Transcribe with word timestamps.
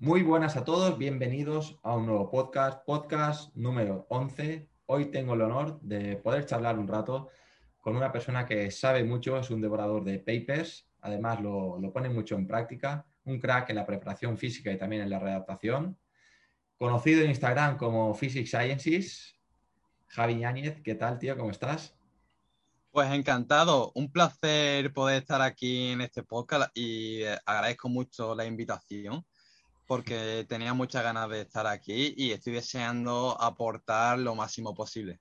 Muy 0.00 0.22
buenas 0.22 0.56
a 0.56 0.62
todos, 0.62 0.96
bienvenidos 0.96 1.76
a 1.82 1.96
un 1.96 2.06
nuevo 2.06 2.30
podcast, 2.30 2.84
podcast 2.84 3.52
número 3.56 4.06
11. 4.10 4.68
Hoy 4.86 5.06
tengo 5.06 5.34
el 5.34 5.40
honor 5.40 5.80
de 5.80 6.14
poder 6.14 6.46
charlar 6.46 6.78
un 6.78 6.86
rato 6.86 7.30
con 7.80 7.96
una 7.96 8.12
persona 8.12 8.46
que 8.46 8.70
sabe 8.70 9.02
mucho, 9.02 9.36
es 9.36 9.50
un 9.50 9.60
devorador 9.60 10.04
de 10.04 10.20
papers, 10.20 10.86
además 11.00 11.40
lo, 11.40 11.80
pone 11.92 12.10
mucho 12.10 12.36
en 12.36 12.46
práctica, 12.46 13.04
un 13.24 13.40
crack 13.40 13.70
en 13.70 13.76
la 13.76 13.84
preparación 13.84 14.38
física 14.38 14.70
y 14.70 14.78
también 14.78 15.02
en 15.02 15.10
la 15.10 15.18
redactación, 15.18 15.98
conocido 16.76 17.22
en 17.22 17.30
Instagram 17.30 17.76
como 17.76 18.14
Physics 18.14 18.50
Sciences, 18.50 19.34
Javi 20.06 20.36
Ñáñez, 20.36 20.80
¿qué 20.80 20.94
tal, 20.94 21.18
tío? 21.18 21.36
¿Cómo 21.36 21.50
estás? 21.50 21.96
Pues 22.92 23.10
encantado, 23.10 23.90
un 23.96 24.12
placer 24.12 24.92
poder 24.92 25.22
estar 25.22 25.42
aquí 25.42 25.88
en 25.88 26.02
este 26.02 26.22
podcast 26.22 26.70
y 26.72 27.22
eh, 27.24 27.36
agradezco 27.44 27.88
mucho 27.88 28.36
la 28.36 28.44
invitación 28.44 29.26
porque 29.88 30.44
tenía 30.46 30.74
muchas 30.74 31.02
ganas 31.02 31.30
de 31.30 31.40
estar 31.40 31.66
aquí 31.66 32.12
y 32.14 32.32
estoy 32.32 32.52
deseando 32.52 33.40
aportar 33.40 34.18
lo 34.18 34.34
máximo 34.34 34.74
posible. 34.74 35.18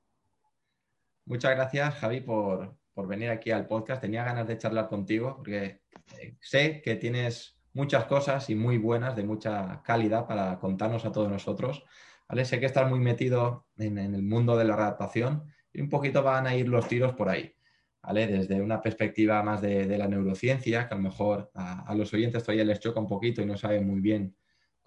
Muchas 1.25 1.55
gracias, 1.55 1.95
Javi, 1.95 2.19
por, 2.19 2.77
venir 3.07 3.29
aquí 3.29 3.49
al 3.51 3.65
podcast. 3.65 4.01
Tenía 4.01 4.25
ganas 4.25 4.45
de 4.45 4.57
charlar 4.57 4.89
contigo 4.89 5.37
porque 5.37 5.83
eh, 6.19 6.35
sé 6.41 6.81
que 6.81 6.95
tienes 6.95 7.57
muchas 7.71 8.05
cosas 8.05 8.49
y 8.49 8.55
muy 8.55 8.77
buenas, 8.77 9.15
de 9.15 9.23
mucha 9.23 9.81
calidad 9.83 10.27
para 10.27 10.59
contarnos 10.59 11.05
a 11.05 11.13
todos 11.13 11.29
nosotros. 11.29 11.85
¿vale? 12.27 12.43
Sé 12.43 12.59
que 12.59 12.65
estás 12.65 12.89
muy 12.89 12.99
metido 12.99 13.67
en, 13.77 13.97
el 13.97 14.23
mundo 14.23 14.57
de 14.57 14.65
la 14.65 14.73
adaptación 14.73 15.45
y 15.71 15.79
un 15.79 15.87
poquito 15.89 16.23
van 16.23 16.45
a 16.45 16.55
ir 16.55 16.67
los 16.67 16.89
tiros 16.89 17.13
por 17.13 17.29
ahí. 17.29 17.55
¿vale? 18.01 18.27
Desde 18.27 18.61
una 18.61 18.81
perspectiva 18.81 19.41
más 19.43 19.61
de, 19.61 19.97
la 19.97 20.09
neurociencia, 20.09 20.89
que 20.89 20.93
a 20.93 20.97
lo 20.97 21.03
mejor 21.03 21.51
a, 21.53 21.95
los 21.95 22.13
oyentes 22.13 22.43
todavía 22.43 22.65
les 22.65 22.81
choca 22.81 22.99
un 22.99 23.07
poquito 23.07 23.41
y 23.41 23.45
no 23.45 23.55
saben 23.55 23.87
muy 23.87 24.01
bien 24.01 24.35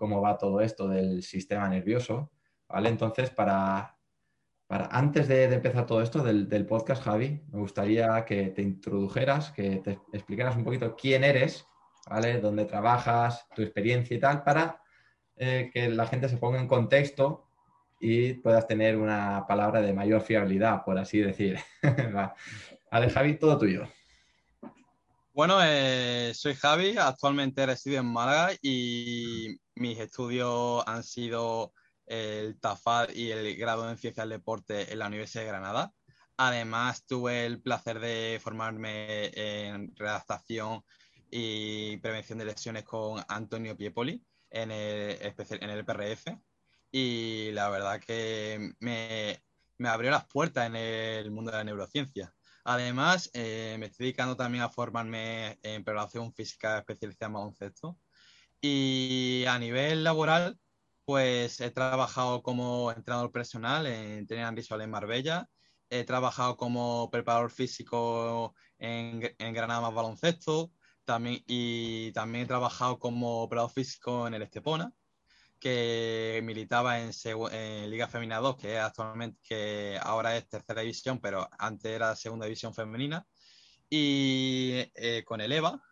cómo 0.00 0.22
va 0.22 0.38
todo 0.38 0.62
esto 0.62 0.88
del 0.88 1.22
sistema 1.22 1.68
nervioso, 1.68 2.30
¿vale? 2.66 2.88
Entonces, 2.88 3.28
para, 3.28 3.98
para 4.66 4.86
antes 4.86 5.28
de, 5.28 5.44
empezar 5.44 5.84
todo 5.84 6.00
esto 6.00 6.22
del, 6.22 6.66
podcast, 6.66 7.02
Javi, 7.04 7.42
me 7.52 7.58
gustaría 7.58 8.24
que 8.24 8.48
te 8.48 8.62
introdujeras, 8.62 9.52
que 9.52 9.76
te 9.84 9.98
explicaras 10.14 10.56
un 10.56 10.64
poquito 10.64 10.96
quién 10.96 11.22
eres, 11.22 11.66
¿vale? 12.08 12.40
Dónde 12.40 12.64
trabajas, 12.64 13.46
tu 13.54 13.60
experiencia 13.60 14.16
y 14.16 14.20
tal, 14.20 14.42
para 14.42 14.80
eh, 15.36 15.70
que 15.70 15.90
la 15.90 16.06
gente 16.06 16.30
se 16.30 16.38
ponga 16.38 16.58
en 16.58 16.66
contexto 16.66 17.44
y 18.00 18.32
puedas 18.32 18.66
tener 18.66 18.96
una 18.96 19.44
palabra 19.46 19.82
de 19.82 19.92
mayor 19.92 20.22
fiabilidad, 20.22 20.82
por 20.82 20.96
así 20.98 21.18
decir. 21.18 21.58
vale, 22.90 23.10
Javi, 23.10 23.34
todo 23.34 23.58
tuyo. 23.58 23.86
Bueno, 25.34 25.58
eh, 25.62 26.32
soy 26.34 26.54
Javi, 26.54 26.96
actualmente 26.96 27.66
resido 27.66 28.00
en 28.00 28.06
Málaga 28.06 28.52
y 28.62 29.58
mis 29.80 29.98
estudios 29.98 30.84
han 30.86 31.02
sido 31.02 31.72
el 32.04 32.60
TAFAD 32.60 33.10
y 33.14 33.30
el 33.30 33.56
grado 33.56 33.88
en 33.88 33.96
Ciencias 33.96 34.28
del 34.28 34.38
Deporte 34.38 34.92
en 34.92 34.98
la 34.98 35.06
Universidad 35.06 35.44
de 35.44 35.48
Granada. 35.48 35.94
Además, 36.36 37.06
tuve 37.06 37.46
el 37.46 37.62
placer 37.62 37.98
de 37.98 38.38
formarme 38.42 39.30
en 39.34 39.96
redactación 39.96 40.84
y 41.30 41.96
prevención 41.98 42.38
de 42.38 42.44
lesiones 42.44 42.84
con 42.84 43.24
Antonio 43.28 43.76
Piepoli 43.76 44.22
en 44.50 44.70
el, 44.70 45.18
en 45.18 45.70
el 45.70 45.84
PRF. 45.84 46.26
Y 46.92 47.50
la 47.52 47.70
verdad 47.70 48.00
que 48.00 48.74
me, 48.80 49.42
abrió 49.88 50.10
las 50.10 50.26
puertas 50.26 50.66
en 50.66 50.76
el 50.76 51.30
mundo 51.30 51.52
de 51.52 51.58
la 51.58 51.64
neurociencia. 51.64 52.34
Además, 52.64 53.30
eh, 53.32 53.76
me 53.78 53.86
estoy 53.86 54.06
dedicando 54.06 54.36
también 54.36 54.62
a 54.62 54.68
formarme 54.68 55.58
en 55.62 55.84
preparación 55.84 56.34
física 56.34 56.78
especializada 56.78 57.28
en 57.28 57.32
baloncesto. 57.32 57.98
Y 58.60 59.44
a 59.46 59.58
nivel 59.58 60.04
laboral, 60.04 60.58
pues 61.04 61.60
he 61.60 61.70
trabajado 61.70 62.42
como 62.42 62.92
entrenador 62.92 63.32
personal 63.32 63.86
en 63.86 64.26
Trinidad 64.26 64.52
Visual 64.52 64.80
en 64.82 64.90
Marbella. 64.90 65.48
He 65.88 66.04
trabajado 66.04 66.56
como 66.56 67.10
preparador 67.10 67.50
físico 67.50 68.54
en, 68.78 69.20
Granada 69.38 69.80
más 69.80 69.94
baloncesto. 69.94 70.72
También, 71.04 71.42
y 71.46 72.12
también 72.12 72.44
he 72.44 72.48
trabajado 72.48 72.98
como 72.98 73.42
operador 73.42 73.70
físico 73.70 74.26
en 74.26 74.34
el 74.34 74.42
Estepona 74.42 74.92
que 75.60 76.40
militaba 76.42 76.98
en, 77.00 77.10
Liga 77.90 78.08
Femenina 78.08 78.38
2, 78.38 78.56
que 78.56 78.78
actualmente, 78.78 79.38
que 79.42 79.98
ahora 80.02 80.36
es 80.36 80.48
tercera 80.48 80.80
división, 80.80 81.20
pero 81.20 81.48
antes 81.58 81.92
era 81.92 82.16
segunda 82.16 82.46
división 82.46 82.74
femenina, 82.74 83.26
y 83.90 84.90
eh, 84.94 85.22
con 85.26 85.40
el 85.40 85.52
EVA. 85.52 85.82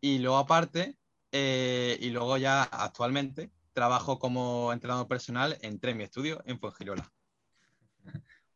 Y 0.00 0.18
luego 0.18 0.36
aparte, 0.36 0.98
eh, 1.32 1.96
y 2.00 2.10
luego 2.10 2.36
ya 2.36 2.62
actualmente 2.62 3.50
trabajo 3.72 4.18
como 4.18 4.72
entrenador 4.72 5.06
personal 5.06 5.58
en 5.60 5.78
mi 5.96 6.04
Estudio 6.04 6.42
en 6.46 6.58
Fuengirola. 6.58 7.12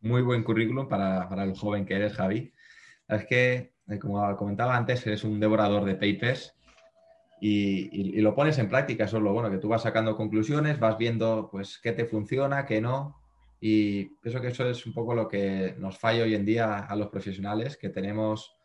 Muy 0.00 0.22
buen 0.22 0.42
currículum 0.42 0.88
para, 0.88 1.28
para 1.28 1.44
el 1.44 1.54
joven 1.54 1.84
que 1.84 1.94
eres, 1.94 2.14
Javi. 2.14 2.52
Es 3.06 3.26
que, 3.26 3.74
eh, 3.88 3.98
como 3.98 4.34
comentaba 4.36 4.76
antes, 4.76 5.06
eres 5.06 5.24
un 5.24 5.38
devorador 5.38 5.84
de 5.84 5.94
papers 5.94 6.54
y, 7.40 8.20
lo 8.20 8.34
pones 8.34 8.58
en 8.58 8.68
práctica. 8.68 9.04
Eso 9.04 9.18
es 9.18 9.22
lo 9.22 9.32
bueno, 9.32 9.50
que 9.50 9.58
tú 9.58 9.68
vas 9.68 9.82
sacando 9.82 10.16
conclusiones, 10.16 10.78
vas 10.78 10.96
viendo 10.96 11.48
pues 11.50 11.78
qué 11.78 11.92
te 11.92 12.04
funciona, 12.04 12.66
qué 12.66 12.80
no. 12.80 13.20
Y 13.60 14.04
pienso 14.20 14.40
que 14.40 14.48
eso 14.48 14.68
es 14.68 14.86
un 14.86 14.94
poco 14.94 15.14
lo 15.14 15.28
que 15.28 15.74
nos 15.78 15.98
falla 15.98 16.24
hoy 16.24 16.34
en 16.34 16.46
día 16.46 16.78
a 16.78 16.96
los 16.96 17.08
profesionales, 17.08 17.76
que 17.76 17.90
tenemos 17.90 18.56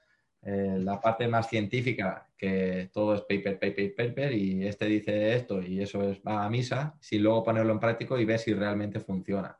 eh, 0.47 0.77
la 0.79 1.01
parte 1.01 1.27
más 1.27 1.49
científica, 1.49 2.29
que 2.37 2.91
todo 2.93 3.15
es 3.15 3.21
paper, 3.21 3.57
paper, 3.57 3.95
paper, 3.95 4.31
y 4.31 4.67
este 4.67 4.85
dice 4.85 5.35
esto 5.35 5.59
y 5.59 5.81
eso 5.81 6.07
es, 6.07 6.21
va 6.21 6.45
a 6.45 6.49
misa, 6.51 6.95
sin 6.99 7.23
luego 7.23 7.43
ponerlo 7.43 7.73
en 7.73 7.79
práctico 7.79 8.19
y 8.19 8.25
ver 8.25 8.37
si 8.37 8.53
realmente 8.53 8.99
funciona. 8.99 9.57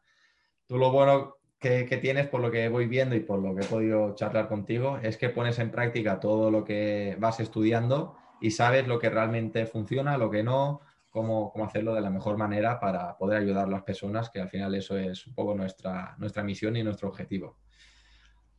Tú 0.67 0.77
lo 0.77 0.91
bueno 0.91 1.37
que, 1.59 1.87
que, 1.87 1.97
tienes, 1.97 2.27
por 2.27 2.39
lo 2.39 2.51
que 2.51 2.69
voy 2.69 2.85
viendo 2.85 3.15
y 3.15 3.21
por 3.21 3.39
lo 3.39 3.55
que 3.55 3.65
he 3.65 3.67
podido 3.67 4.13
charlar 4.13 4.47
contigo, 4.47 4.99
es 5.01 5.17
que 5.17 5.29
pones 5.29 5.57
en 5.57 5.71
práctica 5.71 6.19
todo 6.19 6.51
lo 6.51 6.63
que 6.63 7.17
vas 7.19 7.39
estudiando 7.39 8.15
y 8.39 8.51
sabes 8.51 8.87
lo 8.87 8.99
que 8.99 9.09
realmente 9.09 9.65
funciona, 9.65 10.19
lo 10.19 10.29
que 10.29 10.43
no, 10.43 10.81
cómo, 11.09 11.51
cómo, 11.51 11.65
hacerlo 11.65 11.95
de 11.95 12.01
la 12.01 12.11
mejor 12.11 12.37
manera 12.37 12.79
para 12.79 13.17
poder 13.17 13.39
ayudar 13.39 13.65
a 13.65 13.71
las 13.71 13.81
personas, 13.81 14.29
que 14.29 14.39
al 14.39 14.49
final 14.49 14.75
eso 14.75 14.95
es 14.99 15.25
un 15.25 15.33
poco 15.33 15.55
nuestra, 15.55 16.13
nuestra 16.19 16.43
misión 16.43 16.75
y 16.75 16.83
nuestro 16.83 17.09
objetivo. 17.09 17.57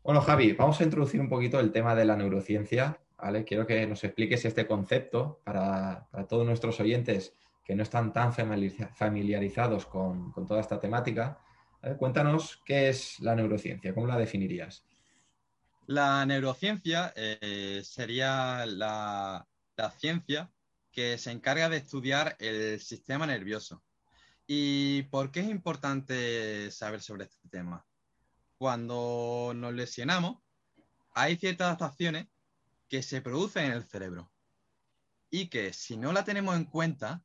Bueno, 0.06 0.20
Javi, 0.20 0.52
vamos 0.52 0.80
a 0.80 0.84
introducir 0.84 1.20
un 1.20 1.28
poquito 1.28 1.58
el 1.58 1.72
tema 1.72 1.96
de 1.96 2.04
la 2.04 2.14
neurociencia. 2.14 2.96
Quiero 3.44 3.66
que 3.66 3.88
nos 3.88 4.04
expliques 4.04 4.44
este 4.44 4.64
concepto 4.64 5.40
para, 5.42 6.06
todos 6.28 6.46
nuestros 6.46 6.78
oyentes 6.78 7.34
que 7.64 7.74
no 7.74 7.82
están 7.82 8.12
tan 8.12 8.32
familiarizados 8.32 9.84
con, 9.86 10.30
con 10.30 10.46
toda 10.46 10.60
esta 10.60 10.78
temática. 10.78 11.40
Cuéntanos 11.98 12.62
qué 12.64 12.88
es 12.88 13.18
la 13.18 13.34
neurociencia, 13.34 13.92
¿cómo 13.92 14.06
la 14.06 14.16
definirías? 14.16 14.84
La 15.86 16.24
neurociencia 16.24 17.12
eh, 17.16 17.80
sería 17.82 18.64
la, 18.64 19.44
la 19.76 19.90
ciencia 19.90 20.52
que 20.92 21.18
se 21.18 21.32
encarga 21.32 21.68
de 21.68 21.78
estudiar 21.78 22.36
el 22.38 22.78
sistema 22.78 23.26
nervioso. 23.26 23.82
¿Y 24.46 25.02
por 25.10 25.32
qué 25.32 25.40
es 25.40 25.48
importante 25.48 26.70
saber 26.70 27.00
sobre 27.00 27.24
este 27.24 27.48
tema? 27.48 27.84
Cuando 28.58 29.52
nos 29.54 29.74
lesionamos, 29.74 30.38
hay 31.14 31.36
ciertas 31.36 31.66
adaptaciones 31.66 32.26
que 32.88 33.02
se 33.02 33.20
producen 33.20 33.66
en 33.66 33.72
el 33.72 33.84
cerebro 33.84 34.32
y 35.30 35.48
que 35.48 35.72
si 35.72 35.96
no 35.96 36.12
la 36.12 36.24
tenemos 36.24 36.56
en 36.56 36.64
cuenta, 36.64 37.22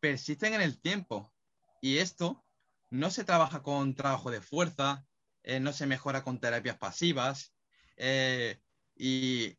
persisten 0.00 0.54
en 0.54 0.62
el 0.62 0.80
tiempo. 0.80 1.32
Y 1.80 1.98
esto 1.98 2.44
no 2.90 3.10
se 3.10 3.24
trabaja 3.24 3.62
con 3.62 3.94
trabajo 3.94 4.30
de 4.30 4.40
fuerza, 4.40 5.04
eh, 5.42 5.60
no 5.60 5.72
se 5.72 5.86
mejora 5.86 6.22
con 6.22 6.40
terapias 6.40 6.78
pasivas. 6.78 7.54
Eh, 7.96 8.60
y 8.94 9.56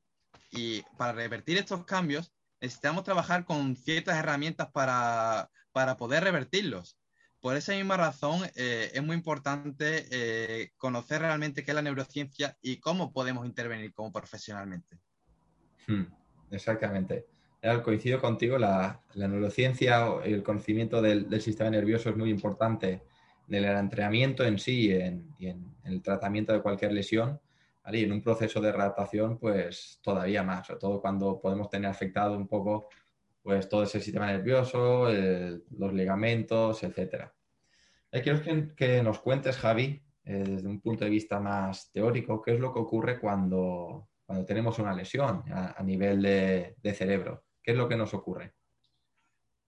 y 0.54 0.84
para 0.98 1.14
revertir 1.14 1.58
estos 1.58 1.84
cambios, 1.86 2.32
necesitamos 2.62 3.04
trabajar 3.04 3.44
con 3.44 3.76
ciertas 3.76 4.18
herramientas 4.18 4.72
para, 4.72 5.50
poder 5.98 6.24
revertirlos. 6.24 6.98
Por 7.44 7.58
esa 7.58 7.74
misma 7.74 7.98
razón, 7.98 8.40
eh, 8.56 8.90
es 8.94 9.04
muy 9.04 9.18
importante 9.18 10.06
eh, 10.12 10.72
conocer 10.78 11.20
realmente 11.20 11.66
qué 11.66 11.72
es 11.72 11.76
la 11.76 11.82
neurociencia 11.82 12.58
y 12.62 12.78
cómo 12.78 13.12
podemos 13.12 13.46
intervenir 13.46 13.94
como 13.94 14.14
profesionalmente. 14.14 14.98
Hmm, 15.86 16.04
exactamente. 16.52 17.26
coincido 17.84 18.22
contigo, 18.22 18.58
la, 18.58 19.02
neurociencia 19.16 20.06
y 20.26 20.32
el 20.32 20.42
conocimiento 20.42 21.02
del, 21.02 21.42
sistema 21.42 21.70
nervioso 21.70 22.12
es 22.12 22.16
muy 22.16 22.30
importante 22.30 23.04
en 23.50 23.56
el 23.56 23.66
entrenamiento 23.66 24.46
en 24.46 24.58
sí 24.58 24.92
y 25.38 25.48
en, 25.48 25.76
el 25.84 26.02
tratamiento 26.02 26.54
de 26.54 26.62
cualquier 26.62 26.94
lesión. 26.94 27.42
Y 27.92 28.06
en 28.06 28.14
un 28.14 28.22
proceso 28.22 28.62
de 28.62 28.70
adaptación, 28.70 29.38
pues 29.38 30.00
todavía 30.02 30.44
más, 30.44 30.66
sobre 30.66 30.80
todo 30.80 31.02
cuando 31.02 31.42
podemos 31.42 31.70
tener 31.70 31.92
afectado 31.92 32.38
un 32.38 32.48
poco 32.48 32.88
pues, 33.44 33.70
todo 33.70 33.84
ese 33.84 34.00
sistema 34.00 34.26
nervioso, 34.26 35.08
los 35.10 35.94
ligamentos, 35.94 36.82
etc. 36.84 37.30
Eh, 38.12 38.22
quiero 38.22 38.42
que, 38.76 39.04
nos 39.04 39.20
cuentes, 39.20 39.58
Javi, 39.58 40.02
eh, 40.24 40.44
desde 40.48 40.68
un 40.68 40.82
punto 40.82 41.04
de 41.04 41.12
vista 41.12 41.40
más 41.40 41.92
teórico, 41.92 42.42
qué 42.42 42.54
es 42.54 42.60
lo 42.60 42.74
que 42.74 42.80
ocurre 42.80 43.20
cuando, 43.20 44.10
cuando 44.26 44.46
tenemos 44.46 44.80
una 44.80 44.96
lesión 44.96 45.44
a, 45.52 45.84
nivel 45.84 46.22
de 46.22 46.94
cerebro. 46.96 47.44
¿Qué 47.62 47.72
es 47.72 47.78
lo 47.78 47.88
que 47.88 47.98
nos 47.98 48.14
ocurre? 48.14 48.54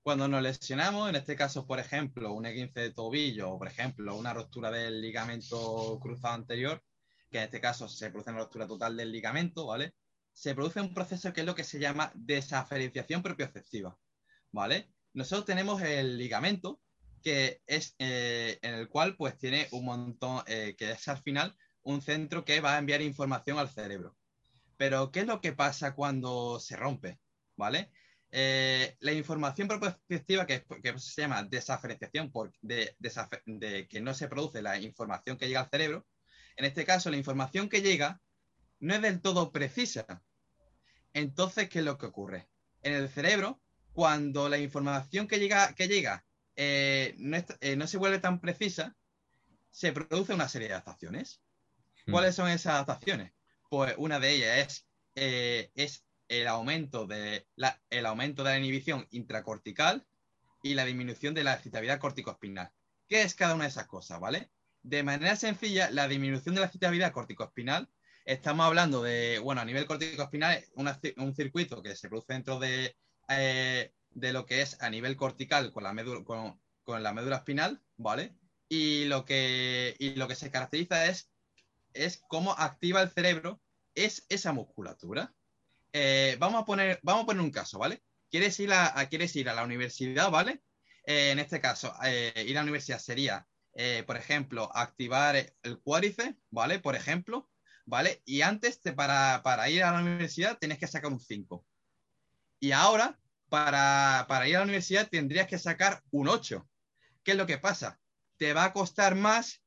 Cuando 0.06 0.28
nos 0.28 0.44
lesionamos, 0.44 1.10
en 1.10 1.16
este 1.16 1.36
caso, 1.36 1.66
por 1.66 1.80
ejemplo, 1.80 2.32
un 2.34 2.46
E15 2.46 2.74
de 2.74 2.92
tobillo 2.92 3.50
o, 3.50 3.58
por 3.58 3.68
ejemplo, 3.68 4.16
una 4.16 4.36
ruptura 4.36 4.70
del 4.70 5.02
ligamento 5.02 5.98
cruzado 6.00 6.36
anterior, 6.36 6.84
que 7.32 7.40
en 7.40 7.46
este 7.46 7.60
caso 7.60 7.90
se 7.90 8.12
produce 8.12 8.30
una 8.30 8.42
ruptura 8.42 8.68
total 8.68 8.96
del 8.96 9.12
ligamento, 9.12 9.66
¿vale? 9.66 9.96
Se 10.36 10.54
produce 10.54 10.80
un 10.82 10.94
proceso 10.94 11.34
que 11.34 11.42
es 11.42 11.48
lo 11.48 11.56
que 11.56 11.64
se 11.64 11.80
llama 11.80 12.12
desaferenciación 12.14 13.24
propioceptiva, 13.24 13.98
¿vale? 14.52 14.92
Nosotros 15.14 15.46
tenemos 15.46 15.82
el 15.82 16.20
ligamento, 16.20 16.80
que 17.24 17.64
es 17.66 17.96
eh, 17.98 18.60
en 18.62 18.76
el 18.76 18.88
cual 18.88 19.16
pues 19.16 19.36
tiene 19.40 19.68
un 19.72 19.86
montón, 19.86 20.44
eh, 20.46 20.76
que 20.78 20.92
es 20.92 21.08
al 21.08 21.24
final 21.24 21.58
un 21.82 22.04
centro 22.04 22.46
que 22.46 22.62
va 22.62 22.76
a 22.76 22.80
enviar 22.80 23.02
información 23.02 23.58
al 23.58 23.70
cerebro. 23.70 24.16
Pero, 24.78 25.12
¿qué 25.12 25.22
es 25.22 25.26
lo 25.26 25.42
que 25.42 25.54
pasa 25.54 25.96
cuando 25.96 26.60
se 26.60 26.76
rompe? 26.76 27.20
¿vale? 27.56 27.92
Eh, 28.32 28.98
la 29.00 29.14
información 29.14 29.68
prospectiva, 29.68 30.46
que, 30.46 30.66
se 30.98 31.22
llama 31.22 31.44
desaferenciación, 31.44 32.32
por, 32.32 32.52
de, 32.62 32.96
que 33.90 34.02
no 34.02 34.14
se 34.14 34.28
produce 34.28 34.62
la 34.62 34.78
información 34.80 35.38
que 35.38 35.48
llega 35.48 35.62
al 35.62 35.70
cerebro, 35.70 36.06
en 36.58 36.66
este 36.66 36.86
caso 36.86 37.10
la 37.10 37.18
información 37.18 37.70
que 37.70 37.82
llega 37.82 38.22
no 38.80 38.96
es 38.96 39.02
del 39.02 39.22
todo 39.22 39.52
precisa. 39.52 40.24
Entonces, 41.14 41.70
¿qué 41.70 41.80
es 41.80 41.86
lo 41.86 41.98
que 41.98 42.08
ocurre? 42.08 42.48
En 42.82 42.94
el 42.94 43.10
cerebro, 43.10 43.62
cuando 43.94 44.50
la 44.50 44.58
información 44.58 45.28
que 45.28 45.40
llega, 45.40 45.74
que 45.74 45.88
llega 45.88 46.26
eh, 46.56 47.16
eh, 47.62 47.76
no, 47.76 47.88
se 47.88 47.98
vuelve 47.98 48.20
tan 48.20 48.40
precisa, 48.40 48.96
se 49.72 49.92
produce 49.92 50.34
una 50.34 50.48
serie 50.48 50.68
de 50.68 50.74
adaptaciones. 50.76 51.42
Hmm. 52.06 52.12
¿Cuáles 52.12 52.36
son 52.36 52.50
esas 52.50 52.74
adaptaciones? 52.74 53.34
Pues 53.70 53.94
una 53.98 54.20
de 54.20 54.32
ellas 54.32 54.86
es, 55.16 55.72
es 55.76 56.06
el 56.28 56.48
aumento 56.48 57.08
de 57.08 57.48
la, 57.56 57.82
el 57.90 58.06
aumento 58.06 58.44
de 58.44 58.52
la 58.52 58.60
inhibición 58.60 59.08
intracortical 59.12 60.06
y 60.64 60.74
la 60.74 60.86
disminución 60.86 61.34
de 61.34 61.44
la 61.44 61.54
excitabilidad 61.54 62.00
corticoespinal. 62.00 62.72
¿Qué 63.08 63.22
es 63.22 63.36
cada 63.36 63.56
una 63.56 63.66
de 63.66 63.70
esas 63.70 63.88
cosas, 63.88 64.20
vale? 64.20 64.50
De 64.82 65.04
manera 65.04 65.36
sencilla, 65.36 65.90
la 65.92 66.08
disminución 66.08 66.56
de 66.56 66.62
la 66.62 66.68
excitabilidad 66.68 67.12
corticoespinal, 67.12 67.90
estamos 68.26 68.66
hablando 68.66 69.04
de, 69.04 69.40
bueno, 69.40 69.62
a 69.62 69.66
nivel 69.66 69.86
corticoespinal, 69.86 70.66
un 71.18 71.36
circuito 71.36 71.82
que 71.82 71.96
se 71.96 72.10
produce 72.10 72.34
dentro 72.34 72.60
de, 72.60 72.96
eh, 73.30 73.94
de 74.10 74.34
lo 74.34 74.46
que 74.46 74.62
es 74.62 74.82
a 74.82 74.90
nivel 74.90 75.16
cortical 75.16 75.72
con 75.72 75.84
la 75.84 75.94
médula, 75.94 76.24
con, 76.24 77.04
la 77.04 77.14
médula 77.14 77.38
espinal, 77.38 77.82
¿vale? 77.98 78.36
Y 78.68 79.06
lo 79.06 79.26
que, 79.26 79.96
y 80.00 80.16
lo 80.16 80.28
que 80.28 80.36
se 80.36 80.50
caracteriza 80.50 81.06
es, 81.06 81.30
es 81.94 82.22
cómo 82.28 82.54
activa 82.54 83.02
el 83.02 83.10
cerebro 83.10 83.62
es 83.94 84.26
esa 84.30 84.52
musculatura. 84.52 85.34
Eh, 85.94 86.36
vamos, 86.40 86.64
a 86.64 86.66
poner, 86.66 87.00
vamos 87.04 87.24
a 87.24 87.26
poner 87.28 87.44
un 87.44 87.52
caso, 87.52 87.80
¿vale? 87.80 88.02
Quieres 88.30 88.60
ir 88.60 88.74
a, 88.74 88.94
quieres 89.08 89.36
ir 89.36 89.50
a 89.50 89.54
la 89.54 89.64
universidad, 89.64 90.32
¿vale? 90.32 90.64
Eh, 91.06 91.30
en 91.32 91.40
este 91.40 91.62
caso, 91.62 91.94
ir 92.04 92.58
a 92.58 92.62
la 92.62 92.64
universidad 92.64 93.00
sería, 93.00 93.48
por 94.08 94.18
ejemplo, 94.18 94.70
activar 94.74 95.36
el 95.36 95.80
cuádriceps, 95.80 96.36
¿vale? 96.50 96.80
Por 96.80 96.96
ejemplo, 96.96 97.50
¿vale? 97.86 98.22
Y 98.26 98.42
antes, 98.42 98.80
para, 98.96 99.70
ir 99.70 99.84
a 99.84 99.92
la 99.92 100.02
universidad, 100.02 100.58
tienes 100.58 100.80
que 100.80 100.88
sacar 100.88 101.12
un 101.12 101.20
5. 101.20 101.66
Y 102.60 102.72
ahora, 102.72 103.20
para, 103.50 104.26
para 104.28 104.48
ir 104.48 104.56
a 104.56 104.60
la 104.60 104.66
universidad, 104.66 105.10
tendrías 105.10 105.48
que 105.48 105.60
sacar 105.60 106.04
un 106.12 106.28
8. 106.28 106.68
¿Qué 107.24 107.32
es 107.32 107.38
lo 107.38 107.46
que 107.46 107.58
pasa? 107.58 108.00
Te 108.38 108.54
va 108.54 108.66
a 108.66 108.74
costar 108.74 109.16
más 109.16 109.62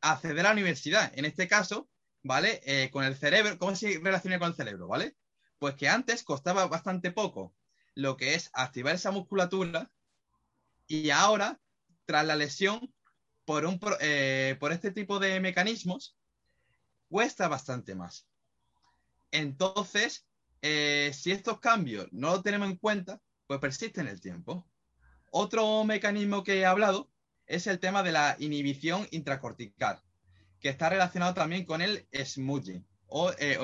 acceder 0.00 0.40
a 0.40 0.50
la 0.50 0.52
universidad. 0.52 1.12
En 1.16 1.24
este 1.24 1.48
caso, 1.48 1.88
¿vale? 2.22 2.90
con 2.92 3.04
el 3.04 3.16
cerebro, 3.16 3.58
¿cómo 3.58 3.74
se 3.74 3.98
relaciona 4.02 4.38
con 4.38 4.48
el 4.48 4.54
cerebro, 4.54 4.88
¿vale? 4.88 5.16
Pues 5.58 5.74
que 5.74 5.88
antes 5.88 6.22
costaba 6.22 6.66
bastante 6.66 7.10
poco 7.10 7.54
lo 7.94 8.16
que 8.16 8.34
es 8.34 8.50
activar 8.52 8.94
esa 8.94 9.10
musculatura 9.10 9.90
y 10.86 11.10
ahora, 11.10 11.60
tras 12.06 12.24
la 12.24 12.36
lesión, 12.36 12.92
por, 13.44 13.64
un, 13.64 13.80
eh, 14.00 14.56
por 14.60 14.72
este 14.72 14.90
tipo 14.90 15.18
de 15.18 15.40
mecanismos, 15.40 16.17
cuesta 17.08 17.48
bastante 17.48 17.94
más. 17.94 18.26
Entonces, 19.30 20.26
eh, 20.62 21.12
si 21.14 21.32
estos 21.32 21.60
cambios 21.60 22.08
no 22.12 22.30
los 22.32 22.42
tenemos 22.42 22.68
en 22.68 22.76
cuenta, 22.76 23.20
pues 23.46 23.60
persiste 23.60 24.00
en 24.00 24.08
el 24.08 24.20
tiempo. 24.20 24.66
Otro 25.30 25.84
mecanismo 25.84 26.42
que 26.42 26.58
he 26.58 26.66
hablado 26.66 27.10
es 27.46 27.66
el 27.66 27.78
tema 27.78 28.02
de 28.02 28.12
la 28.12 28.36
inhibición 28.38 29.06
intracortical, 29.10 30.02
que 30.60 30.68
está 30.68 30.88
relacionado 30.88 31.34
también 31.34 31.64
con 31.64 31.82
el 31.82 32.06
smudging 32.24 32.86
o, 33.06 33.32
eh, 33.38 33.58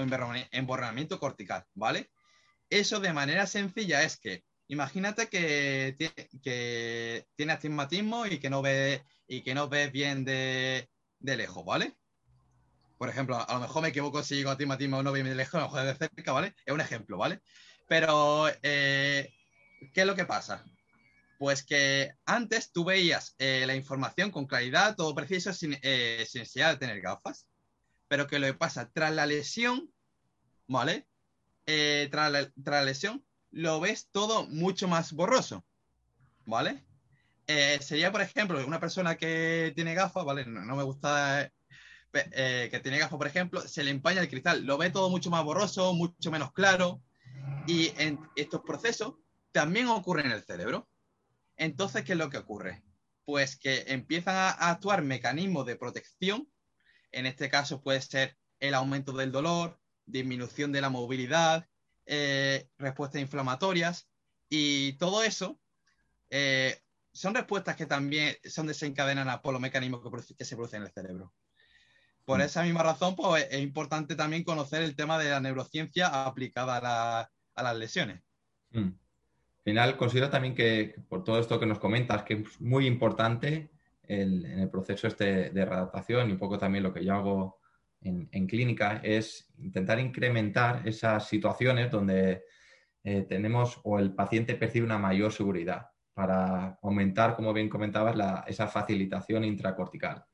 cortical, 1.20 1.66
¿vale? 1.74 2.10
Eso 2.70 3.00
de 3.00 3.12
manera 3.12 3.46
sencilla 3.46 4.02
es 4.02 4.16
que 4.16 4.44
imagínate 4.68 5.28
que, 5.28 5.96
que 6.42 7.26
tiene 7.36 7.52
astigmatismo 7.52 8.26
y 8.26 8.38
que 8.38 8.50
no 8.50 8.62
ve 8.62 9.04
y 9.26 9.42
que 9.42 9.54
no 9.54 9.68
ves 9.68 9.92
bien 9.92 10.24
de, 10.24 10.88
lejos, 11.20 11.64
¿vale? 11.64 11.96
Por 12.98 13.08
ejemplo, 13.08 13.36
a 13.36 13.54
lo 13.54 13.60
mejor 13.60 13.82
me 13.82 13.88
equivoco 13.88 14.22
si 14.22 14.36
digo 14.36 14.50
astigmatismo 14.50 15.02
no 15.02 15.12
ve 15.12 15.22
bien 15.22 15.30
de 15.30 15.34
lejos, 15.34 15.62
a 15.62 15.82
lo 15.82 15.86
de 15.86 15.94
cerca, 15.96 16.32
¿vale? 16.32 16.54
Es 16.64 16.72
un 16.72 16.80
ejemplo, 16.80 17.18
¿vale? 17.18 17.40
Pero, 17.88 18.48
eh, 18.62 19.32
¿qué 19.92 20.00
es 20.00 20.06
lo 20.06 20.14
que 20.14 20.24
pasa? 20.24 20.64
Pues 21.38 21.64
que 21.64 22.12
antes 22.24 22.72
tú 22.72 22.84
veías 22.84 23.34
eh, 23.38 23.64
la 23.66 23.74
información 23.74 24.30
con 24.30 24.46
claridad, 24.46 24.96
todo 24.96 25.14
preciso, 25.14 25.52
sin, 25.52 25.76
eh, 25.82 26.24
sin 26.28 26.40
necesidad 26.40 26.72
de 26.72 26.78
tener 26.78 27.00
gafas 27.00 27.46
pero 28.06 28.26
que 28.28 28.38
lo 28.38 28.46
que 28.46 28.54
pasa 28.54 28.90
tras 28.92 29.12
la 29.12 29.26
lesión, 29.26 29.90
¿vale? 30.68 31.08
Eh, 31.66 32.06
tras, 32.12 32.30
la, 32.30 32.84
lesión, 32.84 33.24
lo 33.50 33.80
ves 33.80 34.08
todo 34.12 34.46
mucho 34.46 34.86
más 34.86 35.12
borroso, 35.12 35.64
¿vale? 36.44 36.84
Sería, 37.80 38.12
por 38.12 38.20
ejemplo, 38.20 38.64
una 38.64 38.78
persona 38.78 39.16
que 39.16 39.72
tiene 39.74 39.94
gafas, 39.94 40.24
¿vale? 40.24 40.44
No, 40.44 40.76
me 40.76 40.82
gusta 40.84 41.50
eh, 42.14 42.68
que 42.70 42.80
tiene 42.80 42.98
gafas, 42.98 43.18
por 43.18 43.26
ejemplo, 43.26 43.60
se 43.60 43.84
le 43.84 43.90
empaña 43.90 44.20
el 44.20 44.28
cristal, 44.28 44.64
lo 44.64 44.78
ve 44.78 44.90
todo 44.90 45.10
mucho 45.10 45.30
más 45.30 45.44
borroso, 45.44 45.94
mucho 45.94 46.30
menos 46.30 46.52
claro, 46.52 47.02
y 47.66 47.92
en 48.00 48.20
estos 48.36 48.62
procesos 48.62 49.14
también 49.52 49.88
ocurren 49.88 50.26
en 50.26 50.32
el 50.32 50.42
cerebro. 50.42 50.88
Entonces, 51.56 52.04
¿qué 52.04 52.12
es 52.12 52.18
lo 52.18 52.30
que 52.30 52.38
ocurre? 52.38 52.82
Pues 53.24 53.56
que 53.56 53.84
empiezan 53.88 54.36
a 54.36 54.50
actuar 54.50 55.02
mecanismos 55.02 55.66
de 55.66 55.76
protección 55.76 56.48
en 57.14 57.26
este 57.26 57.48
caso 57.48 57.80
puede 57.80 58.00
ser 58.00 58.36
el 58.58 58.74
aumento 58.74 59.12
del 59.12 59.30
dolor, 59.30 59.78
disminución 60.04 60.72
de 60.72 60.80
la 60.80 60.90
movilidad, 60.90 61.68
eh, 62.06 62.68
respuestas 62.76 63.20
inflamatorias 63.20 64.08
y 64.48 64.94
todo 64.94 65.22
eso 65.22 65.58
eh, 66.28 66.82
son 67.12 67.34
respuestas 67.34 67.76
que 67.76 67.86
también 67.86 68.36
son 68.44 68.66
desencadenadas 68.66 69.40
por 69.40 69.52
los 69.52 69.62
mecanismos 69.62 70.00
que, 70.36 70.44
se 70.44 70.56
producen 70.56 70.82
en 70.82 70.88
el 70.88 70.92
cerebro. 70.92 71.32
Por 72.24 72.38
mm. 72.38 72.42
esa 72.42 72.62
misma 72.62 72.82
razón, 72.82 73.14
pues, 73.16 73.46
es 73.50 73.60
importante 73.60 74.16
también 74.16 74.44
conocer 74.44 74.82
el 74.82 74.96
tema 74.96 75.18
de 75.18 75.30
la 75.30 75.40
neurociencia 75.40 76.24
aplicada 76.24 77.28
a, 77.54 77.62
las 77.62 77.76
lesiones. 77.76 78.22
Mm. 78.70 78.88
Al 78.88 79.62
final, 79.64 79.96
considero 79.96 80.30
también 80.30 80.54
que 80.54 80.94
por 81.08 81.24
todo 81.24 81.38
esto 81.38 81.58
que 81.58 81.66
nos 81.66 81.78
comentas, 81.78 82.22
que 82.22 82.34
es 82.34 82.60
muy 82.60 82.86
importante 82.86 83.70
en 84.02 84.44
el 84.44 84.68
proceso 84.68 85.06
este 85.06 85.50
de 85.50 85.64
readaptación 85.64 86.28
y 86.28 86.32
un 86.32 86.38
poco 86.38 86.58
también 86.58 86.84
lo 86.84 86.92
que 86.92 87.04
yo 87.04 87.14
hago 87.14 87.60
en, 88.02 88.46
clínica 88.46 89.00
es 89.02 89.50
intentar 89.56 89.98
incrementar 89.98 90.86
esas 90.86 91.26
situaciones 91.26 91.90
donde 91.90 92.44
eh, 93.02 93.22
tenemos 93.22 93.80
o 93.82 93.98
el 93.98 94.14
paciente 94.14 94.54
percibe 94.54 94.84
una 94.84 94.98
mayor 94.98 95.32
seguridad 95.32 95.86
para 96.12 96.78
aumentar, 96.82 97.34
como 97.34 97.52
bien 97.52 97.68
comentabas, 97.68 98.44
esa 98.46 98.68
facilitación 98.68 99.44
intracortical. 99.44 100.24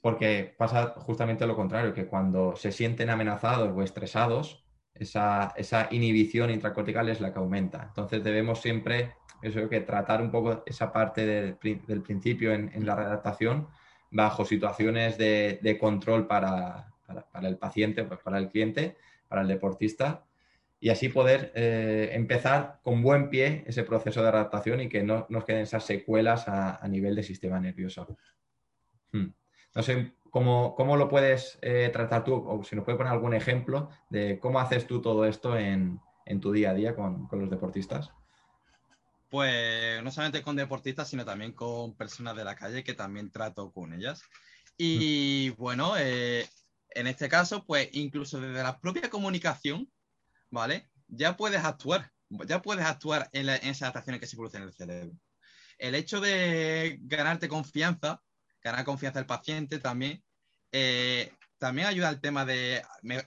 Porque 0.00 0.54
pasa 0.56 0.94
justamente 0.96 1.46
lo 1.46 1.56
contrario, 1.56 1.94
que 1.94 2.06
cuando 2.06 2.56
se 2.56 2.72
sienten 2.72 3.10
amenazados 3.10 3.76
o 3.76 3.82
estresados, 3.82 4.64
esa, 4.94 5.54
esa 5.56 5.88
inhibición 5.90 6.50
intracortical 6.50 7.08
es 7.08 7.20
la 7.20 7.32
que 7.32 7.38
aumenta. 7.38 7.84
Entonces 7.88 8.22
debemos 8.22 8.60
siempre 8.60 9.14
eso 9.42 9.68
que 9.68 9.80
tratar 9.80 10.20
un 10.20 10.30
poco 10.30 10.62
esa 10.66 10.92
parte 10.92 11.26
del, 11.26 12.02
principio 12.02 12.52
en, 12.52 12.84
la 12.84 12.96
redactación 12.96 13.68
bajo 14.10 14.44
situaciones 14.44 15.18
de, 15.18 15.76
control 15.80 16.26
para, 16.26 16.92
el 17.42 17.56
paciente, 17.56 18.04
pues 18.04 18.20
para 18.20 18.38
el 18.38 18.48
cliente, 18.48 18.96
para 19.28 19.42
el 19.42 19.48
deportista 19.48 20.24
y 20.80 20.90
así 20.90 21.08
poder 21.08 21.52
eh, 21.56 22.10
empezar 22.12 22.78
con 22.82 23.02
buen 23.02 23.30
pie 23.30 23.64
ese 23.66 23.82
proceso 23.82 24.22
de 24.22 24.28
adaptación 24.28 24.80
y 24.80 24.88
que 24.88 25.02
no 25.02 25.26
nos 25.28 25.44
queden 25.44 25.62
esas 25.62 25.84
secuelas 25.84 26.46
a, 26.46 26.86
nivel 26.88 27.16
del 27.16 27.24
sistema 27.24 27.58
nervioso. 27.58 28.16
Hmm. 29.12 29.28
No 29.78 29.84
sé 29.84 30.12
cómo, 30.32 30.96
lo 30.96 31.08
puedes 31.08 31.56
eh, 31.62 31.88
tratar 31.92 32.24
tú, 32.24 32.34
o 32.34 32.64
si 32.64 32.74
nos 32.74 32.84
puedes 32.84 32.98
poner 32.98 33.12
algún 33.12 33.32
ejemplo 33.32 33.90
de 34.10 34.40
cómo 34.40 34.58
haces 34.58 34.88
tú 34.88 35.00
todo 35.00 35.24
esto 35.24 35.56
en, 35.56 36.00
tu 36.40 36.50
día 36.50 36.70
a 36.70 36.74
día 36.74 36.96
con, 36.96 37.28
los 37.30 37.48
deportistas. 37.48 38.10
Pues 39.28 40.02
no 40.02 40.10
solamente 40.10 40.42
con 40.42 40.56
deportistas, 40.56 41.08
sino 41.08 41.24
también 41.24 41.52
con 41.52 41.94
personas 41.94 42.34
de 42.34 42.42
la 42.42 42.56
calle 42.56 42.82
que 42.82 42.94
también 42.94 43.30
trato 43.30 43.70
con 43.70 43.92
ellas. 43.92 44.20
Y 44.76 45.52
hmm. 45.52 45.62
bueno, 45.62 45.92
eh, 45.96 46.48
en 46.90 47.06
este 47.06 47.28
caso, 47.28 47.64
pues 47.64 47.88
incluso 47.92 48.40
desde 48.40 48.64
la 48.64 48.80
propia 48.80 49.08
comunicación, 49.08 49.88
¿vale? 50.50 50.88
Ya 51.06 51.36
puedes 51.36 51.62
actuar, 51.62 52.10
ya 52.48 52.60
puedes 52.62 52.84
actuar 52.84 53.30
en, 53.32 53.48
esas 53.48 53.82
adaptaciones 53.82 54.20
que 54.20 54.26
se 54.26 54.36
producen 54.36 54.62
en 54.62 54.68
el 54.70 54.74
cerebro. 54.74 55.12
El 55.78 55.94
hecho 55.94 56.20
de 56.20 56.98
ganarte 57.02 57.46
confianza, 57.46 58.20
ganar 58.62 58.84
confianza 58.84 59.18
del 59.18 59.26
paciente 59.26 59.78
también, 59.78 60.22
eh, 60.72 61.32
también 61.58 61.88
ayuda 61.88 62.08
al 62.08 62.20
tema 62.20 62.44
de 62.44 62.82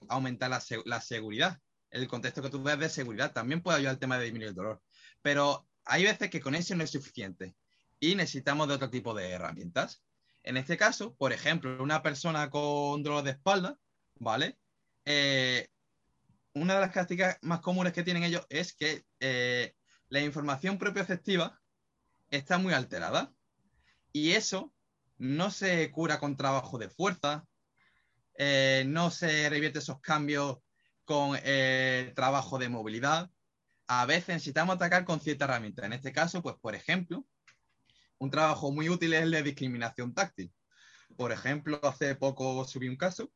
aumentar 0.08 0.50
la, 0.86 1.02
seguridad. 1.02 1.60
El 1.90 2.08
contexto 2.08 2.42
que 2.42 2.50
tú 2.50 2.64
ves 2.64 2.80
de 2.80 2.90
seguridad 2.90 3.34
también 3.34 3.62
puede 3.62 3.78
ayudar 3.78 3.96
al 3.96 4.00
tema 4.00 4.18
de 4.18 4.26
disminuir 4.26 4.50
el 4.50 4.56
dolor. 4.56 4.82
Pero 5.22 5.68
hay 5.86 6.04
veces 6.04 6.30
que 6.30 6.40
con 6.40 6.56
eso 6.56 6.76
no 6.76 6.84
es 6.84 6.92
suficiente 6.92 7.56
y 8.00 8.16
necesitamos 8.16 8.68
de 8.68 8.76
otro 8.76 8.90
tipo 8.90 9.14
de 9.14 9.30
herramientas. 9.32 10.04
En 10.44 10.58
este 10.58 10.78
caso, 10.78 11.16
por 11.16 11.34
ejemplo, 11.34 11.82
una 11.84 12.02
persona 12.02 12.50
con 12.50 13.04
dolor 13.04 13.24
de 13.24 13.32
espalda, 13.32 13.78
¿vale? 14.16 14.58
Eh, 15.06 15.68
una 16.54 16.76
de 16.76 16.80
las 16.82 16.92
características 16.92 17.38
más 17.42 17.62
comunes 17.62 17.94
que 17.94 18.04
tienen 18.04 18.24
ellos 18.24 18.46
es 18.50 18.74
que 18.74 19.06
eh, 19.20 19.74
la 20.10 20.22
información 20.22 20.78
propioceptiva 20.78 21.60
está 22.30 22.58
muy 22.58 22.74
alterada 22.74 23.34
y 24.12 24.32
eso 24.32 24.74
no 25.22 25.52
se 25.52 25.92
cura 25.92 26.20
con 26.20 26.36
trabajo 26.36 26.80
de 26.80 26.90
fuerza, 26.90 27.46
eh, 28.40 28.84
no 28.88 29.12
se 29.12 29.48
revierte 29.52 29.78
esos 29.78 30.02
cambios 30.02 30.58
con 31.06 31.38
eh, 31.44 32.12
trabajo 32.16 32.58
de 32.58 32.70
movilidad. 32.70 33.30
A 33.86 34.08
veces 34.08 34.30
necesitamos 34.30 34.76
atacar 34.76 35.06
con 35.06 35.20
cierta 35.20 35.46
herramienta. 35.46 35.86
En 35.86 35.94
este 35.94 36.12
caso, 36.12 36.42
pues 36.42 36.56
por 36.60 36.74
ejemplo, 36.74 37.24
un 38.18 38.32
trabajo 38.32 38.72
muy 38.72 38.90
útil 38.90 39.14
es 39.14 39.22
el 39.22 39.30
de 39.30 39.44
discriminación 39.44 40.16
táctil. 40.16 40.52
Por 41.16 41.32
ejemplo, 41.32 41.80
hace 41.84 42.16
poco 42.16 42.66
subí 42.66 42.88
un 42.88 42.98
caso 42.98 43.32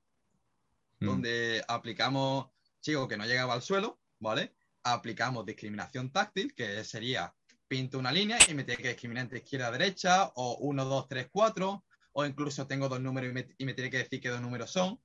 mm. 1.02 1.06
donde 1.06 1.64
aplicamos 1.68 2.48
chico 2.82 3.08
que 3.08 3.18
no 3.18 3.28
llegaba 3.28 3.54
al 3.54 3.62
suelo, 3.62 4.00
¿vale? 4.18 4.56
Aplicamos 4.82 5.46
discriminación 5.46 6.12
táctil, 6.12 6.56
que 6.56 6.84
sería 6.84 7.32
pinto 7.68 7.98
una 8.00 8.12
línea 8.12 8.38
y 8.48 8.54
me 8.54 8.64
tiene 8.64 8.82
que 8.82 8.90
discriminar 8.90 9.24
entre 9.24 9.40
izquierda 9.40 9.70
y 9.70 9.72
derecha, 9.74 10.32
o 10.36 10.58
1, 10.60 10.86
2, 10.86 11.08
3, 11.08 11.28
4, 11.32 11.86
o 12.14 12.26
incluso 12.26 12.68
tengo 12.68 12.88
dos 12.88 13.02
números 13.02 13.32
y 13.58 13.66
me, 13.66 13.74
tiene 13.74 13.90
que 13.90 13.98
decir 13.98 14.22
qué 14.22 14.30
dos 14.30 14.42
números 14.42 14.72
son. 14.72 15.00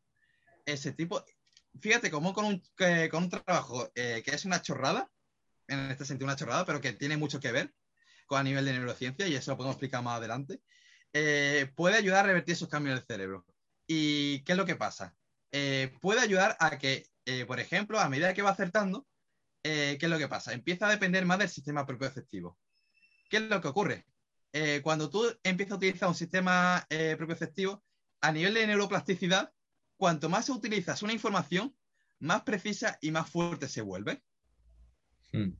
Ese 0.65 0.93
tipo, 0.93 1.25
fíjate 1.81 2.11
cómo 2.11 2.33
con 2.33 2.45
un, 2.45 2.63
con 3.11 3.25
un 3.25 3.31
trabajo 3.31 3.91
eh, 3.95 4.23
que 4.25 4.35
es 4.35 4.45
una 4.45 4.63
chorrada, 4.63 5.11
en 5.69 5.91
este 5.91 6.05
sentido 6.05 6.27
una 6.27 6.37
chorrada, 6.37 6.65
pero 6.65 6.81
que 6.81 6.93
tiene 6.93 7.17
mucho 7.17 7.41
que 7.41 7.53
ver 7.53 7.73
con 8.27 8.39
a 8.39 8.45
nivel 8.45 8.65
de 8.65 8.73
neurociencia, 8.73 9.27
y 9.27 9.35
eso 9.35 9.51
lo 9.51 9.57
podemos 9.57 9.75
explicar 9.75 10.05
más 10.05 10.19
adelante, 10.19 10.61
eh, 11.13 11.73
puede 11.75 11.97
ayudar 11.97 12.25
a 12.25 12.29
revertir 12.29 12.53
esos 12.53 12.69
cambios 12.69 12.97
del 12.97 13.07
cerebro. 13.07 13.45
¿Y 13.89 14.45
qué 14.45 14.53
es 14.53 14.59
lo 14.59 14.67
que 14.67 14.77
pasa? 14.77 15.17
Eh, 15.51 15.93
puede 16.01 16.21
ayudar 16.21 16.57
a 16.61 16.79
que 16.79 17.07
por 17.47 17.61
ejemplo, 17.61 18.01
a 18.01 18.09
medida 18.09 18.35
que 18.35 18.43
va 18.43 18.51
acertando, 18.51 19.07
eh, 19.63 19.97
¿qué 19.99 20.07
es 20.07 20.11
lo 20.11 20.19
que 20.19 20.29
pasa? 20.29 20.53
Empieza 20.53 20.87
a 20.87 20.91
depender 20.91 21.25
más 21.27 21.39
del 21.39 21.49
sistema 21.49 21.87
propioceptivo. 21.87 22.59
¿Qué 23.29 23.39
es 23.39 23.43
lo 23.45 23.61
que 23.61 23.69
ocurre? 23.69 24.07
Eh, 24.53 24.81
cuando 24.83 25.09
tú 25.11 25.25
empiezas 25.43 25.73
a 25.73 25.77
utilizar 25.77 26.09
un 26.09 26.15
sistema 26.15 26.87
propioceptivo, 27.17 27.83
a 28.21 28.33
nivel 28.33 28.55
de 28.55 28.67
neuroplasticidad, 28.67 29.53
cuanto 29.97 30.29
más 30.29 30.49
utilizas 30.49 31.03
una 31.03 31.13
información, 31.13 31.75
más 32.19 32.43
precisa 32.43 32.99
y 33.01 33.11
más 33.11 33.31
fuerte 33.31 33.69
se 33.69 33.81
vuelve. 33.81 34.23
Hmm. 35.33 35.53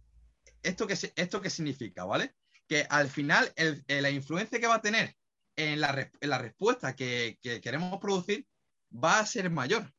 ¿Esto, 0.63 0.87
qué, 0.87 0.95
¿Esto 1.17 1.41
qué 1.41 1.51
significa? 1.51 2.05
¿Vale? 2.05 2.35
Que 2.67 2.87
al 2.91 3.09
final 3.09 3.53
la 3.87 4.11
influencia 4.11 4.61
que 4.61 4.67
va 4.67 4.77
a 4.77 4.83
tener 4.83 5.17
en 5.57 5.81
la, 5.81 6.39
respuesta 6.39 6.97
que, 6.97 7.39
queremos 7.63 7.99
producir 8.01 8.47
va 8.93 9.21
a 9.21 9.27
ser 9.27 9.51
mayor. 9.51 9.93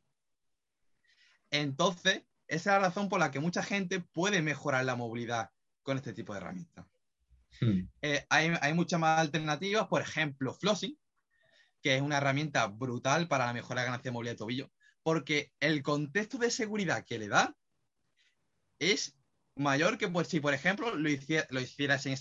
Entonces, 1.49 2.23
esa 2.51 2.75
es 2.75 2.81
la 2.81 2.87
razón 2.89 3.07
por 3.07 3.21
la 3.21 3.31
que 3.31 3.39
mucha 3.39 3.63
gente 3.63 4.01
puede 4.01 4.41
mejorar 4.41 4.83
la 4.83 4.97
movilidad 4.97 5.51
con 5.83 5.95
este 5.95 6.11
tipo 6.11 6.33
de 6.33 6.41
herramientas. 6.41 6.85
Hmm. 7.61 7.87
Eh, 8.01 8.25
hay, 8.29 8.73
muchas 8.73 8.99
más 8.99 9.19
alternativas, 9.19 9.87
por 9.87 10.01
ejemplo, 10.01 10.53
flossing, 10.53 10.99
que 11.81 11.95
es 11.95 12.01
una 12.01 12.17
herramienta 12.17 12.67
brutal 12.67 13.29
para 13.29 13.45
la 13.45 13.53
mejora 13.53 13.81
de 13.81 13.85
ganancia 13.85 14.09
de 14.09 14.13
movilidad 14.13 14.33
de 14.33 14.39
tobillo, 14.39 14.71
porque 15.01 15.53
el 15.61 15.81
contexto 15.81 16.37
de 16.39 16.51
seguridad 16.51 17.05
que 17.05 17.19
le 17.19 17.29
da 17.29 17.55
es 18.79 19.15
mayor 19.55 19.97
que 19.97 20.09
pues, 20.09 20.27
si, 20.27 20.41
por 20.41 20.53
ejemplo, 20.53 20.93
lo, 20.93 21.09
hiciera, 21.09 21.99
sin, 21.99 22.13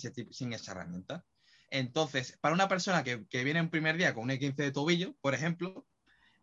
esa 0.52 0.70
herramienta. 0.70 1.24
Entonces, 1.70 2.38
para 2.40 2.54
una 2.54 2.68
persona 2.68 3.02
que, 3.02 3.16
viene 3.16 3.58
en 3.58 3.70
primer 3.70 3.96
día 3.96 4.14
con 4.14 4.24
un 4.24 4.30
E15 4.30 4.54
de 4.54 4.70
tobillo, 4.70 5.16
por 5.20 5.34
ejemplo, 5.34 5.88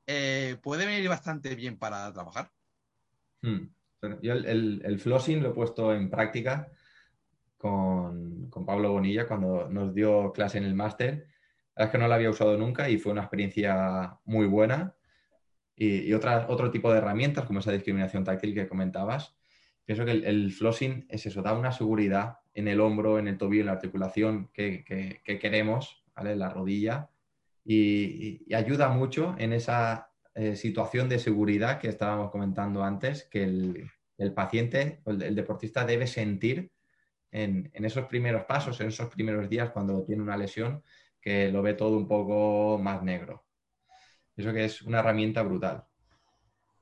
eh, 0.08 0.58
puede 0.62 0.86
venir 0.86 1.08
bastante 1.08 1.56
bien 1.56 1.77
para 1.77 2.12
trabajar. 2.12 2.51
Hmm. 3.41 3.76
Yo 4.21 4.33
el, 4.33 4.99
flossing 4.99 5.41
lo 5.41 5.49
he 5.49 5.53
puesto 5.53 5.93
en 5.93 6.09
práctica 6.09 6.71
con, 7.57 8.49
Pablo 8.65 8.91
Bonilla 8.91 9.27
cuando 9.27 9.69
nos 9.69 9.93
dio 9.93 10.31
clase 10.33 10.57
en 10.57 10.65
el 10.65 10.75
máster. 10.75 11.27
La 11.75 11.85
es 11.85 11.91
que 11.91 11.97
no 11.97 12.07
lo 12.07 12.13
había 12.13 12.29
usado 12.29 12.57
nunca 12.57 12.89
y 12.89 12.97
fue 12.97 13.11
una 13.11 13.21
experiencia 13.21 14.19
muy 14.25 14.45
buena. 14.47 14.95
Y, 15.75 16.11
otro 16.13 16.71
tipo 16.71 16.91
de 16.91 16.99
herramientas 16.99 17.45
como 17.45 17.59
esa 17.59 17.71
discriminación 17.71 18.23
táctil 18.23 18.53
que 18.53 18.67
comentabas. 18.67 19.35
Pienso 19.85 20.05
que 20.05 20.11
el, 20.11 20.51
flossing 20.51 21.05
es 21.09 21.25
eso, 21.25 21.41
da 21.41 21.53
una 21.53 21.71
seguridad 21.71 22.39
en 22.53 22.67
el 22.67 22.81
hombro, 22.81 23.19
en 23.19 23.27
el 23.27 23.37
tobillo, 23.37 23.61
en 23.61 23.67
la 23.67 23.73
articulación 23.73 24.49
que, 24.53 24.83
queremos, 25.23 26.03
¿vale? 26.15 26.33
En 26.33 26.39
la 26.39 26.49
rodilla. 26.49 27.09
y, 27.63 28.53
ayuda 28.53 28.89
mucho 28.89 29.35
en 29.37 29.53
esa 29.53 30.06
eh, 30.39 30.56
situación 30.56 31.10
de 31.10 31.17
seguridad 31.17 31.79
que 31.79 31.88
estábamos 31.88 32.29
comentando 32.29 32.84
antes, 32.84 33.24
que 33.24 33.41
el, 33.44 34.34
paciente 34.36 35.01
o 35.03 35.10
el, 35.10 35.34
deportista 35.34 35.84
debe 35.84 36.06
sentir 36.06 36.72
en, 37.32 37.72
esos 37.74 38.06
primeros 38.06 38.44
pasos, 38.44 38.79
en 38.79 38.89
esos 38.89 39.10
primeros 39.10 39.50
días 39.50 39.72
cuando 39.72 40.03
tiene 40.06 40.22
una 40.22 40.38
lesión, 40.38 40.84
que 41.20 41.51
lo 41.51 41.63
ve 41.63 41.74
todo 41.74 41.98
un 41.98 42.08
poco 42.08 42.77
más 42.77 43.01
negro. 43.01 43.48
Eso 44.36 44.53
que 44.53 44.65
es 44.65 44.84
una 44.84 45.00
herramienta 45.00 45.41
brutal. 45.41 45.86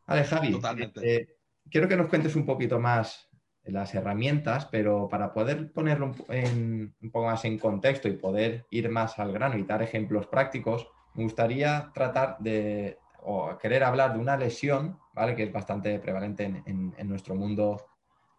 Vale, 0.05 0.25
Javi, 0.25 0.51
Totalmente. 0.51 1.15
Eh, 1.15 1.37
quiero 1.71 1.87
que 1.87 1.95
nos 1.95 2.09
cuentes 2.09 2.35
un 2.35 2.45
poquito 2.45 2.77
más 2.77 3.29
las 3.63 3.95
herramientas, 3.95 4.65
pero 4.65 5.07
para 5.07 5.31
poder 5.31 5.71
ponerlo 5.71 6.07
un 6.07 6.93
poco 7.09 7.27
más 7.27 7.45
en 7.45 7.57
contexto 7.57 8.09
y 8.09 8.17
poder 8.17 8.65
ir 8.69 8.89
más 8.89 9.17
al 9.17 9.31
grano 9.31 9.57
y 9.57 9.63
dar 9.63 9.81
ejemplos 9.81 10.27
prácticos, 10.27 10.89
me 11.13 11.23
gustaría 11.23 11.89
tratar 11.93 12.35
de, 12.39 12.99
o 13.27 13.57
querer 13.57 13.83
hablar 13.83 14.13
de 14.13 14.19
una 14.19 14.37
lesión, 14.37 14.99
¿vale? 15.13 15.35
Que 15.35 15.43
es 15.43 15.51
bastante 15.51 15.97
prevalente 15.99 16.43
en, 16.43 16.93
nuestro 17.07 17.35
mundo 17.35 17.87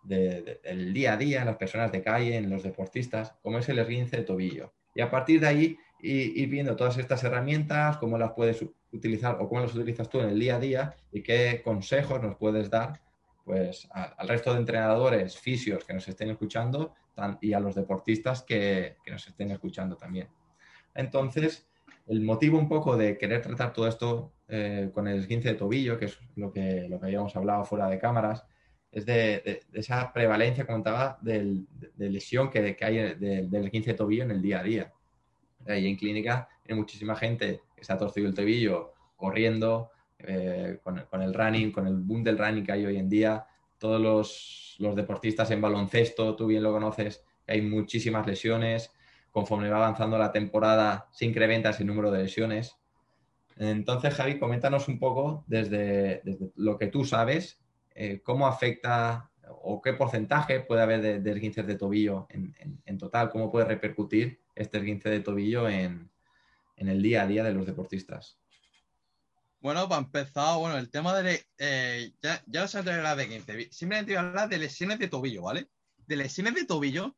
del 0.02 0.95
día 0.95 1.14
a 1.14 1.16
día, 1.16 1.40
en 1.40 1.47
las 1.47 1.57
personas 1.57 1.90
de 1.90 2.02
calle, 2.02 2.37
en 2.37 2.49
los 2.49 2.62
deportistas, 2.62 3.35
como 3.43 3.59
es 3.59 3.69
el 3.69 3.81
esguince 3.81 4.19
de 4.19 4.23
tobillo. 4.23 4.73
Y 4.95 5.00
a 5.00 5.11
partir 5.11 5.40
de 5.40 5.49
ahí 5.49 5.78
ir, 6.00 6.49
viendo 6.49 6.76
todas 6.76 6.99
estas 6.99 7.25
herramientas, 7.25 7.97
cómo 7.97 8.16
las 8.16 8.33
puedes 8.33 8.64
utilizar 8.93 9.37
o 9.40 9.49
cómo 9.49 9.62
las 9.62 9.75
utilizas 9.75 10.09
tú 10.09 10.21
en 10.21 10.28
el 10.28 10.38
día 10.38 10.57
a 10.57 10.61
día 10.61 10.97
y 11.11 11.23
qué 11.23 11.61
consejos 11.64 12.23
nos 12.23 12.37
puedes 12.37 12.71
dar 12.71 13.00
pues 13.45 13.88
al 13.93 14.26
resto 14.26 14.52
de 14.52 14.59
entrenadores, 14.59 15.38
fisios 15.38 15.85
que 15.85 15.95
nos 15.95 16.09
estén 16.09 16.31
escuchando 16.31 16.95
y 17.40 17.52
a 17.52 17.61
los 17.61 17.76
deportistas 17.76 18.43
que, 18.43 18.97
que 19.05 19.12
nos 19.12 19.26
estén 19.26 19.52
escuchando 19.52 19.97
también. 19.97 20.28
Entonces, 20.95 21.69
el 22.09 22.23
motivo 22.23 22.59
un 22.59 22.69
poco 22.69 22.97
de 22.97 23.16
querer 23.16 23.43
tratar 23.43 23.73
todo 23.73 23.87
esto 23.87 24.33
eh, 24.49 24.91
con 24.93 25.09
el 25.09 25.21
esguince 25.21 25.50
de 25.50 25.55
tobillo, 25.55 25.99
que 25.99 26.07
es 26.07 26.19
lo 26.37 26.53
que, 26.53 26.87
lo 26.88 27.00
que 27.00 27.07
habíamos 27.07 27.35
hablado 27.37 27.65
fuera 27.65 27.88
de 27.88 27.99
cámaras, 27.99 28.47
es 28.93 29.05
de, 29.05 29.61
esa 29.73 30.12
prevalencia, 30.12 30.65
comentaba, 30.67 31.19
de, 31.21 31.65
lesión 31.99 32.50
que, 32.50 32.76
hay 32.81 33.15
del 33.15 33.65
esguince 33.67 33.91
de 33.91 33.97
tobillo 33.97 34.23
en 34.23 34.31
el 34.31 34.41
día 34.41 34.61
a 34.61 34.62
día. 34.62 34.93
Y 35.67 35.87
en 35.87 35.97
clínica 35.97 36.49
hay 36.67 36.75
muchísima 36.75 37.17
gente 37.17 37.61
que 37.76 37.85
se 37.85 37.93
ha 37.93 37.99
torcido 37.99 38.29
el 38.29 38.35
tobillo 38.35 38.95
corriendo, 39.17 39.91
eh, 40.19 40.79
con, 40.83 41.23
el 41.23 41.35
running, 41.35 41.73
con 41.73 41.87
el 41.87 41.97
boom 41.97 42.25
del 42.25 42.38
running 42.38 42.65
que 42.65 42.73
hay 42.73 42.87
hoy 42.87 42.97
en 42.97 43.09
día. 43.09 43.47
Todos 43.79 44.00
los, 44.00 44.76
los 44.79 44.97
deportistas 44.97 45.50
en 45.50 45.61
baloncesto, 45.61 46.35
tú 46.37 46.47
bien 46.47 46.62
lo 46.62 46.73
conoces, 46.73 47.23
hay 47.47 47.62
muchísimas 47.62 48.26
lesiones. 48.26 48.93
Conforme 49.31 49.69
va 49.69 49.76
avanzando 49.76 50.17
la 50.17 50.33
temporada, 50.33 51.09
se 51.12 51.26
incrementa 51.26 51.71
ese 51.71 51.85
número 51.85 52.11
de 52.11 52.23
lesiones. 52.23 52.79
Entonces, 53.57 54.15
Javi, 54.15 54.39
coméntanos 54.39 54.87
un 54.89 54.99
poco 54.99 55.45
desde, 55.47 56.23
lo 56.57 56.77
que 56.77 56.89
tú 56.89 57.05
sabes, 57.05 57.59
eh, 57.95 58.21
cómo 58.23 58.47
afecta 58.47 59.31
o 59.49 59.81
qué 59.81 59.95
porcentaje 59.95 60.61
puede 60.61 60.83
haber 60.83 61.01
de, 61.01 61.21
de 61.21 61.31
esguinces 61.33 61.67
de 61.67 61.77
tobillo 61.77 62.27
en, 62.31 62.99
total? 62.99 63.31
¿Cómo 63.31 63.51
puede 63.51 63.67
repercutir 63.67 64.41
este 64.55 64.79
esguince 64.79 65.09
de 65.09 65.21
tobillo 65.21 65.69
en, 65.69 66.11
el 66.77 67.03
día 67.03 67.23
a 67.23 67.27
día 67.27 67.45
de 67.45 67.53
los 67.53 67.67
deportistas? 67.67 68.39
Bueno, 69.61 69.89
para 69.89 70.03
empezar, 70.03 70.59
bueno, 70.59 70.77
el 70.77 70.91
tema 70.91 71.15
de... 71.21 71.47
Eh, 71.59 72.13
ya, 72.23 72.43
ya 72.47 72.63
no 72.63 72.69
se 72.69 72.79
hablar 72.79 73.17
de 73.17 73.23
esguince, 73.25 73.69
simplemente 73.73 74.13
voy 74.13 74.25
a 74.25 74.29
hablar 74.29 74.49
de 74.49 74.59
lesiones 74.59 74.99
de 74.99 75.09
tobillo, 75.09 75.43
¿vale? 75.43 75.69
De 76.07 76.17
lesiones 76.17 76.55
de 76.55 76.67
tobillo, 76.67 77.17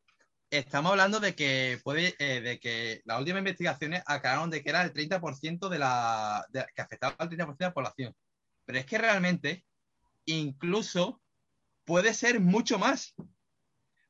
estamos 0.51 0.91
hablando 0.93 1.21
de 1.21 1.35
que 1.35 1.81
puede, 1.85 2.15
eh, 2.19 2.41
de 2.41 2.59
que 2.59 3.03
las 3.05 3.19
últimas 3.19 3.41
investigaciones 3.41 4.03
aclararon 4.07 4.51
de 4.51 4.63
que 4.63 4.71
era 4.71 4.83
el 4.83 4.93
30% 4.93 5.69
de 5.69 5.79
la... 5.79 6.47
que 6.53 6.83
afectaba 6.83 7.15
al 7.19 7.29
30% 7.29 7.57
de 7.57 7.65
la 7.67 7.75
población. 7.75 8.17
Pero 8.65 8.79
es 8.79 8.87
que 8.87 8.99
realmente, 8.99 9.65
incluso 10.27 11.21
puede 11.85 12.15
ser 12.15 12.41
mucho 12.41 12.79
más. 12.79 13.15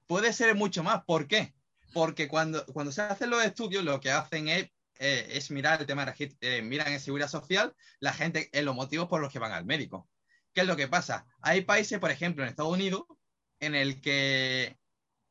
Puede 0.06 0.32
ser 0.32 0.54
mucho 0.54 0.82
más. 0.82 1.04
¿Por 1.04 1.28
qué? 1.28 1.54
Porque 1.92 2.28
cuando, 2.28 2.64
cuando 2.66 2.92
se 2.92 3.02
hacen 3.02 3.30
los 3.30 3.44
estudios, 3.44 3.84
lo 3.84 4.00
que 4.00 4.10
hacen 4.10 4.48
es, 4.48 4.70
eh, 5.00 5.40
mirar 5.50 5.80
el 5.80 5.86
tema 5.86 6.04
de 6.04 6.36
eh, 6.40 6.60
miran 6.62 6.92
en 6.92 6.98
seguridad 6.98 7.28
social 7.28 7.72
la 8.00 8.12
gente 8.12 8.48
en 8.52 8.64
los 8.64 8.74
motivos 8.74 9.06
por 9.06 9.20
los 9.20 9.32
que 9.32 9.38
van 9.38 9.52
al 9.52 9.64
médico. 9.64 10.08
¿Qué 10.52 10.62
es 10.62 10.66
lo 10.66 10.76
que 10.76 10.88
pasa? 10.88 11.26
Hay 11.40 11.60
países, 11.60 12.00
por 12.00 12.10
ejemplo, 12.10 12.42
en 12.42 12.50
Estados 12.50 12.72
Unidos, 12.72 13.04
en 13.60 13.74
el 13.76 14.00
que, 14.00 14.76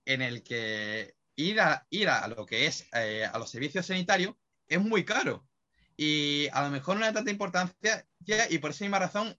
en 0.07 0.21
el 0.21 0.43
que 0.43 1.15
ir 1.35 1.61
a, 1.61 1.85
ir 1.89 2.09
a 2.09 2.27
lo 2.27 2.45
que 2.45 2.65
es 2.65 2.87
eh, 2.93 3.25
a 3.31 3.37
los 3.37 3.49
servicios 3.49 3.85
sanitarios 3.85 4.35
es 4.67 4.81
muy 4.81 5.05
caro. 5.05 5.47
Y 5.95 6.47
a 6.53 6.63
lo 6.63 6.69
mejor 6.69 6.97
no 6.97 7.05
hay 7.05 7.13
tanta 7.13 7.31
importancia 7.31 8.07
y 8.49 8.57
por 8.59 8.71
esa 8.71 8.85
misma 8.85 8.99
razón 8.99 9.35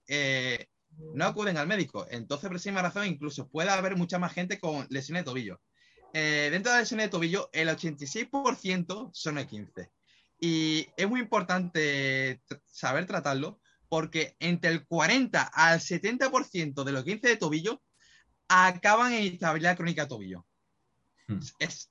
no 1.13 1.25
acuden 1.25 1.57
al 1.57 1.67
médico. 1.67 2.05
Entonces, 2.09 2.47
por 2.47 2.57
esa 2.57 2.71
razón, 2.81 3.07
incluso 3.07 3.49
puede 3.49 3.69
haber 3.69 3.95
mucha 3.95 4.19
más 4.19 4.33
gente 4.33 4.59
con 4.59 4.87
lesiones 4.89 5.23
de 5.23 5.25
tobillo. 5.25 5.61
Eh, 6.13 6.49
dentro 6.51 6.71
de 6.71 6.79
las 6.79 6.87
lesiones 6.87 7.07
de 7.07 7.11
tobillo, 7.11 7.49
el 7.53 7.69
86% 7.69 9.09
son 9.13 9.37
el 9.37 9.47
15. 9.47 9.91
Y 10.41 10.87
es 10.95 11.07
muy 11.07 11.19
importante 11.21 12.41
saber 12.65 13.05
tratarlo 13.05 13.59
porque 13.89 14.35
entre 14.39 14.71
el 14.71 14.85
40 14.85 15.41
al 15.41 15.79
70% 15.79 16.83
de 16.83 16.91
los 16.91 17.03
15 17.03 17.27
de 17.27 17.37
tobillo 17.37 17.81
acaban 18.47 19.13
en 19.13 19.23
instabilidad 19.23 19.75
crónica 19.75 20.03
de 20.03 20.09
tobillo. 20.09 20.45
Hmm. 21.29 21.41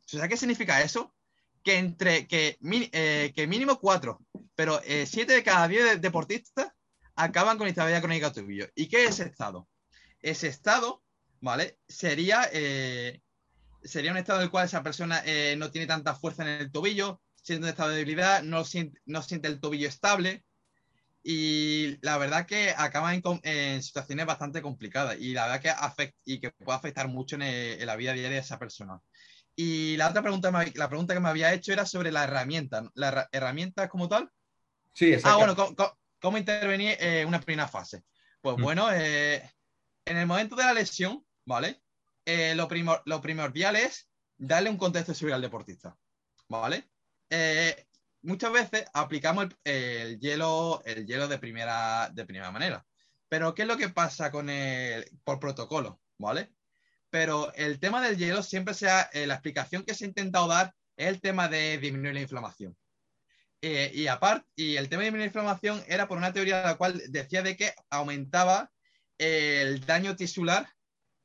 ¿Sabes 0.04 0.28
qué 0.28 0.37
significa 0.37 0.83
eso? 0.83 1.14
Que 1.62 1.78
entre 1.78 2.26
que, 2.26 2.59
eh, 2.61 3.33
que 3.35 3.47
mínimo 3.47 3.78
4, 3.78 4.18
pero 4.57 4.80
7 4.83 5.21
eh, 5.21 5.37
de 5.37 5.42
cada 5.45 5.68
10 5.68 6.00
deportistas 6.00 6.73
acaban 7.14 7.57
con 7.57 7.68
estabilidad 7.68 8.02
crónica 8.02 8.30
de 8.30 8.42
tobillo. 8.42 8.66
¿Y 8.75 8.88
qué 8.88 9.04
es 9.04 9.21
ese 9.21 9.30
estado? 9.30 9.68
Ese 10.21 10.49
estado, 10.49 11.04
¿vale? 11.40 11.78
Sería, 11.87 12.49
eh, 12.52 13.23
sería 13.85 14.11
un 14.11 14.16
estado 14.16 14.40
en 14.40 14.47
el 14.47 14.50
cual 14.50 14.66
esa 14.66 14.83
persona 14.83 15.23
no 15.57 15.71
tiene 15.71 15.87
tanta 15.87 16.16
fuerza 16.16 16.42
en 16.42 16.61
el 16.61 16.73
tobillo, 16.73 17.21
siente 17.40 17.64
un 17.64 17.71
estado 17.71 17.90
de 17.90 17.99
debilidad, 17.99 18.42
no 18.42 18.64
siente, 18.64 19.00
no 19.07 19.23
siente 19.23 19.47
el 19.47 19.61
tobillo 19.61 19.88
estable. 19.88 20.45
Y 21.23 21.99
la 22.01 22.17
verdad 22.17 22.47
que 22.47 22.75
acaban 22.77 23.23
en, 23.43 23.83
situaciones 23.83 24.27
bastante 24.27 24.63
complicadas 24.63 25.17
y 25.19 25.33
la 25.33 25.47
verdad 25.47 25.61
que 25.61 25.71
afecta, 25.71 26.19
y 26.25 26.41
que 26.41 26.51
puede 26.51 26.77
afectar 26.77 27.09
mucho 27.09 27.37
en, 27.41 27.87
la 27.87 27.97
vida 27.97 28.13
diaria 28.13 28.31
de 28.31 28.39
esa 28.39 28.59
persona. 28.59 29.01
Y 29.57 29.97
la 29.97 30.09
otra 30.09 30.23
pregunta, 30.23 30.51
la 30.75 30.89
pregunta 30.89 31.15
que 31.15 31.21
me 31.21 31.29
había 31.29 31.53
hecho 31.53 31.73
era 31.73 31.85
sobre 31.85 32.13
la 32.13 32.25
herramienta. 32.25 32.89
¿La 32.95 33.29
herramienta 33.33 33.89
como 33.89 34.09
tal? 34.09 34.31
Sí, 34.95 35.13
exacto. 35.13 35.29
Ah, 35.29 35.55
bueno, 35.55 35.97
¿Cómo 36.21 36.39
intervenir 36.39 36.97
en 36.99 37.29
una 37.29 37.41
primera 37.41 37.69
fase? 37.69 38.03
Pues 38.41 38.57
mm. 38.57 38.63
bueno, 38.63 38.89
eh, 38.93 39.43
en 40.05 40.17
el 40.17 40.27
momento 40.27 40.57
de 40.57 40.65
la 40.65 40.73
lesión, 40.73 41.25
¿vale? 41.45 41.81
Eh, 42.25 42.55
lo, 42.55 42.69
lo, 43.05 43.21
primordial 43.21 43.77
es 43.77 44.09
darle 44.37 44.71
un 44.71 44.77
contexto 44.77 45.13
de 45.13 45.19
seguridad 45.19 45.37
al 45.37 45.43
deportista, 45.43 45.97
¿vale? 46.49 46.89
Eh, 47.31 47.87
muchas 48.23 48.53
veces 48.53 48.85
aplicamos 48.93 49.49
el, 49.64 50.19
hielo, 50.19 50.83
el 50.85 51.07
hielo 51.07 51.29
de 51.29 51.38
primera, 51.38 52.11
de 52.12 52.25
primera 52.25 52.51
manera. 52.51 52.85
Pero, 53.29 53.55
¿qué 53.55 53.62
es 53.62 53.69
lo 53.69 53.77
que 53.77 53.88
pasa 53.90 54.31
con 54.31 54.49
el, 54.51 55.11
por 55.25 55.38
protocolo, 55.38 56.01
¿vale? 56.19 56.53
Pero 57.11 57.53
el 57.55 57.79
tema 57.81 58.03
del 58.03 58.16
hielo 58.16 58.42
siempre 58.42 58.75
sea, 58.75 59.11
la 59.12 59.35
explicación 59.35 59.83
que 59.85 59.95
se 59.95 60.05
ha 60.05 60.09
intentado 60.09 60.49
dar 60.49 60.75
es 60.97 61.09
el 61.09 61.21
tema 61.21 61.49
de 61.49 61.79
disminuir 61.79 62.14
la 62.14 62.21
inflamación. 62.21 62.77
Eh, 63.61 63.90
y 63.92 64.07
aparte, 64.07 64.47
y 64.55 64.77
el 64.77 64.88
tema 64.88 65.03
de 65.03 65.11
la 65.11 65.25
inflamación 65.25 65.83
era 65.88 66.07
por 66.07 66.19
una 66.19 66.33
teoría 66.33 66.62
la 66.62 66.77
cual 66.77 67.03
decía 67.09 67.42
de 67.42 67.57
que 67.57 67.75
aumentaba 67.90 68.71
el 69.19 69.85
daño 69.85 70.14
tisular, 70.14 70.69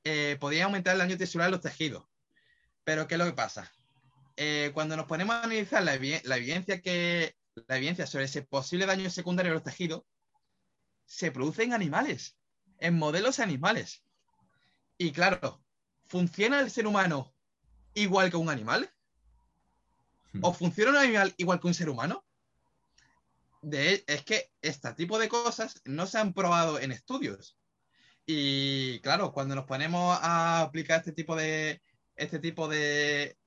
eh, 0.04 0.38
podía 0.40 0.66
aumentar 0.66 0.94
el 0.94 1.00
daño 1.00 1.18
tisular 1.18 1.48
en 1.48 1.52
los 1.52 1.62
tejidos. 1.62 2.06
Pero 2.84 3.08
¿qué 3.08 3.16
es 3.16 3.20
lo 3.20 3.26
que 3.26 3.34
pasa? 3.34 3.72
Eh, 4.36 4.72
cuando 4.74 4.98
nos 4.98 5.06
ponemos 5.06 5.36
a 5.36 5.44
analizar 5.44 5.84
la, 5.84 5.94
evidencia 5.94 6.82
que, 6.82 7.36
la 7.68 7.78
evidencia 7.78 8.08
sobre 8.08 8.26
ese 8.26 8.42
posible 8.42 8.86
daño 8.86 9.10
secundario 9.10 9.52
en 9.52 9.56
los 9.56 9.64
tejidos, 9.64 10.04
se 11.06 11.32
produce 11.32 11.64
en 11.64 11.74
animales, 11.74 12.36
en 12.80 12.98
modelos 12.98 13.40
animales. 13.40 14.04
Y 14.98 15.12
claro, 15.12 15.64
¿funciona 16.06 16.60
el 16.60 16.72
ser 16.72 16.88
humano 16.88 17.34
igual 17.94 18.32
que 18.32 18.38
un 18.38 18.50
animal? 18.50 18.92
¿O 20.42 20.52
hmm. 20.52 20.56
funciona 20.56 20.92
un 20.92 20.98
animal 20.98 21.34
igual 21.38 21.60
que 21.60 21.68
un 21.68 21.74
ser 21.74 21.90
humano? 21.90 22.26
De, 23.62 24.04
es 24.08 24.24
que 24.26 24.52
este 24.62 24.94
tipo 24.94 25.20
de 25.20 25.30
cosas 25.30 25.82
no 25.86 26.08
se 26.08 26.18
han 26.18 26.34
probado 26.34 26.80
en 26.80 26.92
estudios. 26.92 27.58
Y 28.26 29.00
claro, 29.02 29.32
cuando 29.32 29.56
nos 29.56 29.66
ponemos 29.66 30.18
a 30.22 30.62
aplicar 30.62 31.00
este 31.00 31.12
tipo 31.12 31.36
de, 31.36 31.82
este 32.16 32.40
tipo 32.40 32.68
de 32.68 33.38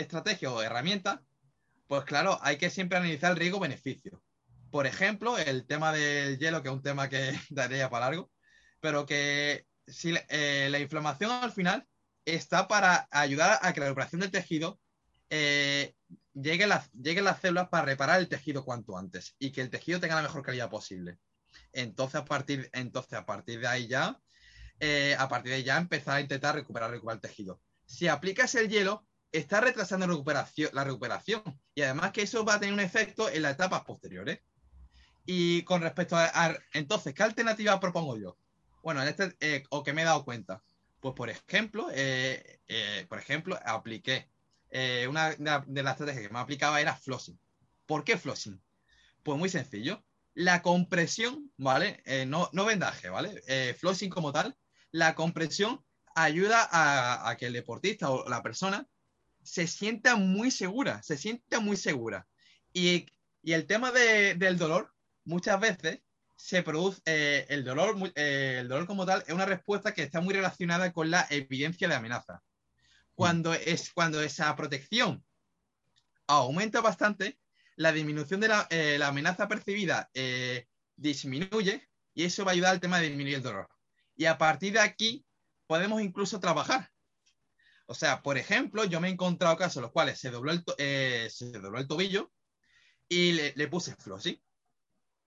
estrategias 0.00 0.52
o 0.52 0.62
herramientas, 0.62 1.20
pues 1.86 2.04
claro, 2.04 2.38
hay 2.42 2.58
que 2.58 2.70
siempre 2.70 2.98
analizar 2.98 3.32
el 3.32 3.38
riesgo-beneficio. 3.38 4.22
Por 4.70 4.86
ejemplo, 4.86 5.38
el 5.38 5.66
tema 5.66 5.92
del 5.92 6.38
hielo, 6.38 6.62
que 6.62 6.68
es 6.68 6.74
un 6.74 6.82
tema 6.82 7.08
que 7.08 7.32
daría 7.50 7.90
para 7.90 8.06
largo, 8.06 8.30
pero 8.80 9.06
que 9.06 9.66
si 9.86 10.14
eh, 10.28 10.68
la 10.70 10.78
inflamación 10.78 11.30
al 11.30 11.52
final 11.52 11.86
está 12.24 12.68
para 12.68 13.08
ayudar 13.10 13.58
a 13.62 13.72
que 13.72 13.80
la 13.80 13.86
recuperación 13.86 14.20
del 14.20 14.30
tejido 14.30 14.78
eh, 15.30 15.94
lleguen 16.34 16.68
las, 16.68 16.90
las 16.92 17.40
células 17.40 17.68
para 17.68 17.86
reparar 17.86 18.20
el 18.20 18.28
tejido 18.28 18.64
cuanto 18.64 18.96
antes 18.96 19.34
y 19.38 19.50
que 19.50 19.62
el 19.62 19.70
tejido 19.70 20.00
tenga 20.00 20.16
la 20.16 20.22
mejor 20.22 20.42
calidad 20.42 20.70
posible. 20.70 21.18
Entonces, 21.72 22.16
a 22.16 22.24
partir, 22.24 22.68
entonces, 22.72 23.14
a 23.14 23.24
partir 23.24 23.60
de 23.60 23.66
ahí 23.66 23.88
ya, 23.88 24.20
eh, 24.80 25.16
a 25.18 25.28
partir 25.28 25.52
de 25.52 25.64
ya 25.64 25.78
empezar 25.78 26.16
a 26.16 26.20
intentar 26.20 26.54
recuperar, 26.54 26.90
recuperar 26.90 27.16
el 27.16 27.22
tejido. 27.22 27.60
Si 27.86 28.08
aplicas 28.08 28.54
el 28.54 28.68
hielo, 28.68 29.07
está 29.32 29.60
retrasando 29.60 30.06
la 30.06 30.84
recuperación, 30.84 31.42
y 31.74 31.82
además 31.82 32.12
que 32.12 32.22
eso 32.22 32.44
va 32.44 32.54
a 32.54 32.60
tener 32.60 32.72
un 32.72 32.80
efecto 32.80 33.28
en 33.28 33.42
las 33.42 33.54
etapas 33.54 33.82
posteriores. 33.82 34.40
Y 35.26 35.62
con 35.62 35.82
respecto 35.82 36.16
a, 36.16 36.56
entonces, 36.72 37.14
¿qué 37.14 37.22
alternativa 37.22 37.78
propongo 37.80 38.16
yo? 38.16 38.38
Bueno, 38.82 39.02
en 39.02 39.08
este, 39.08 39.36
eh, 39.40 39.64
o 39.70 39.82
que 39.82 39.92
me 39.92 40.02
he 40.02 40.04
dado 40.06 40.24
cuenta. 40.24 40.62
Pues 41.00 41.14
por 41.14 41.28
ejemplo, 41.30 41.88
por 43.08 43.18
ejemplo, 43.18 43.58
apliqué 43.64 44.28
eh, 44.70 45.06
una 45.08 45.30
de 45.30 45.82
las 45.82 45.92
estrategias 45.92 46.26
que 46.26 46.32
más 46.32 46.42
aplicaba 46.42 46.80
era 46.80 46.96
flossing. 46.96 47.38
¿Por 47.86 48.04
qué 48.04 48.18
flossing? 48.18 48.60
Pues 49.22 49.38
muy 49.38 49.48
sencillo. 49.48 50.04
La 50.34 50.62
compresión, 50.62 51.50
¿vale? 51.56 52.02
Eh, 52.04 52.26
no, 52.26 52.48
no, 52.52 52.64
vendaje, 52.64 53.08
¿vale? 53.08 53.42
Eh, 53.48 53.74
flossing 53.78 54.10
como 54.10 54.32
tal, 54.32 54.56
la 54.90 55.14
compresión 55.14 55.84
ayuda 56.14 56.68
a, 56.70 57.36
que 57.36 57.46
el 57.46 57.52
deportista 57.52 58.10
o 58.10 58.28
la 58.28 58.42
persona 58.42 58.86
se 59.48 59.66
sienta 59.66 60.16
muy 60.16 60.50
segura, 60.50 61.02
se 61.02 61.16
sienta 61.16 61.60
muy 61.60 61.76
segura. 61.76 62.26
Y, 62.72 63.06
y 63.42 63.52
el 63.52 63.66
tema 63.66 63.90
de, 63.90 64.34
del 64.34 64.58
dolor, 64.58 64.94
muchas 65.24 65.58
veces 65.58 66.02
se 66.36 66.62
produce 66.62 67.02
el 67.48 67.64
dolor, 67.64 67.96
el 68.14 68.68
dolor 68.68 68.86
como 68.86 69.04
tal 69.04 69.24
es 69.26 69.34
una 69.34 69.44
respuesta 69.44 69.92
que 69.92 70.04
está 70.04 70.20
muy 70.20 70.34
relacionada 70.34 70.92
con 70.92 71.10
la 71.10 71.26
evidencia 71.30 71.88
de 71.88 71.94
amenaza. 71.94 72.42
Cuando, 73.14 73.52
es, 73.54 73.90
cuando 73.92 74.22
esa 74.22 74.54
protección 74.54 75.24
aumenta 76.28 76.80
bastante, 76.80 77.40
la 77.74 77.90
disminución 77.90 78.40
de 78.40 78.48
la, 78.48 78.66
eh, 78.70 79.00
amenaza 79.02 79.48
percibida 79.48 80.10
eh, 80.14 80.68
disminuye 80.96 81.88
y 82.14 82.24
eso 82.24 82.44
va 82.44 82.52
a 82.52 82.54
ayudar 82.54 82.72
al 82.72 82.80
tema 82.80 83.00
de 83.00 83.08
disminuir 83.08 83.36
el 83.36 83.42
dolor. 83.42 83.68
Y 84.14 84.26
a 84.26 84.38
partir 84.38 84.74
de 84.74 84.80
aquí 84.80 85.24
podemos 85.66 86.00
incluso 86.00 86.38
trabajar. 86.38 86.90
O 87.90 87.94
sea, 87.94 88.22
por 88.22 88.36
ejemplo, 88.36 88.84
yo 88.84 89.00
me 89.00 89.08
he 89.08 89.12
encontrado 89.12 89.56
casos 89.56 89.76
en 89.76 89.82
los 89.82 89.92
cuales 89.92 90.20
se 90.20 90.30
dobló 90.30 90.52
el, 90.52 90.62
eh, 90.76 91.28
se 91.32 91.50
dobló 91.52 91.78
el 91.78 91.88
tobillo 91.88 92.30
y 93.08 93.32
le, 93.32 93.54
le 93.56 93.68
puse 93.68 93.96
flossy. 93.96 94.42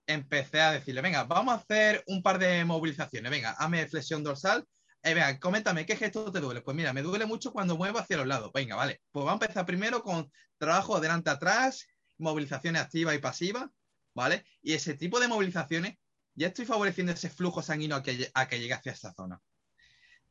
Empecé 0.05 0.61
a 0.61 0.71
decirle, 0.71 1.01
venga, 1.01 1.23
vamos 1.23 1.53
a 1.53 1.57
hacer 1.57 2.03
un 2.07 2.21
par 2.21 2.37
de 2.37 2.63
movilizaciones. 2.63 3.31
Venga, 3.31 3.51
hazme 3.51 3.87
flexión 3.87 4.23
dorsal 4.23 4.67
eh, 5.03 5.15
venga, 5.15 5.39
coméntame, 5.39 5.85
¿qué 5.85 5.95
gesto 5.95 6.31
te 6.31 6.39
duele? 6.39 6.61
Pues 6.61 6.77
mira, 6.77 6.93
me 6.93 7.01
duele 7.01 7.25
mucho 7.25 7.51
cuando 7.51 7.75
muevo 7.75 7.97
hacia 7.97 8.17
los 8.17 8.27
lados. 8.27 8.51
Venga, 8.53 8.75
vale. 8.75 9.01
Pues 9.11 9.25
vamos 9.25 9.41
a 9.41 9.45
empezar 9.45 9.65
primero 9.65 10.03
con 10.03 10.31
trabajo 10.57 10.95
adelante-atrás, 10.95 11.87
movilizaciones 12.19 12.83
activas 12.83 13.15
y 13.15 13.17
pasivas, 13.17 13.67
¿vale? 14.13 14.45
Y 14.61 14.73
ese 14.73 14.93
tipo 14.93 15.19
de 15.19 15.27
movilizaciones, 15.27 15.97
ya 16.35 16.47
estoy 16.47 16.65
favoreciendo 16.65 17.13
ese 17.13 17.31
flujo 17.31 17.63
sanguíneo 17.63 17.97
a 17.97 18.03
que, 18.03 18.59
llegue 18.59 18.73
hacia 18.73 18.91
esa 18.91 19.13
zona. 19.13 19.41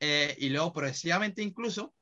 y 0.01 0.49
luego 0.51 0.73
progresivamente 0.73 1.43
incluso 1.43 1.93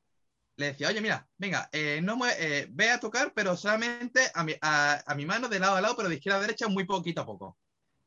le 0.59 0.67
decía, 0.67 0.89
oye, 0.89 1.01
mira, 1.01 1.27
venga, 1.37 1.69
no 2.01 2.17
me, 2.17 2.67
ve 2.69 2.89
a 2.89 2.99
tocar, 2.99 3.33
pero 3.33 3.55
solamente 3.55 4.29
a 4.33 4.43
mi, 4.43 4.55
a 4.61 5.13
mi, 5.15 5.25
mano 5.25 5.47
de 5.47 5.59
lado 5.59 5.75
a 5.75 5.81
lado, 5.81 5.95
pero 5.95 6.09
de 6.09 6.15
izquierda 6.15 6.37
a 6.37 6.41
derecha, 6.41 6.67
muy 6.67 6.85
poquito 6.85 7.21
a 7.21 7.25
poco. 7.25 7.57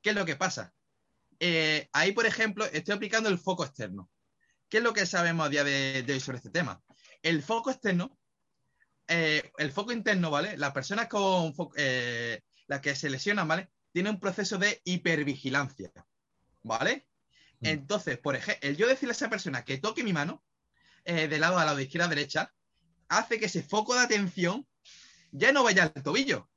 ¿Qué 0.00 0.10
es 0.10 0.16
lo 0.16 0.24
que 0.24 0.36
pasa? 0.36 0.72
ahí, 1.92 2.12
por 2.12 2.24
ejemplo, 2.24 2.64
estoy 2.66 2.94
aplicando 2.94 3.28
el 3.28 3.38
foco 3.38 3.64
externo. 3.64 4.08
¿Qué 4.72 4.78
es 4.78 4.84
lo 4.84 4.94
que 4.94 5.04
sabemos 5.04 5.44
a 5.44 5.50
día 5.50 5.64
de, 5.64 6.02
hoy 6.08 6.18
sobre 6.18 6.38
este 6.38 6.48
tema? 6.48 6.82
El 7.20 7.42
foco 7.42 7.70
externo, 7.70 8.18
eh, 9.06 9.52
el 9.58 9.70
foco 9.70 9.92
interno, 9.92 10.30
¿vale? 10.30 10.56
Las 10.56 10.72
personas 10.72 11.08
con 11.08 11.52
eh, 11.76 12.40
las 12.68 12.80
que 12.80 12.94
se 12.94 13.10
lesionan, 13.10 13.46
¿vale? 13.46 13.68
Tienen 13.92 14.14
un 14.14 14.20
proceso 14.20 14.56
de 14.56 14.80
hipervigilancia, 14.84 15.92
¿vale? 16.62 17.06
Mm. 17.60 17.66
Entonces, 17.66 18.16
por 18.16 18.34
ejemplo, 18.34 18.66
el 18.66 18.78
yo 18.78 18.88
decirle 18.88 19.10
a 19.10 19.16
esa 19.16 19.28
persona 19.28 19.62
que 19.62 19.76
toque 19.76 20.04
mi 20.04 20.14
mano, 20.14 20.42
eh, 21.04 21.28
de 21.28 21.38
lado 21.38 21.58
a 21.58 21.64
lado, 21.64 21.76
de 21.76 21.84
izquierda 21.84 22.06
a 22.06 22.10
derecha, 22.10 22.52
hace 23.08 23.38
que 23.38 23.46
ese 23.46 23.62
foco 23.62 23.94
de 23.94 24.00
atención 24.00 24.66
ya 25.30 25.52
no 25.52 25.64
vaya 25.64 25.84
al 25.84 26.02
tobillo, 26.02 26.48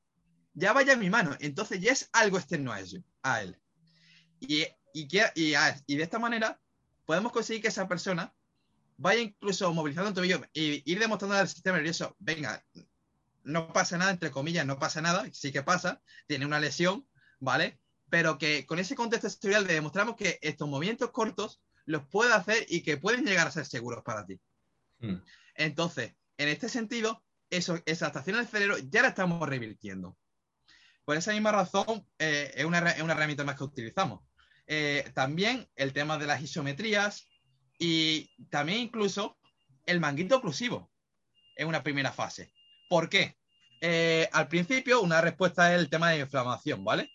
ya 0.54 0.74
vaya 0.74 0.94
a 0.94 0.98
mi 0.98 1.10
mano. 1.10 1.36
Entonces 1.40 1.82
ya 1.82 1.92
es 1.92 2.10
algo 2.14 2.38
externo 2.38 2.72
a, 2.72 3.42
él. 3.42 3.60
Y, 4.40 4.64
y, 4.94 5.08
y 5.86 5.96
de 5.96 6.04
esta 6.04 6.20
manera 6.20 6.60
podemos 7.06 7.32
conseguir 7.32 7.62
que 7.62 7.68
esa 7.70 7.88
persona 7.88 8.34
vaya 8.98 9.22
incluso 9.22 9.74
movilizando 9.74 10.10
el 10.10 10.16
tobillo 10.16 10.42
y 10.54 10.90
ir 10.90 11.00
demostrando 11.00 11.36
al 11.36 11.48
sistema 11.48 11.78
nervioso, 11.78 12.16
venga, 12.20 12.64
no 13.44 13.72
pasa 13.72 13.98
nada, 13.98 14.12
entre 14.12 14.32
comillas, 14.32 14.66
no 14.66 14.80
pasa 14.80 15.02
nada, 15.02 15.26
sí 15.32 15.52
que 15.52 15.64
pasa, 15.64 16.02
tiene 16.28 16.46
una 16.46 16.60
lesión, 16.60 17.08
¿vale? 17.40 17.80
Pero 18.10 18.38
que 18.38 18.66
con 18.66 18.80
ese 18.80 18.96
contexto 18.96 19.28
estructural 19.28 19.68
le 19.68 19.74
demostramos 19.74 20.16
que 20.16 20.40
estos 20.42 20.68
movimientos 20.68 21.12
cortos 21.12 21.62
los 21.86 22.08
puede 22.08 22.34
hacer 22.34 22.66
y 22.68 22.82
que 22.82 22.98
pueden 22.98 23.26
llegar 23.26 23.48
a 23.48 23.52
ser 23.52 23.66
seguros 23.66 24.04
para 24.04 24.26
ti. 24.26 24.40
Hmm. 25.00 25.18
Entonces, 25.56 26.14
en 26.38 26.50
este 26.50 26.70
sentido, 26.70 27.24
eso, 27.50 27.80
esa 27.86 28.08
estación 28.08 28.38
del 28.38 28.48
cerebro 28.48 28.78
ya 28.78 29.02
la 29.02 29.10
estamos 29.10 29.48
revirtiendo. 29.48 30.18
Por 31.06 31.18
esa 31.18 31.32
misma 31.34 31.52
razón, 31.52 32.08
eh, 32.20 32.52
es, 32.56 32.66
una, 32.66 32.80
es 32.90 33.02
una 33.02 33.14
herramienta 33.14 33.44
más 33.44 33.56
que 33.56 33.64
utilizamos. 33.64 34.22
Eh, 34.68 35.12
también 35.14 35.70
el 35.76 35.94
tema 35.94 36.18
de 36.18 36.26
las 36.26 36.42
isometrías 36.42 37.28
y 37.78 38.32
también 38.50 38.80
incluso 38.80 39.38
el 39.86 40.00
manguito 40.00 40.38
oclusivo 40.38 40.92
en 41.56 41.68
una 41.68 41.84
primera 41.84 42.12
fase. 42.12 42.52
¿Por 42.90 43.10
qué? 43.10 43.38
Eh, 43.82 44.28
al 44.32 44.48
principio 44.48 45.02
una 45.02 45.22
respuesta 45.22 45.74
es 45.74 45.80
el 45.80 45.90
tema 45.90 46.10
de 46.10 46.20
inflamación, 46.20 46.84
¿vale? 46.84 47.12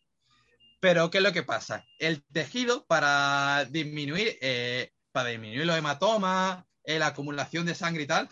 Pero 0.81 1.11
¿qué 1.11 1.19
es 1.19 1.25
lo 1.25 1.33
que 1.33 1.43
pasa? 1.43 1.85
El 1.99 2.25
tejido 2.33 2.87
para 2.87 3.67
disminuir, 3.67 4.39
eh, 4.41 4.93
para 5.13 5.29
disminuir 5.29 5.67
los 5.67 5.77
hematomas, 5.77 6.65
la 6.85 7.07
acumulación 7.09 7.67
de 7.67 7.75
sangre 7.75 8.05
y 8.05 8.07
tal, 8.07 8.29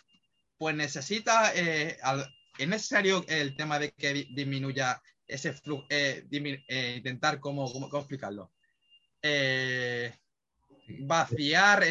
pues 0.56 0.74
necesita, 0.74 1.52
es 1.52 2.68
necesario 2.68 3.24
el 3.28 3.54
tema 3.54 3.78
de 3.78 3.92
que 3.92 4.26
disminuya 4.30 5.00
ese 5.26 5.52
flujo, 5.52 5.86
intentar 5.90 7.38
cómo, 7.38 7.70
cómo 7.70 7.98
explicarlo 7.98 8.50
eh, 9.22 10.14
vaciar, 11.00 11.84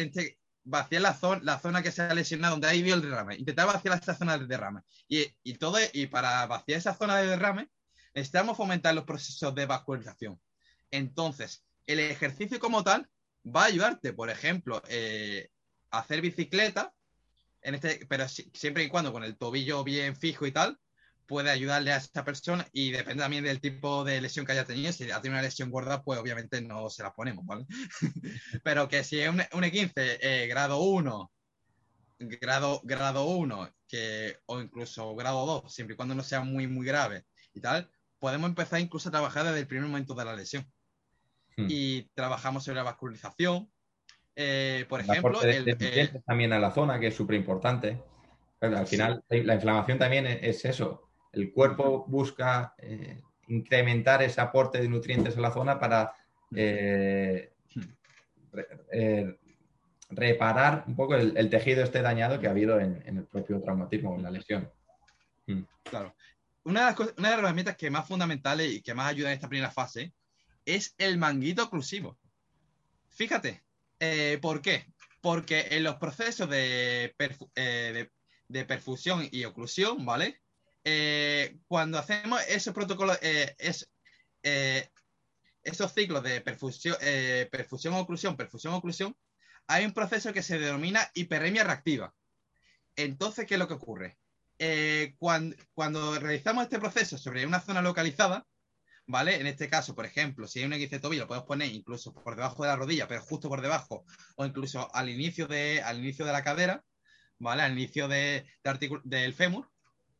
vaciar 0.64 1.02
la, 1.02 1.14
zona, 1.14 1.40
la 1.44 1.58
zona 1.58 1.82
que 1.82 1.92
se 1.92 2.02
ha 2.02 2.14
lesionado, 2.14 2.54
donde 2.54 2.68
ahí 2.68 2.82
vio 2.82 2.94
el 2.94 3.02
derrame. 3.02 3.36
Intentar 3.36 3.66
vaciar 3.66 3.98
esa 3.98 4.14
zona 4.14 4.38
del 4.38 4.48
derrame. 4.48 4.82
Y, 5.08 5.26
y, 5.42 5.54
todo, 5.54 5.78
y 5.92 6.06
para 6.06 6.46
vaciar 6.46 6.78
esa 6.78 6.94
zona 6.94 7.18
de 7.18 7.28
derrame, 7.28 7.68
necesitamos 8.14 8.56
fomentar 8.56 8.94
los 8.94 9.04
procesos 9.04 9.54
de 9.54 9.66
vascularización. 9.66 10.40
Entonces, 10.90 11.64
el 11.86 12.00
ejercicio 12.00 12.58
como 12.58 12.84
tal 12.84 13.08
va 13.44 13.62
a 13.62 13.66
ayudarte, 13.66 14.12
por 14.12 14.30
ejemplo, 14.30 14.82
eh, 14.88 15.48
a 15.90 16.00
hacer 16.00 16.20
bicicleta, 16.20 16.92
en 17.62 17.74
este, 17.74 18.06
pero 18.08 18.26
siempre 18.28 18.84
y 18.84 18.88
cuando 18.88 19.12
con 19.12 19.24
el 19.24 19.36
tobillo 19.36 19.84
bien 19.84 20.16
fijo 20.16 20.46
y 20.46 20.52
tal, 20.52 20.78
puede 21.26 21.50
ayudarle 21.50 21.92
a 21.92 21.98
esta 21.98 22.24
persona 22.24 22.66
y 22.72 22.90
depende 22.90 23.22
también 23.22 23.44
del 23.44 23.60
tipo 23.60 24.02
de 24.02 24.20
lesión 24.20 24.46
que 24.46 24.52
haya 24.52 24.64
tenido. 24.64 24.92
Si 24.92 25.10
ha 25.10 25.20
tenido 25.20 25.38
una 25.38 25.42
lesión 25.42 25.70
gorda, 25.70 26.02
pues 26.02 26.18
obviamente 26.18 26.62
no 26.62 26.88
se 26.88 27.02
la 27.02 27.12
ponemos, 27.12 27.44
¿vale? 27.44 27.66
Pero 28.64 28.88
que 28.88 29.04
si 29.04 29.20
es 29.20 29.28
un, 29.28 29.40
un 29.52 29.62
E15 29.62 29.92
eh, 29.94 30.46
grado 30.48 30.80
1, 30.80 31.30
grado, 32.18 32.80
grado 32.82 33.26
1, 33.26 33.74
que, 33.86 34.38
o 34.46 34.60
incluso 34.60 35.14
grado 35.14 35.44
2, 35.44 35.72
siempre 35.72 35.94
y 35.94 35.96
cuando 35.96 36.14
no 36.14 36.22
sea 36.22 36.40
muy, 36.40 36.66
muy 36.66 36.86
grave 36.86 37.24
y 37.52 37.60
tal, 37.60 37.90
podemos 38.18 38.48
empezar 38.48 38.80
incluso 38.80 39.10
a 39.10 39.12
trabajar 39.12 39.44
desde 39.44 39.60
el 39.60 39.66
primer 39.66 39.86
momento 39.86 40.14
de 40.14 40.24
la 40.24 40.34
lesión. 40.34 40.66
Hmm. 41.58 41.66
Y 41.68 42.04
trabajamos 42.14 42.64
sobre 42.64 42.76
la 42.76 42.84
vascularización. 42.84 43.70
Eh, 44.34 44.86
por 44.88 45.00
ejemplo, 45.00 45.42
el, 45.42 45.68
eh, 45.68 46.22
también 46.24 46.52
a 46.52 46.58
la 46.58 46.70
zona, 46.70 46.98
que 46.98 47.08
es 47.08 47.14
súper 47.14 47.36
importante. 47.36 48.00
al 48.60 48.86
final, 48.86 49.24
la 49.28 49.54
inflamación 49.54 49.98
también 49.98 50.26
es 50.26 50.64
eso, 50.64 51.08
el 51.32 51.52
cuerpo 51.52 52.04
busca 52.06 52.74
eh, 52.78 53.20
incrementar 53.48 54.22
ese 54.22 54.40
aporte 54.40 54.80
de 54.80 54.88
nutrientes 54.88 55.36
a 55.36 55.40
la 55.40 55.52
zona 55.52 55.78
para 55.78 56.12
eh, 56.54 57.52
eh, 58.92 59.38
reparar 60.10 60.84
un 60.86 60.96
poco 60.96 61.14
el, 61.14 61.50
tejido 61.50 61.82
este 61.82 62.02
dañado 62.02 62.40
que 62.40 62.46
ha 62.46 62.50
habido 62.50 62.80
en, 62.80 63.02
el 63.04 63.24
propio 63.24 63.60
traumatismo, 63.60 64.14
en 64.14 64.22
la 64.22 64.30
lesión. 64.30 64.70
Mm. 65.46 65.62
Claro. 65.84 66.14
Una 66.64 66.92
de, 66.92 67.12
las 67.16 67.32
herramientas 67.32 67.76
que 67.76 67.90
más 67.90 68.06
fundamentales 68.06 68.70
y 68.70 68.82
que 68.82 68.94
más 68.94 69.08
ayuda 69.08 69.28
en 69.28 69.34
esta 69.34 69.48
primera 69.48 69.70
fase 69.70 70.12
es 70.74 70.94
el 70.98 71.18
manguito 71.18 71.64
oclusivo. 71.64 72.18
Fíjate, 73.08 73.62
¿por 74.40 74.62
qué? 74.62 74.86
Porque 75.20 75.68
en 75.70 75.82
los 75.84 75.96
procesos 75.96 76.48
de, 76.48 77.14
de 78.48 78.64
perfusión 78.64 79.28
y 79.30 79.44
oclusión, 79.44 80.04
¿vale? 80.04 80.40
Eh, 80.84 81.58
cuando 81.66 81.98
hacemos 81.98 82.40
ese 82.48 82.72
protocolo, 82.72 83.14
eh, 83.20 83.54
es, 83.58 83.90
eh, 84.42 84.88
esos 85.62 85.92
ciclos 85.92 86.22
de 86.22 86.40
perfusión, 86.40 86.96
perfusión 87.50 87.94
oclusión, 87.94 88.36
perfusión 88.36 88.72
oclusión, 88.74 89.16
hay 89.66 89.84
un 89.84 89.92
proceso 89.92 90.32
que 90.32 90.42
se 90.42 90.58
denomina 90.58 91.10
hiperemia 91.12 91.64
reactiva. 91.64 92.14
Entonces, 92.96 93.46
¿qué 93.46 93.54
es 93.54 93.58
lo 93.58 93.68
que 93.68 93.74
ocurre? 93.74 94.18
Cuando, 95.18 96.18
realizamos 96.18 96.64
este 96.64 96.78
proceso 96.78 97.18
sobre 97.18 97.46
una 97.46 97.60
zona 97.60 97.82
localizada, 97.82 98.46
¿vale? 99.08 99.40
En 99.40 99.46
este 99.46 99.68
caso, 99.68 99.94
por 99.94 100.06
ejemplo, 100.06 100.46
si 100.46 100.60
hay 100.60 100.66
un 100.66 100.74
X 100.74 100.90
de 100.90 101.16
lo 101.16 101.26
podemos 101.26 101.46
poner 101.46 101.72
incluso 101.72 102.14
por 102.14 102.36
debajo 102.36 102.62
de 102.62 102.68
la 102.68 102.76
rodilla, 102.76 103.08
pero 103.08 103.22
justo 103.22 103.48
por 103.48 103.62
debajo, 103.62 104.04
o 104.36 104.46
incluso 104.46 104.94
al 104.94 105.08
inicio 105.08 105.48
de, 105.48 105.82
al 105.82 105.98
inicio 105.98 106.24
de 106.26 106.32
la 106.32 106.44
cadera, 106.44 106.84
¿vale? 107.38 107.62
Al 107.62 107.72
inicio 107.72 108.06
de, 108.06 108.46
del 109.04 109.34
fémur, 109.34 109.70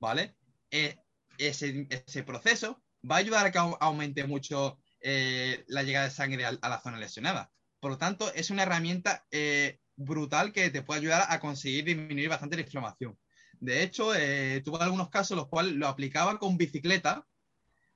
¿vale? 0.00 0.36
Eh, 0.70 0.96
ese, 1.36 2.22
proceso 2.24 2.82
va 3.08 3.16
a 3.16 3.18
ayudar 3.18 3.46
a 3.46 3.52
que 3.52 3.58
aumente 3.58 4.24
mucho 4.24 4.78
eh, 5.00 5.64
la 5.68 5.82
llegada 5.82 6.06
de 6.06 6.10
sangre 6.10 6.46
a, 6.46 6.52
la 6.52 6.80
zona 6.80 6.98
lesionada. 6.98 7.52
Por 7.80 7.92
lo 7.92 7.98
tanto, 7.98 8.32
es 8.34 8.50
una 8.50 8.62
herramienta 8.62 9.26
eh, 9.30 9.78
brutal 9.96 10.52
que 10.52 10.70
te 10.70 10.82
puede 10.82 11.00
ayudar 11.00 11.26
a 11.28 11.40
conseguir 11.40 11.84
disminuir 11.84 12.30
bastante 12.30 12.56
la 12.56 12.62
inflamación. 12.62 13.18
De 13.60 13.82
hecho, 13.82 14.12
tuve 14.64 14.78
algunos 14.80 15.10
casos 15.10 15.36
los 15.36 15.48
cuales 15.48 15.72
lo 15.72 15.88
aplicaba 15.88 16.38
con 16.38 16.56
bicicleta 16.56 17.26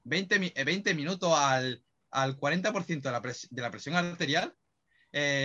20, 0.05 0.53
20 0.65 0.95
minutos 0.95 1.33
al, 1.37 1.83
al 2.11 2.37
40% 2.37 3.03
de 3.03 3.11
la, 3.11 3.21
de 3.21 3.63
la, 3.63 3.71
presión 3.71 3.95
arterial 3.95 4.55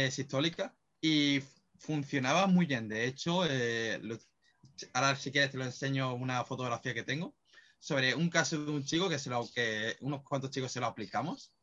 sistólica 0.10 0.74
y 1.02 1.41
funcionaba 1.78 2.48
muy 2.48 2.65
bien. 2.65 2.88
De 2.88 3.06
hecho, 3.06 3.43
ahora 4.93 5.15
si 5.15 5.32
quieres 5.32 5.52
te 5.52 5.58
lo 5.58 5.65
enseño 5.65 6.13
una 6.13 6.43
fotografía 6.43 6.93
que 6.93 7.04
tengo 7.04 7.36
sobre 7.80 8.15
un 8.15 8.30
caso 8.30 8.63
de 8.63 8.72
un 8.72 8.84
chico 8.84 9.10
que, 9.10 9.20
se 9.20 9.30
lo, 9.30 9.48
que 9.54 9.96
unos 10.02 10.24
cuantos 10.24 10.52
chicos 10.52 10.72
se 10.72 10.80
lo 10.80 10.88
aplicamos 10.88 11.54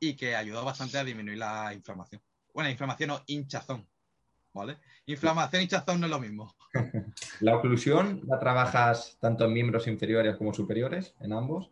y 0.00 0.14
que 0.14 0.34
ayudó 0.34 0.64
bastante 0.64 0.98
a 0.98 1.04
disminuir 1.04 1.38
la 1.38 1.72
inflamación. 1.74 2.22
Bueno, 2.54 2.70
inflamación 2.70 3.10
o 3.10 3.22
hinchazón, 3.26 3.86
¿vale? 4.52 4.78
Inflamación 5.06 5.60
y 5.60 5.64
hinchazón 5.64 6.00
no 6.00 6.06
es 6.06 6.10
lo 6.10 6.20
mismo. 6.20 6.54
¿La 7.40 7.56
oclusión 7.56 8.22
la 8.26 8.38
trabajas 8.38 9.16
tanto 9.20 9.44
en 9.44 9.52
miembros 9.52 9.86
inferiores 9.86 10.36
como 10.36 10.54
superiores, 10.54 11.14
en 11.20 11.32
ambos? 11.32 11.70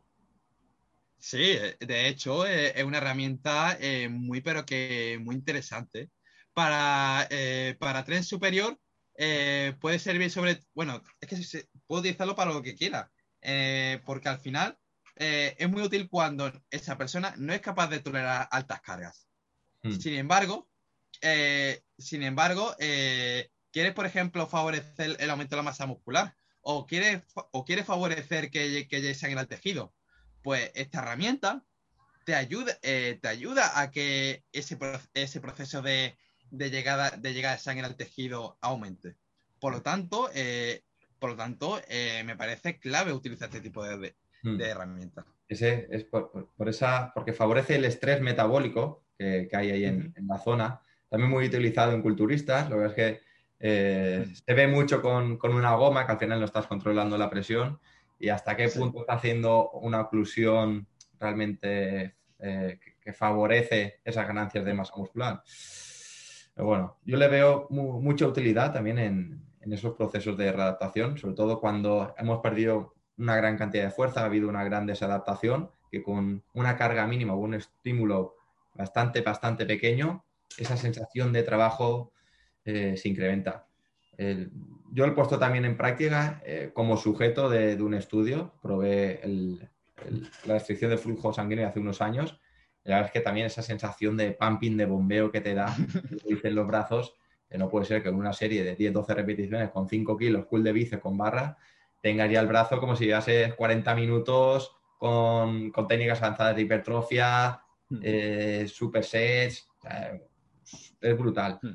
Sí, 1.28 1.58
de 1.80 2.06
hecho 2.06 2.46
eh, 2.46 2.72
es 2.78 2.84
una 2.84 2.98
herramienta 2.98 3.76
eh, 3.80 4.08
muy, 4.08 4.42
pero 4.42 4.64
que 4.64 5.18
muy 5.20 5.34
interesante. 5.34 6.12
Para, 6.54 7.26
eh, 7.30 7.76
para 7.80 8.04
tren 8.04 8.22
superior 8.22 8.78
eh, 9.16 9.74
puede 9.80 9.98
servir 9.98 10.30
sobre, 10.30 10.62
bueno, 10.72 11.02
es 11.20 11.28
que 11.28 11.36
se, 11.42 11.68
puede 11.88 12.02
utilizarlo 12.02 12.36
para 12.36 12.52
lo 12.52 12.62
que 12.62 12.76
quiera, 12.76 13.10
eh, 13.42 14.00
porque 14.06 14.28
al 14.28 14.38
final 14.38 14.78
eh, 15.16 15.56
es 15.58 15.68
muy 15.68 15.82
útil 15.82 16.08
cuando 16.08 16.52
esa 16.70 16.96
persona 16.96 17.34
no 17.38 17.52
es 17.52 17.60
capaz 17.60 17.88
de 17.88 17.98
tolerar 17.98 18.46
altas 18.52 18.80
cargas. 18.82 19.26
Hmm. 19.82 19.98
Sin 19.98 20.14
embargo, 20.14 20.70
sin 21.98 22.22
embargo, 22.22 22.72
quieres, 22.78 23.94
por 23.94 24.06
ejemplo, 24.06 24.46
favorecer 24.46 25.16
el 25.18 25.30
aumento 25.30 25.56
de 25.56 25.62
la 25.62 25.70
masa 25.70 25.86
muscular 25.86 26.36
o 26.60 26.86
quieres, 26.86 27.24
o 27.34 27.64
quiere 27.64 27.82
favorecer 27.82 28.48
que, 28.48 28.86
que 28.86 29.00
llegue 29.00 29.14
sangre 29.14 29.40
al 29.40 29.48
tejido, 29.48 29.92
pues 30.46 30.70
esta 30.76 31.00
herramienta 31.00 31.64
te 32.24 32.36
ayuda, 32.36 32.72
te 32.80 33.26
ayuda 33.26 33.80
a 33.80 33.90
que 33.90 34.44
ese, 34.52 34.78
ese 35.12 35.40
proceso 35.40 35.82
de 35.82 36.16
de 36.50 36.70
llegada 36.70 37.10
de, 37.10 37.34
llegada 37.34 37.56
de 37.56 37.60
sangre 37.60 37.86
al 37.86 37.96
tejido 37.96 38.56
aumente. 38.60 39.16
Por 39.58 39.72
lo 39.72 39.82
tanto, 39.82 40.30
eh, 40.34 40.82
por 41.18 41.30
lo 41.30 41.36
tanto 41.36 41.80
me 42.24 42.36
parece 42.36 42.78
clave 42.78 43.12
utilizar 43.12 43.48
este 43.48 43.60
tipo 43.60 43.84
de, 43.84 44.14
hmm. 44.42 44.60
herramientas. 44.60 45.24
Ese 45.48 45.88
es 45.90 46.04
por, 46.04 46.48
esa, 46.68 47.12
porque 47.12 47.32
favorece 47.32 47.74
el 47.74 47.84
estrés 47.84 48.20
metabólico 48.20 49.04
que, 49.18 49.48
hay 49.52 49.70
ahí 49.70 49.84
en, 49.84 50.14
la 50.28 50.38
zona. 50.38 50.80
También 51.08 51.30
muy 51.30 51.46
utilizado 51.46 51.92
en 51.92 52.02
culturistas. 52.02 52.70
Lo 52.70 52.78
que 52.78 52.86
es 52.86 52.92
que 52.92 53.20
eh, 53.58 54.26
se 54.46 54.54
ve 54.54 54.66
mucho 54.66 55.00
con, 55.00 55.38
una 55.42 55.74
goma 55.74 56.04
que 56.04 56.12
al 56.12 56.18
final 56.18 56.38
no 56.38 56.46
estás 56.46 56.66
controlando 56.66 57.16
la 57.16 57.30
presión 57.30 57.80
y 58.18 58.28
hasta 58.28 58.56
qué 58.56 58.68
punto 58.68 59.00
está 59.00 59.14
haciendo 59.14 59.70
una 59.70 60.00
oclusión 60.00 60.86
realmente 61.18 62.16
eh, 62.38 62.78
que, 63.00 63.12
favorece 63.12 64.00
esas 64.04 64.26
ganancias 64.26 64.64
de 64.64 64.74
masa 64.74 64.94
muscular. 64.96 65.42
Pero 66.54 66.66
bueno, 66.66 66.96
yo 67.04 67.16
le 67.16 67.28
veo 67.28 67.68
mucha 67.70 68.26
utilidad 68.26 68.72
también 68.72 68.98
en, 68.98 69.42
en, 69.60 69.72
esos 69.72 69.94
procesos 69.94 70.36
de 70.36 70.50
readaptación, 70.50 71.16
sobre 71.16 71.34
todo 71.34 71.60
cuando 71.60 72.14
hemos 72.18 72.40
perdido 72.40 72.94
una 73.16 73.36
gran 73.36 73.56
cantidad 73.56 73.84
de 73.84 73.90
fuerza, 73.90 74.22
ha 74.22 74.24
habido 74.24 74.48
una 74.48 74.64
gran 74.64 74.86
desadaptación, 74.86 75.70
que 75.90 76.02
con 76.02 76.42
una 76.52 76.76
carga 76.76 77.06
mínima 77.06 77.34
o 77.34 77.38
un 77.38 77.54
estímulo 77.54 78.36
bastante, 78.74 79.20
bastante 79.20 79.66
pequeño, 79.66 80.24
esa 80.58 80.76
sensación 80.76 81.32
de 81.32 81.42
trabajo 81.42 82.12
eh, 82.64 82.96
se 82.96 83.08
incrementa. 83.08 83.66
Yo 84.96 85.04
lo 85.04 85.12
he 85.12 85.14
puesto 85.14 85.38
también 85.38 85.66
en 85.66 85.76
práctica 85.76 86.40
eh, 86.46 86.70
como 86.72 86.96
sujeto 86.96 87.50
de, 87.50 87.80
un 87.82 87.92
estudio, 87.92 88.54
probé 88.62 89.20
la 90.46 90.54
restricción 90.54 90.90
de 90.90 90.96
flujo 90.96 91.34
sanguíneo 91.34 91.68
hace 91.68 91.80
unos 91.80 92.00
años. 92.00 92.40
La 92.82 92.94
verdad 92.94 93.08
es 93.08 93.12
que 93.12 93.20
también 93.20 93.46
esa 93.46 93.60
sensación 93.60 94.16
de 94.16 94.32
pumping, 94.32 94.78
de 94.78 94.86
bombeo 94.86 95.30
que 95.30 95.42
te 95.42 95.54
da, 95.54 95.76
en 96.42 96.54
los 96.54 96.66
brazos, 96.66 97.14
que 97.46 97.58
no 97.58 97.68
puede 97.68 97.84
ser 97.84 98.02
que 98.02 98.08
en 98.08 98.14
una 98.14 98.32
serie 98.32 98.64
de 98.64 98.74
10-12 98.74 99.14
repeticiones 99.14 99.68
con 99.68 99.86
5 99.86 100.16
kilos, 100.16 100.46
cool 100.46 100.64
de 100.64 100.72
bíceps 100.72 101.02
con 101.02 101.18
barra, 101.18 101.58
tengas 102.00 102.30
ya 102.30 102.40
el 102.40 102.46
brazo 102.46 102.80
como 102.80 102.96
si 102.96 103.04
llevase 103.04 103.52
40 103.54 103.94
minutos 103.94 104.78
con, 104.96 105.72
técnicas 105.86 106.22
avanzadas 106.22 106.56
de 106.56 106.62
hipertrofia, 106.62 107.60
hmm. 107.90 107.98
eh, 108.02 108.66
super 108.66 109.04
sets. 109.04 109.68
es 111.02 111.18
brutal. 111.18 111.58
Hmm. 111.60 111.74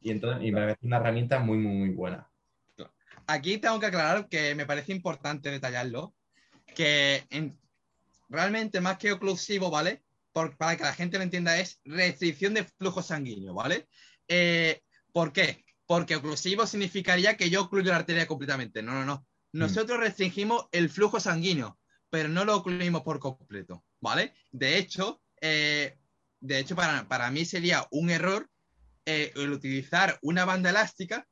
Y, 0.00 0.10
entonces, 0.10 0.44
y 0.44 0.50
me 0.50 0.62
parece 0.62 0.84
una 0.84 0.96
herramienta 0.96 1.38
muy, 1.38 1.58
muy, 1.58 1.76
muy 1.76 1.90
buena. 1.90 2.28
Aquí 3.26 3.58
tengo 3.58 3.80
que 3.80 3.86
aclarar 3.86 4.28
que 4.28 4.54
me 4.54 4.66
parece 4.66 4.92
importante 4.92 5.50
detallarlo, 5.50 6.14
que 6.74 7.24
realmente 8.28 8.80
más 8.80 8.98
que 8.98 9.12
oclusivo, 9.12 9.70
¿vale? 9.70 10.02
para 10.58 10.76
que 10.76 10.82
la 10.82 10.92
gente 10.92 11.16
lo 11.16 11.24
entienda, 11.24 11.58
es 11.58 11.80
restricción 11.84 12.54
de 12.54 12.64
flujo 12.64 13.02
sanguíneo, 13.02 13.54
¿vale? 13.54 13.88
Eh, 14.28 14.82
¿Por 15.12 15.32
qué? 15.32 15.64
Porque 15.86 16.16
oclusivo 16.16 16.66
significaría 16.66 17.36
que 17.36 17.48
yo 17.48 17.62
ocluyo 17.62 17.90
la 17.90 17.96
arteria 17.96 18.26
completamente. 18.26 18.82
No, 18.82 18.92
no, 18.92 19.04
no. 19.04 19.26
Mm. 19.52 19.58
Nosotros 19.60 19.98
restringimos 19.98 20.66
el 20.72 20.90
flujo 20.90 21.20
sanguíneo, 21.20 21.78
pero 22.10 22.28
no 22.28 22.44
lo 22.44 22.56
ocluimos 22.56 23.02
por 23.02 23.18
completo, 23.18 23.84
¿vale? 24.00 24.34
De 24.52 24.76
hecho, 24.76 25.22
eh, 25.40 25.96
de 26.40 26.58
hecho 26.58 26.76
para, 26.76 27.08
para 27.08 27.30
mí 27.30 27.46
sería 27.46 27.86
un 27.90 28.10
error 28.10 28.50
eh, 29.06 29.32
el 29.36 29.52
utilizar 29.52 30.18
una 30.20 30.44
banda 30.44 30.70
elástica 30.70 31.26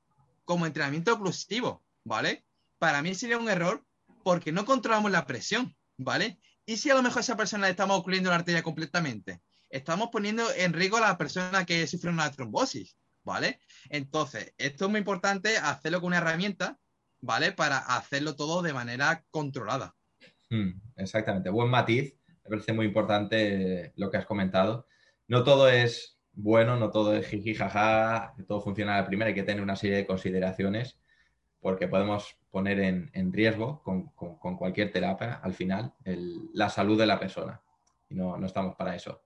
como 0.45 0.67
entrenamiento 0.67 1.13
oclusivo, 1.13 1.84
¿vale? 2.05 2.45
Para 2.79 3.03
mí 3.03 3.15
sería 3.15 3.39
un 3.39 3.49
error 3.49 3.85
porque 4.23 4.53
no 4.53 4.65
controlamos 4.65 5.11
la 5.11 5.27
presión, 5.27 5.75
¿vale? 5.97 6.39
Y 6.67 6.77
si 6.77 6.91
a 6.91 6.95
lo 6.95 7.03
mejor 7.03 7.21
esa 7.21 7.37
persona 7.37 7.67
le 7.67 7.73
estamos 7.73 7.99
ocurriendo 7.99 8.31
la 8.31 8.37
arteria 8.37 8.63
completamente, 8.63 9.43
estamos 9.69 10.09
poniendo 10.11 10.45
en 10.57 10.73
riesgo 10.73 10.99
a 10.99 11.09
la 11.09 11.19
persona 11.19 11.65
que 11.65 11.87
sufre 11.87 12.11
una 12.11 12.31
trombosis, 12.31 12.97
¿vale? 13.23 13.61
Entonces, 13.91 14.55
esto 14.57 14.85
es 14.85 14.91
muy 14.91 14.99
importante 14.99 15.57
hacerlo 15.59 16.01
con 16.01 16.09
una 16.09 16.19
herramienta, 16.19 16.79
¿vale? 17.21 17.53
Para 17.53 17.79
hacerlo 17.79 18.37
todo 18.37 18.63
de 18.63 18.73
manera 18.73 19.25
controlada. 19.31 19.95
Hmm, 20.51 20.81
exactamente, 20.97 21.51
buen 21.51 21.69
matiz. 21.69 22.15
Me 22.45 22.51
parece 22.51 22.73
muy 22.73 22.87
importante 22.87 23.93
lo 23.97 24.11
que 24.11 24.19
has 24.19 24.27
comentado. 24.27 24.87
No 25.27 25.45
todo 25.45 25.69
es 25.69 26.19
bueno, 26.33 26.77
no 26.77 26.91
todo 26.91 27.15
es 27.15 27.27
jiji, 27.29 27.55
jaja, 27.55 28.35
todo 28.49 28.61
funciona 28.61 28.95
a 28.95 29.01
la 29.03 29.07
primera, 29.07 29.29
hay 29.29 29.35
que 29.35 29.45
tener 29.45 29.63
una 29.63 29.77
serie 29.77 29.97
de 29.97 30.07
consideraciones 30.07 30.99
porque 31.65 31.89
podemos 31.89 32.37
poner 32.51 32.79
en, 32.79 33.33
riesgo 33.33 33.83
con, 33.83 34.11
cualquier 34.59 34.93
terapia 34.93 35.41
al 35.43 35.55
final 35.55 35.95
la 36.53 36.69
salud 36.69 36.99
de 36.99 37.07
la 37.07 37.19
persona 37.19 37.59
y 38.07 38.15
no, 38.15 38.37
estamos 38.45 38.77
para 38.77 38.95
eso. 38.95 39.23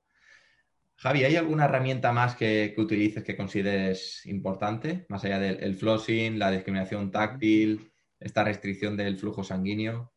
Javi, 0.95 1.25
¿hay 1.25 1.35
alguna 1.35 1.65
herramienta 1.65 2.13
más 2.13 2.37
que, 2.37 2.77
utilices 2.79 3.25
que 3.25 3.37
consideres 3.37 4.25
importante, 4.27 5.05
más 5.09 5.25
allá 5.25 5.41
del 5.41 5.75
flossing, 5.75 6.39
la 6.39 6.53
discriminación 6.53 7.11
táctil, 7.11 7.91
esta 8.21 8.45
restricción 8.45 8.97
del 8.97 9.19
flujo 9.19 9.43
sanguíneo? 9.43 10.13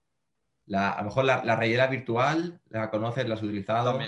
a 0.72 0.98
lo 1.00 1.06
mejor 1.06 1.26
la, 1.26 1.44
la 1.44 1.88
virtual, 1.88 2.62
¿la 2.70 2.92
conoces? 2.92 3.28
¿La 3.28 3.34
has 3.34 3.42
utilizado? 3.42 4.00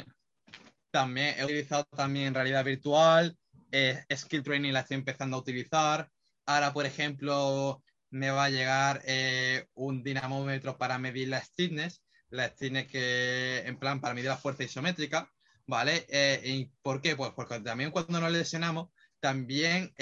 También 0.91 1.33
he 1.39 1.45
utilizado 1.45 1.85
también 1.85 2.35
realidad 2.35 2.63
virtual, 2.63 3.35
eh, 3.71 4.05
Skill 4.15 4.43
Training 4.43 4.71
la 4.71 4.81
estoy 4.81 4.97
empezando 4.97 5.35
a 5.35 5.39
utilizar. 5.39 6.11
Ahora, 6.45 6.73
por 6.73 6.85
ejemplo, 6.85 7.81
me 8.13 8.31
va 8.31 8.45
a 8.45 8.49
llegar 8.49 9.01
eh, 9.05 9.67
un 9.73 10.03
dinamómetro 10.03 10.77
para 10.77 10.97
medir 10.97 11.29
la 11.29 11.41
stiffness, 11.41 12.01
la 12.29 12.47
stiffness 12.47 12.87
que, 12.87 13.63
en 13.65 13.77
plan, 13.77 13.99
para 13.99 14.13
medir 14.13 14.29
la 14.29 14.37
fuerza 14.37 14.63
isométrica, 14.63 15.31
¿vale? 15.67 16.05
Eh, 16.09 16.41
¿Y 16.43 16.71
por 16.81 17.01
qué? 17.01 17.15
Pues 17.15 17.31
porque 17.35 17.59
también 17.59 17.91
cuando 17.91 18.19
nos 18.19 18.31
lesionamos, 18.31 18.89
también, 19.19 19.93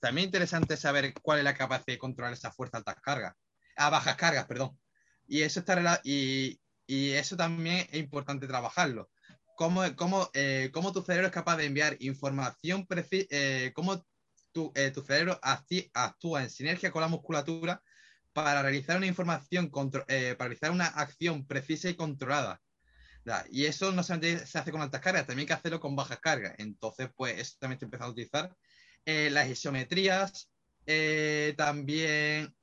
también 0.00 0.26
interesante 0.26 0.78
saber 0.78 1.12
cuál 1.20 1.38
es 1.38 1.44
la 1.44 1.54
capacidad 1.54 1.94
de 1.94 1.98
controlar 1.98 2.32
esa 2.32 2.52
fuerza 2.52 2.78
a 2.78 2.80
altas 2.80 2.96
cargas, 3.02 3.34
a 3.76 3.90
bajas 3.90 4.16
cargas, 4.16 4.46
perdón. 4.46 4.78
Y 5.28 5.42
eso, 5.42 5.60
está, 5.60 6.00
y, 6.04 6.58
y 6.86 7.10
eso 7.10 7.36
también 7.36 7.86
es 7.90 7.98
importante 7.98 8.46
trabajarlo 8.46 9.10
cómo, 9.56 9.82
cómo, 9.96 10.30
eh, 10.34 10.70
cómo, 10.72 10.92
tu 10.92 11.02
cerebro 11.02 11.28
es 11.28 11.32
capaz 11.32 11.56
de 11.56 11.66
enviar 11.66 11.96
información 12.00 12.86
eh, 13.10 13.72
cómo 13.74 14.04
tu, 14.52 14.72
eh, 14.74 14.90
tu 14.90 15.02
cerebro 15.02 15.40
actúa 15.42 16.42
en 16.42 16.50
sinergia 16.50 16.90
con 16.90 17.02
la 17.02 17.08
musculatura 17.08 17.82
para 18.32 18.62
realizar 18.62 18.96
una 18.96 19.06
información, 19.06 19.70
para 19.70 20.04
realizar 20.38 20.70
una 20.70 20.86
acción 20.86 21.46
precisa 21.46 21.90
y 21.90 21.94
controlada. 21.94 22.60
Y 23.50 23.66
eso 23.66 23.92
no 23.92 24.02
solamente 24.02 24.46
se 24.46 24.58
hace 24.58 24.72
con 24.72 24.80
altas 24.80 25.00
cargas, 25.00 25.26
también 25.26 25.44
hay 25.44 25.46
que 25.46 25.52
hacerlo 25.52 25.80
con 25.80 25.94
bajas 25.94 26.18
cargas. 26.18 26.54
Entonces, 26.58 27.10
pues 27.14 27.38
eso 27.38 27.56
también 27.58 27.78
se 27.78 27.84
empezado 27.84 28.10
a 28.10 28.12
utilizar. 28.12 28.56
las 29.04 29.48
isometrías, 29.48 30.50
también 31.56 32.54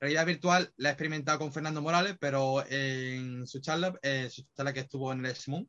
realidad 0.00 0.26
virtual 0.26 0.72
la 0.76 0.90
he 0.90 0.92
experimentado 0.92 1.38
con 1.38 1.52
Fernando 1.52 1.80
Morales, 1.80 2.16
pero 2.20 2.64
en 2.68 3.46
su 3.46 3.60
charla, 3.60 3.98
su 4.30 4.44
charla 4.54 4.72
que 4.72 4.80
estuvo 4.80 5.12
en 5.12 5.24
el 5.24 5.34
SMUN, 5.34 5.68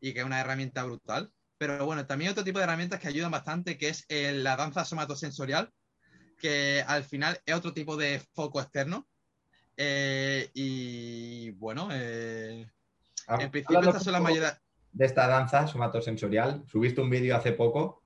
y 0.00 0.12
que 0.12 0.20
es 0.20 0.26
una 0.26 0.40
herramienta 0.40 0.84
brutal. 0.84 1.32
Pero 1.60 1.84
bueno, 1.84 2.06
también 2.06 2.30
otro 2.30 2.42
tipo 2.42 2.58
de 2.58 2.64
herramientas 2.64 2.98
que 2.98 3.08
ayudan 3.08 3.30
bastante, 3.30 3.76
que 3.76 3.90
es 3.90 4.06
eh, 4.08 4.32
la 4.32 4.56
danza 4.56 4.82
somatosensorial, 4.82 5.70
que 6.38 6.82
al 6.86 7.04
final 7.04 7.38
es 7.44 7.54
otro 7.54 7.74
tipo 7.74 7.98
de 7.98 8.18
foco 8.32 8.62
externo. 8.62 9.06
Eh, 9.76 10.48
y 10.54 11.50
bueno, 11.50 11.90
eh, 11.92 12.66
en 13.28 13.50
principio 13.50 13.78
estas 13.78 14.04
son 14.04 14.14
la 14.14 14.20
mayoría... 14.20 14.58
De 14.90 15.04
esta 15.04 15.26
danza 15.26 15.66
somatosensorial, 15.66 16.64
subiste 16.66 17.02
un 17.02 17.10
vídeo 17.10 17.36
hace 17.36 17.52
poco 17.52 18.04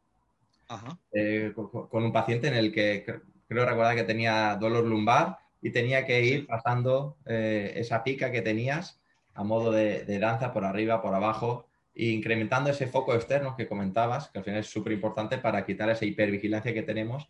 con, 1.54 2.02
un 2.02 2.12
paciente 2.12 2.48
en 2.48 2.54
el 2.54 2.72
que 2.72 3.04
creo 3.46 3.66
recordar 3.66 3.94
que 3.94 4.02
tenía 4.02 4.56
dolor 4.56 4.84
lumbar 4.84 5.38
y 5.62 5.70
tenía 5.70 6.04
que 6.04 6.24
ir 6.24 6.48
pasando 6.48 7.18
esa 7.24 8.02
pica 8.02 8.32
que 8.32 8.42
tenías 8.42 9.00
a 9.32 9.44
modo 9.44 9.70
de, 9.70 10.04
de 10.04 10.18
danza 10.18 10.52
por 10.52 10.64
arriba, 10.64 11.00
por 11.00 11.14
abajo 11.14 11.68
incrementando 11.94 12.70
ese 12.70 12.86
foco 12.86 13.14
externo 13.14 13.54
que 13.56 13.68
comentabas, 13.68 14.28
que 14.28 14.38
al 14.38 14.44
final 14.44 14.60
es 14.60 14.66
súper 14.66 14.92
importante 14.92 15.38
para 15.38 15.64
quitar 15.64 15.88
esa 15.90 16.04
hipervigilancia 16.04 16.74
que 16.74 16.82
tenemos 16.82 17.28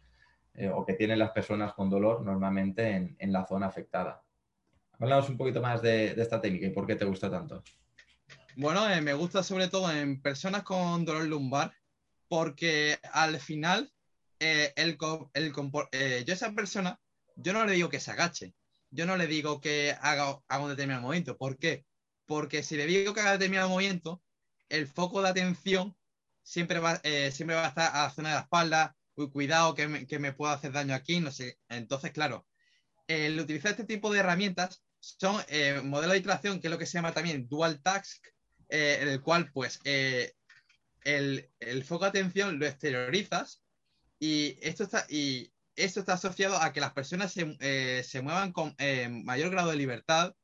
eh, 0.54 0.68
o 0.68 0.86
que 0.86 0.94
tienen 0.94 1.18
las 1.18 1.32
personas 1.32 1.74
con 1.74 1.90
dolor 1.90 2.22
normalmente 2.22 3.16
en, 3.18 3.32
la 3.32 3.44
zona 3.44 3.66
afectada. 3.66 4.22
Hablamos 4.98 5.28
un 5.28 5.36
poquito 5.36 5.60
más 5.60 5.82
de, 5.82 6.12
esta 6.16 6.40
técnica 6.40 6.66
y 6.66 6.70
por 6.70 6.86
qué 6.86 6.96
te 6.96 7.04
gusta 7.04 7.30
tanto. 7.30 7.62
Bueno, 8.56 8.88
eh, 8.88 9.00
me 9.00 9.12
gusta 9.12 9.42
sobre 9.42 9.68
todo 9.68 9.92
en 9.92 10.22
personas 10.22 10.62
con 10.62 11.04
dolor 11.04 11.26
lumbar 11.26 11.72
porque 12.28 12.98
al 13.12 13.38
final 13.40 13.92
eh, 14.38 14.72
el, 14.76 14.96
el 15.34 15.52
yo 15.52 16.32
a 16.32 16.34
esa 16.34 16.52
persona, 16.52 17.00
yo 17.36 17.52
no 17.52 17.66
le 17.66 17.72
digo 17.72 17.88
que 17.88 18.00
se 18.00 18.12
agache, 18.12 18.54
yo 18.90 19.04
no 19.06 19.16
le 19.16 19.26
digo 19.26 19.60
que 19.60 19.94
haga, 20.00 20.38
haga 20.48 20.62
un 20.62 20.70
determinado 20.70 21.02
movimiento. 21.02 21.36
¿Por 21.36 21.58
qué? 21.58 21.84
Porque 22.26 22.62
si 22.62 22.76
le 22.76 22.86
digo 22.86 23.12
que 23.12 23.20
haga 23.20 23.32
determinado 23.32 23.68
movimiento, 23.68 24.22
el 24.74 24.86
foco 24.86 25.22
de 25.22 25.28
atención 25.28 25.96
siempre 26.42 26.78
va, 26.78 27.00
eh, 27.02 27.30
siempre 27.32 27.56
va 27.56 27.66
a 27.66 27.68
estar 27.68 27.94
a 27.94 28.04
la 28.04 28.10
zona 28.10 28.28
de 28.30 28.34
la 28.36 28.40
espalda, 28.42 28.96
cuidado 29.32 29.74
que 29.74 29.88
me, 29.88 30.06
que 30.06 30.18
me 30.18 30.32
pueda 30.32 30.54
hacer 30.54 30.72
daño 30.72 30.94
aquí, 30.94 31.20
no 31.20 31.30
sé. 31.30 31.58
Entonces, 31.68 32.12
claro, 32.12 32.46
el 33.06 33.38
utilizar 33.38 33.70
este 33.72 33.84
tipo 33.84 34.12
de 34.12 34.20
herramientas 34.20 34.82
son 35.00 35.42
eh, 35.48 35.80
modelos 35.84 36.12
de 36.12 36.18
iteración, 36.18 36.60
que 36.60 36.68
es 36.68 36.70
lo 36.70 36.78
que 36.78 36.86
se 36.86 36.98
llama 36.98 37.12
también 37.12 37.48
dual 37.48 37.80
task, 37.82 38.26
eh, 38.68 38.98
en 39.02 39.08
el 39.08 39.20
cual 39.20 39.50
pues 39.52 39.80
el, 41.04 41.84
foco 41.84 42.04
de 42.04 42.10
atención 42.10 42.58
lo 42.58 42.66
exteriorizas 42.66 43.62
Y 44.18 44.58
esto 44.62 44.84
está, 44.84 45.06
y 45.08 45.52
esto 45.76 46.00
está 46.00 46.14
asociado 46.14 46.56
a 46.56 46.72
que 46.72 46.80
las 46.80 46.92
personas 46.92 47.32
se, 47.32 47.56
eh, 47.60 48.02
se 48.04 48.22
muevan 48.22 48.52
con 48.52 48.74
eh, 48.78 49.08
mayor 49.08 49.50
grado 49.50 49.70
de 49.70 49.76
libertad 49.76 50.34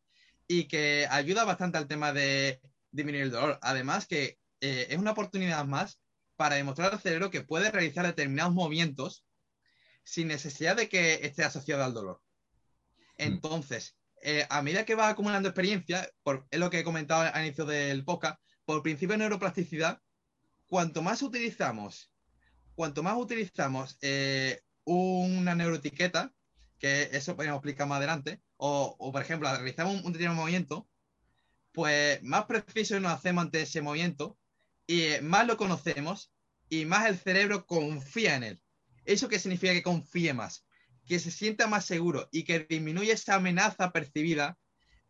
y 0.46 0.66
que 0.66 1.06
ayuda 1.10 1.44
bastante 1.44 1.78
al 1.78 1.86
tema 1.86 2.12
de 2.12 2.60
disminuir 2.92 3.24
el 3.24 3.30
dolor. 3.30 3.58
Además 3.62 4.06
que 4.06 4.38
eh, 4.60 4.86
es 4.90 4.98
una 4.98 5.12
oportunidad 5.12 5.64
más 5.64 6.00
para 6.36 6.56
demostrar 6.56 6.92
al 6.92 7.00
cerebro 7.00 7.30
que 7.30 7.42
puede 7.42 7.70
realizar 7.70 8.06
determinados 8.06 8.54
movimientos 8.54 9.24
sin 10.04 10.28
necesidad 10.28 10.76
de 10.76 10.88
que 10.88 11.20
esté 11.22 11.44
asociado 11.44 11.84
al 11.84 11.94
dolor. 11.94 12.20
Mm. 13.18 13.22
Entonces, 13.22 13.96
eh, 14.22 14.46
a 14.50 14.62
medida 14.62 14.84
que 14.84 14.94
vas 14.94 15.12
acumulando 15.12 15.48
experiencia, 15.48 16.08
por, 16.22 16.46
es 16.50 16.58
lo 16.60 16.70
que 16.70 16.80
he 16.80 16.84
comentado 16.84 17.22
al 17.22 17.44
inicio 17.44 17.64
del 17.64 18.04
podcast, 18.04 18.40
por 18.64 18.82
principio 18.82 19.14
de 19.14 19.18
neuroplasticidad, 19.18 20.00
cuanto 20.66 21.02
más 21.02 21.22
utilizamos, 21.22 22.12
cuanto 22.74 23.02
más 23.02 23.16
utilizamos 23.16 23.98
eh, 24.02 24.60
una 24.84 25.54
neuroetiqueta, 25.54 26.32
que 26.78 27.10
eso 27.12 27.36
podemos 27.36 27.58
explicar 27.58 27.86
más 27.86 27.98
adelante, 27.98 28.40
o, 28.56 28.96
por 29.12 29.22
ejemplo, 29.22 29.50
realizamos 29.50 29.94
un, 29.94 30.06
un 30.06 30.12
determinado 30.12 30.40
movimiento, 30.40 30.88
pues 31.72 32.22
más 32.22 32.44
preciso 32.46 32.98
nos 33.00 33.12
hacemos 33.12 33.44
ante 33.44 33.62
ese 33.62 33.82
movimiento 33.82 34.38
y 34.86 35.02
eh, 35.02 35.20
más 35.22 35.46
lo 35.46 35.56
conocemos 35.56 36.32
y 36.68 36.84
más 36.84 37.06
el 37.06 37.16
cerebro 37.16 37.66
confía 37.66 38.36
en 38.36 38.44
él. 38.44 38.62
¿Eso 39.04 39.28
qué 39.28 39.38
significa 39.38 39.72
que 39.72 39.82
confíe 39.82 40.34
más? 40.34 40.66
Que 41.06 41.18
se 41.18 41.30
sienta 41.30 41.66
más 41.66 41.84
seguro 41.84 42.28
y 42.30 42.44
que 42.44 42.60
disminuye 42.60 43.12
esa 43.12 43.36
amenaza 43.36 43.92
percibida 43.92 44.58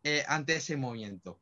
eh, 0.03 0.25
ante 0.29 0.57
ese 0.57 0.77
movimiento. 0.77 1.41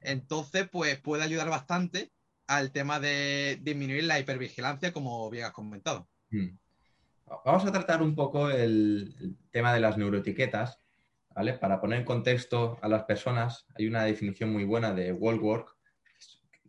Entonces, 0.00 0.68
pues 0.70 0.98
puede 1.00 1.22
ayudar 1.22 1.48
bastante 1.50 2.10
al 2.46 2.72
tema 2.72 2.98
de 2.98 3.58
disminuir 3.62 4.04
la 4.04 4.18
hipervigilancia, 4.18 4.92
como 4.92 5.30
bien 5.30 5.44
has 5.44 5.52
comentado. 5.52 6.08
Hmm. 6.30 6.56
Vamos 7.44 7.64
a 7.64 7.70
tratar 7.70 8.02
un 8.02 8.16
poco 8.16 8.50
el, 8.50 9.36
tema 9.52 9.72
de 9.72 9.80
las 9.80 9.96
neuroetiquetas, 9.96 10.79
¿vale? 11.40 11.54
Para 11.54 11.80
poner 11.80 12.00
en 12.00 12.04
contexto 12.04 12.78
a 12.82 12.88
las 12.88 13.04
personas, 13.04 13.64
hay 13.74 13.86
una 13.86 14.04
definición 14.04 14.52
muy 14.52 14.64
buena 14.64 14.92
de 14.92 15.10
Work 15.10 15.74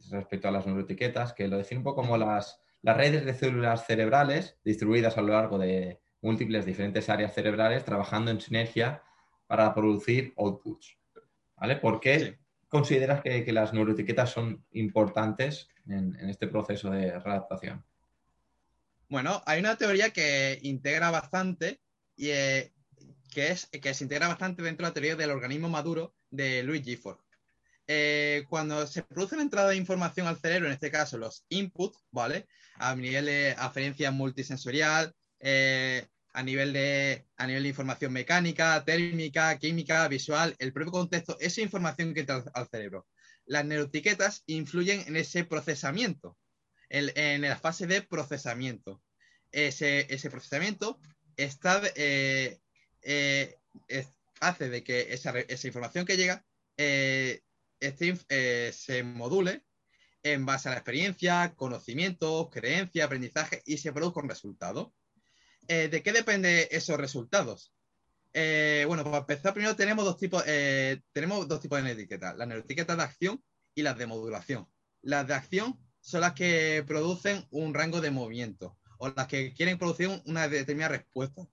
respecto 0.10 0.48
a 0.48 0.52
las 0.52 0.66
neuroetiquetas, 0.66 1.34
que 1.34 1.50
lo 1.50 1.58
define 1.58 1.80
un 1.80 1.84
poco 1.84 2.04
como 2.04 2.16
las, 2.16 2.62
las 2.82 2.96
redes 2.96 3.26
de 3.26 3.34
células 3.34 3.86
cerebrales 3.86 4.58
distribuidas 4.64 5.18
a 5.18 5.24
lo 5.24 5.34
largo 5.34 5.58
de 5.58 6.00
múltiples 6.22 6.66
diferentes 6.66 7.10
áreas 7.10 7.34
cerebrales 7.34 7.84
trabajando 7.84 8.32
en 8.32 8.40
sinergia 8.40 9.04
para 9.46 9.74
producir 9.74 10.34
outputs. 10.38 10.98
¿Vale? 11.58 11.76
¿Por 11.76 12.00
qué 12.00 12.40
consideras 12.70 13.22
que, 13.22 13.52
las 13.52 13.74
neuroetiquetas 13.74 14.30
son 14.30 14.66
importantes 14.72 15.68
en, 15.86 16.16
este 16.30 16.48
proceso 16.48 16.90
de 16.92 17.20
readaptación? 17.20 17.84
Bueno, 19.10 19.42
hay 19.46 19.60
una 19.60 19.76
teoría 19.76 20.12
que 20.12 20.60
integra 20.62 21.12
bastante 21.12 21.82
y 22.16 22.30
eh, 22.30 22.72
que, 23.32 23.50
es, 23.52 23.68
que 23.68 23.94
se 23.94 24.04
integra 24.04 24.28
bastante 24.28 24.62
dentro 24.62 24.86
de 24.86 24.90
la 24.90 24.94
teoría 24.94 25.16
del 25.16 25.32
organismo 25.32 25.70
maduro 25.70 26.14
de 26.30 26.62
Louis 26.64 26.84
Gifford. 26.84 27.18
Eh, 27.88 28.46
cuando 28.48 28.88
se 28.88 29.04
produce 29.04 29.36
una 29.36 29.44
entrada 29.44 29.70
de 29.70 29.76
información 29.76 30.28
al 30.28 30.38
cerebro, 30.38 30.68
en 30.68 30.74
este 30.74 30.92
caso 30.92 31.18
los 31.18 31.46
inputs, 31.50 31.98
¿vale? 32.12 32.48
A 32.76 32.96
nivel 32.96 33.26
de 33.26 33.56
aferencia 33.58 34.12
multisensorial, 34.12 35.14
eh, 35.40 36.08
a, 36.32 36.44
nivel 36.44 36.72
de, 36.72 37.26
a 37.38 37.48
nivel 37.48 37.64
de 37.64 37.70
información 37.70 38.14
mecánica, 38.14 38.84
térmica, 38.86 39.58
química, 39.58 40.08
visual, 40.08 40.56
el 40.60 40.72
propio 40.72 40.92
contexto, 40.92 41.38
esa 41.40 41.62
información 41.62 42.14
que 42.14 42.22
entra 42.22 42.46
al 42.54 42.70
cerebro. 42.70 43.08
Las 43.46 43.66
neuroetiquetas 43.66 44.44
influyen 44.46 45.04
en 45.08 45.18
ese 45.18 45.44
procesamiento, 45.44 46.38
en, 46.88 47.42
la 47.42 47.58
fase 47.58 47.88
de 47.88 48.02
procesamiento. 48.04 49.02
Ese, 49.52 50.08
procesamiento 50.30 51.02
está, 51.36 51.82
eh, 51.96 52.61
hace 54.40 54.70
de 54.70 54.84
que 54.84 55.14
esa, 55.14 55.34
información 55.68 56.06
que 56.06 56.18
llega 56.18 56.46
este, 57.82 58.16
eh, 58.30 58.72
se 58.74 59.04
module 59.04 59.66
en 60.24 60.46
base 60.46 60.70
a 60.70 60.72
la 60.72 60.78
experiencia, 60.78 61.54
conocimientos, 61.56 62.50
creencia, 62.52 63.06
aprendizaje 63.06 63.64
y 63.66 63.78
se 63.78 63.92
produzca 63.92 64.22
un 64.22 64.30
resultado. 64.30 64.94
Eh, 65.68 65.88
¿De 65.90 66.04
qué 66.04 66.14
dependen 66.14 66.68
esos 66.70 66.98
resultados? 66.98 67.74
Eh, 68.34 68.86
bueno, 68.88 69.04
para 69.04 69.18
empezar, 69.18 69.54
primero 69.54 69.76
tenemos 69.76 70.06
dos 70.06 70.18
tipos, 70.18 70.44
tenemos 71.12 71.48
dos 71.48 71.60
tipos 71.60 71.84
de 71.84 71.92
etiquetas, 71.92 72.38
las 72.38 72.48
neuroetiquetas 72.48 72.98
de 72.98 73.04
acción 73.04 73.44
y 73.74 73.82
las 73.82 73.98
de 73.98 74.06
modulación. 74.06 74.68
Las 75.02 75.28
de 75.28 75.34
acción 75.34 75.80
son 76.02 76.22
las 76.22 76.34
que 76.34 76.84
producen 76.86 77.48
un 77.50 77.74
rango 77.74 78.00
de 78.00 78.12
movimiento 78.12 78.78
o 79.00 79.10
las 79.10 79.28
que 79.28 79.54
quieren 79.56 79.80
producir 79.80 80.22
una 80.26 80.48
determinada 80.48 80.98
respuesta. 80.98 81.48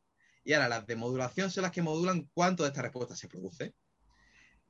Y 0.49 0.55
ahora 0.55 0.71
las 0.71 0.87
de 0.87 0.97
modulación 0.97 1.51
son 1.51 1.65
las 1.65 1.73
que 1.73 1.83
modulan 1.83 2.27
cuánto 2.33 2.63
de 2.63 2.71
esta 2.71 2.81
respuesta 2.81 3.15
se 3.15 3.29
produce. 3.29 3.75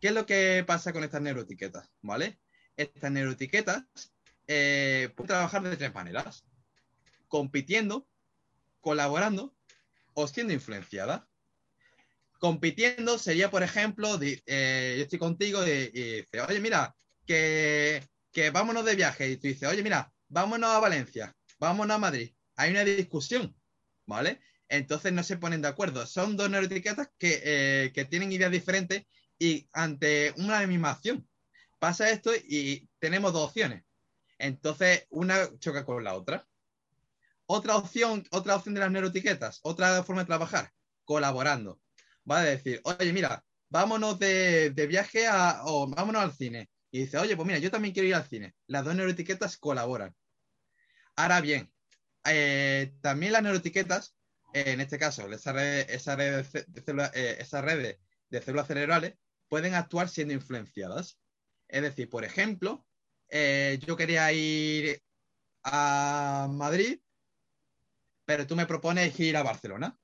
¿Qué 0.01 0.09
es 0.09 0.13
lo 0.13 0.27
que 0.27 0.65
pasa 0.67 0.93
con 0.93 1.05
estas 1.05 1.23
neuroetiquetas? 1.23 1.89
¿Vale? 2.03 2.41
Estas 2.77 3.13
neuroetiquetas 3.13 3.85
eh, 4.49 5.09
pueden 5.15 5.29
trabajar 5.29 5.63
de 5.63 5.77
tres 5.77 5.95
maneras. 5.95 6.45
Compitiendo, 7.29 8.09
colaborando 8.81 9.55
o 10.15 10.27
siendo 10.27 10.53
influenciadas. 10.53 11.23
Compitiendo 12.41 13.17
sería, 13.17 13.49
por 13.49 13.63
ejemplo, 13.63 14.19
eh, 14.21 14.95
yo 14.97 15.03
estoy 15.05 15.21
contigo 15.21 15.65
y, 15.65 15.91
dices, 15.93 16.43
oye, 16.49 16.59
mira, 16.59 16.97
que, 17.25 18.03
vámonos 18.53 18.85
de 18.85 18.97
viaje. 18.97 19.31
Y 19.31 19.37
tú 19.37 19.47
dices, 19.47 19.69
oye, 19.69 19.85
mira, 19.85 20.13
vámonos 20.27 20.71
a 20.71 20.81
Valencia, 20.81 21.37
vámonos 21.61 21.95
a 21.95 22.01
Madrid. 22.01 22.35
Hay 22.57 22.73
una 22.73 22.83
discusión, 22.83 23.55
¿vale? 24.07 24.41
Entonces 24.69 25.13
no 25.13 25.23
se 25.23 25.37
ponen 25.39 25.63
de 25.63 25.69
acuerdo. 25.69 26.07
Son 26.07 26.37
dos 26.37 26.51
neuroetiquetas 26.51 27.11
que, 27.19 27.41
eh, 27.45 27.93
que 27.93 28.05
tienen 28.05 28.33
ideas 28.33 28.51
diferentes 28.51 29.07
y 29.39 29.69
ante 29.73 30.35
una 30.37 30.67
misma 30.67 30.91
acción 30.91 31.27
pasa 31.79 32.11
esto 32.11 32.33
y 32.35 32.89
tenemos 32.99 33.33
dos 33.33 33.49
opciones. 33.49 33.85
Entonces, 34.39 35.07
una 35.11 35.49
choca 35.59 35.85
con 35.85 36.05
la 36.05 36.15
otra. 36.15 36.47
Otra 37.47 37.77
opción, 37.77 38.25
otra 38.31 38.57
opción 38.57 38.75
de 38.75 38.81
las 38.81 38.91
neuroetiquetas, 38.91 39.61
otra 39.63 40.03
forma 40.03 40.23
de 40.23 40.27
trabajar, 40.27 40.73
colaborando. 41.05 41.81
Va 42.31 42.41
a 42.41 42.45
decir, 42.45 42.81
oye, 42.85 43.13
mira, 43.13 43.45
vámonos 43.71 44.19
de, 44.19 44.71
viaje 44.89 45.27
a, 45.27 45.63
o 45.65 45.89
vámonos 45.89 46.23
al 46.23 46.33
cine. 46.35 46.69
Y 46.91 47.01
dice, 47.01 47.19
oye, 47.19 47.37
pues 47.37 47.47
mira, 47.47 47.59
yo 47.59 47.71
también 47.71 47.95
quiero 47.95 48.09
ir 48.09 48.15
al 48.15 48.29
cine. 48.29 48.55
Las 48.67 48.85
dos 48.85 48.95
neuroetiquetas 48.95 49.57
colaboran. 49.57 50.15
Ahora 51.17 51.41
bien, 51.41 51.73
eh, 52.27 52.93
también 53.01 53.33
las 53.33 53.43
neuroetiquetas, 53.43 54.15
en 54.53 54.81
este 54.81 54.99
caso, 54.99 55.31
esa 55.31 55.53
red, 55.53 55.91
esa 55.91 56.17
red 56.17 56.45
de, 56.45 57.11
eh, 57.15 57.37
esa 57.41 57.63
de 57.63 57.99
células 58.43 58.67
cerebrales, 58.67 59.15
pueden 59.49 59.75
actuar 59.75 60.09
siendo 60.09 60.35
influenciadas. 60.35 61.19
Es 61.69 61.83
decir, 61.83 62.09
por 62.09 62.25
ejemplo, 62.25 62.87
eh, 63.29 63.79
yo 63.87 63.97
quería 63.97 64.33
ir 64.33 65.03
a 65.65 66.49
Madrid, 66.51 67.01
pero 68.25 68.47
tú 68.47 68.57
me 68.57 68.67
propones 68.67 69.19
ir 69.21 69.37
a 69.37 69.43
Barcelona. 69.43 69.99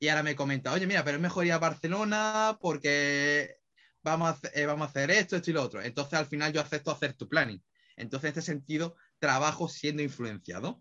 Y 0.00 0.08
ahora 0.08 0.22
me 0.22 0.36
comenta, 0.36 0.72
oye, 0.72 0.86
mira, 0.86 1.02
pero 1.04 1.16
es 1.16 1.22
mejor 1.22 1.44
ir 1.46 1.52
a 1.52 1.58
Barcelona 1.58 2.56
porque 2.60 3.58
vamos 4.02 4.38
a, 4.44 4.48
eh, 4.54 4.66
vamos 4.66 4.86
a 4.86 4.90
hacer 4.90 5.10
esto, 5.10 5.36
esto 5.36 5.50
y 5.50 5.54
lo 5.54 5.62
otro. 5.62 5.82
Entonces, 5.82 6.14
al 6.14 6.26
final, 6.26 6.52
yo 6.52 6.60
acepto 6.60 6.92
hacer 6.92 7.14
tu 7.14 7.28
planning. 7.28 7.62
Entonces, 7.96 8.28
en 8.28 8.38
este 8.38 8.52
sentido, 8.52 8.96
trabajo 9.18 9.68
siendo 9.68 10.02
influenciado. 10.02 10.80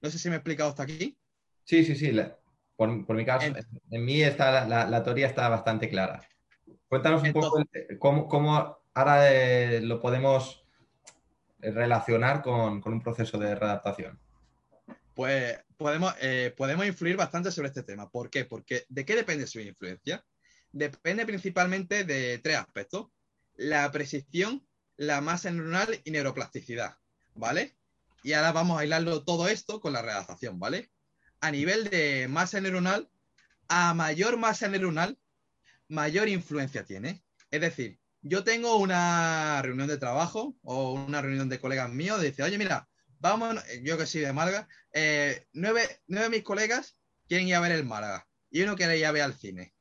No 0.00 0.10
sé 0.10 0.18
si 0.18 0.28
me 0.28 0.36
he 0.36 0.38
explicado 0.38 0.70
hasta 0.70 0.84
aquí. 0.84 1.18
Sí, 1.64 1.84
sí, 1.84 1.94
sí. 1.94 2.12
por, 2.76 3.14
mi 3.14 3.24
caso, 3.24 3.52
en, 3.90 4.04
mí 4.04 4.22
está, 4.22 4.66
la, 4.66 5.04
teoría 5.04 5.26
está 5.26 5.48
bastante 5.48 5.88
clara. 5.88 6.26
Cuéntanos 6.88 7.22
un 7.22 7.32
poco 7.32 7.64
cómo, 7.98 8.78
ahora 8.94 9.32
eh, 9.32 9.80
lo 9.80 10.00
podemos 10.00 10.62
relacionar 11.62 12.42
con, 12.42 12.82
un 12.84 13.02
proceso 13.02 13.38
de 13.38 13.54
readaptación. 13.54 14.18
Pues 15.14 15.58
podemos, 15.76 16.14
eh, 16.20 16.52
podemos 16.56 16.86
influir 16.86 17.16
bastante 17.16 17.50
sobre 17.50 17.68
este 17.68 17.82
tema. 17.82 18.10
¿Por 18.10 18.30
qué? 18.30 18.44
Porque 18.44 18.84
¿de 18.88 19.04
qué 19.04 19.14
depende 19.14 19.46
su 19.46 19.60
influencia? 19.60 20.24
Depende 20.72 21.26
principalmente 21.26 22.04
de 22.04 22.38
tres 22.38 22.56
aspectos. 22.56 23.08
La 23.56 23.90
precisión, 23.92 24.66
la 24.96 25.20
masa 25.20 25.50
neuronal 25.50 26.00
y 26.04 26.10
neuroplasticidad, 26.10 26.96
¿vale? 27.34 27.76
Y 28.22 28.32
ahora 28.32 28.52
vamos 28.52 28.80
a 28.80 28.84
hilarlo 28.84 29.24
todo 29.24 29.48
esto 29.48 29.80
con 29.80 29.92
la 29.92 30.02
readaptación, 30.02 30.58
¿vale? 30.58 30.90
A 31.42 31.50
nivel 31.50 31.90
de 31.90 32.28
masa 32.28 32.60
neuronal, 32.60 33.10
a 33.68 33.94
mayor 33.94 34.36
masa 34.36 34.68
neuronal, 34.68 35.18
mayor 35.88 36.28
influencia 36.28 36.84
tiene. 36.84 37.24
Es 37.50 37.60
decir, 37.60 37.98
yo 38.20 38.44
tengo 38.44 38.76
una 38.76 39.60
reunión 39.60 39.88
de 39.88 39.98
trabajo 39.98 40.56
o 40.62 40.92
una 40.92 41.20
reunión 41.20 41.48
de 41.48 41.58
colegas 41.58 41.90
míos, 41.90 42.22
dice, 42.22 42.44
oye, 42.44 42.58
mira, 42.58 42.88
vamos, 43.18 43.56
yo 43.82 43.98
que 43.98 44.06
soy 44.06 44.20
de 44.20 44.32
Málaga, 44.32 44.68
eh, 44.92 45.48
nueve, 45.52 45.82
de 46.06 46.28
mis 46.28 46.44
colegas 46.44 46.96
quieren 47.26 47.48
ir 47.48 47.56
a 47.56 47.60
ver 47.60 47.72
el 47.72 47.84
Málaga 47.84 48.28
y 48.48 48.62
uno 48.62 48.76
quiere 48.76 48.96
ir 48.96 49.06
a 49.06 49.12
ver 49.12 49.22
al 49.22 49.34
cine. 49.34 49.74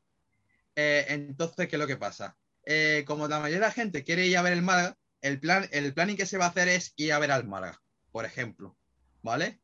Eh, 0.75 1.05
entonces, 1.09 1.67
¿qué 1.67 1.75
es 1.75 1.79
lo 1.79 1.85
que 1.85 1.97
pasa? 1.97 2.35
Eh, 2.65 3.03
como 3.05 3.27
la 3.27 3.39
mayoría 3.39 3.59
de 3.59 3.67
la 3.67 3.71
gente 3.71 4.03
quiere 4.03 4.25
ir 4.25 4.35
a 4.35 4.41
ver 4.41 4.53
el 4.53 4.63
Málaga, 4.63 4.97
el, 5.21 5.39
plan, 5.39 5.69
el 5.71 5.93
planning 5.93 6.17
que 6.17 6.25
se 6.25 6.39
va 6.39 6.45
a 6.45 6.49
hacer 6.49 6.69
es 6.69 6.93
ir 6.95 7.13
a 7.13 7.19
ver 7.19 7.31
al 7.31 7.47
Málaga, 7.47 7.79
por 8.11 8.25
ejemplo, 8.25 8.75
¿vale? 9.21 9.60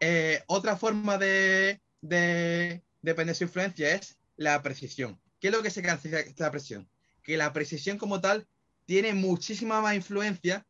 Eh, 0.00 0.42
otra 0.46 0.76
forma 0.76 1.18
de, 1.18 1.80
de 2.00 2.82
depender 3.02 3.34
de 3.34 3.38
su 3.38 3.44
influencia 3.44 3.94
es 3.94 4.18
la 4.36 4.62
precisión. 4.62 5.20
¿Qué 5.40 5.48
es 5.48 5.52
lo 5.54 5.62
que 5.62 5.70
se 5.70 5.82
caracteriza 5.82 6.24
la 6.36 6.50
precisión? 6.50 6.88
Que 7.22 7.36
la 7.36 7.52
precisión 7.52 7.98
como 7.98 8.20
tal 8.20 8.46
tiene 8.86 9.12
muchísima 9.14 9.80
más 9.80 9.94
influencia 9.94 10.66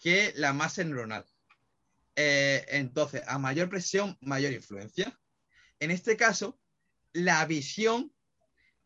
que 0.00 0.32
la 0.36 0.52
masa 0.52 0.82
neuronal. 0.84 1.24
Eh, 2.16 2.64
entonces, 2.68 3.22
a 3.26 3.38
mayor 3.38 3.68
presión, 3.68 4.16
mayor 4.20 4.52
influencia. 4.52 5.18
En 5.80 5.90
este 5.90 6.16
caso, 6.16 6.58
la 7.12 7.44
visión 7.46 8.12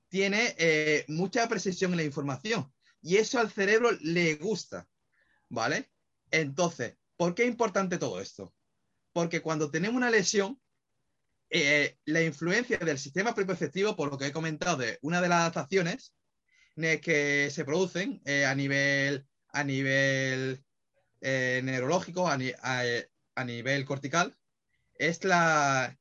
tiene 0.08 0.54
eh, 0.58 1.04
mucha 1.08 1.48
precisión 1.48 1.92
en 1.92 1.98
la 1.98 2.04
información 2.04 2.72
y 3.02 3.16
eso 3.16 3.38
al 3.38 3.50
cerebro 3.50 3.90
le 4.00 4.34
gusta, 4.36 4.88
¿vale? 5.48 5.90
Entonces, 6.30 6.96
¿por 7.16 7.34
qué 7.34 7.42
es 7.42 7.48
importante 7.48 7.98
todo 7.98 8.20
esto? 8.20 8.54
Porque 9.16 9.40
cuando 9.40 9.70
tenemos 9.70 9.96
una 9.96 10.10
lesión, 10.10 10.60
eh, 11.48 11.96
la 12.04 12.22
influencia 12.22 12.76
del 12.76 12.98
sistema 12.98 13.34
propioceptivo, 13.34 13.96
por 13.96 14.10
lo 14.10 14.18
que 14.18 14.26
he 14.26 14.32
comentado 14.32 14.76
de 14.76 14.98
una 15.00 15.22
de 15.22 15.28
las 15.30 15.40
adaptaciones 15.40 16.12
que 16.76 17.48
se 17.50 17.64
producen 17.64 18.20
a 18.46 18.54
nivel, 18.54 19.26
a 19.48 19.64
nivel 19.64 20.62
neurológico, 21.22 22.28
a, 22.28 22.36
a 23.36 23.44
nivel 23.44 23.86
cortical 23.86 24.36
es 24.98 25.24
la, 25.24 25.98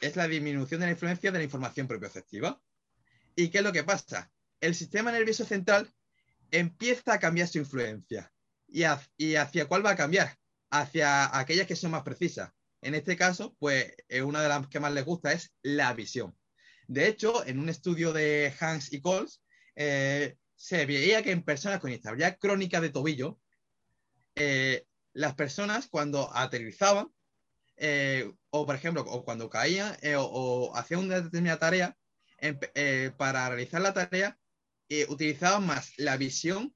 es 0.00 0.16
la 0.16 0.26
disminución 0.26 0.80
de 0.80 0.86
la 0.86 0.92
influencia 0.92 1.30
de 1.30 1.38
la 1.38 1.44
información 1.44 1.86
propioceptiva. 1.86 2.60
¿Y 3.36 3.50
qué 3.50 3.58
es 3.58 3.64
lo 3.64 3.72
que 3.72 3.84
pasa? 3.84 4.32
El 4.60 4.74
sistema 4.74 5.12
nervioso 5.12 5.44
central 5.44 5.88
empieza 6.50 7.14
a 7.14 7.20
cambiar 7.20 7.46
su 7.46 7.58
influencia. 7.58 8.32
¿Y, 8.66 9.36
hacia 9.36 9.66
cuál 9.66 9.86
va 9.86 9.90
a 9.90 9.96
cambiar? 9.96 10.36
Hacia 10.70 11.36
aquellas 11.38 11.66
que 11.66 11.76
son 11.76 11.92
más 11.92 12.02
precisas. 12.02 12.50
En 12.82 12.94
este 12.94 13.16
caso, 13.16 13.56
pues 13.58 13.94
una 14.24 14.42
de 14.42 14.48
las 14.48 14.66
que 14.68 14.80
más 14.80 14.92
les 14.92 15.04
gusta 15.04 15.32
es 15.32 15.54
la 15.62 15.92
visión. 15.94 16.36
De 16.86 17.08
hecho, 17.08 17.46
en 17.46 17.58
un 17.58 17.68
estudio 17.68 18.12
de 18.12 18.52
Hans 18.60 18.92
y 18.92 19.00
Coles, 19.00 19.42
eh, 19.76 20.36
se 20.56 20.86
veía 20.86 21.22
que 21.22 21.30
en 21.30 21.42
personas 21.42 21.80
con 21.80 21.90
inestabilidad 21.90 22.38
crónica 22.38 22.80
de 22.80 22.90
tobillo, 22.90 23.38
eh, 24.34 24.86
las 25.12 25.34
personas 25.34 25.88
cuando 25.88 26.34
aterrizaban, 26.34 27.12
eh, 27.76 28.32
o 28.50 28.66
por 28.66 28.74
ejemplo, 28.74 29.02
o 29.02 29.24
cuando 29.24 29.50
caían 29.50 29.96
eh, 30.00 30.16
o, 30.18 30.74
hacían 30.74 31.00
una 31.00 31.20
determinada 31.20 31.58
tarea, 31.58 31.96
para 33.16 33.48
realizar 33.48 33.80
la 33.80 33.94
tarea, 33.94 34.38
utilizaban 35.08 35.66
más 35.66 35.92
la 35.96 36.18
visión 36.18 36.74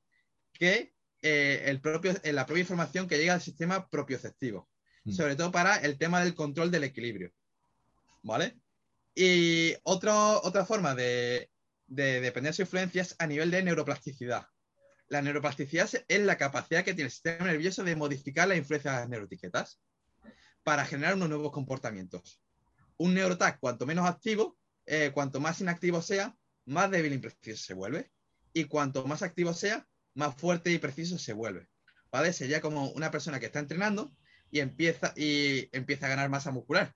que 0.53 0.95
el 1.23 1.81
propio, 1.81 2.15
la 2.25 2.47
propia 2.47 2.63
información 2.63 3.09
que 3.09 3.19
llega 3.19 3.35
al 3.35 3.43
sistema 3.43 3.89
propioceptivo, 3.89 4.69
mm. 5.05 5.13
sobre 5.13 5.37
todo 5.37 5.51
para 5.51 5.77
el 5.77 5.99
tema 5.99 6.23
del 6.23 6.35
control 6.35 6.71
del 6.71 6.85
equilibrio. 6.85 7.33
¿Vale? 8.23 8.59
Y 9.15 9.75
otra 9.83 10.65
forma 10.67 10.95
de, 10.95 11.51
de 11.89 12.21
depender 12.21 12.53
de 12.53 12.57
su 12.57 12.63
influencia 12.63 13.03
es 13.03 13.17
a 13.19 13.27
nivel 13.27 13.51
de 13.51 13.63
neuroplasticidad. 13.63 14.47
La 15.09 15.23
neuroplasticidad 15.23 15.91
es 16.07 16.21
la 16.21 16.37
capacidad 16.37 16.85
que 16.85 16.95
tiene 16.95 17.07
el 17.07 17.11
sistema 17.11 17.47
nervioso 17.47 17.83
de 17.83 17.97
modificar 17.97 18.47
la 18.47 18.57
influencia 18.57 18.93
de 18.93 18.99
las 18.99 19.09
neuroetiquetas 19.09 19.81
para 20.63 20.85
generar 20.85 21.15
unos 21.15 21.31
nuevos 21.31 21.51
comportamientos. 21.51 22.43
Un 22.99 23.15
neurotag, 23.15 23.59
cuanto 23.59 23.87
menos 23.87 24.07
activo, 24.07 24.59
eh, 24.85 25.13
cuanto 25.15 25.41
más 25.41 25.61
inactivo 25.63 26.03
sea, 26.03 26.37
más 26.67 26.91
débil 26.91 27.15
y 27.15 27.19
preciso 27.19 27.65
se 27.65 27.75
vuelve. 27.75 28.13
Y 28.53 28.65
cuanto 28.65 29.07
más 29.07 29.23
activo 29.23 29.55
sea, 29.55 29.88
más 30.19 30.35
fuerte 30.35 30.73
y 30.73 30.79
preciso 30.79 31.17
se 31.17 31.33
vuelve. 31.33 31.69
¿Vale? 32.11 32.33
Sería 32.33 32.61
como 32.61 32.91
una 32.91 33.11
persona 33.13 33.39
que 33.39 33.47
está 33.47 33.61
entrenando 33.61 34.11
y 34.51 34.59
empieza, 34.59 35.13
y 35.17 35.69
empieza 35.73 36.07
a 36.07 36.09
ganar 36.09 36.29
masa 36.29 36.51
muscular. 36.51 36.93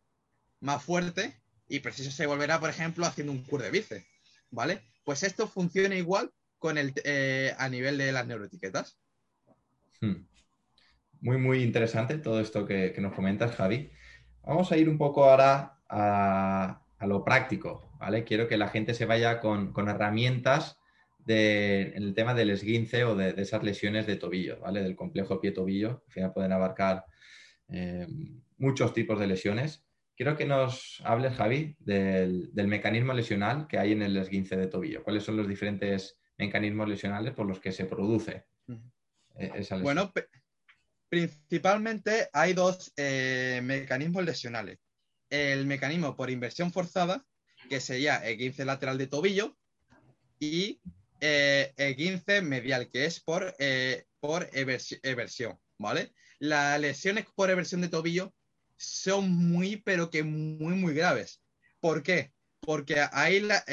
Más 0.60 0.82
fuerte 0.82 1.40
y 1.68 1.78
preciso 1.80 2.10
se 2.10 2.26
volverá, 2.26 2.58
por 2.58 2.68
ejemplo, 2.68 3.06
haciendo 3.06 3.32
un 3.32 3.44
cur 3.44 3.62
de 3.62 3.70
bíceps. 3.70 4.04
¿Vale? 4.50 4.82
Pues 5.04 5.22
esto 5.22 5.46
funciona 5.46 5.94
igual 5.94 6.32
con 6.58 6.78
el, 6.78 6.92
eh, 7.04 7.54
a 7.58 7.68
nivel 7.68 7.96
de 7.96 8.10
las 8.10 8.26
neuroetiquetas. 8.26 8.98
Hmm. 10.00 10.26
Muy, 11.20 11.38
muy 11.38 11.62
interesante 11.62 12.18
todo 12.18 12.40
esto 12.40 12.66
que, 12.66 12.92
nos 12.98 13.14
comentas, 13.14 13.54
Javi. 13.54 13.92
Vamos 14.42 14.72
a 14.72 14.76
ir 14.76 14.88
un 14.88 14.98
poco 14.98 15.24
ahora 15.24 15.78
a, 15.88 16.82
lo 17.06 17.24
práctico, 17.24 17.88
¿vale? 18.00 18.24
Quiero 18.24 18.48
que 18.48 18.56
la 18.56 18.68
gente 18.68 18.94
se 18.94 19.06
vaya 19.06 19.38
con, 19.38 19.72
herramientas 19.88 20.78
en 21.26 22.02
el 22.02 22.14
tema 22.14 22.34
del 22.34 22.50
esguince 22.50 23.04
o 23.04 23.14
de, 23.14 23.34
esas 23.36 23.62
lesiones 23.62 24.06
de 24.06 24.16
tobillo, 24.16 24.60
¿vale? 24.60 24.82
Del 24.82 24.96
complejo 24.96 25.40
pie-tobillo. 25.40 26.02
Al 26.06 26.12
final 26.12 26.32
pueden 26.32 26.52
abarcar 26.52 27.04
eh, 27.68 28.06
muchos 28.58 28.92
tipos 28.92 29.18
de 29.18 29.26
lesiones. 29.26 29.84
Quiero 30.16 30.36
que 30.36 30.46
nos 30.46 31.00
hables, 31.04 31.34
Javi, 31.34 31.76
del, 31.78 32.52
del, 32.52 32.68
mecanismo 32.68 33.12
lesional 33.12 33.66
que 33.66 33.78
hay 33.78 33.92
en 33.92 34.02
el 34.02 34.16
esguince 34.16 34.56
de 34.56 34.66
tobillo. 34.66 35.02
¿Cuáles 35.02 35.24
son 35.24 35.36
los 35.36 35.48
diferentes 35.48 36.18
mecanismos 36.38 36.88
lesionales 36.88 37.34
por 37.34 37.46
los 37.46 37.60
que 37.60 37.72
se 37.72 37.84
produce 37.84 38.44
eh, 39.36 39.50
esa 39.54 39.76
lesión. 39.76 39.82
Bueno, 39.82 40.12
principalmente 41.08 42.28
hay 42.32 42.52
dos 42.52 42.92
eh, 42.96 43.60
mecanismos 43.62 44.24
lesionales. 44.24 44.78
El 45.30 45.66
mecanismo 45.66 46.16
por 46.16 46.30
inversión 46.30 46.72
forzada, 46.72 47.24
que 47.68 47.80
sería 47.80 48.16
el 48.16 48.36
15 48.36 48.64
lateral 48.64 48.98
de 48.98 49.06
tobillo, 49.06 49.56
y 50.38 50.80
eh, 51.22 51.72
el 51.76 51.96
15 51.96 52.42
medial, 52.42 52.90
que 52.90 53.06
es 53.06 53.20
por, 53.20 53.54
por 54.20 54.50
eversión, 54.52 55.58
¿vale? 55.78 56.12
Las 56.38 56.78
lesiones 56.80 57.26
por 57.34 57.48
eversión 57.48 57.80
de 57.80 57.88
tobillo 57.88 58.34
son 58.76 59.30
muy, 59.30 59.76
pero 59.76 60.10
que 60.10 60.22
muy, 60.22 60.74
muy 60.74 60.92
graves. 60.92 61.40
¿Por 61.80 62.02
qué? 62.02 62.32
Porque 62.60 63.06
ahí 63.12 63.40
la, 63.40 63.64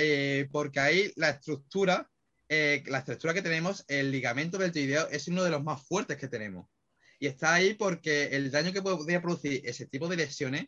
porque 0.52 0.80
ahí 0.80 1.12
la 1.16 1.32
estructura 1.32 2.10
eh, 2.52 2.84
la 2.88 2.98
estructura 2.98 3.36
que 3.36 3.44
tenemos, 3.44 3.86
el 3.88 4.12
ligamento 4.12 4.58
deltoideo 4.58 5.08
es 5.10 5.28
uno 5.28 5.44
de 5.44 5.52
los 5.52 5.64
más 5.64 5.84
fuertes 5.84 6.18
que 6.18 6.28
tenemos. 6.28 6.68
Y 7.20 7.28
está 7.28 7.54
ahí 7.54 7.76
porque 7.76 8.36
el 8.36 8.50
daño 8.50 8.74
que 8.74 8.82
podría 8.82 9.22
producir 9.22 9.62
ese 9.66 9.86
tipo 9.86 10.08
de 10.08 10.18
lesiones 10.18 10.66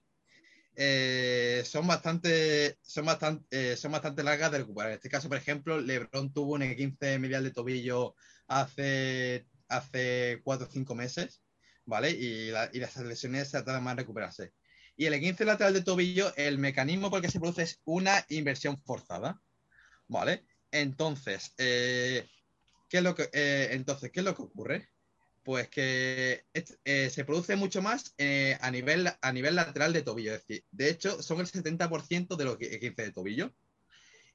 eh, 0.76 1.64
son, 1.66 1.88
bastante, 1.88 2.78
son, 2.82 3.06
bastante, 3.06 3.72
eh, 3.74 3.76
son 3.76 3.92
bastante 3.92 4.24
largas 4.24 4.52
de 4.52 4.60
recuperar. 4.60 4.92
En 4.92 4.96
este 4.96 5.10
caso, 5.10 5.28
por 5.28 5.38
ejemplo, 5.38 5.80
Lebron 5.80 6.32
tuvo 6.34 6.54
un 6.54 6.76
15 6.76 7.20
medial 7.20 7.44
de 7.44 7.52
tobillo 7.52 8.16
hace, 8.48 9.48
hace 9.68 10.42
4 10.44 10.68
o 10.68 10.70
5 10.70 10.96
meses, 10.96 11.42
¿vale? 11.86 12.12
Y, 12.12 12.52
las 12.52 12.98
lesiones 12.98 13.50
se 13.50 13.62
tratan 13.64 13.84
más 13.84 13.96
de 13.96 14.04
recuperarse. 14.04 14.54
Y 14.96 15.06
el 15.06 15.20
15 15.20 15.46
lateral 15.46 15.74
de 15.74 15.82
tobillo, 15.82 16.34
el 16.36 16.58
mecanismo 16.58 17.10
por 17.10 17.18
el 17.18 17.24
que 17.24 17.32
se 17.32 17.40
produce 17.40 17.64
es 17.64 17.82
una 17.86 18.26
inversión 18.30 18.82
forzada, 18.84 19.42
¿vale? 20.08 20.46
Entonces, 20.72 21.54
eh, 21.58 22.28
¿qué 22.90 22.98
es 22.98 23.04
lo 23.04 23.16
que, 23.16 23.30
entonces, 23.72 24.12
¿qué 24.12 24.22
es 24.22 24.26
lo 24.26 24.36
que 24.36 24.44
ocurre? 24.44 24.91
Pues 25.44 25.70
que 25.70 26.46
eh, 26.54 27.10
se 27.10 27.26
produce 27.26 27.56
mucho 27.56 27.82
más 27.82 28.16
a, 28.62 28.72
nivel, 28.72 29.10
a 29.22 29.32
nivel 29.34 29.56
lateral 29.56 29.92
de 29.92 30.04
tobillo. 30.04 30.36
Es 30.36 30.42
decir, 30.42 30.66
de 30.72 30.90
hecho, 30.90 31.22
son 31.24 31.40
el 31.40 31.48
70% 31.48 32.36
de 32.36 32.46
los 32.46 32.58
15 32.58 32.90
de 32.90 33.12
tobillo. 33.12 33.54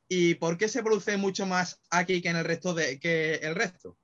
¿Y 0.09 0.35
por 0.35 0.59
qué 0.59 0.69
se 0.69 0.83
produce 0.83 1.17
mucho 1.17 1.47
más 1.47 1.81
aquí 1.91 2.21
que 2.23 2.29
en 2.29 2.37
el 2.37 2.45
resto 2.45 2.75
de 2.75 2.99
que 2.99 3.35
el 3.37 3.55
resto? 3.55 3.97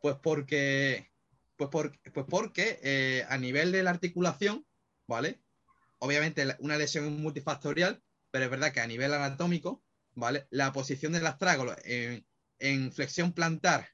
Pues 0.00 0.16
porque, 0.22 1.10
pues, 1.56 1.70
pues 1.70 2.26
porque 2.28 3.26
a 3.28 3.36
nivel 3.36 3.70
de 3.72 3.82
la 3.82 3.90
articulación, 3.90 4.66
¿vale? 5.06 5.40
Obviamente 5.98 6.46
una 6.60 6.78
lesión 6.78 7.04
es 7.04 7.12
multifactorial, 7.12 8.02
pero 8.30 8.46
es 8.46 8.50
verdad 8.50 8.72
que 8.72 8.80
a 8.80 8.86
nivel 8.86 9.12
anatómico 9.12 9.82
¿vale? 10.14 10.46
La 10.50 10.72
posición 10.72 11.12
del 11.12 11.26
astrágalo 11.26 11.74
en, 11.84 12.92
flexión 12.92 13.32
plantar 13.32 13.88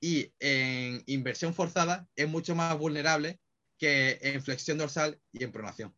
y 0.00 0.32
en 0.40 1.02
inversión 1.06 1.54
forzada 1.54 2.08
es 2.16 2.28
mucho 2.28 2.54
más 2.54 2.76
vulnerable 2.78 3.38
que 3.78 4.18
en 4.22 4.42
flexión 4.42 4.78
dorsal 4.78 5.20
y 5.32 5.44
en 5.44 5.52
pronación. 5.52 5.94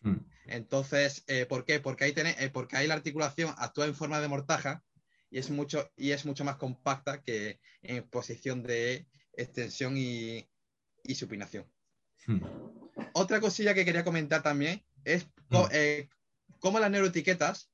Hmm. 0.00 0.18
Entonces, 0.46 1.24
eh, 1.26 1.46
¿por 1.46 1.64
qué? 1.64 1.80
Porque 1.80 2.04
ahí, 2.04 2.14
eh, 2.16 2.50
porque 2.52 2.76
ahí 2.76 2.86
la 2.86 2.94
articulación 2.94 3.54
actúa 3.56 3.86
en 3.86 3.94
forma 3.94 4.20
de 4.20 4.28
mortaja 4.28 4.84
y 5.30 5.38
es 5.38 5.50
mucho, 5.50 5.90
y 5.96 6.10
es 6.10 6.26
mucho 6.26 6.44
más 6.44 6.56
compacta 6.56 7.22
que 7.22 7.60
en 7.82 8.02
posición 8.08 8.62
de 8.62 9.06
extensión 9.32 9.96
y, 9.96 10.48
supinación. 11.14 11.66
Hmm. 12.26 12.40
Otra 13.14 13.40
cosilla 13.40 13.74
que 13.74 13.84
quería 13.84 14.04
comentar 14.04 14.42
también 14.42 14.84
es 15.04 15.26
hmm. 15.48 15.56
eh, 15.72 16.08
cómo 16.58 16.78
las 16.78 16.90
neuroetiquetas 16.90 17.70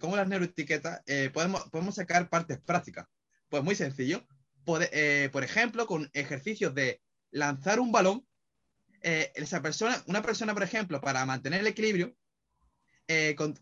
como 0.00 0.16
las 0.16 0.26
neuroetiquetas, 0.28 1.02
podemos, 1.34 1.68
podemos 1.68 1.94
sacar 1.94 2.30
partes 2.30 2.58
prácticas. 2.58 3.06
Pues 3.50 3.62
muy 3.62 3.74
sencillo. 3.74 4.26
Eh, 4.92 5.28
por 5.32 5.44
ejemplo, 5.44 5.86
con 5.86 6.10
ejercicios 6.12 6.74
de 6.74 7.00
lanzar 7.30 7.80
un 7.80 7.92
balón, 7.92 8.26
esa 9.02 9.62
persona, 9.62 10.02
una 10.06 10.20
persona, 10.20 10.52
por 10.52 10.64
ejemplo, 10.64 11.00
para 11.00 11.24
mantener 11.24 11.60
el 11.60 11.68
equilibrio, 11.68 12.16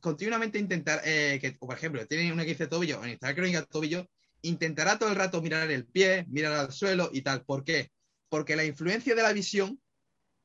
continuamente 0.00 0.58
intentar, 0.58 1.02
que, 1.02 1.56
por 1.60 1.76
ejemplo, 1.76 2.06
tiene 2.06 2.32
un 2.32 2.40
X 2.40 2.56
de 2.56 2.66
tobillo 2.66 3.00
o 3.00 3.04
en 3.04 3.18
crónica 3.18 3.62
tobillo, 3.66 4.08
intentará 4.44 4.98
todo 4.98 5.10
el 5.10 5.16
rato 5.16 5.42
mirar 5.42 5.70
el 5.70 5.86
pie, 5.86 6.24
mirar 6.28 6.52
al 6.52 6.72
suelo 6.72 7.10
y 7.12 7.22
tal. 7.22 7.44
¿Por 7.44 7.64
qué? 7.64 7.90
Porque 8.28 8.56
la 8.56 8.64
influencia 8.64 9.14
de 9.14 9.22
la 9.22 9.32
visión 9.32 9.80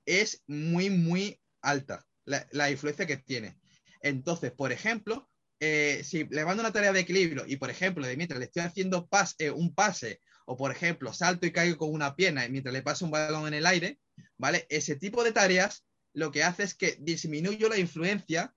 es 0.06 0.44
muy, 0.48 0.90
muy 0.90 1.40
alta, 1.62 2.06
la, 2.26 2.72
influencia 2.72 3.06
que 3.06 3.18
tiene. 3.18 3.58
Entonces, 4.02 4.52
por 4.52 4.72
ejemplo, 4.72 5.30
eh, 5.60 6.02
si 6.04 6.26
le 6.26 6.46
mando 6.46 6.64
una 6.64 6.72
tarea 6.72 6.94
de 6.94 7.02
equilibrio 7.02 7.46
y, 7.46 7.58
por 7.58 7.70
ejemplo, 7.70 8.08
de 8.08 8.16
mientras 8.16 8.40
le 8.40 8.46
estoy 8.46 8.64
haciendo 8.64 9.08
eh, 9.38 9.52
un 9.52 9.76
pase 9.76 10.22
o, 10.50 10.58
por 10.58 10.72
ejemplo, 10.72 11.14
salto 11.14 11.46
y 11.46 11.52
caigo 11.52 11.78
con 11.78 11.94
una 11.94 12.16
pierna 12.16 12.44
y 12.44 12.50
mientras 12.50 12.74
le 12.74 12.82
paso 12.82 13.06
un 13.06 13.12
balón 13.12 13.48
en 13.48 13.54
el 13.54 13.68
aire, 13.68 14.00
¿vale? 14.36 14.66
Ese 14.72 14.96
tipo 14.96 15.24
de 15.24 15.32
tareas 15.32 15.86
lo 16.14 16.32
que 16.32 16.44
hace 16.44 16.64
es 16.64 16.74
que 16.74 16.98
disminuyo 17.00 17.70
la 17.70 17.78
influencia 17.78 18.52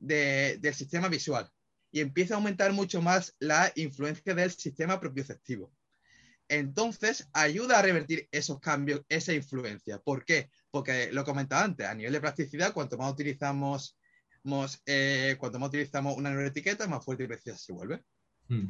del 0.00 0.74
sistema 0.74 1.08
visual 1.08 1.48
y 1.92 2.00
empieza 2.00 2.34
a 2.34 2.38
aumentar 2.38 2.72
mucho 2.72 3.00
más 3.00 3.36
la 3.38 3.70
influencia 3.76 4.34
del 4.34 4.50
sistema 4.50 4.98
propioceptivo. 4.98 5.72
Entonces, 6.48 7.28
ayuda 7.32 7.78
a 7.78 7.82
revertir 7.82 8.28
esos 8.32 8.58
cambios, 8.58 9.02
esa 9.08 9.32
influencia. 9.32 10.00
¿Por 10.00 10.24
qué? 10.24 10.50
Porque 10.72 11.12
lo 11.12 11.24
comentaba 11.24 11.62
antes, 11.62 11.86
a 11.86 11.94
nivel 11.94 12.12
de 12.12 12.20
plasticidad, 12.20 12.72
cuanto 12.72 12.98
más 12.98 13.12
utilizamos, 13.12 13.96
eh, 14.84 15.36
cuanto 15.38 15.60
más 15.60 15.68
utilizamos 15.68 16.16
una 16.16 16.30
neuroetiqueta, 16.30 16.88
más 16.88 17.04
fuerte 17.04 17.22
y 17.22 17.28
precisa 17.28 17.56
se 17.56 17.72
vuelve. 17.72 18.02
Hmm. 18.48 18.66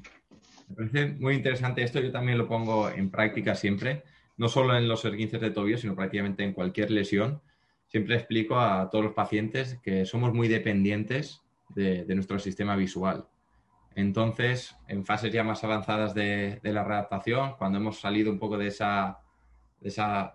Me 0.69 0.75
parece 0.77 1.07
muy 1.19 1.35
interesante 1.35 1.83
esto, 1.83 2.01
yo 2.01 2.11
también 2.11 2.39
lo 2.39 2.49
pongo 2.49 2.89
en 2.91 3.11
práctica 3.11 3.55
siempre, 3.55 4.03
no 4.37 4.49
solo 4.49 4.77
en 4.77 4.89
los 4.89 5.05
esguinces 5.05 5.41
de 5.41 5.51
tobillo, 5.51 5.79
sino 5.79 5.95
prácticamente 5.95 6.43
en 6.43 6.53
cualquier 6.53 6.91
lesión. 6.91 7.41
Siempre 7.87 8.17
explico 8.17 8.59
a 8.59 8.91
todos 8.91 9.05
los 9.05 9.15
pacientes 9.15 9.79
que 9.83 10.05
somos 10.05 10.35
muy 10.35 10.49
dependientes 10.49 11.43
de 11.75 12.15
nuestro 12.15 12.39
sistema 12.39 12.75
visual. 12.75 13.27
Entonces, 13.97 14.77
en 14.89 15.07
fases 15.07 15.33
ya 15.33 15.43
más 15.43 15.65
avanzadas 15.65 16.13
de, 16.13 16.61
la 16.63 16.85
readaptación, 16.85 17.55
cuando 17.57 17.79
hemos 17.79 17.99
salido 17.99 18.31
un 18.31 18.39
poco 18.39 18.59
de 18.59 18.67
esa, 18.67 19.23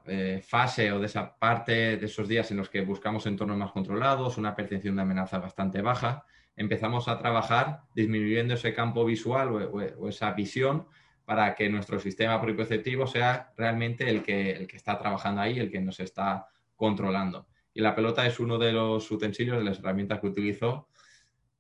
eh, 0.07 0.41
fase 0.43 0.91
o 0.91 0.99
de 0.99 1.05
esa 1.05 1.37
parte 1.37 1.97
de 1.97 2.05
esos 2.07 2.27
días 2.27 2.49
en 2.49 2.57
los 2.57 2.69
que 2.69 2.81
buscamos 2.81 3.27
entornos 3.27 3.57
más 3.57 3.71
controlados, 3.71 4.39
una 4.39 4.55
percepción 4.55 4.95
de 4.95 5.03
amenaza 5.03 5.37
bastante 5.37 5.83
baja, 5.83 6.25
empezamos 6.55 7.07
a 7.07 7.17
trabajar 7.17 7.81
disminuyendo 7.95 8.53
ese 8.53 8.73
campo 8.73 9.05
visual 9.05 9.49
o, 9.49 10.09
esa 10.09 10.31
visión 10.33 10.87
para 11.25 11.55
que 11.55 11.69
nuestro 11.69 11.99
sistema 11.99 12.41
propioceptivo 12.41 13.07
sea 13.07 13.53
realmente 13.57 14.09
el 14.09 14.23
que, 14.23 14.51
el 14.51 14.67
que 14.67 14.77
está 14.77 14.97
trabajando 14.97 15.41
ahí, 15.41 15.59
el 15.59 15.71
que 15.71 15.81
nos 15.81 15.99
está 15.99 16.47
controlando. 16.75 17.47
Y 17.73 17.81
la 17.81 17.95
pelota 17.95 18.25
es 18.25 18.39
uno 18.39 18.57
de 18.57 18.73
los 18.73 19.09
utensilios, 19.11 19.57
de 19.57 19.63
las 19.63 19.79
herramientas 19.79 20.19
que 20.19 20.27
utilizo, 20.27 20.89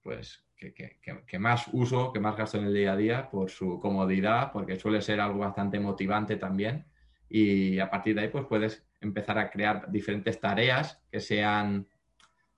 pues 0.01 0.43
que, 0.57 1.39
más 1.39 1.67
uso, 1.71 2.13
que 2.13 2.19
más 2.19 2.37
gasto 2.37 2.57
en 2.57 2.65
el 2.65 2.73
día 2.73 2.93
a 2.93 2.97
día 2.97 3.29
por 3.29 3.49
su 3.49 3.79
comodidad, 3.79 4.51
porque 4.51 4.77
suele 4.77 5.01
ser 5.01 5.19
algo 5.19 5.39
bastante 5.39 5.79
motivante 5.79 6.35
también. 6.35 6.85
Y 7.29 7.79
a 7.79 7.89
partir 7.89 8.15
de 8.15 8.21
ahí, 8.21 8.27
pues 8.27 8.45
puedes 8.45 8.85
empezar 8.99 9.39
a 9.39 9.49
crear 9.49 9.89
diferentes 9.91 10.39
tareas 10.39 11.01
que 11.11 11.19
sean 11.19 11.87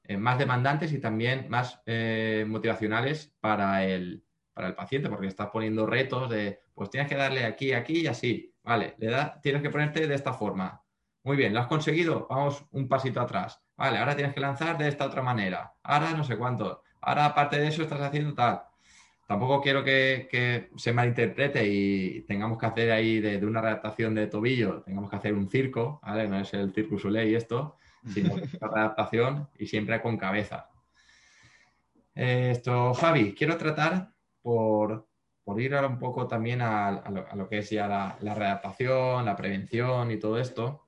eh, 0.03 0.17
más 0.17 0.37
demandantes 0.37 0.91
y 0.93 0.99
también 0.99 1.47
más 1.49 1.81
eh, 1.85 2.45
motivacionales 2.47 3.33
para 3.39 3.85
el, 3.85 4.23
para 4.53 4.67
el 4.67 4.75
paciente, 4.75 5.09
porque 5.09 5.27
estás 5.27 5.49
poniendo 5.49 5.85
retos 5.85 6.29
de, 6.29 6.59
pues 6.73 6.89
tienes 6.89 7.09
que 7.09 7.15
darle 7.15 7.45
aquí, 7.45 7.73
aquí 7.73 8.01
y 8.01 8.07
así. 8.07 8.53
Vale, 8.63 8.95
le 8.97 9.07
da, 9.07 9.39
tienes 9.41 9.61
que 9.61 9.69
ponerte 9.69 10.07
de 10.07 10.15
esta 10.15 10.33
forma. 10.33 10.81
Muy 11.23 11.37
bien, 11.37 11.53
¿lo 11.53 11.59
has 11.59 11.67
conseguido? 11.67 12.27
Vamos 12.29 12.65
un 12.71 12.87
pasito 12.87 13.21
atrás. 13.21 13.61
Vale, 13.75 13.97
ahora 13.97 14.15
tienes 14.15 14.33
que 14.33 14.41
lanzar 14.41 14.77
de 14.77 14.87
esta 14.87 15.05
otra 15.05 15.21
manera. 15.21 15.73
Ahora 15.83 16.11
no 16.11 16.23
sé 16.23 16.37
cuánto 16.37 16.83
ahora 17.03 17.25
aparte 17.25 17.59
de 17.59 17.67
eso 17.67 17.83
estás 17.83 18.01
haciendo 18.01 18.33
tal. 18.33 18.63
Tampoco 19.27 19.61
quiero 19.61 19.83
que, 19.83 20.69
se 20.75 20.93
malinterprete 20.93 21.65
y 21.65 22.21
tengamos 22.21 22.57
que 22.57 22.65
hacer 22.65 22.91
ahí 22.91 23.19
de, 23.19 23.43
una 23.45 23.61
redactación 23.61 24.13
de 24.15 24.27
tobillo, 24.27 24.81
tengamos 24.81 25.09
que 25.09 25.15
hacer 25.15 25.33
un 25.33 25.49
circo, 25.49 25.99
¿vale? 26.03 26.27
No 26.27 26.39
es 26.39 26.53
el 26.53 26.73
Circus 26.73 27.05
y 27.05 27.35
esto, 27.35 27.77
una 28.05 28.81
adaptación 28.81 29.49
y 29.57 29.67
siempre 29.67 30.01
con 30.01 30.17
cabeza. 30.17 30.69
esto, 32.15 32.93
Javi, 32.93 33.33
quiero 33.33 33.57
tratar 33.57 34.13
por, 34.41 35.07
ir 35.57 35.75
ahora 35.75 35.87
un 35.87 35.99
poco 35.99 36.27
también 36.27 36.61
a, 36.61 37.03
lo, 37.35 37.47
que 37.49 37.59
es 37.59 37.69
ya 37.69 37.87
la, 37.87 38.17
la, 38.21 38.35
readaptación, 38.35 39.25
la 39.25 39.35
prevención 39.35 40.11
y 40.11 40.19
todo 40.19 40.37
esto. 40.39 40.83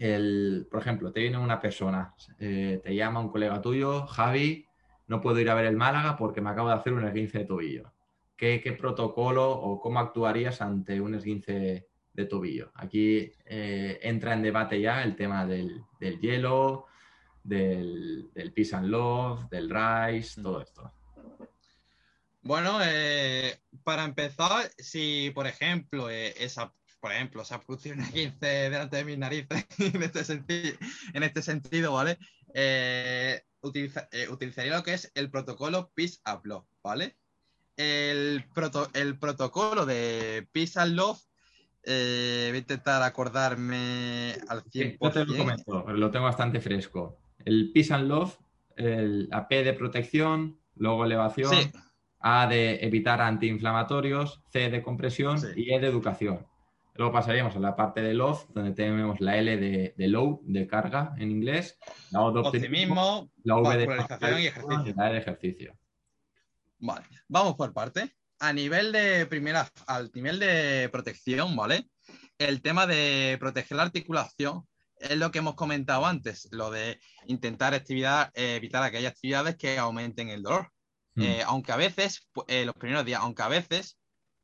El, 0.00 0.68
por 0.70 0.80
ejemplo, 0.80 1.12
te 1.12 1.20
viene 1.20 1.38
una 1.38 1.60
persona, 1.60 2.14
eh, 2.38 2.80
te 2.84 2.94
llama 2.94 3.20
un 3.20 3.30
colega 3.30 3.62
tuyo, 3.62 4.06
Javi, 4.06 4.66
no 5.06 5.20
puedo 5.20 5.38
ir 5.40 5.48
a 5.50 5.54
ver 5.54 5.66
el 5.66 5.76
Málaga 5.76 6.16
porque 6.16 6.40
me 6.40 6.50
acabo 6.50 6.68
de 6.68 6.74
hacer 6.74 6.92
un 6.92 7.04
esguince 7.04 7.38
de 7.38 7.44
tobillo. 7.44 7.92
¿Qué, 8.36 8.76
protocolo 8.78 9.50
o 9.50 9.80
cómo 9.80 9.98
actuarías 9.98 10.60
ante 10.60 11.00
un 11.00 11.14
esguince 11.14 11.88
de 12.16 12.24
tobillo? 12.24 12.72
Aquí 12.74 13.30
eh, 13.44 14.00
entra 14.02 14.34
en 14.34 14.42
debate 14.42 14.80
ya 14.80 15.02
el 15.02 15.14
tema 15.14 15.46
del, 15.46 15.84
hielo, 16.20 16.86
del, 17.44 18.30
del 18.34 18.52
peace 18.52 18.74
and 18.74 18.88
love, 18.88 19.48
del 19.50 19.70
rice, 19.70 20.40
mm. 20.40 20.42
todo 20.42 20.62
esto. 20.62 20.92
Bueno, 22.42 22.78
eh, 22.82 23.60
para 23.84 24.04
empezar, 24.04 24.70
si 24.78 25.30
por 25.34 25.46
ejemplo 25.46 26.10
eh, 26.10 26.34
esa 26.38 26.72
por 27.00 27.12
ejemplo, 27.12 27.44
se 27.44 27.54
ha 27.54 27.60
producido 27.60 27.94
un 27.94 28.00
esguince 28.00 28.46
delante 28.46 28.96
de 28.96 29.04
mis 29.04 29.18
narices 29.18 29.64
en 29.78 30.02
este 30.02 30.24
sentido, 30.24 30.76
en 31.12 31.22
este 31.22 31.40
sentido 31.40 31.92
¿vale? 31.92 32.18
Eh, 32.52 33.44
utilizaría 33.60 34.76
lo 34.76 34.82
que 34.82 34.94
es 34.94 35.12
el 35.14 35.30
protocolo 35.30 35.92
Peace 35.94 36.18
and 36.24 36.44
Love, 36.44 36.66
¿vale? 36.82 37.16
El, 37.76 38.44
el 38.94 39.18
protocolo 39.18 39.86
de 39.86 40.48
Peace 40.52 40.80
and 40.80 40.94
Love, 40.94 41.20
eh, 41.86 42.46
voy 42.48 42.56
a 42.56 42.60
intentar 42.60 43.02
acordarme 43.02 44.34
al 44.48 44.64
100%. 44.64 45.64
lo, 45.66 45.92
lo 45.92 46.10
tengo 46.10 46.24
bastante 46.24 46.60
fresco. 46.60 47.18
El 47.44 47.70
Peace 47.72 47.94
and 47.94 48.08
Love, 48.08 48.36
el, 48.76 49.28
la 49.28 49.46
P 49.46 49.62
de 49.62 49.72
protección, 49.72 50.58
luego 50.74 51.04
elevación, 51.04 51.54
A 52.18 52.48
de 52.48 52.80
evitar 52.82 53.20
antiinflamatorios, 53.20 54.42
C 54.50 54.68
de 54.68 54.82
compresión 54.82 55.38
y 55.54 55.72
E 55.72 55.78
de 55.78 55.86
educación. 55.86 56.44
Luego 56.96 57.12
pasaríamos 57.12 57.54
a 57.54 57.60
la 57.60 57.76
parte 57.76 58.00
de 58.00 58.14
love, 58.14 58.46
donde 58.54 58.72
tenemos 58.72 59.20
la 59.20 59.36
L 59.36 59.56
de, 59.58 60.08
low, 60.08 60.40
de 60.44 60.66
carga 60.66 61.14
en 61.18 61.30
inglés, 61.30 61.78
la 62.10 62.22
O 62.22 62.32
de 62.32 62.40
optimismo, 62.40 63.30
la 63.44 63.58
V 63.58 63.76
de 63.76 63.84
y 64.42 64.46
ejercicio. 64.46 64.94
La 64.96 65.10
E 65.10 65.12
de 65.12 65.18
ejercicio. 65.18 65.78
Vale, 66.78 67.06
vamos 67.28 67.54
por 67.54 67.72
parte. 67.72 68.16
A 68.38 68.52
nivel 68.52 68.92
de 68.92 69.26
primera, 69.26 69.70
al 69.86 70.10
nivel 70.14 70.38
de 70.38 70.88
protección, 70.92 71.56
¿vale? 71.56 71.88
El 72.38 72.60
tema 72.60 72.86
de 72.86 73.36
proteger 73.40 73.76
la 73.76 73.84
articulación 73.84 74.66
es 74.98 75.16
lo 75.16 75.30
que 75.30 75.38
hemos 75.38 75.54
comentado 75.54 76.06
antes, 76.06 76.48
lo 76.52 76.70
de 76.70 77.00
intentar 77.26 77.74
actividad, 77.74 78.30
eh, 78.34 78.56
evitar 78.56 78.82
aquellas 78.82 79.12
actividades 79.12 79.56
que 79.56 79.78
aumenten 79.78 80.28
el 80.28 80.42
dolor. 80.42 80.70
Hmm. 81.14 81.22
Eh, 81.22 81.42
aunque 81.46 81.72
a 81.72 81.76
veces, 81.76 82.28
eh, 82.46 82.66
los 82.66 82.74
primeros 82.74 83.04
días, 83.04 83.20
aunque 83.22 83.42
a 83.42 83.48
veces 83.48 83.98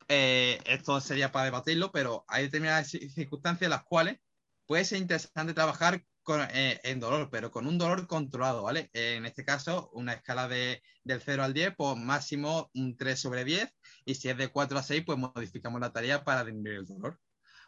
eh, 0.08 0.60
esto 0.66 1.00
sería 1.00 1.32
para 1.32 1.46
debatirlo, 1.46 1.92
pero 1.92 2.24
hay 2.28 2.44
determinadas 2.44 2.90
circunstancias 2.90 3.62
en 3.62 3.70
las 3.70 3.84
cuales 3.84 4.18
puede 4.66 4.84
ser 4.84 4.98
interesante 4.98 5.54
trabajar 5.54 6.02
eh, 6.52 6.80
en 6.84 7.00
dolor, 7.00 7.28
pero 7.30 7.50
con 7.50 7.66
un 7.66 7.78
dolor 7.78 8.06
controlado, 8.06 8.62
¿vale? 8.62 8.90
en 8.92 9.26
este 9.26 9.44
caso, 9.44 9.90
una 9.92 10.14
escala 10.14 10.48
de, 10.48 10.82
del 11.04 11.20
0 11.20 11.42
al 11.42 11.52
10, 11.52 11.74
pues 11.76 11.96
máximo 11.96 12.70
un 12.74 12.96
3 12.96 13.18
sobre 13.18 13.44
10, 13.44 13.68
y 14.04 14.14
si 14.14 14.28
es 14.28 14.36
de 14.36 14.48
4 14.48 14.78
a 14.78 14.82
6, 14.82 15.02
pues 15.04 15.18
modificamos 15.18 15.80
la 15.80 15.92
tarea 15.92 16.24
para 16.24 16.44
disminuir 16.44 16.78
el 16.78 16.86
dolor, 16.86 17.18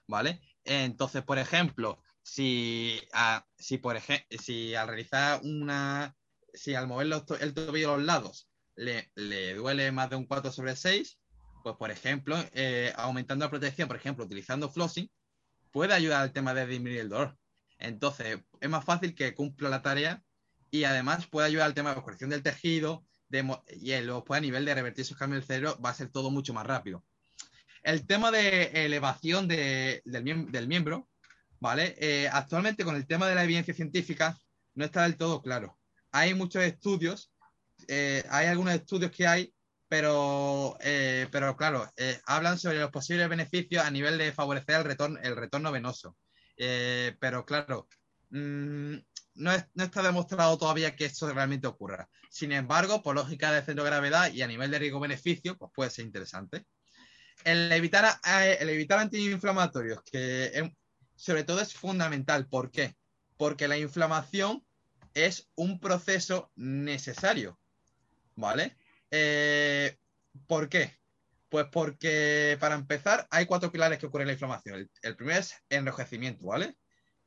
¿vale? 0.07 0.40
Entonces, 0.64 1.22
por 1.22 1.38
ejemplo, 1.38 2.02
si, 2.22 3.00
si, 3.59 3.78
por 3.78 3.98
si 4.40 4.74
al 4.74 4.88
realizar 4.88 5.40
una, 5.42 6.14
si 6.52 6.74
al 6.74 6.86
mover 6.86 7.09
el 7.40 7.55
tobillo 7.55 7.94
a 7.94 7.96
los 7.96 8.07
lados 8.07 8.48
le, 8.76 9.11
le 9.14 9.55
duele 9.55 9.92
más 9.92 10.11
de 10.11 10.16
un 10.16 10.26
4 10.26 10.52
sobre 10.52 10.76
6, 10.76 11.18
pues 11.64 11.76
por 11.76 11.90
ejemplo, 11.90 12.36
eh, 12.52 12.92
aumentando 12.96 13.44
la 13.44 13.50
protección, 13.50 13.88
por 13.88 13.96
ejemplo, 13.96 14.24
utilizando 14.24 14.70
flossing, 14.70 15.11
puede 15.72 15.94
ayudar 15.94 16.22
al 16.22 16.32
tema 16.32 16.55
de 16.55 16.66
disminuir 16.66 17.00
el 17.00 17.09
dolor. 17.09 17.36
Entonces, 17.85 18.41
es 18.61 18.68
más 18.68 18.85
fácil 18.85 19.14
que 19.14 19.35
cumpla 19.35 19.68
la 19.68 19.82
tarea 19.82 20.22
y 20.70 20.85
además 20.85 21.26
puede 21.26 21.47
ayudar 21.47 21.66
al 21.66 21.74
tema 21.74 21.95
de 21.95 22.03
corrección 22.03 22.30
del 22.30 22.43
tejido 22.43 23.07
y 23.80 24.01
luego 24.01 24.24
pues, 24.24 24.39
a 24.39 24.41
nivel 24.41 24.64
de 24.64 24.74
revertir 24.74 25.03
esos 25.03 25.16
cambios 25.16 25.43
del 25.43 25.57
cerebro 25.57 25.80
va 25.80 25.91
a 25.91 25.95
ser 25.95 26.09
todo 26.09 26.30
mucho 26.30 26.53
más 26.55 26.66
rápido. 26.66 27.05
El 27.82 28.07
tema 28.07 28.30
de 28.30 28.85
elevación 28.87 29.49
del, 29.49 30.66
miembro, 30.66 31.09
¿vale? 31.61 31.95
Eh, 31.99 32.28
actualmente 32.32 32.85
con 32.85 32.97
el 32.97 33.07
tema 33.07 33.28
de 33.28 33.35
la 33.35 33.45
evidencia 33.45 33.74
científica 33.74 34.39
no 34.74 34.85
está 34.85 35.03
del 35.03 35.16
todo 35.16 35.43
claro. 35.43 35.78
Hay 36.12 36.35
muchos 36.35 36.62
estudios, 36.62 37.32
eh, 37.89 38.24
hay 38.30 38.47
algunos 38.47 38.74
estudios 38.74 39.11
que 39.11 39.26
hay 39.26 39.55
pero, 39.87 40.76
eh, 40.80 41.28
pero 41.30 41.57
claro, 41.57 41.89
hablan 42.26 42.59
sobre 42.59 42.80
los 42.80 42.91
posibles 42.91 43.28
beneficios 43.28 43.85
a 43.85 43.91
nivel 43.91 44.18
de 44.18 44.32
favorecer 44.32 44.85
el 45.22 45.37
retorno 45.37 45.70
venoso. 45.70 46.16
Eh, 46.57 47.16
pero 47.18 47.44
claro, 47.44 47.88
mm, 48.30 48.96
no, 49.34 49.52
está 49.52 50.02
demostrado 50.02 50.57
todavía 50.59 50.94
que 50.94 51.07
eso 51.07 51.32
realmente 51.32 51.66
ocurra. 51.66 52.09
Sin 52.30 52.52
embargo, 52.52 53.02
por 53.02 53.14
lógica 53.14 53.52
de 53.52 53.62
centro 53.62 53.84
de 53.84 53.90
gravedad 53.90 54.32
y 54.32 54.42
a 54.42 54.46
nivel 54.46 54.70
de 54.70 54.78
riesgo-beneficio, 54.78 55.57
pues 55.57 55.70
puede 55.74 55.90
ser 55.90 56.05
interesante. 56.05 56.64
El 57.44 57.70
evitar, 57.72 58.18
el 58.59 58.68
evitar 58.68 58.98
antiinflamatorios, 59.00 60.02
que 60.05 60.72
sobre 61.16 61.44
todo 61.44 61.61
es 61.61 61.74
fundamental. 61.74 62.46
¿Por 62.46 62.70
qué? 62.70 62.96
Porque 63.36 63.68
la 63.68 63.76
inflamación 63.76 64.64
es 65.14 65.48
un 65.55 65.80
proceso 65.80 66.50
necesario, 66.57 67.59
¿vale? 68.34 68.76
Eh, 69.11 69.96
¿Por 70.46 70.68
qué? 70.68 70.98
Pues 71.55 71.68
porque 71.70 72.57
para 72.59 72.74
empezar 72.74 73.28
hay 73.30 73.46
cuatro 73.46 73.70
pilares 73.70 74.00
que 74.00 74.07
ocurren 74.07 74.24
en 74.24 74.26
la 74.26 74.32
inflamación. 74.32 74.90
El, 75.02 75.14
primero 75.14 75.38
es 75.38 75.55
enrojecimiento, 75.68 76.46
¿vale? 76.46 76.76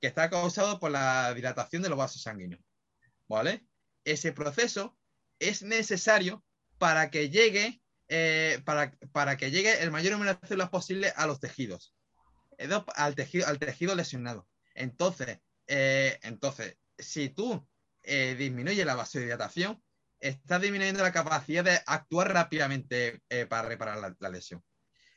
Que 0.02 0.08
está 0.08 0.30
causado 0.30 0.82
por 0.82 0.92
la 0.92 1.34
dilatación 1.34 1.82
de 1.82 1.88
los 1.88 1.98
vasos 1.98 2.24
sanguíneos, 2.24 2.62
¿vale? 3.30 3.66
Ese 4.04 4.34
proceso 4.34 4.98
es 5.40 5.64
necesario 5.64 6.44
para 6.78 7.10
que 7.10 7.30
llegue, 7.30 7.82
eh, 8.10 8.62
para, 8.66 8.92
para, 9.14 9.38
que 9.38 9.50
llegue 9.50 9.82
el 9.82 9.92
mayor 9.92 10.12
número 10.12 10.34
de 10.34 10.46
células 10.46 10.72
posible 10.72 11.14
a 11.16 11.26
los 11.26 11.40
tejidos, 11.40 11.96
al 12.98 13.16
tejido, 13.16 13.48
al 13.48 13.60
tejido 13.60 13.96
lesionado. 13.96 14.46
Entonces, 14.76 15.40
eh, 15.68 16.20
entonces, 16.24 16.76
si 16.98 17.30
tú 17.30 17.66
eh, 18.04 18.36
disminuyes 18.38 18.86
la 18.86 18.96
vasodilatación, 18.96 19.82
está 20.20 20.60
disminuyendo 20.60 21.04
la 21.04 21.12
capacidad 21.12 21.64
de 21.64 21.80
actuar 21.86 22.34
rápidamente 22.34 23.22
eh, 23.30 23.46
para 23.46 23.68
reparar 23.68 24.16
la, 24.20 24.30
lesión. 24.30 24.64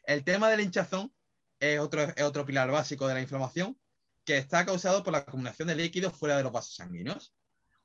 El 0.04 0.24
tema 0.24 0.50
del 0.50 0.60
hinchazón 0.60 1.12
es 1.58 1.78
otro, 1.78 2.06
otro 2.24 2.46
pilar 2.46 2.70
básico 2.70 3.06
de 3.06 3.14
la 3.14 3.20
inflamación 3.20 3.78
que 4.24 4.38
está 4.38 4.64
causado 4.66 5.02
por 5.02 5.12
la 5.12 5.20
acumulación 5.20 5.68
de 5.68 5.76
líquidos 5.76 6.14
fuera 6.14 6.36
de 6.36 6.42
los 6.42 6.52
vasos 6.52 6.74
sanguíneos. 6.74 7.34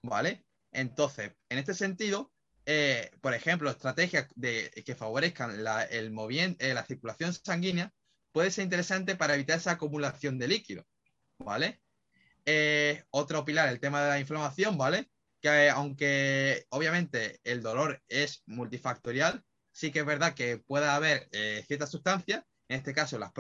¿Vale? 0.02 0.46
Entonces, 0.72 1.34
en 1.50 1.58
este 1.58 1.74
sentido, 1.74 2.32
eh, 2.66 3.12
por 3.22 3.34
ejemplo, 3.34 3.70
estrategias 3.70 4.28
que 4.36 4.96
favorezcan 4.96 5.64
la, 5.64 5.84
eh, 5.86 6.74
la 6.74 6.86
circulación 6.86 7.34
sanguínea 7.34 7.94
puede 8.32 8.52
ser 8.52 8.66
interesante 8.66 9.16
para 9.16 9.36
evitar 9.36 9.58
esa 9.58 9.72
acumulación 9.72 10.38
de 10.38 10.48
líquido. 10.48 10.86
¿Vale? 11.40 11.82
otro 13.10 13.44
pilar, 13.44 13.70
el 13.70 13.80
tema 13.80 14.04
de 14.04 14.10
la 14.10 14.20
inflamación, 14.20 14.78
¿vale? 14.78 15.10
Que 15.46 15.70
aunque 15.70 16.66
obviamente 16.70 17.40
el 17.44 17.62
dolor 17.62 18.02
es 18.08 18.42
multifactorial, 18.48 19.44
sí 19.72 19.92
que 19.92 20.00
es 20.00 20.06
verdad 20.06 20.34
que 20.34 20.58
puede 20.58 20.88
haber 20.88 21.30
eh, 21.32 21.64
ciertas 21.68 21.92
sustancias, 21.92 22.44
en 22.68 22.78
este 22.78 22.96
caso 22.96 23.20
las, 23.20 23.32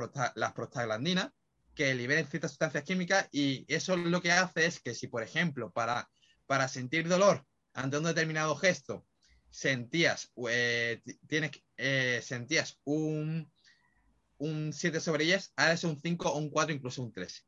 prostaglandinas, 0.54 1.32
que 1.74 1.96
liberen 1.96 2.28
ciertas 2.28 2.52
sustancias 2.52 2.84
químicas 2.84 3.28
y 3.32 3.66
eso 3.74 3.98
lo 3.98 4.22
que 4.22 4.32
hace 4.32 4.68
es 4.68 4.80
que 4.80 4.94
si, 4.94 5.08
por 5.08 5.24
ejemplo, 5.24 5.72
para, 5.72 6.08
para 6.46 6.68
sentir 6.68 7.08
dolor 7.08 7.44
ante 7.74 7.98
un 7.98 8.04
determinado 8.04 8.56
gesto, 8.56 9.08
sentías, 9.50 10.32
eh, 10.48 11.02
tienes, 11.28 11.52
eh, 11.76 12.22
sentías 12.24 12.80
un, 12.84 13.52
un 14.38 14.74
7 14.74 15.00
sobre 15.00 15.24
10, 15.24 15.54
ahora 15.56 15.74
es 15.74 15.84
un 15.84 16.00
5, 16.00 16.36
un 16.36 16.52
4, 16.52 16.76
incluso 16.76 17.02
un 17.02 17.12
3. 17.12 17.48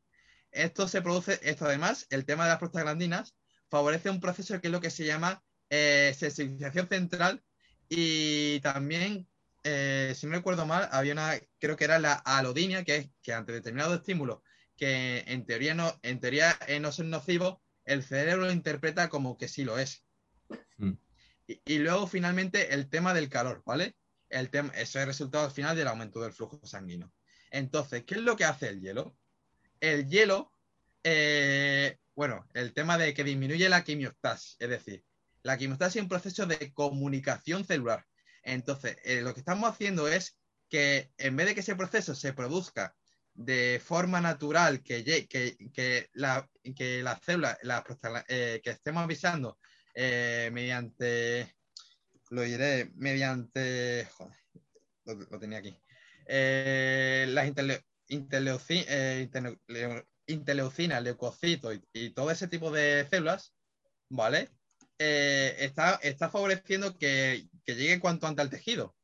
Esto 0.50 0.88
se 0.88 1.04
produce, 1.04 1.40
esto 1.44 1.66
además, 1.66 2.08
el 2.10 2.26
tema 2.26 2.46
de 2.46 2.50
las 2.50 2.60
prostaglandinas 2.60 3.36
favorece 3.70 4.10
un 4.10 4.20
proceso 4.20 4.60
que 4.62 4.68
es 4.68 4.72
lo 4.72 4.82
que 4.82 4.90
se 4.90 5.06
llama 5.06 5.44
eh, 5.70 6.16
sensibilización 6.18 6.88
central 6.88 7.44
y 7.90 8.60
también, 8.62 9.28
eh, 9.64 10.14
si 10.16 10.28
no 10.28 10.34
recuerdo 10.34 10.66
mal, 10.66 10.88
había 10.92 11.14
una, 11.14 11.34
creo 11.60 11.76
que 11.76 11.86
era 11.86 12.00
la 12.00 12.14
alodinia, 12.14 12.84
que 12.84 12.96
es 12.96 13.10
que 13.22 13.34
ante 13.34 13.52
determinado 13.52 13.96
estímulo 13.96 14.44
que 14.78 15.24
en 15.28 15.46
teoría 15.46 15.74
no, 15.74 16.00
en 16.04 16.20
teoría 16.20 16.58
eh, 16.68 16.80
no 16.80 16.92
son 16.92 17.10
nocivos, 17.10 17.58
el 17.84 18.04
cerebro 18.04 18.46
lo 18.46 18.52
interpreta 18.52 19.10
como 19.10 19.38
que 19.38 19.48
sí 19.48 19.66
lo 19.66 19.78
es. 19.80 20.06
Mm. 20.78 20.94
Y, 21.66 21.80
luego 21.80 22.08
finalmente 22.08 22.74
el 22.74 22.90
tema 22.90 23.14
del 23.14 23.30
calor, 23.30 23.64
¿vale? 23.66 23.96
El 24.30 24.50
tema, 24.50 24.70
eso 24.76 25.00
es 25.00 25.04
el 25.04 25.08
resultado 25.08 25.46
al 25.46 25.52
final 25.52 25.76
del 25.76 25.88
aumento 25.88 26.22
del 26.22 26.34
flujo 26.34 26.60
sanguíneo. 26.66 27.12
Entonces, 27.52 28.04
¿qué 28.04 28.16
es 28.16 28.22
lo 28.22 28.36
que 28.36 28.44
hace 28.44 28.68
el 28.68 28.82
hielo? 28.82 29.18
El 29.80 30.08
hielo 30.10 30.52
bueno, 32.18 32.48
el 32.56 32.74
tema 32.74 32.98
de 32.98 33.14
que 33.14 33.24
disminuye 33.24 33.70
la 33.70 33.84
quimiostasis, 33.84 34.56
es 34.58 34.70
decir, 34.70 35.06
la 35.44 35.56
quimiostasis 35.56 35.98
es 35.98 36.02
un 36.02 36.10
proceso 36.10 36.48
de 36.48 36.74
comunicación 36.74 37.64
celular. 37.64 38.08
Entonces, 38.42 38.98
eh, 39.04 39.22
lo 39.22 39.36
que 39.36 39.42
estamos 39.42 39.70
haciendo 39.70 40.08
es 40.08 40.36
que 40.68 41.12
en 41.20 41.36
vez 41.36 41.46
de 41.46 41.54
que 41.54 41.60
ese 41.60 41.76
proceso 41.76 42.16
se 42.16 42.34
produzca 42.34 42.96
de 43.36 43.80
forma 43.86 44.20
natural, 44.20 44.82
que, 44.82 45.04
que, 45.28 46.10
la, 46.14 46.50
que 46.76 47.04
las 47.04 47.22
células 47.24 47.60
eh, 48.28 48.62
que 48.64 48.72
estemos 48.72 49.04
avisando 49.04 49.60
eh, 49.94 50.50
mediante, 50.52 51.56
lo 52.32 52.42
diré, 52.42 52.90
mediante, 52.96 54.08
joder, 54.12 54.36
lo, 55.06 55.40
tenía 55.40 55.60
aquí, 55.60 55.80
las 56.26 57.46
interleucinas, 57.46 57.86
interleucina, 58.10 60.04
leucocitos 60.28 61.80
y, 61.94 62.10
todo 62.12 62.32
ese 62.32 62.48
tipo 62.48 62.72
de 62.72 63.08
células, 63.10 63.54
¿vale? 64.10 64.50
Eh, 65.00 65.56
está, 65.60 65.96
está 66.02 66.30
favoreciendo 66.30 66.98
que, 66.98 67.48
llegue 67.66 68.00
cuanto 68.00 68.28
antes 68.28 68.44
al 68.44 68.50
tejido. 68.50 68.96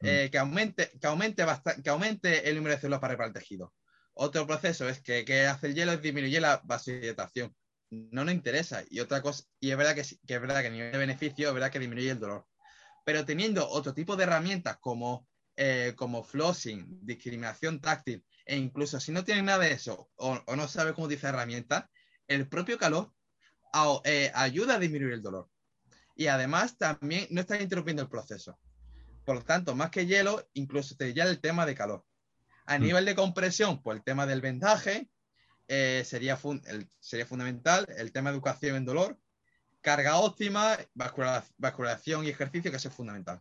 Mm. 0.00 0.06
Eh, 0.06 0.28
que, 0.30 0.38
aumente, 0.38 0.90
que, 1.00 1.06
aumente 1.06 1.44
que 1.82 1.90
aumente 1.90 2.48
el 2.48 2.56
número 2.56 2.74
de 2.74 2.80
células 2.80 3.00
para 3.00 3.12
reparar 3.12 3.28
el 3.28 3.34
tejido. 3.34 3.72
Otro 4.14 4.46
proceso 4.46 4.88
es 4.88 5.00
que, 5.00 5.24
que 5.24 5.46
hace 5.46 5.68
el 5.68 5.74
hielo 5.74 5.92
es 5.92 6.02
disminuir 6.02 6.42
la 6.42 6.60
vasodilatación. 6.64 7.54
No 7.90 8.24
nos 8.24 8.34
interesa. 8.34 8.84
Y 8.90 9.00
otra 9.00 9.22
cosa, 9.22 9.44
y 9.60 9.70
es 9.70 9.76
verdad 9.76 9.94
que, 9.94 10.02
que 10.26 10.34
es 10.34 10.40
verdad 10.40 10.60
que 10.60 10.68
a 10.68 10.70
nivel 10.70 10.92
de 10.92 10.98
beneficio, 10.98 11.48
es 11.48 11.54
verdad 11.54 11.70
que 11.70 11.78
disminuye 11.78 12.10
el 12.10 12.20
dolor. 12.20 12.46
Pero 13.04 13.24
teniendo 13.24 13.68
otro 13.68 13.94
tipo 13.94 14.16
de 14.16 14.24
herramientas 14.24 14.78
como, 14.78 15.26
eh, 15.56 15.94
como 15.96 16.22
flossing, 16.22 17.00
discriminación 17.02 17.80
táctil, 17.80 18.24
e 18.50 18.56
incluso 18.56 18.98
si 18.98 19.12
no 19.12 19.22
tienes 19.22 19.44
nada 19.44 19.60
de 19.60 19.70
eso 19.70 20.10
o, 20.16 20.42
no 20.56 20.66
sabes 20.66 20.94
cómo 20.94 21.06
dice 21.06 21.28
herramienta, 21.28 21.88
el 22.26 22.48
propio 22.48 22.78
calor 22.78 23.12
eh, 24.02 24.32
ayuda 24.34 24.74
a 24.74 24.78
disminuir 24.80 25.12
el 25.12 25.22
dolor. 25.22 25.48
Y 26.16 26.26
además 26.26 26.76
también 26.76 27.28
no 27.30 27.40
estás 27.40 27.60
interrumpiendo 27.60 28.02
el 28.02 28.08
proceso. 28.08 28.58
Por 29.24 29.36
lo 29.36 29.42
tanto, 29.44 29.76
más 29.76 29.90
que 29.90 30.06
hielo, 30.06 30.48
incluso 30.54 30.96
te 30.96 31.14
ya 31.14 31.24
el 31.24 31.40
tema 31.40 31.64
de 31.64 31.76
calor. 31.76 32.04
A 32.66 32.76
mm. 32.76 32.82
nivel 32.82 33.04
de 33.04 33.14
compresión, 33.14 33.80
pues 33.82 33.98
el 33.98 34.02
tema 34.02 34.26
del 34.26 34.40
vendaje 34.40 35.08
eh, 35.68 36.02
sería, 36.04 36.36
sería 36.98 37.26
fundamental, 37.26 37.86
el 37.96 38.10
tema 38.10 38.30
de 38.30 38.34
educación 38.34 38.74
en 38.74 38.84
dolor, 38.84 39.16
carga 39.80 40.16
óptima, 40.16 40.76
vascularización 41.56 42.26
y 42.26 42.30
ejercicio, 42.30 42.72
que 42.72 42.78
eso 42.78 42.88
es 42.88 42.94
fundamental. 42.94 43.40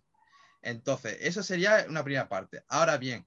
Entonces, 0.62 1.18
eso 1.22 1.41
sería 1.41 1.88
una 1.89 2.03
primera 2.03 2.30
parte. 2.30 2.64
Ahora 2.68 2.97
bien, 2.97 3.26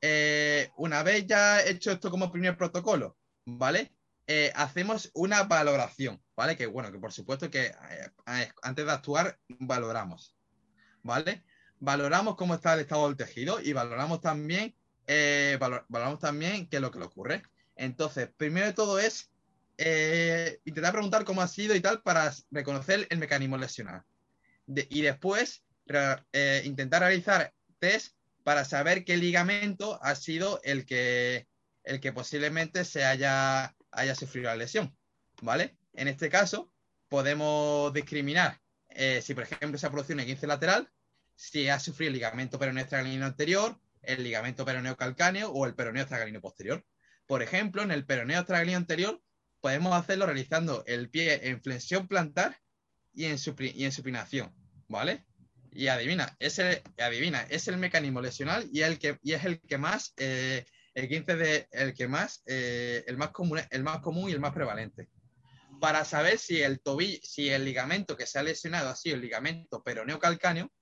eh, 0.00 0.70
una 0.76 1.02
vez 1.02 1.26
ya 1.26 1.60
hecho 1.62 1.90
esto 1.90 2.10
como 2.10 2.30
primer 2.30 2.56
protocolo, 2.56 3.16
¿vale? 3.44 3.92
Eh, 4.26 4.52
hacemos 4.54 5.10
una 5.14 5.44
valoración, 5.44 6.22
¿vale? 6.36 6.56
Que 6.56 6.66
bueno, 6.66 6.92
que 6.92 6.98
por 6.98 7.12
supuesto 7.12 7.50
que 7.50 7.66
eh, 7.66 8.52
antes 8.62 8.84
de 8.84 8.92
actuar 8.92 9.38
valoramos, 9.48 10.36
¿vale? 11.02 11.44
Valoramos 11.80 12.36
cómo 12.36 12.54
está 12.54 12.74
el 12.74 12.80
estado 12.80 13.06
del 13.08 13.16
tejido 13.16 13.60
y 13.60 13.72
valoramos 13.72 14.20
también, 14.20 14.74
valoramos 15.58 16.18
también 16.18 16.68
qué 16.68 16.76
es 16.76 16.82
lo 16.82 16.90
que 16.90 16.98
le 16.98 17.06
ocurre. 17.06 17.42
Entonces, 17.76 18.28
primero 18.36 18.66
de 18.66 18.72
todo 18.72 18.98
es 18.98 19.30
intentar 20.64 20.92
preguntar 20.92 21.24
cómo 21.24 21.40
ha 21.40 21.46
sido 21.46 21.76
y 21.76 21.80
tal 21.80 22.02
para 22.02 22.34
reconocer 22.50 23.06
el 23.10 23.18
mecanismo 23.18 23.56
lesional. 23.56 24.02
y 24.66 25.02
después 25.02 25.64
intentar 26.64 27.02
realizar 27.02 27.54
test 27.78 28.17
para 28.48 28.64
saber 28.64 29.04
qué 29.04 29.18
ligamento 29.18 30.02
ha 30.02 30.14
sido 30.14 30.58
el 30.64 30.86
que, 30.86 31.46
el 31.84 32.00
que 32.00 32.14
posiblemente 32.14 32.86
se 32.86 33.04
haya, 33.04 33.76
haya 33.90 34.14
sufrido 34.14 34.46
la 34.46 34.56
lesión, 34.56 34.96
¿vale? 35.42 35.76
En 35.92 36.08
este 36.08 36.30
caso, 36.30 36.72
podemos 37.10 37.92
discriminar 37.92 38.58
eh, 38.88 39.20
si, 39.20 39.34
por 39.34 39.42
ejemplo, 39.42 39.76
se 39.76 39.86
ha 39.86 39.90
producido 39.90 40.18
un 40.18 40.24
15 40.24 40.46
lateral, 40.46 40.90
si 41.36 41.68
ha 41.68 41.78
sufrido 41.78 42.08
el 42.08 42.14
ligamento 42.14 42.58
peroneo 42.58 42.84
estragalino 42.84 43.26
anterior, 43.26 43.78
el 44.00 44.22
ligamento 44.24 44.64
peroneo 44.64 44.96
calcáneo 44.96 45.50
o 45.50 45.66
el 45.66 45.74
peroneo 45.74 46.04
estragalino 46.04 46.40
posterior. 46.40 46.86
Por 47.26 47.42
ejemplo, 47.42 47.82
en 47.82 47.90
el 47.90 48.06
peroneo 48.06 48.40
estragalino 48.40 48.78
anterior, 48.78 49.22
podemos 49.60 49.94
hacerlo 49.94 50.24
realizando 50.24 50.84
el 50.86 51.10
pie 51.10 51.50
en 51.50 51.60
flexión 51.60 52.08
plantar 52.08 52.58
y 53.12 53.26
en, 53.26 53.36
y 53.74 53.84
en 53.84 53.92
supinación, 53.92 54.54
¿vale? 54.88 55.26
Y 55.72 55.88
adivina, 55.88 56.34
es 56.38 56.58
el, 56.58 56.82
adivina, 56.98 57.42
es 57.50 57.68
el 57.68 57.76
mecanismo 57.76 58.20
lesional 58.20 58.68
y, 58.72 58.82
el 58.82 58.98
que, 58.98 59.18
y 59.22 59.32
es 59.32 59.44
el 59.44 59.60
que 59.60 59.78
más, 59.78 60.14
eh, 60.16 60.64
el 60.94 61.08
15 61.08 61.36
de, 61.36 61.68
el 61.70 61.94
que 61.94 62.08
más, 62.08 62.42
eh, 62.46 63.04
el 63.06 63.16
más 63.16 63.30
común, 63.30 63.60
el 63.70 63.84
más 63.84 64.00
común 64.00 64.30
y 64.30 64.32
el 64.32 64.40
más 64.40 64.52
prevalente. 64.52 65.08
Para 65.80 66.04
saber 66.04 66.38
si 66.38 66.60
el 66.62 66.80
tobillo, 66.80 67.20
si 67.22 67.50
el 67.50 67.64
ligamento 67.64 68.16
que 68.16 68.26
se 68.26 68.38
ha 68.38 68.42
lesionado 68.42 68.88
ha 68.88 68.96
sido 68.96 69.16
el 69.16 69.22
ligamento 69.22 69.82
peroneo 69.82 70.18
calcáneo, 70.18 70.72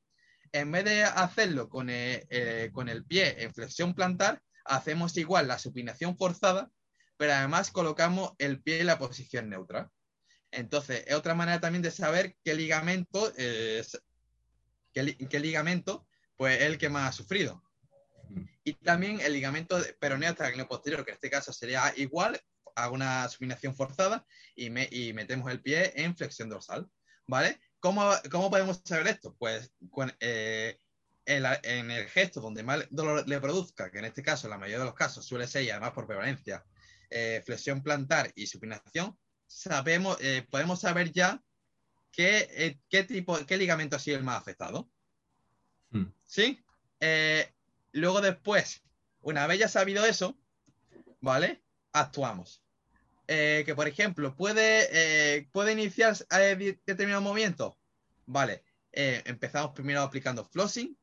en 0.52 0.72
vez 0.72 0.84
de 0.84 1.04
hacerlo 1.04 1.68
con 1.68 1.90
el, 1.90 2.24
eh, 2.30 2.70
con 2.72 2.88
el 2.88 3.04
pie 3.04 3.42
en 3.42 3.52
flexión 3.52 3.94
plantar, 3.94 4.40
hacemos 4.64 5.16
igual 5.16 5.48
la 5.48 5.58
supinación 5.58 6.16
forzada, 6.16 6.70
pero 7.16 7.32
además 7.32 7.70
colocamos 7.70 8.32
el 8.38 8.62
pie 8.62 8.80
en 8.80 8.86
la 8.86 8.98
posición 8.98 9.50
neutra. 9.50 9.90
Entonces, 10.50 11.04
es 11.06 11.14
otra 11.14 11.34
manera 11.34 11.60
también 11.60 11.82
de 11.82 11.90
saber 11.90 12.36
qué 12.42 12.54
ligamento 12.54 13.32
¿Qué, 15.04 15.40
ligamento? 15.40 16.06
Pues 16.38 16.62
el 16.62 16.78
que 16.78 16.88
más 16.88 17.10
ha 17.10 17.12
sufrido. 17.12 17.62
Y 18.64 18.72
también 18.72 19.20
el 19.20 19.34
ligamento 19.34 19.78
peroneo 20.00 20.34
posterior, 20.66 21.04
que 21.04 21.10
en 21.10 21.16
este 21.16 21.28
caso 21.28 21.52
sería 21.52 21.92
igual, 21.96 22.40
hago 22.74 22.94
una 22.94 23.28
supinación 23.28 23.74
forzada 23.74 24.26
y, 24.54 24.70
me, 24.70 24.88
y 24.90 25.12
metemos 25.12 25.52
el 25.52 25.60
pie 25.60 25.92
en 25.96 26.16
flexión 26.16 26.48
dorsal, 26.48 26.88
¿vale? 27.26 27.60
¿Cómo, 27.78 28.10
cómo 28.30 28.50
podemos 28.50 28.80
saber 28.86 29.08
esto? 29.08 29.36
Pues 29.38 29.70
eh, 30.20 30.78
en, 31.26 31.90
el 31.90 32.08
gesto 32.08 32.40
donde 32.40 32.62
más 32.62 32.86
dolor 32.88 33.28
le 33.28 33.38
produzca, 33.38 33.90
que 33.90 33.98
en 33.98 34.06
este 34.06 34.22
caso, 34.22 34.46
en 34.46 34.52
la 34.52 34.58
mayoría 34.58 34.78
de 34.78 34.86
los 34.86 34.94
casos 34.94 35.26
suele 35.26 35.46
ser, 35.46 35.64
y 35.64 35.70
además 35.70 35.92
por 35.92 36.06
prevalencia, 36.06 36.64
eh, 37.10 37.42
flexión 37.44 37.82
plantar 37.82 38.32
y 38.34 38.46
supinación, 38.46 39.14
sabemos, 39.46 40.16
eh, 40.22 40.46
podemos 40.50 40.80
saber 40.80 41.12
ya 41.12 41.42
qué, 42.12 42.78
qué, 42.88 43.04
tipo, 43.04 43.36
qué 43.46 43.56
ligamento 43.56 43.96
ha 43.96 44.00
sido 44.00 44.18
el 44.18 44.24
más 44.24 44.38
afectado. 44.40 44.90
Hmm. 45.90 46.06
¿Sí? 46.24 46.60
luego 47.92 48.20
después, 48.20 48.82
una 49.20 49.46
vez 49.46 49.60
ya 49.60 49.68
sabido 49.68 50.04
eso, 50.04 50.36
¿vale? 51.20 51.62
Actuamos. 51.92 52.62
que 53.26 53.72
por 53.76 53.86
ejemplo, 53.86 54.34
puede, 54.34 55.48
puede 55.52 55.72
iniciar 55.72 56.16
determinado 56.84 57.20
movimiento. 57.20 57.78
Vale, 58.26 58.64
empezamos 58.92 59.72
primero 59.72 60.02
aplicando 60.02 60.44
flossing, 60.44 60.96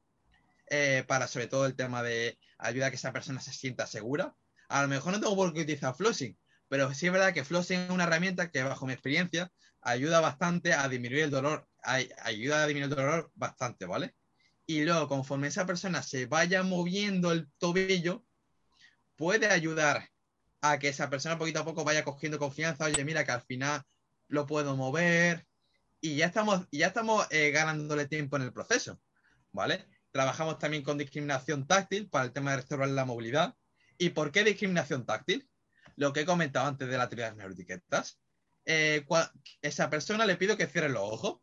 eh, 0.75 1.03
para 1.07 1.27
sobre 1.27 1.47
todo 1.47 1.65
el 1.65 1.75
tema 1.75 2.01
de 2.01 2.39
ayuda 2.57 2.87
a 2.87 2.89
que 2.89 2.95
esa 2.95 3.13
persona 3.13 3.39
se 3.41 3.53
sienta 3.53 3.85
segura. 3.85 4.35
A 4.69 4.81
lo 4.81 4.87
mejor 4.87 5.13
no 5.13 5.19
tengo 5.19 5.35
por 5.35 5.53
qué 5.53 5.61
utilizar 5.61 5.95
flossing, 5.95 6.37
pero 6.67 6.91
sí 6.93 7.05
es 7.05 7.11
verdad 7.11 7.33
que 7.33 7.43
flossing 7.43 7.81
es 7.81 7.89
una 7.89 8.05
herramienta 8.05 8.49
que 8.49 8.63
bajo 8.63 8.87
mi 8.87 8.93
experiencia 8.93 9.51
ayuda 9.83 10.19
bastante 10.19 10.73
a 10.73 10.87
disminuir 10.87 11.23
el 11.23 11.31
dolor, 11.31 11.67
ayuda 11.83 12.63
a 12.63 12.67
disminuir 12.67 12.91
el 12.91 12.95
dolor 12.95 13.31
bastante, 13.35 13.85
¿vale? 13.85 14.15
Y 14.65 14.83
luego, 14.83 15.07
conforme 15.07 15.47
esa 15.47 15.65
persona 15.65 16.01
se 16.01 16.25
vaya 16.25 16.63
moviendo 16.63 17.31
el 17.31 17.49
tobillo, 17.57 18.25
puede 19.15 19.47
ayudar 19.47 20.09
a 20.61 20.79
que 20.79 20.87
esa 20.89 21.09
persona 21.09 21.37
poquito 21.37 21.59
a 21.59 21.65
poco 21.65 21.83
vaya 21.83 22.03
cogiendo 22.03 22.39
confianza, 22.39 22.85
oye, 22.85 23.03
mira 23.03 23.25
que 23.25 23.31
al 23.31 23.41
final 23.41 23.83
lo 24.29 24.45
puedo 24.45 24.75
mover 24.77 25.45
y 25.99 26.15
ya 26.15 26.27
estamos, 26.27 26.67
ya 26.71 26.87
estamos 26.87 27.27
eh, 27.29 27.51
ganándole 27.51 28.07
tiempo 28.07 28.37
en 28.37 28.43
el 28.43 28.53
proceso, 28.53 28.99
¿vale? 29.51 29.85
Trabajamos 30.11 30.59
también 30.59 30.83
con 30.83 30.97
discriminación 30.97 31.67
táctil 31.67 32.09
para 32.09 32.25
el 32.25 32.31
tema 32.31 32.51
de 32.51 32.57
restaurar 32.57 32.89
la 32.89 33.05
movilidad. 33.05 33.55
¿Y 33.97 34.09
por 34.09 34.31
qué 34.31 34.43
discriminación 34.43 35.05
táctil? 35.05 35.49
Lo 35.95 36.13
que 36.13 36.21
he 36.21 36.25
comentado 36.25 36.67
antes 36.67 36.87
de 36.87 36.97
la 36.97 37.09
teoría 37.09 37.25
de 37.25 37.31
las 37.31 37.37
neuroetiquetas. 37.37 38.19
Eh, 38.65 39.05
esa 39.61 39.89
persona 39.89 40.25
le 40.25 40.37
pido 40.37 40.57
que 40.57 40.67
cierre 40.67 40.89
los 40.89 41.03
ojos. 41.03 41.39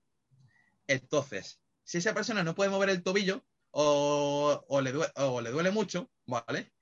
Entonces, 0.86 1.60
si 1.84 1.98
esa 1.98 2.14
persona 2.14 2.42
no 2.42 2.54
puede 2.54 2.70
mover 2.70 2.90
el 2.90 3.02
tobillo 3.02 3.44
o, 3.70 4.80
le, 4.82 4.92
duele, 4.92 5.70
mucho, 5.70 6.10
¿vale? 6.26 6.72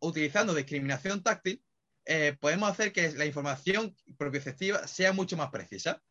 Utilizando 0.00 0.54
discriminación 0.54 1.22
táctil, 1.22 1.64
eh, 2.04 2.36
podemos 2.38 2.70
hacer 2.70 2.92
que 2.92 3.12
la 3.12 3.24
información 3.24 3.96
propioceptiva 4.18 4.86
sea 4.86 5.12
mucho 5.12 5.36
más 5.36 5.50
precisa. 5.50 6.02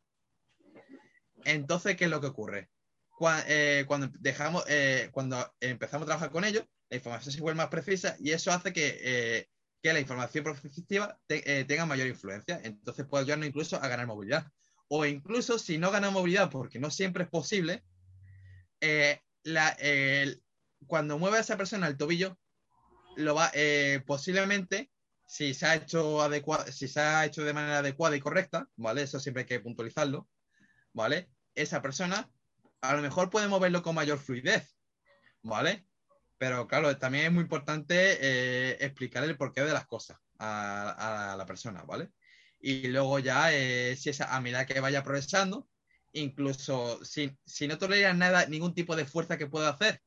Entonces, 1.46 1.96
¿qué 1.96 2.06
es 2.06 2.10
lo 2.10 2.22
que 2.22 2.28
ocurre? 2.28 2.70
Eh, 3.48 3.86
cuando, 3.88 4.10
dejamos, 4.20 4.66
cuando 5.12 5.56
empezamos 5.62 6.04
a 6.04 6.08
trabajar 6.08 6.32
con 6.32 6.44
ellos, 6.44 6.66
la 6.90 6.98
información 6.98 7.34
se 7.34 7.42
vuelve 7.42 7.58
más 7.58 7.70
precisa 7.70 8.18
y 8.20 8.32
eso 8.32 8.52
hace 8.52 8.74
que, 8.74 9.48
eh, 9.90 9.94
la 9.94 10.00
información 10.00 10.44
prospectiva 10.44 11.20
tenga 11.28 11.86
mayor 11.86 12.08
influencia. 12.08 12.60
Entonces 12.64 13.06
puede 13.06 13.24
ayudarnos 13.24 13.48
incluso 13.48 13.76
a 13.78 13.88
ganar 13.88 14.08
movilidad. 14.08 14.52
O 14.88 15.06
incluso 15.06 15.60
si 15.60 15.78
no 15.78 15.92
gana 15.92 16.12
movilidad, 16.12 16.50
porque 16.50 16.80
no 16.80 16.90
siempre 16.92 17.24
es 17.24 17.30
posible, 17.30 17.84
cuando 20.88 21.18
mueve 21.18 21.38
a 21.38 21.42
esa 21.42 21.58
persona 21.58 21.88
el 21.88 21.98
tobillo, 21.98 22.38
lo 23.16 23.36
va, 23.36 23.52
posiblemente, 24.06 24.92
si 25.26 25.54
se, 25.54 25.66
ha 25.66 25.76
hecho 25.76 26.20
si 26.72 26.88
se 26.88 27.00
ha 27.00 27.26
hecho 27.26 27.44
de 27.44 27.54
manera 27.54 27.80
adecuada 27.80 28.16
y 28.16 28.20
correcta, 28.20 28.70
¿vale? 28.76 29.04
Eso 29.04 29.20
siempre 29.20 29.42
hay 29.42 29.48
que 29.48 29.60
puntualizarlo, 29.60 30.30
¿vale? 30.94 31.30
Esa 31.56 31.82
persona 31.82 32.30
a 32.82 32.96
lo 32.96 33.02
mejor 33.02 33.30
puede 33.30 33.48
moverlo 33.48 33.82
con 33.82 33.96
mayor 33.96 34.20
fluidez, 34.20 34.76
¿vale? 35.42 35.88
Pero 36.38 36.68
claro, 36.68 36.98
también 36.98 37.26
es 37.26 37.32
muy 37.32 37.44
importante 37.44 38.18
eh, 38.22 38.78
explicar 38.82 39.24
el 39.24 39.38
porqué 39.38 39.62
de 39.62 39.74
las 39.74 39.86
cosas 39.86 40.18
a, 40.40 41.36
la 41.38 41.46
persona, 41.46 41.84
¿vale? 41.84 42.10
Y 42.60 42.88
luego 42.88 43.20
ya, 43.20 43.54
eh, 43.54 43.96
si 43.96 44.10
esa, 44.10 44.36
a 44.36 44.42
medida 44.42 44.66
que 44.66 44.80
vaya 44.80 45.04
progresando, 45.04 45.68
incluso 46.14 47.04
si, 47.06 47.38
si 47.46 47.68
no 47.68 47.78
tolera 47.78 48.14
nada, 48.14 48.46
ningún 48.48 48.74
tipo 48.74 48.96
de 48.96 49.06
fuerza 49.06 49.38
que 49.38 49.48
pueda 49.48 49.70
hacer, 49.70 50.02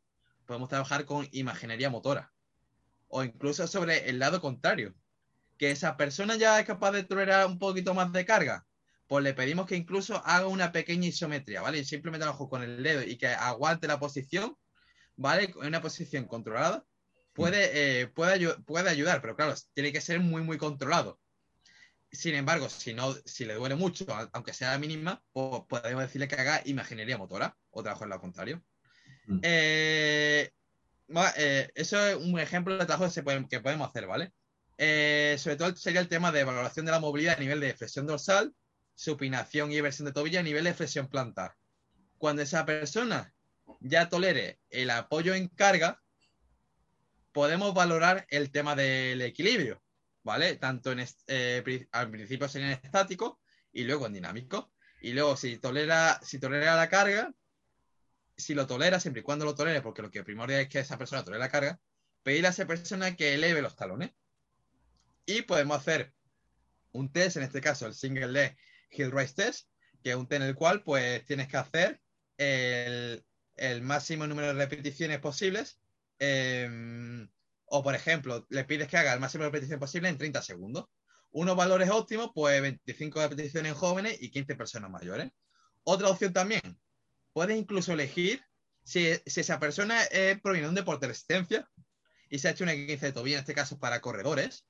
podemos 0.47 0.69
trabajar 0.69 1.05
con 1.05 1.29
imaginería 1.33 1.91
motora. 1.91 2.33
O 3.09 3.23
incluso 3.25 3.67
sobre 3.67 4.09
el 4.09 4.19
lado 4.19 4.41
contrario, 4.41 4.95
que 5.59 5.71
esa 5.71 5.97
persona 5.97 6.37
ya 6.37 6.59
es 6.61 6.67
capaz 6.67 6.93
de 6.93 7.05
tolerar 7.05 7.47
un 7.47 7.59
poquito 7.59 7.95
más 7.95 8.13
de 8.13 8.25
carga, 8.25 8.67
pues 9.07 9.23
le 9.23 9.35
pedimos 9.35 9.67
que 9.67 9.77
incluso 9.77 10.23
haga 10.25 10.47
una 10.47 10.73
pequeña 10.73 11.09
isometría, 11.09 11.61
¿vale? 11.63 11.85
Simplemente 11.85 12.27
lo 12.27 12.37
con 12.37 12.63
el 12.63 12.83
dedo 12.83 13.03
y 13.03 13.17
que 13.17 13.29
aguante 13.29 13.87
la 13.87 13.99
posición, 13.99 14.57
¿vale? 15.17 15.45
En 15.61 15.67
una 15.67 15.83
posición 15.83 16.27
controlada, 16.27 16.85
puede, 17.33 18.01
eh, 18.01 18.07
puede, 18.09 18.55
puede 18.61 18.91
ayudar, 18.91 19.21
pero 19.21 19.37
claro, 19.37 19.55
tiene 19.75 19.93
que 19.93 20.01
ser 20.01 20.21
muy, 20.21 20.43
muy 20.43 20.59
controlado. 20.59 21.21
Sin 22.11 22.35
embargo, 22.35 22.69
si, 22.69 22.95
no, 22.95 23.13
si 23.25 23.45
le 23.45 23.55
duele 23.55 23.75
mucho, 23.75 24.07
aunque 24.33 24.55
sea 24.55 24.79
mínima, 24.79 25.23
pues 25.33 25.63
podemos 25.69 26.03
decirle 26.03 26.29
que 26.29 26.37
haga 26.37 26.63
imaginería 26.65 27.19
motora 27.19 27.57
o 27.71 27.83
trabajo 27.83 28.05
en 28.05 28.11
lo 28.11 28.21
contrario. 28.21 28.63
Mm. 29.27 29.41
Eh, 29.43 30.51
eh, 31.37 31.71
eso 31.75 32.07
es 32.07 32.17
un 32.17 32.39
ejemplo 32.39 32.79
de 32.79 32.87
trabajo 32.87 33.13
que, 33.49 33.61
podemos 33.61 33.89
hacer, 33.89 34.07
¿vale? 34.07 34.33
sobre 35.39 35.57
todo 35.57 35.75
sería 35.75 36.01
el 36.01 36.09
tema 36.09 36.33
de 36.33 36.45
valoración 36.45 36.85
de 36.85 36.93
la 36.93 37.01
movilidad 37.01 37.37
a 37.37 37.41
nivel 37.41 37.61
de 37.61 37.75
flexión 37.75 38.07
dorsal, 38.07 38.55
supinación 38.95 39.73
y 39.73 39.81
versión 39.81 40.07
de 40.07 40.13
tobillo 40.13 40.41
a 40.41 40.43
nivel 40.43 40.65
de 40.65 40.75
flexión 40.75 41.09
plantar. 41.09 41.55
Cuando 42.19 42.43
esa 42.43 42.65
persona 42.65 43.35
ya 43.81 44.09
tolere 44.09 44.61
el 44.71 44.91
apoyo 44.91 45.35
en 45.35 45.49
carga, 45.49 46.03
podemos 47.33 47.75
valorar 47.75 48.27
el 48.31 48.51
tema 48.51 48.75
del 48.75 49.21
equilibrio, 49.23 49.83
¿vale? 50.23 50.57
Tanto 50.57 50.93
en 50.93 51.05
eh, 51.27 51.87
al 51.93 52.11
principio 52.11 52.49
sería 52.49 52.69
en 52.69 52.81
estático 52.83 53.41
y 53.73 53.85
luego 53.85 54.07
en 54.07 54.15
dinámico. 54.15 54.73
Y 55.03 55.13
luego 55.13 55.37
si 55.37 55.59
tolera, 55.59 56.19
si 56.23 56.39
tolera 56.39 56.77
la 56.77 56.89
carga, 56.89 57.33
si 58.37 58.55
lo 58.55 58.67
tolera, 58.67 59.01
siempre 59.01 59.21
y 59.21 59.23
cuando 59.23 59.45
lo 59.45 59.55
tolere, 59.55 59.83
porque 59.83 60.03
lo 60.03 60.11
que 60.11 60.25
primordial 60.25 60.63
es 60.63 60.69
que 60.69 60.79
esa 60.79 60.99
persona 60.99 61.25
tolere 61.25 61.41
la 61.41 61.51
carga, 61.51 61.81
pedirle 62.23 62.49
a 62.49 62.51
esa 62.51 62.67
persona 62.67 63.15
que 63.17 63.35
eleve 63.35 63.63
los 63.63 63.77
talones. 63.77 64.13
Y 65.27 65.43
podemos 65.43 65.79
hacer 65.79 66.15
un 66.93 67.13
test, 67.13 67.37
en 67.37 67.43
este 67.43 67.61
caso 67.61 67.87
el 67.87 67.95
single 67.95 68.29
leg 68.29 68.57
Hill 68.91 69.13
Race 69.13 69.35
Test, 69.35 69.69
que 70.03 70.11
es 70.11 70.17
un 70.17 70.27
test 70.27 70.43
en 70.43 70.49
el 70.49 70.55
cual 70.55 70.83
pues 70.83 71.25
tienes 71.27 71.49
que 71.49 71.57
hacer 71.57 72.01
el, 72.39 73.25
máximo 73.83 74.27
número 74.27 74.49
de 74.49 74.55
repeticiones 74.55 75.19
posibles. 75.21 75.79
Em, 76.19 77.29
o, 77.67 77.83
por 77.83 77.95
ejemplo, 77.95 78.47
le 78.49 78.65
pides 78.65 78.89
que 78.89 78.97
haga 78.97 79.13
el 79.13 79.21
máximo 79.21 79.45
de 79.45 79.51
repeticiones 79.51 79.81
posible 79.81 80.09
en 80.09 80.19
30 80.19 80.43
segundos. 80.43 80.87
Unos 81.31 81.57
valores 81.57 81.91
óptimos, 81.91 82.31
pues 82.35 82.61
25 82.63 83.21
repeticiones 83.21 83.73
en 83.73 83.79
jóvenes 83.79 84.17
y 84.21 84.31
15 84.31 84.55
personas 84.57 84.91
mayores. 84.91 85.31
Otra 85.85 86.09
opción 86.09 86.33
también, 86.33 86.79
puedes 87.33 87.57
incluso 87.57 87.93
elegir 87.93 88.43
si, 88.83 89.09
esa 89.25 89.59
persona 89.59 90.01
proviene 90.43 90.67
de 90.67 90.69
un 90.71 90.75
deporte 90.75 91.07
de 91.07 91.13
resistencia 91.13 91.69
y 92.31 92.39
se 92.39 92.49
ha 92.49 92.53
hecho 92.53 92.65
una 92.65 92.75
15 92.75 93.07
de 93.07 93.13
tobillo, 93.13 93.37
en 93.37 93.41
este 93.41 93.55
caso 93.55 93.79
para 93.79 94.01
corredores, 94.01 94.67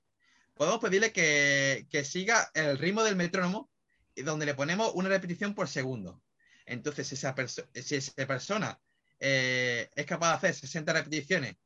podemos 0.55 0.81
pedirle 0.81 1.13
que, 1.13 1.87
que 1.91 2.05
siga 2.05 2.51
el 2.55 2.79
ritmo 2.79 3.05
del 3.05 3.17
metrónomo 3.17 3.71
donde 4.17 4.47
le 4.47 4.55
ponemos 4.55 4.93
una 4.95 5.09
repetición 5.09 5.55
por 5.55 5.69
segundo. 5.69 6.23
Entonces, 6.67 7.13
esa 7.13 7.35
si 7.75 7.95
esa 7.95 8.27
persona 8.27 8.79
eh, 9.21 9.89
es 9.95 10.07
capaz 10.07 10.31
de 10.31 10.49
hacer 10.49 10.55
60 10.55 10.93
repeticiones 10.93 11.57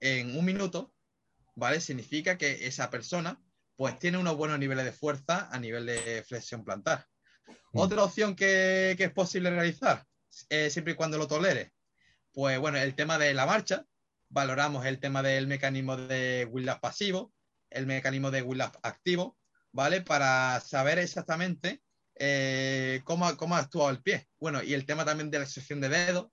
en 0.00 0.36
un 0.36 0.44
minuto, 0.44 0.94
¿vale? 1.54 1.80
Significa 1.80 2.38
que 2.38 2.66
esa 2.66 2.90
persona 2.90 3.40
pues 3.76 3.98
tiene 3.98 4.18
unos 4.18 4.36
buenos 4.36 4.58
niveles 4.58 4.84
de 4.84 4.92
fuerza 4.92 5.48
a 5.50 5.58
nivel 5.58 5.86
de 5.86 6.22
flexión 6.26 6.64
plantar. 6.64 7.06
Mm. 7.72 7.78
Otra 7.78 8.04
opción 8.04 8.36
que, 8.36 8.92
es 8.92 9.12
posible 9.12 9.50
realizar, 9.50 10.06
eh, 10.50 10.70
siempre 10.70 10.92
y 10.92 10.96
cuando 10.96 11.18
lo 11.18 11.26
tolere, 11.26 11.72
pues 12.32 12.58
bueno, 12.58 12.78
el 12.78 12.94
tema 12.94 13.18
de 13.18 13.34
la 13.34 13.46
marcha, 13.46 13.84
valoramos 14.28 14.86
el 14.86 15.00
tema 15.00 15.22
del 15.22 15.46
mecanismo 15.46 15.96
de 15.96 16.46
Willap 16.50 16.80
pasivo, 16.80 17.32
el 17.70 17.86
mecanismo 17.86 18.30
de 18.30 18.42
Willap 18.42 18.76
activo, 18.82 19.38
¿vale? 19.72 20.02
Para 20.02 20.60
saber 20.60 20.98
exactamente 20.98 21.82
eh, 22.16 23.00
cómo, 23.04 23.36
cómo, 23.36 23.56
actuado 23.56 23.90
el 23.90 24.02
pie. 24.02 24.26
Bueno, 24.38 24.62
y 24.62 24.74
el 24.74 24.86
tema 24.86 25.04
también 25.04 25.30
de 25.30 25.38
la 25.38 25.44
excepción 25.44 25.80
de 25.80 25.88
dedos 25.88 26.28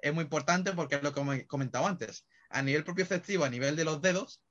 es 0.00 0.12
muy 0.12 0.24
importante 0.24 0.72
porque 0.72 0.96
es 0.96 1.02
lo 1.02 1.12
que 1.12 1.20
he 1.20 1.46
comentado 1.46 1.86
antes. 1.86 2.26
A 2.50 2.62
nivel 2.62 2.84
propio 2.84 3.04
efectivo, 3.04 3.44
a 3.44 3.50
nivel 3.50 3.76
de 3.76 3.84
los 3.84 4.02
dedos, 4.02 4.42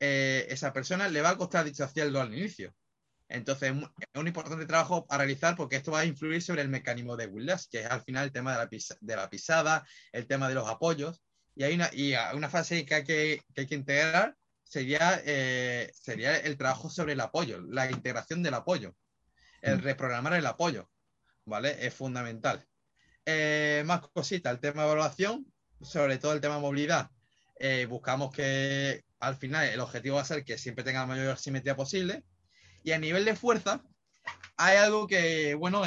eh, 0.00 0.46
esa 0.50 0.72
persona 0.72 1.08
le 1.08 1.22
va 1.22 1.30
a 1.30 1.36
costar 1.36 1.64
disociarlo 1.64 2.20
al 2.20 2.34
inicio. 2.34 2.74
Entonces, 3.28 3.72
es 3.72 4.20
un 4.20 4.26
importante 4.26 4.66
trabajo 4.66 5.06
a 5.08 5.18
realizar 5.18 5.56
porque 5.56 5.76
esto 5.76 5.92
va 5.92 6.00
a 6.00 6.04
influir 6.04 6.42
sobre 6.42 6.62
el 6.62 6.68
mecanismo 6.68 7.16
de 7.16 7.26
Willis, 7.26 7.68
que 7.68 7.80
es 7.80 7.86
al 7.86 8.02
final 8.02 8.24
el 8.24 8.32
tema 8.32 8.52
de 8.52 8.58
la, 8.58 8.68
de 9.00 9.16
la 9.16 9.30
pisada, 9.30 9.86
el 10.12 10.26
tema 10.26 10.48
de 10.48 10.54
los 10.54 10.68
apoyos. 10.68 11.22
Y 11.54 11.64
hay 11.64 11.74
una, 11.74 11.90
y 11.92 12.14
una 12.34 12.50
fase 12.50 12.84
que 12.84 12.94
hay 12.94 13.04
que, 13.04 13.42
que 13.54 13.62
hay 13.62 13.66
que 13.66 13.74
integrar, 13.74 14.36
sería, 14.62 15.20
eh, 15.24 15.90
sería 15.94 16.36
el 16.36 16.56
trabajo 16.56 16.90
sobre 16.90 17.14
el 17.14 17.20
apoyo, 17.20 17.60
la 17.62 17.90
integración 17.90 18.42
del 18.42 18.54
apoyo, 18.54 18.94
el 19.62 19.78
mm. 19.78 19.82
reprogramar 19.82 20.34
el 20.34 20.46
apoyo, 20.46 20.88
¿vale? 21.44 21.86
Es 21.86 21.94
fundamental. 21.94 22.66
Eh, 23.24 23.82
más 23.86 24.00
cositas, 24.08 24.52
el 24.52 24.60
tema 24.60 24.82
de 24.82 24.88
evaluación, 24.88 25.46
sobre 25.80 26.18
todo 26.18 26.32
el 26.32 26.40
tema 26.40 26.56
de 26.56 26.60
movilidad. 26.60 27.10
Eh, 27.58 27.86
buscamos 27.86 28.34
que 28.34 29.04
al 29.20 29.36
final 29.36 29.66
el 29.66 29.80
objetivo 29.80 30.16
va 30.16 30.22
a 30.22 30.26
ser 30.26 30.44
que 30.44 30.58
siempre 30.58 30.84
tenga 30.84 31.00
la 31.00 31.06
mayor 31.06 31.38
simetría 31.38 31.74
posible. 31.74 32.24
Y 32.84 32.92
a 32.92 32.98
nivel 32.98 33.24
de 33.24 33.34
fuerza, 33.34 33.82
hay 34.56 34.76
algo 34.76 35.06
que, 35.06 35.54
bueno, 35.54 35.82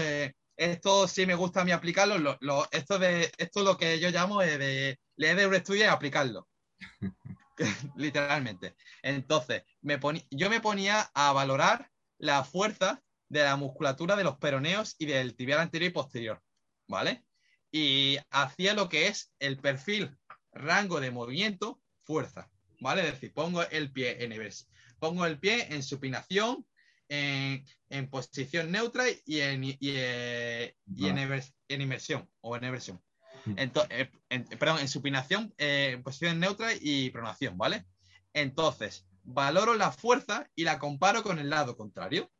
esto 0.59 1.07
sí 1.07 1.25
me 1.25 1.35
gusta 1.35 1.61
a 1.61 1.65
mí 1.65 1.71
aplicarlo. 1.71 2.37
esto, 2.71 2.99
de, 2.99 3.31
esto 3.37 3.59
es 3.59 3.65
lo 3.65 3.77
que 3.77 3.99
yo 3.99 4.09
llamo 4.09 4.41
de, 4.41 4.99
leer 5.15 5.37
de 5.37 5.47
un 5.47 5.55
estudio 5.55 5.85
y 5.85 5.87
aplicarlo. 5.87 6.47
Literalmente. 7.95 8.75
Entonces, 9.01 9.63
me 9.81 9.99
yo 10.31 10.49
me 10.49 10.59
ponía 10.59 11.09
a 11.13 11.31
valorar 11.31 11.89
la 12.17 12.43
fuerza 12.43 13.01
de 13.29 13.43
la 13.43 13.55
musculatura 13.55 14.15
de 14.15 14.23
los 14.23 14.37
peroneos 14.37 14.95
y 14.99 15.05
del 15.05 15.35
tibial 15.35 15.59
anterior 15.59 15.91
y 15.91 15.93
posterior. 15.93 16.41
¿Vale? 16.87 17.23
Y 17.71 18.17
hacía 18.31 18.73
lo 18.73 18.89
que 18.89 19.07
es 19.07 19.31
el 19.39 19.57
perfil, 19.57 20.17
rango 20.51 20.99
de 20.99 21.11
movimiento, 21.11 21.79
fuerza. 22.03 22.49
¿Vale? 22.81 23.05
Es 23.05 23.13
decir, 23.13 23.33
pongo 23.33 23.61
el 23.63 23.91
pie 23.91 24.23
en, 24.23 24.33
pongo 24.99 25.25
el 25.25 25.37
pie 25.39 25.73
en 25.73 25.83
supinación, 25.83 26.65
en, 27.09 28.09
posición 28.09 28.71
neutra 28.71 29.05
y 29.25 29.41
en, 29.41 29.77
eh, 29.81 30.75
en, 30.87 31.81
inversión 31.81 32.29
o 32.41 32.55
en 32.55 32.63
inversión. 32.63 33.01
Mm. 33.45 33.53
Entonces, 33.57 34.09
eh, 34.29 34.45
perdón, 34.57 34.79
en 34.79 34.87
supinación, 34.87 35.53
eh, 35.57 35.91
en 35.93 36.03
posición 36.03 36.39
neutra 36.39 36.71
y 36.79 37.09
pronación, 37.09 37.57
¿vale? 37.57 37.85
Entonces, 38.33 39.05
valoro 39.23 39.75
la 39.75 39.91
fuerza 39.91 40.49
y 40.55 40.63
la 40.63 40.79
comparo 40.79 41.23
con 41.23 41.39
el 41.39 41.49
lado 41.49 41.75
contrario. 41.75 42.31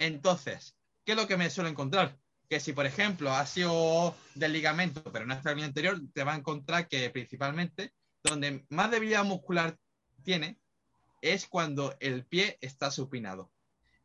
Entonces, 0.00 0.78
¿qué 1.04 1.12
es 1.12 1.18
lo 1.18 1.28
que 1.28 1.36
me 1.36 1.50
suelo 1.50 1.68
encontrar? 1.68 2.18
Que 2.48 2.58
si, 2.58 2.72
por 2.72 2.86
ejemplo, 2.86 3.32
ha 3.32 3.44
sido 3.44 4.16
del 4.34 4.54
ligamento, 4.54 5.04
pero 5.12 5.26
no 5.26 5.34
está 5.34 5.52
en 5.52 5.58
el 5.58 5.64
anterior, 5.66 6.00
te 6.14 6.24
va 6.24 6.32
a 6.32 6.38
encontrar 6.38 6.88
que 6.88 7.10
principalmente 7.10 7.92
donde 8.24 8.64
más 8.70 8.90
debilidad 8.90 9.24
muscular 9.24 9.76
tiene 10.24 10.58
es 11.20 11.46
cuando 11.46 11.94
el 12.00 12.24
pie 12.24 12.56
está 12.62 12.90
supinado. 12.90 13.52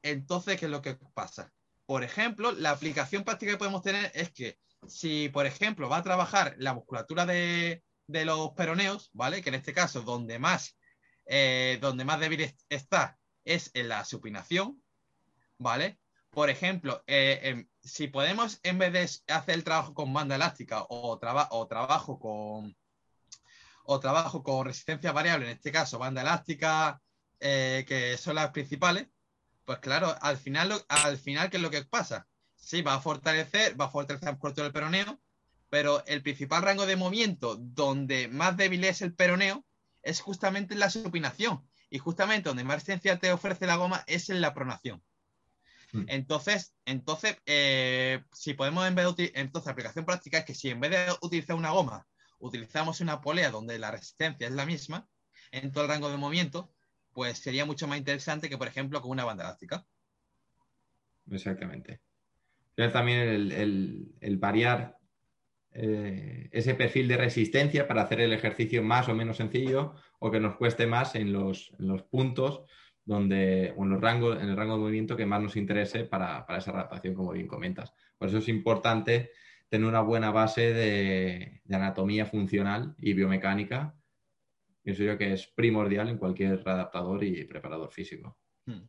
Entonces, 0.03 0.59
¿qué 0.59 0.65
es 0.65 0.71
lo 0.71 0.81
que 0.81 0.95
pasa? 1.13 1.53
Por 1.85 2.03
ejemplo, 2.03 2.51
la 2.51 2.71
aplicación 2.71 3.23
práctica 3.23 3.53
que 3.53 3.57
podemos 3.57 3.81
tener 3.81 4.11
es 4.13 4.31
que 4.31 4.59
si, 4.87 5.29
por 5.29 5.45
ejemplo, 5.45 5.87
va 5.87 5.97
a 5.97 6.03
trabajar 6.03 6.55
la 6.57 6.73
musculatura 6.73 7.25
de, 7.25 7.83
los 8.07 8.51
peroneos, 8.51 9.11
¿vale? 9.13 9.41
Que 9.41 9.49
en 9.49 9.55
este 9.55 9.73
caso, 9.73 10.01
donde 10.01 10.39
más, 10.39 10.77
eh, 11.25 11.77
donde 11.79 12.03
más 12.03 12.19
débil 12.19 12.53
está 12.67 13.17
es 13.45 13.71
en 13.73 13.87
la 13.87 14.03
supinación, 14.03 14.83
¿vale? 15.57 15.99
Por 16.29 16.49
ejemplo, 16.49 17.03
eh, 17.07 17.39
em, 17.43 17.67
si 17.81 18.07
podemos, 18.07 18.59
en 18.63 18.77
vez 18.77 18.93
de 18.93 19.33
hacer 19.33 19.55
el 19.55 19.63
trabajo 19.63 19.93
con 19.93 20.13
banda 20.13 20.35
elástica 20.35 20.83
o, 20.83 21.19
o 21.49 21.67
trabajo 21.67 22.19
con 22.19 22.75
o 23.87 23.99
trabajo 23.99 24.43
con 24.43 24.65
resistencia 24.65 25.11
variable, 25.11 25.45
en 25.45 25.57
este 25.57 25.71
caso 25.71 25.99
banda 25.99 26.21
elástica, 26.21 27.01
eh, 27.39 27.85
que 27.87 28.17
son 28.17 28.35
las 28.35 28.51
principales, 28.51 29.07
pues 29.63 29.79
claro, 29.79 30.15
al 30.21 30.37
final, 30.37 30.73
al 30.89 31.17
final, 31.17 31.49
¿qué 31.49 31.57
es 31.57 31.63
lo 31.63 31.71
que 31.71 31.85
pasa? 31.85 32.27
Sí, 32.55 32.81
va 32.81 32.95
a 32.95 33.01
fortalecer, 33.01 33.79
va 33.79 33.85
a 33.85 33.89
fortalecer 33.89 34.29
el 34.29 34.37
cuerpo 34.37 34.61
del 34.61 34.71
peroneo, 34.71 35.19
pero 35.69 36.05
el 36.05 36.21
principal 36.21 36.63
rango 36.63 36.85
de 36.85 36.95
movimiento 36.95 37.57
donde 37.57 38.27
más 38.27 38.57
débil 38.57 38.83
es 38.83 39.01
el 39.01 39.13
peroneo 39.13 39.65
es 40.01 40.21
justamente 40.21 40.73
en 40.73 40.79
la 40.79 40.89
supinación. 40.89 41.67
Y 41.89 41.99
justamente 41.99 42.49
donde 42.49 42.63
más 42.63 42.77
resistencia 42.77 43.19
te 43.19 43.31
ofrece 43.31 43.67
la 43.67 43.75
goma 43.75 44.03
es 44.07 44.29
en 44.29 44.41
la 44.41 44.53
pronación. 44.53 45.03
Mm. 45.95 46.05
Entonces, 46.07 46.75
entonces 46.85 47.37
eh, 47.45 48.21
si 48.33 48.53
podemos 48.53 48.85
en 48.87 48.95
vez 48.95 49.15
de 49.15 49.31
entonces 49.35 49.67
la 49.67 49.71
aplicación 49.71 50.05
práctica 50.05 50.39
es 50.39 50.45
que 50.45 50.53
si 50.53 50.69
en 50.69 50.79
vez 50.79 50.91
de 50.91 51.15
utilizar 51.21 51.55
una 51.55 51.71
goma, 51.71 52.05
utilizamos 52.39 52.99
una 53.01 53.21
polea 53.21 53.49
donde 53.49 53.79
la 53.79 53.91
resistencia 53.91 54.47
es 54.47 54.53
la 54.53 54.65
misma 54.65 55.07
en 55.51 55.71
todo 55.71 55.85
el 55.85 55.89
rango 55.89 56.09
de 56.09 56.17
movimiento, 56.17 56.73
pues 57.13 57.37
sería 57.37 57.65
mucho 57.65 57.87
más 57.87 57.97
interesante 57.97 58.49
que, 58.49 58.57
por 58.57 58.67
ejemplo, 58.67 59.01
con 59.01 59.11
una 59.11 59.23
banda 59.23 59.45
elástica. 59.45 59.85
Exactamente. 61.31 62.01
Pero 62.75 62.91
también 62.91 63.19
el, 63.51 64.37
variar 64.37 64.97
eh, 65.71 66.49
ese 66.51 66.75
perfil 66.75 67.07
de 67.07 67.17
resistencia 67.17 67.87
para 67.87 68.01
hacer 68.01 68.19
el 68.19 68.33
ejercicio 68.33 68.83
más 68.83 69.07
o 69.07 69.15
menos 69.15 69.37
sencillo 69.37 69.95
o 70.19 70.29
que 70.29 70.41
nos 70.41 70.57
cueste 70.57 70.87
más 70.87 71.15
en 71.15 71.31
los, 71.31 71.71
puntos 72.11 72.63
donde, 73.05 73.73
o 73.77 73.83
en, 73.83 73.89
los 73.91 74.01
rangos, 74.01 74.41
en 74.41 74.49
el 74.49 74.57
rango 74.57 74.73
de 74.73 74.79
movimiento 74.79 75.15
que 75.15 75.25
más 75.25 75.41
nos 75.41 75.55
interese 75.55 76.03
para, 76.03 76.45
esa 76.57 76.71
adaptación, 76.71 77.13
como 77.13 77.31
bien 77.31 77.47
comentas. 77.47 77.93
Por 78.17 78.27
eso 78.27 78.39
es 78.39 78.47
importante 78.49 79.31
tener 79.69 79.87
una 79.87 80.01
buena 80.01 80.31
base 80.31 80.73
de 80.73 81.61
anatomía 81.69 82.25
funcional 82.25 82.95
y 82.97 83.13
biomecánica 83.13 83.95
pienso 84.85 85.01
yo 85.01 85.17
que 85.17 85.33
es 85.33 85.47
primordial 85.47 86.09
en 86.09 86.19
cualquier 86.19 86.61
adaptador 86.63 87.23
y 87.23 87.43
preparador 87.45 87.91
físico. 87.91 88.37
Hmm. 88.67 88.87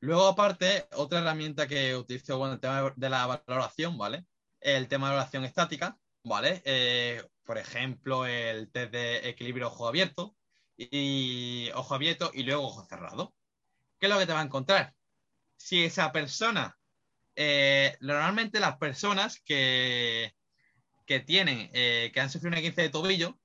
Luego, 0.00 0.26
aparte, 0.26 0.86
otra 0.96 1.20
herramienta 1.20 1.68
que 1.68 1.96
utilizo 1.96 2.38
con 2.38 2.50
el 2.50 2.60
tema 2.60 2.92
de 2.94 3.08
la 3.08 3.26
valoración, 3.26 3.96
¿vale? 3.96 4.26
El 4.60 4.88
tema 4.88 5.06
de 5.06 5.14
valoración 5.14 5.44
estática, 5.44 5.96
¿vale? 6.24 6.62
Eh, 6.64 7.22
por 7.44 7.58
ejemplo, 7.58 8.26
el 8.26 8.70
test 8.72 8.92
de 8.92 9.28
equilibrio 9.28 9.68
ojo 9.68 9.86
abierto 9.86 10.36
y 10.76 11.70
ojo 11.74 11.94
abierto 11.94 12.30
y 12.34 12.42
luego 12.42 12.66
ojo 12.66 12.86
cerrado. 12.86 13.34
¿Qué 13.98 14.06
es 14.06 14.12
lo 14.12 14.18
que 14.18 14.26
te 14.26 14.32
va 14.32 14.40
a 14.40 14.44
encontrar? 14.44 14.94
Si 15.56 15.84
esa 15.84 16.12
persona, 16.12 16.78
eh, 17.34 17.96
normalmente 18.00 18.60
las 18.60 18.76
personas 18.76 19.40
que, 19.40 20.34
que 21.06 21.20
tienen, 21.20 21.70
eh, 21.72 22.10
que 22.12 22.20
han 22.20 22.30
sufrido 22.30 22.48
una 22.48 22.60
15 22.60 22.82
de 22.82 22.88
tobillo, 22.90 23.38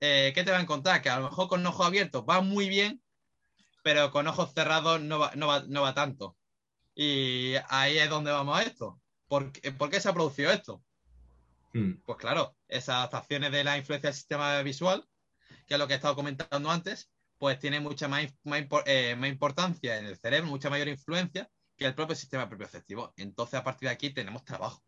eh, 0.00 0.32
¿qué 0.34 0.44
te 0.44 0.50
va 0.50 0.58
a 0.58 0.62
encontrar? 0.62 1.02
Que 1.02 1.10
a 1.10 1.18
lo 1.18 1.28
mejor 1.28 1.48
con 1.48 1.66
ojos 1.66 1.86
abiertos 1.86 2.24
va 2.28 2.40
muy 2.40 2.68
bien, 2.68 3.02
pero 3.82 4.10
con 4.10 4.26
ojos 4.26 4.52
cerrados 4.54 5.00
no 5.00 5.18
va, 5.18 5.32
no 5.34 5.82
va, 5.82 5.94
tanto. 5.94 6.36
Y 6.94 7.54
ahí 7.68 7.98
es 7.98 8.08
donde 8.08 8.30
vamos 8.30 8.58
a 8.58 8.62
esto. 8.62 9.00
¿Por, 9.28 9.52
qué 9.52 10.00
se 10.00 10.08
ha 10.08 10.14
producido 10.14 10.50
esto? 10.50 10.82
Hmm. 11.72 11.94
Pues 12.04 12.18
claro, 12.18 12.56
esas 12.68 12.96
adaptaciones 12.96 13.52
de 13.52 13.64
la 13.64 13.76
influencia 13.78 14.08
del 14.08 14.16
sistema 14.16 14.60
visual, 14.62 15.06
que 15.70 15.74
es 15.74 15.78
lo 15.78 15.86
que 15.86 15.92
he 15.92 15.96
estado 15.96 16.16
comentando 16.16 16.68
antes, 16.68 17.12
pues 17.38 17.60
tiene 17.60 17.78
mucha 17.78 18.08
más, 18.08 18.26
eh, 18.86 19.14
más, 19.16 19.30
importancia 19.30 19.98
en 19.98 20.06
el 20.06 20.16
cerebro, 20.16 20.48
mucha 20.48 20.68
mayor 20.68 20.88
influencia 20.88 21.48
que 21.76 21.86
el 21.86 21.94
propio 21.94 22.16
sistema 22.16 22.48
propioceptivo. 22.48 23.14
Entonces, 23.16 23.54
a 23.54 23.62
partir 23.62 23.88
de 23.88 23.94
aquí 23.94 24.10
tenemos 24.10 24.44
trabajo. 24.44 24.82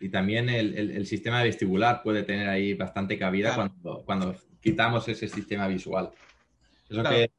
Y 0.00 0.08
también 0.08 0.48
el, 0.48 1.06
sistema 1.06 1.44
vestibular 1.44 2.02
puede 2.02 2.24
tener 2.24 2.48
ahí 2.48 2.74
bastante 2.74 3.16
cabida 3.16 3.54
cuando, 4.04 4.36
quitamos 4.60 5.06
ese 5.06 5.28
sistema 5.28 5.68
visual. 5.68 6.10
Eso 6.90 7.04
que 7.04 7.30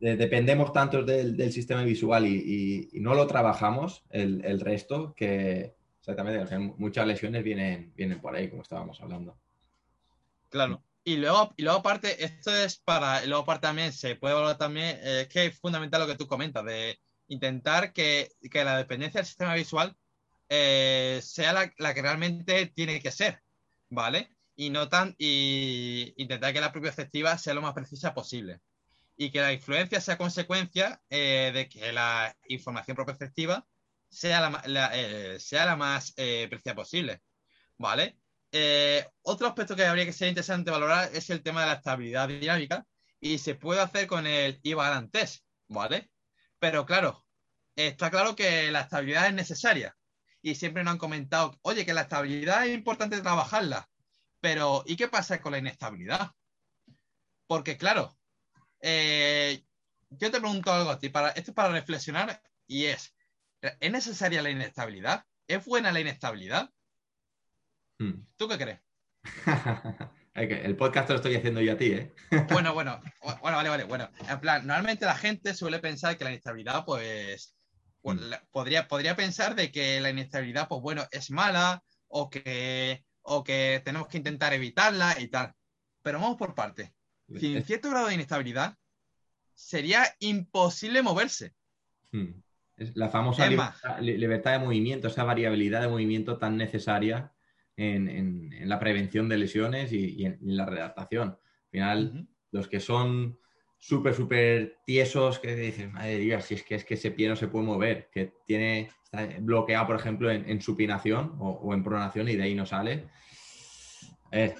dependemos 0.00 0.72
tanto 0.72 1.02
del, 1.02 1.52
sistema 1.52 1.84
visual 1.84 2.26
y, 2.26 2.88
no 2.94 3.12
lo 3.12 3.26
trabajamos 3.26 4.04
el, 4.08 4.58
resto 4.58 5.12
que 5.14 5.74
exactamente 5.98 6.58
muchas 6.78 7.06
lesiones 7.06 7.44
vienen, 7.44 7.92
vienen 7.94 8.22
por 8.22 8.34
ahí, 8.34 8.48
como 8.48 8.62
estábamos 8.62 8.98
hablando. 9.02 9.36
Claro. 10.48 10.82
Y 11.04 11.16
luego, 11.16 11.52
y 11.56 11.62
luego 11.62 11.80
aparte, 11.80 12.24
esto 12.24 12.54
es 12.54 12.78
para, 12.78 13.24
luego 13.26 13.42
aparte 13.42 13.66
también 13.66 13.92
se 13.92 14.14
puede 14.16 14.36
hablar 14.36 14.58
también, 14.58 14.98
es 15.02 15.28
que 15.28 15.46
es 15.46 15.58
fundamental 15.58 16.00
lo 16.00 16.06
que 16.06 16.16
tú 16.16 16.28
comentas, 16.28 16.64
de 16.64 17.00
intentar 17.26 17.92
que, 17.92 18.30
que 18.50 18.64
la 18.64 18.76
dependencia 18.78 19.18
del 19.18 19.26
sistema 19.26 19.54
visual 19.54 19.96
eh, 20.48 21.20
sea 21.22 21.52
la, 21.54 21.94
que 21.94 22.02
realmente 22.02 22.66
tiene 22.66 23.00
que 23.00 23.10
ser, 23.10 23.42
¿vale? 23.88 24.36
Y 24.54 24.70
no 24.70 24.88
tan, 24.88 25.14
y 25.18 26.12
intentar 26.18 26.52
que 26.52 26.60
la 26.60 26.72
propia 26.72 26.90
efectiva 26.90 27.38
sea 27.38 27.54
lo 27.54 27.62
más 27.62 27.74
precisa 27.74 28.14
posible. 28.14 28.60
Y 29.16 29.30
que 29.30 29.40
la 29.40 29.52
influencia 29.52 30.00
sea 30.00 30.18
consecuencia 30.18 31.02
eh, 31.10 31.52
de 31.54 31.68
que 31.68 31.92
la 31.92 32.36
información 32.48 32.96
propia 32.96 33.14
efectiva 33.14 33.66
sea 34.08 34.50
la, 34.66 34.90
eh, 34.94 35.40
sea 35.40 35.64
la 35.66 35.76
más 35.76 36.12
precisa 36.12 36.74
posible, 36.74 37.22
¿vale? 37.78 38.18
Otro 39.22 39.46
aspecto 39.46 39.74
que 39.74 39.84
habría 39.84 40.04
que 40.04 40.12
ser 40.12 40.28
interesante 40.28 40.70
valorar 40.70 41.10
es 41.14 41.30
el 41.30 41.42
tema 41.42 41.62
de 41.62 41.68
la 41.68 41.74
estabilidad 41.74 42.28
dinámica 42.28 42.86
y 43.20 43.38
se 43.38 43.54
puede 43.54 43.80
hacer 43.80 44.06
con 44.06 44.26
el 44.26 44.60
IVA 44.62 45.08
test, 45.10 45.44
¿vale? 45.68 46.10
Pero 46.58 46.84
claro, 46.84 47.24
está 47.76 48.10
claro 48.10 48.36
que 48.36 48.70
la 48.70 48.82
estabilidad 48.82 49.26
es 49.28 49.34
necesaria, 49.34 49.96
y 50.42 50.56
siempre 50.56 50.82
nos 50.82 50.92
han 50.92 50.98
comentado, 50.98 51.58
oye, 51.62 51.86
que 51.86 51.94
la 51.94 52.02
estabilidad 52.02 52.66
es 52.66 52.74
importante 52.74 53.20
trabajarla, 53.20 53.88
pero 54.40 54.82
¿y 54.86 54.96
qué 54.96 55.06
pasa 55.08 55.40
con 55.40 55.52
la 55.52 55.58
inestabilidad? 55.58 56.32
Porque 57.46 57.78
claro, 57.78 58.18
eh, 58.80 59.64
yo 60.10 60.30
te 60.30 60.40
pregunto 60.40 60.72
algo 60.72 60.90
a 60.90 60.98
ti, 60.98 61.08
para, 61.08 61.28
esto 61.30 61.52
es 61.52 61.54
para 61.54 61.72
reflexionar 61.72 62.42
y 62.66 62.86
es, 62.86 63.14
¿es 63.60 63.92
necesaria 63.92 64.42
la 64.42 64.50
inestabilidad? 64.50 65.24
¿Es 65.46 65.64
buena 65.64 65.92
la 65.92 66.00
inestabilidad? 66.00 66.70
Hmm. 67.98 68.24
¿Tú 68.36 68.48
qué 68.48 68.58
crees? 68.58 68.80
El 70.34 70.76
podcast 70.76 71.10
lo 71.10 71.16
estoy 71.16 71.34
haciendo 71.34 71.60
yo 71.60 71.74
a 71.74 71.76
ti, 71.76 71.92
¿eh? 71.92 72.14
Bueno, 72.50 72.72
bueno, 72.72 73.00
bueno, 73.20 73.56
vale, 73.56 73.68
vale. 73.68 73.84
Bueno, 73.84 74.08
en 74.28 74.40
plan, 74.40 74.66
normalmente 74.66 75.04
la 75.04 75.14
gente 75.14 75.52
suele 75.52 75.78
pensar 75.78 76.16
que 76.16 76.24
la 76.24 76.30
inestabilidad, 76.30 76.84
pues, 76.86 77.54
pues 78.00 78.18
mm. 78.18 78.32
podría, 78.50 78.88
podría 78.88 79.14
pensar 79.14 79.54
de 79.54 79.70
que 79.70 80.00
la 80.00 80.10
inestabilidad, 80.10 80.68
pues 80.68 80.80
bueno, 80.80 81.06
es 81.10 81.30
mala 81.30 81.82
o 82.08 82.30
que, 82.30 83.04
o 83.20 83.44
que 83.44 83.82
tenemos 83.84 84.08
que 84.08 84.16
intentar 84.18 84.54
evitarla 84.54 85.20
y 85.20 85.28
tal. 85.28 85.52
Pero 86.02 86.18
vamos 86.18 86.38
por 86.38 86.54
partes. 86.54 86.90
Sin 87.38 87.62
cierto 87.64 87.90
grado 87.90 88.08
de 88.08 88.14
inestabilidad, 88.14 88.76
sería 89.54 90.04
imposible 90.18 91.02
moverse. 91.02 91.54
Hmm. 92.10 92.42
la 92.76 93.08
famosa 93.08 93.48
libertad, 94.00 94.52
de 94.52 94.58
movimiento, 94.58 95.08
esa 95.08 95.24
variabilidad 95.24 95.80
de 95.80 95.88
movimiento 95.88 96.36
tan 96.36 96.58
necesaria 96.58 97.32
en, 97.76 98.50
la 98.68 98.78
prevención 98.78 99.28
de 99.28 99.38
lesiones 99.38 99.92
y, 99.92 100.24
en, 100.24 100.38
la 100.40 100.66
redactación. 100.66 101.30
Al 101.30 101.70
final, 101.70 102.28
los 102.50 102.68
que 102.68 102.80
son 102.80 103.38
súper, 103.78 104.14
súper 104.14 104.78
tiesos, 104.84 105.38
que 105.38 105.54
dicen, 105.54 105.92
madre 105.92 106.18
mía, 106.18 106.40
si 106.40 106.54
es 106.54 106.62
que, 106.62 106.74
es 106.74 106.84
que 106.84 106.94
ese 106.94 107.10
pie 107.10 107.28
no 107.28 107.36
se 107.36 107.48
puede 107.48 107.66
mover, 107.66 108.08
que 108.12 108.32
tiene, 108.46 108.90
está 109.04 109.28
bloqueado, 109.40 109.86
por 109.86 109.96
ejemplo, 109.96 110.30
en, 110.30 110.60
supinación 110.60 111.34
o, 111.38 111.72
en 111.74 111.82
pronación 111.82 112.28
y 112.28 112.36
de 112.36 112.42
ahí 112.44 112.54
no 112.54 112.66
sale. 112.66 113.08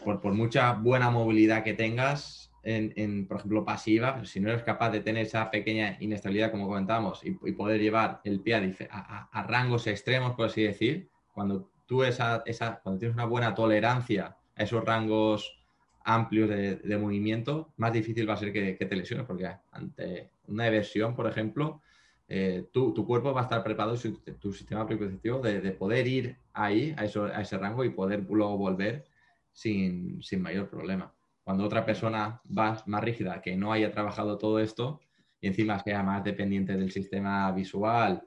por, 0.04 0.20
por 0.20 0.32
mucha 0.34 0.72
buena 0.72 1.10
movilidad 1.10 1.62
que 1.62 1.74
tengas, 1.74 2.42
en, 2.64 3.26
por 3.26 3.38
ejemplo, 3.38 3.64
pasiva, 3.64 4.24
si 4.24 4.40
no 4.40 4.50
eres 4.50 4.62
capaz 4.62 4.90
de 4.90 5.00
tener 5.00 5.26
esa 5.26 5.50
pequeña 5.50 5.96
inestabilidad, 6.00 6.50
como 6.50 6.68
comentábamos, 6.68 7.20
y, 7.24 7.32
poder 7.32 7.80
llevar 7.80 8.20
el 8.24 8.40
pie 8.40 8.76
a, 8.90 9.46
rangos 9.48 9.86
extremos, 9.86 10.34
por 10.34 10.46
así 10.46 10.62
decir, 10.62 11.10
cuando 11.32 11.71
tú 11.92 12.02
esa, 12.02 12.42
esa, 12.46 12.80
cuando 12.82 13.00
tienes 13.00 13.14
una 13.14 13.26
buena 13.26 13.54
tolerancia 13.54 14.34
a 14.56 14.62
esos 14.62 14.82
rangos 14.82 15.58
amplios 16.04 16.48
de, 16.48 16.96
movimiento, 16.96 17.74
más 17.76 17.92
difícil 17.92 18.26
va 18.26 18.32
a 18.32 18.38
ser 18.38 18.50
que, 18.50 18.72
te 18.74 18.96
lesiones, 18.96 19.26
porque 19.26 19.46
ante 19.70 20.30
una 20.46 20.66
eversión, 20.66 21.14
por 21.14 21.26
ejemplo, 21.26 21.82
eh, 22.28 22.64
tu, 22.72 22.94
cuerpo 23.06 23.34
va 23.34 23.42
a 23.42 23.44
estar 23.44 23.62
preparado, 23.62 23.94
tu 24.40 24.54
sistema 24.54 24.86
preconceptivo, 24.86 25.40
de, 25.40 25.60
de, 25.60 25.72
poder 25.72 26.06
ir 26.06 26.38
ahí, 26.54 26.94
a, 26.96 27.04
eso, 27.04 27.26
a 27.26 27.42
ese 27.42 27.58
rango 27.58 27.84
y 27.84 27.90
poder 27.90 28.24
luego 28.26 28.56
volver 28.56 29.04
sin, 29.52 30.22
sin 30.22 30.40
mayor 30.40 30.70
problema. 30.70 31.12
Cuando 31.44 31.64
otra 31.64 31.84
persona 31.84 32.40
va 32.46 32.82
más 32.86 33.04
rígida, 33.04 33.42
que 33.42 33.54
no 33.54 33.70
haya 33.70 33.92
trabajado 33.92 34.38
todo 34.38 34.60
esto 34.60 35.02
y 35.42 35.48
encima 35.48 35.78
sea 35.78 36.02
más 36.02 36.24
dependiente 36.24 36.74
del 36.74 36.90
sistema 36.90 37.52
visual 37.52 38.24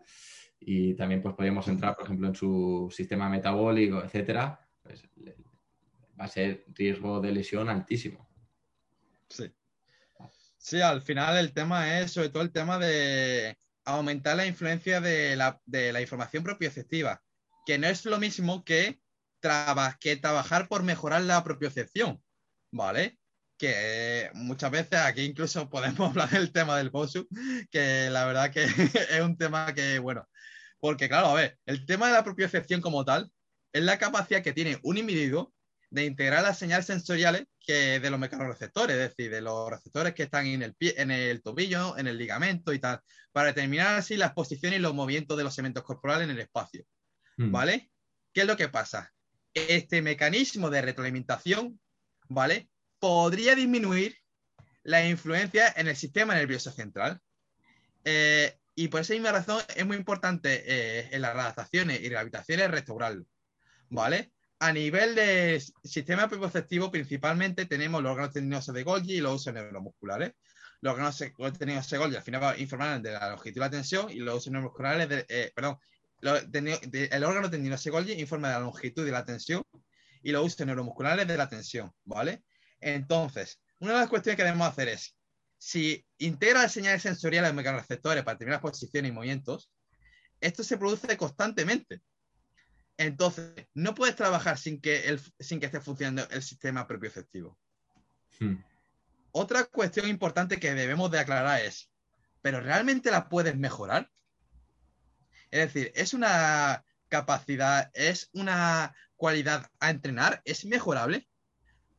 y 0.59 0.95
también 0.95 1.21
pues 1.21 1.35
podríamos 1.35 1.67
entrar, 1.67 1.95
por 1.95 2.05
ejemplo, 2.05 2.27
en 2.27 2.35
su 2.35 2.91
sistema 2.91 3.29
metabólico, 3.29 4.03
etcétera, 4.03 4.59
pues 4.81 5.03
va 6.19 6.25
a 6.25 6.27
ser 6.27 6.65
riesgo 6.69 7.19
de 7.19 7.31
lesión 7.31 7.69
altísimo. 7.69 8.27
Sí. 9.29 9.51
Sí, 10.57 10.81
al 10.81 11.01
final 11.01 11.37
el 11.37 11.53
tema 11.53 11.99
es 11.99 12.11
sobre 12.11 12.29
todo 12.29 12.41
el 12.41 12.51
tema 12.51 12.79
de 12.79 13.57
aumentar 13.83 14.35
la 14.35 14.47
influencia 14.47 14.99
de 14.99 15.35
la, 15.35 15.61
de 15.65 15.93
la 15.93 16.01
información 16.01 16.43
propioceptiva, 16.43 17.21
que 17.65 17.77
no 17.77 17.87
es 17.87 18.03
lo 18.05 18.17
mismo 18.17 18.63
que, 18.63 18.99
que 19.99 20.15
trabajar 20.15 20.67
por 20.67 20.81
mejorar 20.81 21.21
la 21.21 21.43
propiocepción. 21.43 22.19
¿vale? 22.75 23.17
Que 23.57 24.29
muchas 24.33 24.69
veces 24.69 24.99
aquí 24.99 25.23
incluso 25.23 25.69
podemos 25.69 25.99
hablar 26.09 26.29
del 26.29 26.51
tema 26.51 26.77
del 26.77 26.89
BOSU, 26.89 27.27
que 27.71 28.09
la 28.09 28.25
verdad 28.25 28.51
que 28.51 28.63
es 29.09 29.21
un 29.21 29.37
tema 29.37 29.73
que, 29.73 29.99
bueno, 29.99 30.27
porque 30.85 31.09
claro, 31.09 31.29
a 31.29 31.33
ver, 31.33 31.57
el 31.65 31.83
tema 31.87 32.05
de 32.05 32.13
la 32.13 32.23
propiocepción 32.23 32.79
como 32.79 33.03
tal 33.03 33.31
es 33.73 33.81
la 33.81 33.97
capacidad 33.97 34.43
que 34.43 34.53
tiene 34.53 34.77
un 34.83 34.99
individuo 34.99 35.51
de 35.89 36.05
integrar 36.05 36.43
las 36.43 36.59
señales 36.59 36.85
sensoriales 36.85 37.47
que 37.59 37.99
de 37.99 38.09
los 38.11 38.19
mecanorreceptores, 38.19 38.95
es 38.95 39.09
decir, 39.09 39.31
de 39.31 39.41
los 39.41 39.67
receptores 39.67 40.13
que 40.13 40.21
están 40.21 40.45
en 40.45 40.61
el, 40.61 40.75
pie, 40.75 40.93
en 40.97 41.09
el 41.09 41.41
tobillo, 41.41 41.97
en 41.97 42.05
el 42.05 42.19
ligamento 42.19 42.71
y 42.71 42.77
tal, 42.77 43.01
para 43.31 43.47
determinar 43.47 43.95
así 43.95 44.15
las 44.15 44.33
posiciones 44.33 44.77
y 44.77 44.81
los 44.83 44.93
movimientos 44.93 45.35
de 45.35 45.43
los 45.43 45.57
elementos 45.57 45.83
corporales 45.83 46.25
en 46.25 46.35
el 46.35 46.41
espacio. 46.41 46.85
Hmm. 47.37 47.51
¿Vale? 47.51 47.89
¿Qué 48.31 48.41
es 48.41 48.47
lo 48.47 48.55
que 48.55 48.69
pasa? 48.69 49.11
Este 49.55 50.03
mecanismo 50.03 50.69
de 50.69 50.83
retroalimentación 50.83 51.79
¿vale? 52.27 52.69
Podría 52.99 53.55
disminuir 53.55 54.15
la 54.83 55.03
influencia 55.03 55.73
en 55.75 55.87
el 55.87 55.95
sistema 55.95 56.35
nervioso 56.35 56.69
central. 56.69 57.19
Eh, 58.03 58.55
y 58.75 58.89
por 58.89 59.01
esa 59.01 59.13
misma 59.13 59.31
razón 59.31 59.61
es 59.75 59.85
muy 59.85 59.95
importante 59.95 60.63
eh, 60.65 61.09
en 61.11 61.21
las 61.21 61.33
adaptaciones 61.33 62.01
y 62.01 62.09
rehabilitaciones 62.09 62.69
restaurarlo, 62.69 63.25
¿vale? 63.89 64.31
A 64.59 64.73
nivel 64.73 65.15
de 65.15 65.63
sistema 65.83 66.27
preconceptivo, 66.27 66.91
principalmente 66.91 67.65
tenemos 67.65 68.03
los 68.03 68.11
órganos 68.11 68.33
tendinosos 68.33 68.75
de 68.75 68.83
Golgi 68.83 69.15
y 69.15 69.21
los 69.21 69.35
usos 69.35 69.53
neuromusculares. 69.53 70.33
Los 70.81 70.93
órganos 70.93 71.17
tendinosos 71.57 71.89
de 71.89 71.97
Golgi 71.97 72.15
al 72.17 72.23
final 72.23 72.59
informarán 72.59 73.01
de 73.01 73.13
la 73.13 73.29
longitud 73.29 73.57
y 73.57 73.59
la 73.59 73.69
tensión 73.69 74.09
y 74.11 74.15
los 74.15 74.35
usos 74.35 74.51
neuromusculares, 74.51 75.09
de, 75.09 75.25
eh, 75.29 75.51
perdón, 75.55 75.77
el 76.21 77.23
órgano 77.23 77.49
tendinoso 77.49 77.83
de 77.85 77.91
Golgi 77.91 78.13
informa 78.13 78.49
de 78.49 78.53
la 78.55 78.59
longitud 78.59 79.07
y 79.07 79.11
la 79.11 79.23
tensión 79.23 79.63
y 80.21 80.31
los 80.31 80.45
usos 80.45 80.65
neuromusculares 80.65 81.27
de 81.27 81.37
la 81.37 81.47
tensión, 81.47 81.91
¿vale? 82.03 82.43
Entonces, 82.81 83.61
una 83.79 83.93
de 83.93 83.99
las 83.99 84.09
cuestiones 84.09 84.37
que 84.37 84.43
debemos 84.43 84.67
hacer 84.67 84.89
es, 84.89 85.15
si 85.57 86.05
integra 86.17 86.67
señales 86.69 87.01
sensoriales 87.01 87.51
de 87.51 87.55
mecanorreceptores 87.55 88.23
para 88.23 88.35
determinar 88.35 88.61
posiciones 88.61 89.09
y 89.09 89.13
movimientos, 89.13 89.71
esto 90.41 90.63
se 90.63 90.77
produce 90.77 91.17
constantemente. 91.17 92.01
Entonces, 92.97 93.67
no 93.73 93.93
puedes 93.93 94.15
trabajar 94.15 94.57
sin 94.57 94.79
que, 94.79 95.07
el, 95.07 95.19
sin 95.39 95.59
que 95.59 95.65
esté 95.65 95.81
funcionando 95.81 96.27
el 96.29 96.41
sistema 96.43 96.87
propioceptivo. 96.87 97.57
Hmm. 98.39 98.55
Otra 99.31 99.65
cuestión 99.65 100.07
importante 100.07 100.59
que 100.59 100.73
debemos 100.73 101.11
de 101.11 101.19
aclarar 101.19 101.61
es, 101.61 101.91
¿pero 102.41 102.61
realmente 102.61 103.11
la 103.11 103.27
puedes 103.27 103.57
mejorar? 103.57 104.09
Es 105.51 105.73
decir, 105.73 105.91
es 105.95 106.13
una 106.13 106.85
capacidad, 107.09 107.91
es 107.93 108.29
una 108.33 108.95
cualidad 109.15 109.69
a 109.79 109.89
entrenar 109.89 110.41
es 110.45 110.65
mejorable? 110.65 111.27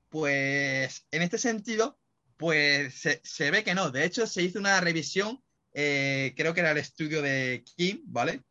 Pues 0.09 1.07
en 1.11 1.23
este 1.23 1.39
sentido, 1.39 1.99
pues 2.37 2.95
se, 3.23 3.51
ve 3.51 3.65
que 3.65 3.75
no. 3.75 3.91
De 3.91 4.05
hecho, 4.05 4.27
se 4.27 4.43
hizo 4.43 4.59
una 4.59 4.81
revisión, 4.81 5.43
eh, 5.73 6.35
creo 6.37 6.55
que 6.55 6.61
era 6.61 6.73
el 6.73 6.79
estudio 6.79 7.23
de 7.23 7.65
Kim, 7.77 8.03
¿vale? 8.07 8.43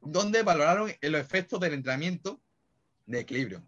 Donde 0.00 0.42
valoraron 0.42 0.92
los 1.00 1.20
efectos 1.20 1.60
del 1.60 1.74
entrenamiento 1.74 2.42
de 3.06 3.20
equilibrio, 3.20 3.64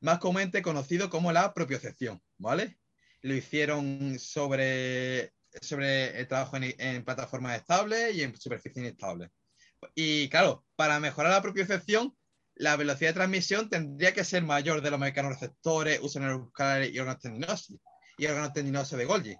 más 0.00 0.18
comúnmente 0.18 0.62
conocido 0.62 1.08
como 1.10 1.32
la 1.32 1.54
propiocepción, 1.54 2.22
¿vale? 2.36 2.78
Lo 3.22 3.34
hicieron 3.34 4.18
sobre, 4.18 5.32
sobre 5.60 6.18
el 6.18 6.28
trabajo 6.28 6.56
en, 6.56 6.74
en 6.78 7.04
plataformas 7.04 7.58
estables 7.58 8.14
y 8.14 8.22
en 8.22 8.36
superficie 8.36 8.82
inestable. 8.82 9.30
Y 9.94 10.28
claro, 10.28 10.64
para 10.76 10.98
mejorar 10.98 11.32
la 11.32 11.42
propiocepción, 11.42 12.16
la 12.56 12.76
velocidad 12.76 13.10
de 13.10 13.14
transmisión 13.14 13.70
tendría 13.70 14.12
que 14.12 14.24
ser 14.24 14.42
mayor 14.42 14.82
de 14.82 14.90
los 14.90 14.98
mecanorreceptores, 14.98 16.00
uso 16.02 16.18
neuromusculares 16.18 16.92
y 16.92 16.98
órganos 16.98 17.22
tendinosos 17.22 17.78
y 18.18 18.26
órganos 18.26 18.52
tendinosos 18.52 18.98
de 18.98 19.04
Golgi. 19.04 19.36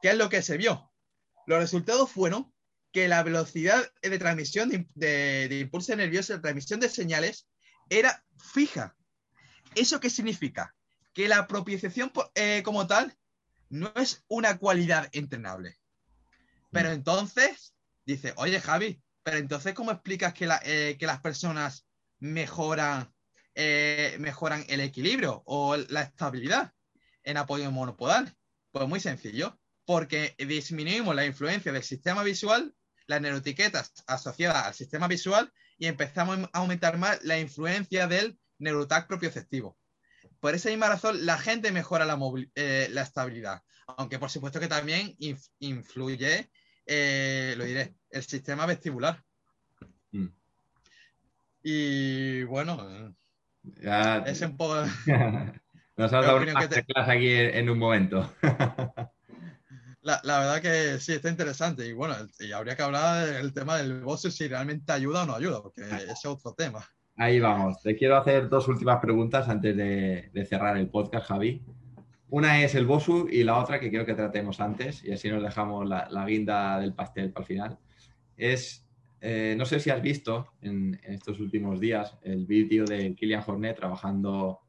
¿Qué 0.00 0.10
es 0.10 0.16
lo 0.16 0.28
que 0.28 0.42
se 0.42 0.56
vio? 0.56 0.90
Los 1.46 1.58
resultados 1.58 2.10
fueron 2.10 2.52
que 2.92 3.08
la 3.08 3.22
velocidad 3.22 3.92
de 4.02 4.18
transmisión 4.18 4.68
de, 4.68 5.48
de, 5.48 5.58
impulso 5.58 5.94
nervioso, 5.96 6.32
de 6.32 6.38
transmisión 6.38 6.78
de 6.78 6.88
señales, 6.88 7.48
era 7.90 8.24
fija. 8.38 8.96
¿Eso 9.74 9.98
qué 9.98 10.08
significa? 10.08 10.74
Que 11.12 11.26
la 11.26 11.48
propiciación 11.48 12.12
eh, 12.34 12.62
como 12.64 12.86
tal 12.86 13.16
no 13.68 13.92
es 13.96 14.24
una 14.28 14.58
cualidad 14.58 15.08
entrenable. 15.12 15.80
Pero 16.70 16.90
mm. 16.90 16.92
entonces, 16.92 17.74
dice, 18.06 18.32
oye 18.36 18.60
Javi, 18.60 19.02
pero 19.24 19.38
entonces, 19.38 19.74
¿cómo 19.74 19.90
explicas 19.90 20.34
que, 20.34 20.48
eh, 20.64 20.96
que 20.98 21.06
las 21.06 21.20
personas 21.20 21.86
mejoran, 22.20 23.12
eh, 23.54 24.16
mejoran 24.20 24.64
el 24.68 24.80
equilibrio 24.80 25.42
o 25.46 25.76
la 25.76 26.02
estabilidad 26.02 26.73
en 27.24 27.36
apoyo 27.36 27.70
monopodal? 27.70 28.34
Pues 28.70 28.88
muy 28.88 29.00
sencillo, 29.00 29.58
porque 29.84 30.34
disminuimos 30.38 31.14
la 31.14 31.26
influencia 31.26 31.72
del 31.72 31.82
sistema 31.82 32.22
visual, 32.22 32.74
las 33.06 33.20
neuroetiquetas 33.20 33.92
asociadas 34.06 34.66
al 34.66 34.74
sistema 34.74 35.08
visual 35.08 35.52
y 35.78 35.86
empezamos 35.86 36.38
a 36.52 36.58
aumentar 36.58 36.98
más 36.98 37.22
la 37.24 37.38
influencia 37.38 38.06
del 38.06 38.38
neurotac 38.58 39.06
propioceptivo. 39.06 39.76
Por 40.40 40.54
esa 40.54 40.70
misma 40.70 40.88
razón, 40.88 41.24
la 41.26 41.38
gente 41.38 41.72
mejora 41.72 42.04
la, 42.04 42.18
eh, 42.54 42.88
la 42.90 43.02
estabilidad, 43.02 43.62
aunque 43.86 44.18
por 44.18 44.30
supuesto 44.30 44.60
que 44.60 44.68
también 44.68 45.16
influye, 45.58 46.50
eh, 46.86 47.54
lo 47.56 47.64
diré, 47.64 47.94
el 48.10 48.22
sistema 48.22 48.66
vestibular. 48.66 49.22
Mm. 50.12 50.28
Y 51.62 52.42
bueno, 52.44 53.16
es 54.26 54.40
un 54.42 54.56
poco. 54.56 54.84
Nos 55.96 56.12
has 56.12 56.26
dado 56.26 56.38
una 56.38 56.68
clase 56.68 57.12
aquí 57.12 57.28
en 57.30 57.70
un 57.70 57.78
momento. 57.78 58.30
La, 60.04 60.20
verdad 60.22 60.60
que 60.60 61.00
sí, 61.00 61.12
está 61.12 61.30
interesante. 61.30 61.86
Y 61.86 61.92
bueno, 61.92 62.14
y 62.38 62.52
habría 62.52 62.76
que 62.76 62.82
hablar 62.82 63.26
del 63.26 63.54
tema 63.54 63.78
del 63.78 64.02
boss 64.02 64.22
si 64.22 64.48
realmente 64.48 64.92
ayuda 64.92 65.22
o 65.22 65.26
no 65.26 65.34
ayuda, 65.34 65.62
porque 65.62 65.80
ese 65.80 66.12
es 66.12 66.26
otro 66.26 66.52
tema. 66.52 66.86
Ahí 67.16 67.40
vamos. 67.40 67.80
Te 67.80 67.96
quiero 67.96 68.16
hacer 68.16 68.50
dos 68.50 68.68
últimas 68.68 69.00
preguntas 69.00 69.48
antes 69.48 69.74
de, 69.74 70.46
cerrar 70.46 70.76
el 70.76 70.88
podcast, 70.88 71.28
Javi. 71.28 71.62
Una 72.28 72.62
es 72.62 72.74
el 72.74 72.84
Bosu 72.84 73.28
y 73.30 73.44
la 73.44 73.56
otra 73.58 73.80
que 73.80 73.88
quiero 73.88 74.04
que 74.04 74.14
tratemos 74.14 74.60
antes 74.60 75.02
y 75.04 75.12
así 75.12 75.30
nos 75.30 75.42
dejamos 75.42 75.88
la, 75.88 76.24
guinda 76.26 76.78
del 76.80 76.92
pastel 76.92 77.30
para 77.30 77.42
el 77.42 77.46
final. 77.46 77.78
Es, 78.36 78.86
eh, 79.22 79.54
no 79.56 79.64
sé 79.64 79.80
si 79.80 79.88
has 79.88 80.02
visto 80.02 80.48
en, 80.60 81.00
estos 81.04 81.40
últimos 81.40 81.80
días 81.80 82.18
el 82.22 82.44
vídeo 82.44 82.84
de 82.84 83.14
Kilian 83.14 83.44
Hornet 83.46 83.76
trabajando 83.76 84.63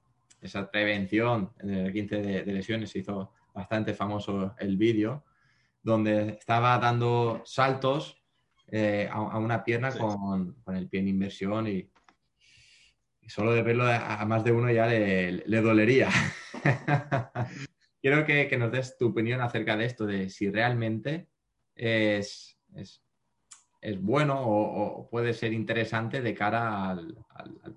esa 0.45 0.69
prevención 0.69 1.51
en 1.59 1.69
el 1.71 1.93
15 1.93 2.21
de, 2.21 2.45
lesiones. 2.45 2.91
Se 2.91 2.99
hizo 2.99 3.31
bastante 3.53 3.93
famoso 3.93 4.55
el 4.59 4.77
vídeo 4.77 5.25
donde 5.81 6.29
estaba 6.29 6.77
dando 6.79 7.41
saltos 7.45 8.21
eh, 8.67 9.07
a, 9.11 9.37
una 9.37 9.63
pierna 9.63 9.91
con, 9.91 10.53
con, 10.63 10.75
el 10.75 10.89
pie 10.89 11.01
en 11.01 11.07
inversión 11.09 11.67
y 11.67 11.89
y 13.25 13.29
solo 13.29 13.53
de 13.53 13.63
verlo 13.63 13.85
a, 13.87 14.23
más 14.25 14.43
de 14.43 14.51
uno 14.51 14.71
ya 14.71 14.85
le, 14.85 15.61
dolería. 15.61 16.09
Quiero 18.01 18.23
que, 18.23 18.55
nos 18.57 18.71
des 18.71 18.97
tu 18.97 19.07
opinión 19.07 19.41
acerca 19.41 19.75
de 19.75 19.85
esto, 19.85 20.05
de 20.05 20.29
si 20.29 20.51
realmente 20.51 21.27
es, 21.73 22.59
es, 22.75 23.01
bueno 23.99 24.41
o, 24.41 25.09
puede 25.09 25.33
ser 25.33 25.53
interesante 25.53 26.21
de 26.21 26.33
cara 26.33 26.89
al, 26.89 27.15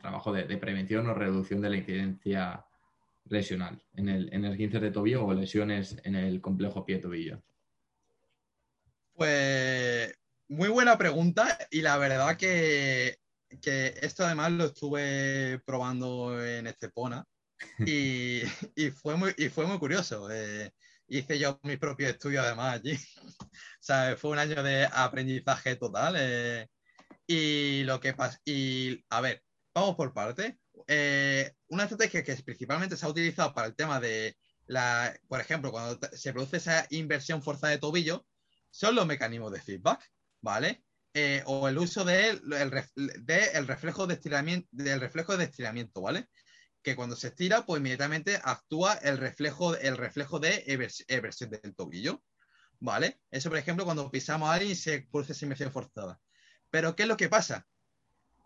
trabajo 0.00 0.32
de, 0.32 0.56
prevención 0.56 1.06
o 1.08 1.14
reducción 1.14 1.60
de 1.60 1.70
la 1.70 1.76
incidencia 1.76 2.64
lesional 3.26 3.82
en 3.94 4.08
el, 4.08 4.32
en 4.32 4.44
el 4.44 4.56
15 4.56 4.80
de 4.80 4.90
tobillo 4.90 5.26
o 5.26 5.34
lesiones 5.34 5.96
en 6.04 6.14
el 6.14 6.40
complejo 6.40 6.84
pie-tobillo. 6.84 7.42
Pues 9.14 10.14
muy 10.48 10.68
buena 10.68 10.96
pregunta 10.96 11.58
y 11.70 11.82
la 11.82 11.98
verdad 11.98 12.36
que 12.36 13.18
esto 13.50 14.24
además 14.24 14.52
lo 14.52 14.64
estuve 14.66 15.60
probando 15.66 16.42
en 16.42 16.66
Estepona 16.66 17.26
y, 17.78 18.42
y, 18.76 18.90
fue, 18.90 19.16
muy, 19.16 19.34
y 19.36 19.48
fue 19.48 19.66
muy 19.66 19.78
curioso. 19.78 20.30
Eh, 20.30 20.72
hice 21.08 21.38
yo 21.38 21.58
mi 21.62 21.76
propio 21.76 22.08
estudio 22.08 22.42
además 22.42 22.74
allí. 22.74 22.94
o 23.40 23.48
sea, 23.80 24.16
fue 24.16 24.30
un 24.30 24.38
año 24.38 24.62
de 24.62 24.88
aprendizaje 24.92 25.76
total. 25.76 26.14
Eh, 26.18 26.68
y 27.26 27.82
lo 27.84 28.00
que 28.00 28.14
pasa, 28.14 28.40
y 28.44 29.04
a 29.10 29.20
ver, 29.20 29.42
vamos 29.74 29.96
por 29.96 30.12
parte. 30.14 30.58
Eh, 30.86 31.52
una 31.68 31.84
estrategia 31.84 32.24
que 32.24 32.34
principalmente 32.36 32.96
se 32.96 33.04
ha 33.04 33.10
utilizado 33.10 33.52
para 33.52 33.66
el 33.66 33.76
tema 33.76 34.00
de 34.00 34.36
la, 34.66 35.14
por 35.28 35.40
ejemplo, 35.40 35.70
cuando 35.70 35.98
se 36.12 36.32
produce 36.32 36.58
esa 36.58 36.86
inversión 36.90 37.42
forzada 37.42 37.72
de 37.72 37.78
tobillo, 37.78 38.26
son 38.70 38.94
los 38.94 39.06
mecanismos 39.06 39.52
de 39.52 39.60
feedback, 39.60 40.02
¿vale? 40.40 40.84
Eh, 41.14 41.42
o 41.46 41.68
el 41.68 41.78
uso 41.78 42.04
del 42.04 42.40
de 42.46 43.60
reflejo 43.62 44.06
de 44.06 44.14
estiramiento, 44.14 44.68
del 44.70 45.00
reflejo 45.00 45.36
de 45.36 45.44
estiramiento, 45.44 46.02
¿vale? 46.02 46.28
Que 46.88 46.96
cuando 46.96 47.16
se 47.16 47.28
estira, 47.28 47.66
pues 47.66 47.80
inmediatamente 47.80 48.40
actúa 48.42 48.94
el 48.94 49.18
reflejo, 49.18 49.76
el 49.76 49.96
reflejo 49.96 50.38
de 50.38 50.64
eversión 51.08 51.50
del 51.50 51.74
tobillo, 51.74 52.22
¿vale? 52.80 53.20
Eso, 53.30 53.50
por 53.50 53.58
ejemplo, 53.58 53.84
cuando 53.84 54.10
pisamos 54.10 54.48
a 54.48 54.54
alguien 54.54 54.72
y 54.72 54.74
se 54.74 55.02
produce 55.10 55.32
esa 55.32 55.44
inversión 55.44 55.72
forzada. 55.72 56.20
Pero, 56.70 56.96
¿qué 56.96 57.02
es 57.02 57.08
lo 57.08 57.16
que 57.16 57.28
pasa? 57.28 57.66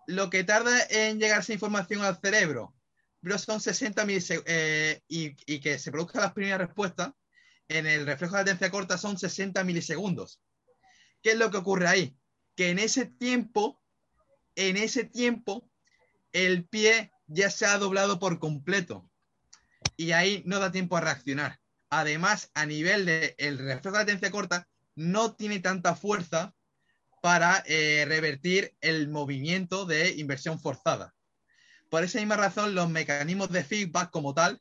Lo 0.07 0.31
que 0.31 0.43
tarda 0.45 0.77
en 0.91 1.21
llegar 1.21 1.41
esa 1.41 1.53
información 1.53 2.03
al 2.03 2.19
cerebro, 2.21 2.75
pero 3.21 3.39
son 3.39 3.61
60 3.61 4.05
milisegundos, 4.05 4.53
eh, 4.53 5.01
y, 5.07 5.37
y, 5.47 5.61
que 5.61 5.79
se 5.79 5.93
produzcan 5.93 6.23
las 6.23 6.33
primeras 6.33 6.67
respuestas, 6.67 7.13
en 7.69 7.87
el 7.87 8.07
reflejo 8.07 8.37
de 8.37 8.43
latencia 8.43 8.71
corta 8.71 8.99
son 8.99 9.19
60 9.19 9.63
milisegundos. 9.65 10.41
¿Qué 11.23 11.31
es 11.31 11.39
lo 11.39 11.51
que 11.51 11.59
ocurre 11.59 11.87
ahí? 11.87 12.17
que 12.57 12.71
en 12.71 12.79
ese 12.79 13.07
tiempo, 13.07 13.81
en 14.57 14.77
ese 14.77 15.05
tiempo, 15.05 15.71
el 16.33 16.67
pie 16.67 17.13
ya 17.33 17.51
se 17.51 17.67
ha 17.67 17.79
doblado 17.79 18.19
por 18.19 18.39
completo 18.39 19.09
y 19.97 20.13
ahí 20.13 20.43
no 20.47 20.59
da 20.59 20.73
tiempo 20.73 20.97
a 20.97 21.01
reaccionar. 21.01 21.59
Además, 21.91 22.51
a 22.55 22.67
nivel 22.67 23.07
del 23.07 23.35
el 23.39 23.59
reflejo 23.59 23.97
de 23.97 24.05
latencia 24.05 24.31
corta, 24.31 24.69
no 24.95 25.35
tiene 25.35 25.59
tanta 25.61 25.95
fuerza 25.95 26.55
para 27.23 27.63
eh, 27.67 28.05
revertir 28.07 28.75
el 28.81 29.09
movimiento 29.09 29.87
de 29.87 30.13
inversión 30.13 30.61
forzada. 30.61 31.15
Por 31.89 32.05
esa 32.05 32.19
misma 32.19 32.37
razón, 32.37 32.75
los 32.75 32.89
mecanismos 32.89 33.51
de 33.51 33.65
feedback 33.65 34.11
como 34.11 34.35
tal, 34.35 34.61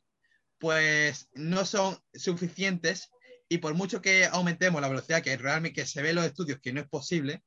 pues 0.58 1.28
no 1.34 1.64
son 1.64 1.98
suficientes 2.14 3.10
y 3.48 3.58
por 3.58 3.74
mucho 3.74 4.00
que 4.00 4.26
aumentemos 4.26 4.80
la 4.80 4.88
velocidad 4.88 5.22
que 5.22 5.36
realmente 5.36 5.80
que 5.80 5.86
se 5.86 6.02
ve 6.02 6.10
en 6.10 6.16
los 6.16 6.24
estudios 6.24 6.60
que 6.60 6.72
no 6.72 6.80
es 6.80 6.88
posible, 6.88 7.42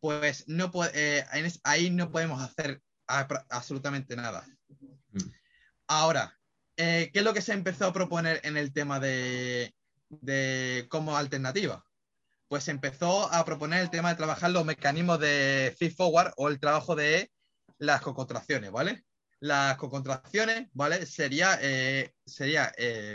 pues 0.00 0.46
no 0.48 0.70
eh, 0.94 1.24
ahí 1.64 1.90
no 1.90 2.10
podemos 2.10 2.42
hacer 2.42 2.82
absolutamente 3.48 4.16
nada. 4.16 4.46
Mm. 5.12 5.30
Ahora, 5.88 6.38
eh, 6.76 7.10
¿qué 7.12 7.18
es 7.18 7.24
lo 7.24 7.34
que 7.34 7.42
se 7.42 7.52
empezó 7.52 7.86
a 7.86 7.92
proponer 7.92 8.40
en 8.44 8.56
el 8.56 8.72
tema 8.72 9.00
de, 9.00 9.74
como 10.88 11.16
alternativa? 11.16 11.84
Pues 12.48 12.64
se 12.64 12.70
empezó 12.70 13.32
a 13.32 13.44
proponer 13.44 13.80
el 13.80 13.90
tema 13.90 14.10
de 14.10 14.16
trabajar 14.16 14.50
los 14.50 14.64
mecanismos 14.64 15.20
de 15.20 15.74
feed 15.78 15.94
forward 15.94 16.32
o 16.36 16.48
el 16.48 16.58
trabajo 16.58 16.96
de 16.96 17.30
las 17.78 18.00
cocontracciones, 18.00 18.70
¿vale? 18.70 19.04
Las 19.40 19.76
cocontracciones, 19.76 20.68
¿vale? 20.72 21.06
Sería, 21.06 21.58
eh, 21.62 22.12
sería 22.26 22.72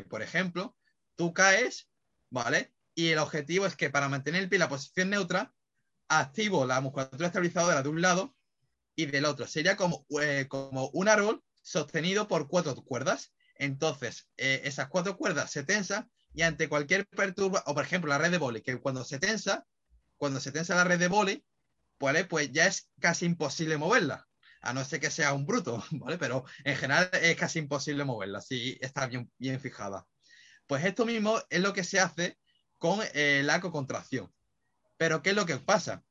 por 0.10 0.22
ejemplo, 0.22 0.76
tú 1.16 1.34
caes, 1.34 1.90
¿vale? 2.30 2.74
Y 2.94 3.10
el 3.10 3.20
objetivo 3.20 3.66
es 3.66 3.76
que 3.76 3.90
para 3.90 4.10
mantener 4.10 4.44
el 4.44 4.50
pie 4.50 4.58
en 4.58 4.62
la 4.62 4.70
posición 4.70 5.10
neutra, 5.10 5.54
activo 6.08 6.66
la 6.66 6.82
musculatura 6.82 7.28
estabilizadora 7.28 7.82
de 7.82 7.90
un 7.90 8.02
lado 8.02 8.35
y 8.96 9.06
del 9.06 9.26
otro. 9.26 9.48
Sería 9.48 9.76
como, 9.76 10.06
eh, 10.22 10.46
como 10.48 10.90
un 10.90 11.08
árbol 11.08 11.44
sostenido 11.62 12.28
por 12.28 12.48
cuatro 12.48 12.76
cuerdas. 12.76 13.34
Entonces, 13.58 14.28
eh, 14.38 14.62
esas 14.66 14.90
cuatro 14.90 15.18
cuerdas 15.18 15.52
se 15.52 15.64
tensan 15.64 16.10
y 16.34 16.42
ante 16.42 16.68
cualquier 16.68 17.08
perturbación, 17.08 17.64
o 17.68 17.74
por 17.74 17.86
ejemplo 17.86 18.10
la 18.10 18.18
red 18.18 18.32
de 18.32 18.38
boli, 18.38 18.62
que 18.62 18.80
cuando 18.80 19.06
se 19.06 19.20
tensa, 19.20 19.66
cuando 20.18 20.40
se 20.40 20.52
tensa 20.52 20.76
la 20.76 20.84
red 20.84 21.00
de 21.00 21.08
boli, 21.08 21.46
¿vale? 22.00 22.26
pues 22.26 22.52
ya 22.52 22.68
es 22.68 22.90
casi 23.00 23.26
imposible 23.26 23.78
moverla, 23.78 24.28
a 24.62 24.74
no 24.74 24.84
ser 24.84 25.00
que 25.00 25.10
sea 25.10 25.34
un 25.34 25.46
bruto, 25.46 25.84
¿vale? 25.92 26.18
Pero 26.18 26.44
en 26.64 26.76
general 26.76 27.10
es 27.14 27.36
casi 27.38 27.60
imposible 27.60 28.04
moverla 28.04 28.42
si 28.42 28.78
está 28.82 29.08
bien, 29.08 29.32
bien 29.38 29.60
fijada. 29.60 30.06
Pues 30.68 30.84
esto 30.84 31.06
mismo 31.06 31.40
es 31.50 31.62
lo 31.62 31.74
que 31.74 31.84
se 31.84 32.00
hace 32.00 32.38
con 32.78 33.00
eh, 33.14 33.42
la 33.44 33.62
cocontracción. 33.62 34.34
Pero 34.98 35.22
¿qué 35.22 35.32
es 35.32 35.36
lo 35.36 35.46
que 35.46 35.58
pasa? 35.58 36.04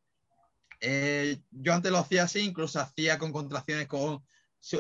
Eh, 0.81 1.41
yo 1.51 1.75
antes 1.75 1.91
lo 1.91 1.99
hacía 1.99 2.25
así, 2.25 2.41
incluso 2.41 2.81
hacía 2.81 3.19
con 3.19 3.33
contracciones 3.33 3.87
con, 3.87 4.25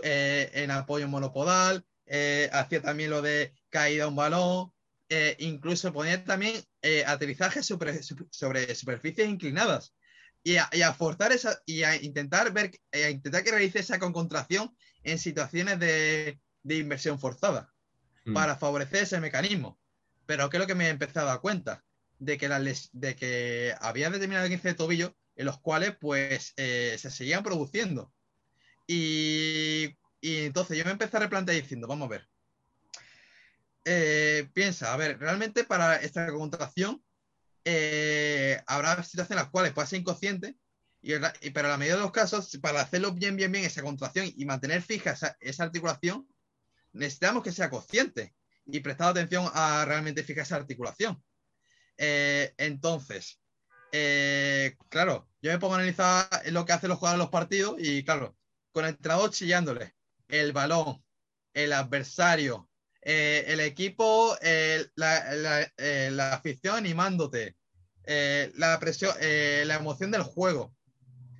eh, 0.02 0.50
en 0.54 0.70
apoyo 0.70 1.08
monopodal, 1.08 1.84
eh, 2.06 2.48
hacía 2.52 2.82
también 2.82 3.10
lo 3.10 3.22
de 3.22 3.54
caída 3.70 4.04
a 4.04 4.08
un 4.08 4.16
balón, 4.16 4.72
incluso 5.38 5.92
ponía 5.92 6.24
también 6.24 6.60
aterrizaje 7.06 7.62
sobre, 7.62 8.00
sobre, 8.30 8.74
superficies 8.74 9.28
inclinadas 9.28 9.94
y 10.42 10.56
a, 10.56 10.92
forzar 10.92 11.30
esa 11.30 11.56
y 11.66 11.84
a 11.84 11.94
intentar 12.02 12.52
ver, 12.52 12.72
a 12.92 13.10
intentar 13.10 13.44
que 13.44 13.52
realice 13.52 13.78
esa 13.78 14.00
contracción 14.00 14.74
en 15.04 15.20
situaciones 15.20 15.78
de, 15.78 16.40
inversión 16.64 17.20
forzada 17.20 17.72
mm. 18.24 18.34
para 18.34 18.56
favorecer 18.56 19.04
ese 19.04 19.20
mecanismo. 19.20 19.78
Pero 20.26 20.50
¿qué 20.50 20.56
es 20.56 20.62
lo 20.62 20.66
que 20.66 20.74
me 20.74 20.86
he 20.86 20.90
empezado 20.90 21.28
a 21.28 21.32
dar 21.32 21.40
cuenta? 21.40 21.84
de 22.18 22.38
que, 22.38 22.48
de 22.92 23.16
que 23.16 23.74
había 23.80 24.10
determinados 24.10 24.48
15 24.48 24.68
de 24.68 24.74
tobillo 24.74 25.16
en 25.36 25.46
los 25.46 25.58
cuales 25.60 25.96
pues 26.00 26.52
eh, 26.56 26.96
se 26.98 27.10
seguían 27.10 27.42
produciendo. 27.42 28.12
Y, 28.86 29.96
entonces 30.22 30.78
yo 30.78 30.84
me 30.84 30.92
empecé 30.92 31.16
a 31.16 31.20
replantear 31.20 31.60
diciendo, 31.60 31.86
vamos 31.86 32.06
a 32.06 32.10
ver, 32.10 32.28
eh, 33.84 34.48
piensa, 34.54 34.92
a 34.92 34.96
ver, 34.96 35.18
realmente 35.18 35.64
para 35.64 35.96
esta 35.96 36.30
contracción 36.32 37.04
eh, 37.64 38.62
habrá 38.66 39.02
situaciones 39.02 39.30
en 39.30 39.36
las 39.36 39.50
cuales 39.50 39.72
puede 39.72 39.88
ser 39.88 40.00
inconsciente, 40.00 40.56
y, 41.02 41.14
y, 41.14 41.50
pero 41.50 41.68
la 41.68 41.76
medida 41.76 41.96
de 41.96 42.02
los 42.02 42.12
casos, 42.12 42.58
para 42.62 42.80
hacerlo 42.80 43.12
bien, 43.12 43.36
bien, 43.36 43.52
bien 43.52 43.64
esa 43.64 43.82
contracción 43.82 44.30
y 44.34 44.44
mantener 44.46 44.80
fija 44.80 45.12
esa, 45.12 45.36
esa 45.40 45.64
articulación, 45.64 46.26
necesitamos 46.92 47.42
que 47.42 47.52
sea 47.52 47.68
consciente 47.68 48.34
y 48.66 48.80
prestar 48.80 49.10
atención 49.10 49.50
a 49.52 49.84
realmente 49.84 50.22
fijar 50.22 50.44
esa 50.44 50.56
articulación. 50.56 51.22
Eh, 51.98 52.54
entonces, 52.56 53.40
eh, 53.96 54.76
claro, 54.88 55.28
yo 55.40 55.52
me 55.52 55.58
pongo 55.58 55.74
a 55.74 55.76
analizar 55.76 56.28
lo 56.50 56.64
que 56.64 56.72
hacen 56.72 56.88
los 56.88 56.98
jugadores 56.98 57.20
en 57.20 57.24
los 57.24 57.30
partidos 57.30 57.76
y, 57.78 58.04
claro, 58.04 58.36
con 58.72 58.84
el 58.84 58.90
entrenador 58.90 59.30
chillándole, 59.30 59.94
el 60.28 60.52
balón, 60.52 61.02
el 61.52 61.72
adversario, 61.72 62.68
eh, 63.02 63.44
el 63.46 63.60
equipo, 63.60 64.36
la, 64.96 66.32
afición 66.32 66.76
animándote, 66.76 67.56
la 68.04 68.78
presión, 68.80 69.14
la 69.20 69.76
emoción 69.76 70.10
del 70.10 70.22
juego. 70.22 70.74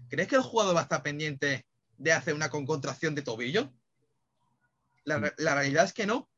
¿Crees 0.08 0.28
que 0.28 0.36
el 0.36 0.42
jugador 0.42 0.76
va 0.76 0.80
a 0.80 0.84
estar 0.84 1.02
pendiente 1.02 1.66
de 1.96 2.12
hacer 2.12 2.34
una 2.34 2.50
contracción 2.50 3.14
de 3.14 3.22
tobillo? 3.22 3.72
la 5.04 5.54
realidad 5.54 5.84
es 5.84 5.92
que 5.92 6.06
no 6.06 6.30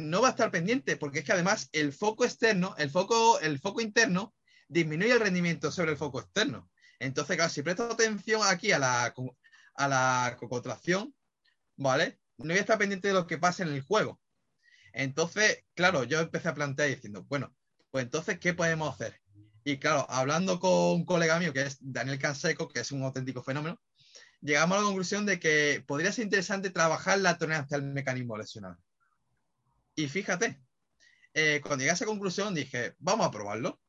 no 0.00 0.20
va 0.20 0.28
a 0.28 0.30
estar 0.30 0.50
pendiente, 0.50 0.96
porque 0.96 1.20
es 1.20 1.24
que 1.24 1.32
además 1.32 1.68
el 1.72 1.92
foco 1.92 2.24
externo, 2.24 2.74
el 2.78 2.90
foco, 2.90 3.40
el 3.40 3.58
foco 3.58 3.80
interno, 3.80 4.34
disminuye 4.68 5.12
el 5.12 5.20
rendimiento 5.20 5.70
sobre 5.72 5.92
el 5.92 5.96
foco 5.96 6.20
externo. 6.20 6.70
Entonces, 6.98 7.36
claro, 7.36 7.50
si 7.50 7.62
presto 7.62 7.84
atención 7.84 8.42
aquí 8.44 8.72
a 8.72 8.78
la, 8.78 9.14
a 9.74 9.88
la 9.88 10.36
contracción, 10.48 11.14
¿vale? 11.76 12.20
No 12.38 12.48
voy 12.48 12.58
a 12.58 12.60
estar 12.60 12.78
pendiente 12.78 13.08
de 13.08 13.14
lo 13.14 13.26
que 13.26 13.38
pase 13.38 13.62
en 13.62 13.70
el 13.70 13.82
juego. 13.82 14.20
Entonces, 14.92 15.64
claro, 15.74 16.04
yo 16.04 16.20
empecé 16.20 16.48
a 16.48 16.54
plantear 16.54 16.88
diciendo, 16.88 17.24
bueno, 17.28 17.54
pues 17.90 18.04
entonces, 18.04 18.38
¿qué 18.38 18.54
podemos 18.54 18.94
hacer? 18.94 19.20
Y 19.64 19.78
claro, 19.78 20.06
hablando 20.08 20.60
con 20.60 20.70
un 20.70 21.04
colega 21.04 21.38
mío 21.38 21.52
que 21.52 21.62
es 21.62 21.78
Daniel 21.80 22.18
Canseco, 22.18 22.68
que 22.68 22.80
es 22.80 22.92
un 22.92 23.02
auténtico 23.02 23.42
fenómeno, 23.42 23.80
llegamos 24.40 24.76
a 24.76 24.80
la 24.80 24.86
conclusión 24.86 25.26
de 25.26 25.38
que 25.38 25.84
podría 25.86 26.12
ser 26.12 26.24
interesante 26.24 26.70
trabajar 26.70 27.18
la 27.18 27.38
tolerancia 27.38 27.76
al 27.76 27.82
mecanismo 27.82 28.36
lesional. 28.36 28.76
Y 29.94 30.08
fíjate, 30.08 30.60
eh, 31.34 31.60
cuando 31.62 31.78
llegué 31.78 31.90
a 31.90 31.94
esa 31.94 32.06
conclusión 32.06 32.54
dije, 32.54 32.94
vamos 32.98 33.26
a 33.26 33.30
probarlo. 33.30 33.80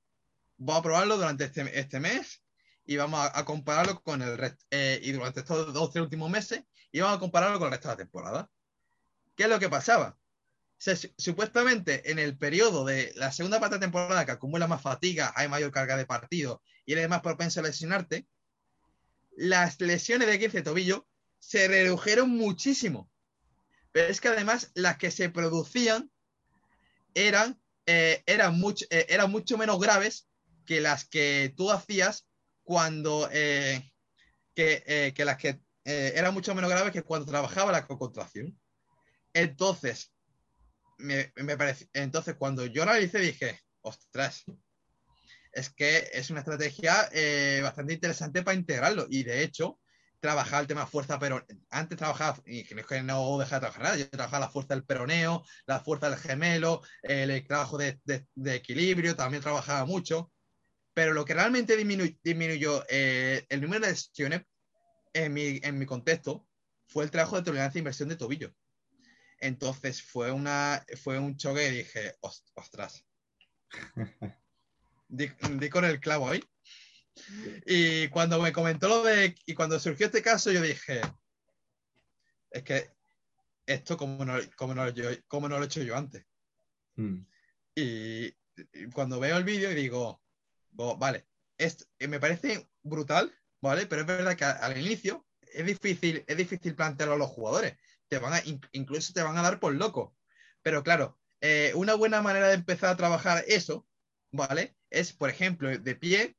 Vamos 0.60 0.81
a 0.81 0.84
probarlo 0.84 1.15
durante 1.15 1.45
este, 1.45 1.80
este 1.80 1.99
mes 2.02 2.44
y 2.86 2.98
vamos 2.98 3.30
a, 3.34 3.45
compararlo 3.45 4.02
con 4.03 4.22
el 4.22 4.38
resto. 4.38 4.65
Eh, 4.72 4.99
y 5.02 5.14
durante 5.14 5.40
estos 5.40 5.73
dos 5.73 5.91
tres 5.91 6.03
últimos 6.03 6.30
meses 6.30 6.64
y 6.91 6.99
vamos 6.99 7.18
a 7.18 7.19
compararlo 7.19 7.60
con 7.60 7.68
el 7.68 7.72
resto 7.72 7.88
de 7.88 7.94
la 7.94 7.98
temporada. 7.98 8.52
¿Qué 9.36 9.44
es 9.44 9.49
lo 9.49 9.60
que 9.60 9.69
pasaba? 9.69 10.18
supuestamente 11.18 12.10
en 12.10 12.19
el 12.19 12.38
periodo 12.38 12.86
de 12.86 13.11
la 13.18 13.34
segunda 13.34 13.60
parte 13.60 13.76
de 13.76 13.81
temporada 13.81 14.26
que 14.26 14.31
acumula 14.31 14.65
más 14.65 14.81
fatiga, 14.81 15.34
hay 15.36 15.49
mayor 15.49 15.72
carga 15.72 15.98
de 15.98 16.06
partido 16.06 16.61
y 16.86 16.94
eres 16.94 17.10
más 17.10 17.22
propenso 17.22 17.60
a 17.60 17.64
lesionarte, 17.64 18.26
las 19.36 19.81
lesiones 19.81 20.30
de 20.30 20.40
15 20.40 20.61
tobillo 20.61 21.06
se 21.38 21.68
redujeron 21.68 22.30
muchísimo. 22.30 23.11
Pero 23.91 24.07
es 24.07 24.22
que 24.22 24.30
además 24.30 24.72
las 24.73 24.98
que 24.98 25.11
se 25.11 25.30
producían 25.30 26.10
eran, 27.14 27.61
eh, 27.86 28.23
eran, 28.26 28.57
mucho, 28.57 28.86
eh, 28.90 29.06
eran 29.10 29.31
mucho 29.31 29.57
menos 29.57 29.81
graves 29.81 30.29
que 30.70 30.82
las 30.82 31.06
que 31.06 31.52
tú 31.58 31.72
hacías 31.72 32.28
cuando, 32.62 33.28
eh, 33.32 33.91
que, 34.54 35.14
que, 35.16 35.26
las 35.26 35.38
que 35.38 35.60
eran 35.84 36.32
mucho 36.32 36.54
menos 36.54 36.70
graves 36.70 36.94
que 36.94 37.02
cuando 37.02 37.26
trabajaba 37.26 37.72
la 37.72 37.88
contracción. 37.88 38.56
Entonces, 39.34 40.14
me, 41.00 41.58
parece, 41.58 41.90
entonces 41.94 42.36
cuando 42.36 42.68
yo 42.68 42.84
analicé 42.84 43.18
dije, 43.18 43.60
ostras, 43.82 44.44
es 45.54 45.72
que 45.72 46.08
es 46.14 46.30
una 46.30 46.41
estrategia 46.41 47.10
eh, 47.14 47.62
bastante 47.64 47.94
interesante 47.94 48.44
para 48.44 48.56
integrarlo. 48.56 49.08
Y 49.10 49.24
de 49.24 49.41
hecho, 49.41 49.80
trabajaba 50.20 50.62
el 50.62 50.68
tema 50.68 50.86
fuerza, 50.86 51.18
pero 51.18 51.44
antes 51.72 51.98
trabajaba, 51.98 52.38
y 52.46 52.64
que 52.64 52.76
no 52.76 53.40
dejaba 53.40 53.40
de 53.40 53.60
trabajar 53.62 53.82
nada, 53.82 53.98
yo 53.98 54.08
trabajaba 54.08 54.46
la 54.46 54.52
fuerza 54.52 54.76
del 54.76 54.84
peroneo, 54.84 55.44
la 55.66 55.80
fuerza 55.80 56.12
del 56.12 56.20
gemelo, 56.20 56.84
el 57.02 57.48
trabajo 57.48 57.80
de, 57.80 58.00
equilibrio, 58.46 59.16
también 59.16 59.41
trabajaba 59.41 59.86
mucho. 59.86 60.32
Pero 61.00 61.14
lo 61.14 61.24
que 61.24 61.34
realmente 61.34 61.78
disminuyó 61.78 62.84
eh, 62.90 63.46
el 63.48 63.62
número 63.62 63.86
de 63.86 63.92
lesiones 63.92 64.42
en 65.14 65.32
mi, 65.32 65.62
en 65.64 65.80
mi 65.80 65.86
contexto 65.86 66.46
fue 66.88 67.06
el 67.06 67.10
trabajo 67.10 67.38
de 67.38 67.44
tolerancia 67.44 67.80
e 67.80 67.80
inversión 67.80 68.10
de 68.10 68.18
tobillo. 68.18 68.54
Entonces 69.40 70.04
fue, 70.04 70.30
una, 70.30 70.86
fue 71.02 71.18
un 71.18 71.38
choque 71.38 71.70
y 71.70 71.78
dije, 71.78 72.18
ostras. 72.54 73.06
di, 75.08 75.70
con 75.70 75.86
el 75.86 76.02
clavo 76.02 76.32
ahí. 76.32 76.44
Y 77.66 78.10
cuando 78.10 78.42
me 78.42 78.52
comentó 78.52 78.90
lo 78.90 79.02
de. 79.02 79.34
Y 79.46 79.54
cuando 79.54 79.80
surgió 79.80 80.08
este 80.08 80.22
caso, 80.22 80.52
yo 80.52 80.62
dije. 80.62 81.00
Es 82.52 82.64
que 82.64 82.90
esto, 83.66 83.96
como 83.96 84.26
no, 84.26 84.34
como 84.58 84.76
no, 84.76 84.84
como 85.30 85.48
no 85.48 85.56
lo 85.56 85.64
he 85.64 85.68
hecho 85.68 85.82
yo 85.82 85.96
antes. 85.96 86.26
Hmm. 86.98 87.22
Y, 87.74 88.34
cuando 88.92 89.18
veo 89.22 89.38
el 89.38 89.46
vídeo, 89.46 89.70
digo. 89.70 90.22
Vale, 90.98 91.28
esto, 91.58 91.86
me 92.00 92.20
parece 92.20 92.70
brutal, 92.84 93.34
¿vale? 93.62 93.86
Pero 93.86 94.02
es 94.02 94.08
verdad 94.08 94.36
que 94.36 94.46
al 94.46 94.78
inicio 94.78 95.26
es 95.42 95.66
difícil, 95.66 96.24
es 96.28 96.38
difícil 96.38 96.76
plantearlo 96.76 97.16
a 97.16 97.18
los 97.18 97.30
jugadores 97.30 97.78
te 98.10 98.18
van 98.18 98.34
a, 98.34 98.42
incluso 98.74 99.14
te 99.14 99.24
van 99.24 99.38
a 99.38 99.42
dar 99.42 99.60
por 99.60 99.74
loco. 99.74 100.18
Pero 100.62 100.84
claro, 100.84 101.18
eh, 101.40 101.72
una 101.76 101.94
buena 101.94 102.22
manera 102.22 102.50
de 102.50 102.56
empezar 102.56 102.90
a 102.90 102.98
trabajar 102.98 103.46
eso, 103.48 103.88
¿vale? 104.32 104.76
Es, 104.90 105.14
por 105.14 105.30
ejemplo, 105.30 105.70
de 105.70 105.96
pie 105.96 106.36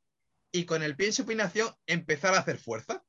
y 0.52 0.64
con 0.64 0.82
el 0.82 0.96
pie 0.96 1.06
en 1.06 1.12
supinación 1.12 1.74
empezar 1.86 2.34
a 2.34 2.40
hacer 2.40 2.58
fuerza, 2.58 3.02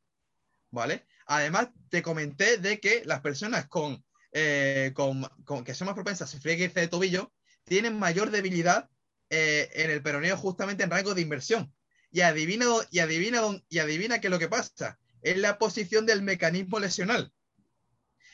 ¿vale? 0.70 1.06
Además, 1.26 1.70
te 1.90 2.02
comenté 2.02 2.58
de 2.58 2.80
que 2.80 3.04
las 3.06 3.22
personas 3.22 3.68
con, 3.68 4.06
eh, 4.32 4.94
con, 4.94 5.28
que 5.66 5.74
son 5.74 5.88
más 5.88 5.96
propensas 5.96 6.30
a 6.30 6.32
sufrir 6.32 6.72
de 6.72 6.88
tobillo 6.88 7.34
tienen 7.64 7.98
mayor 7.98 8.32
debilidad 8.32 8.90
eh, 9.32 9.70
en 9.74 9.90
el 9.90 10.04
peroneo 10.04 10.38
justamente 10.38 10.84
en 10.84 10.92
rango 10.92 11.16
de 11.16 11.22
inversión. 11.22 11.74
Y 12.12 12.22
adivina, 12.22 12.66
y 12.92 13.00
adivina, 13.00 13.42
y 13.70 13.80
adivina 13.80 14.20
qué 14.20 14.28
es 14.28 14.32
lo 14.32 14.40
que 14.40 14.50
pasa. 14.50 15.00
Es 15.22 15.38
la 15.38 15.58
posición 15.58 16.06
del 16.06 16.22
mecanismo 16.22 16.80
lesional. 16.80 17.34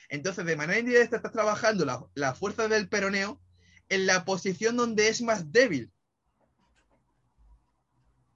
Entonces, 0.10 0.46
de 0.46 0.56
manera 0.56 0.80
indirecta, 0.80 1.18
estás 1.18 1.32
trabajando 1.32 2.10
la, 2.16 2.34
fuerza 2.34 2.68
del 2.68 2.90
peroneo 2.90 3.40
en 3.90 4.08
la 4.08 4.26
posición 4.26 4.76
donde 4.76 5.10
es 5.10 5.22
más 5.22 5.52
débil. 5.52 5.92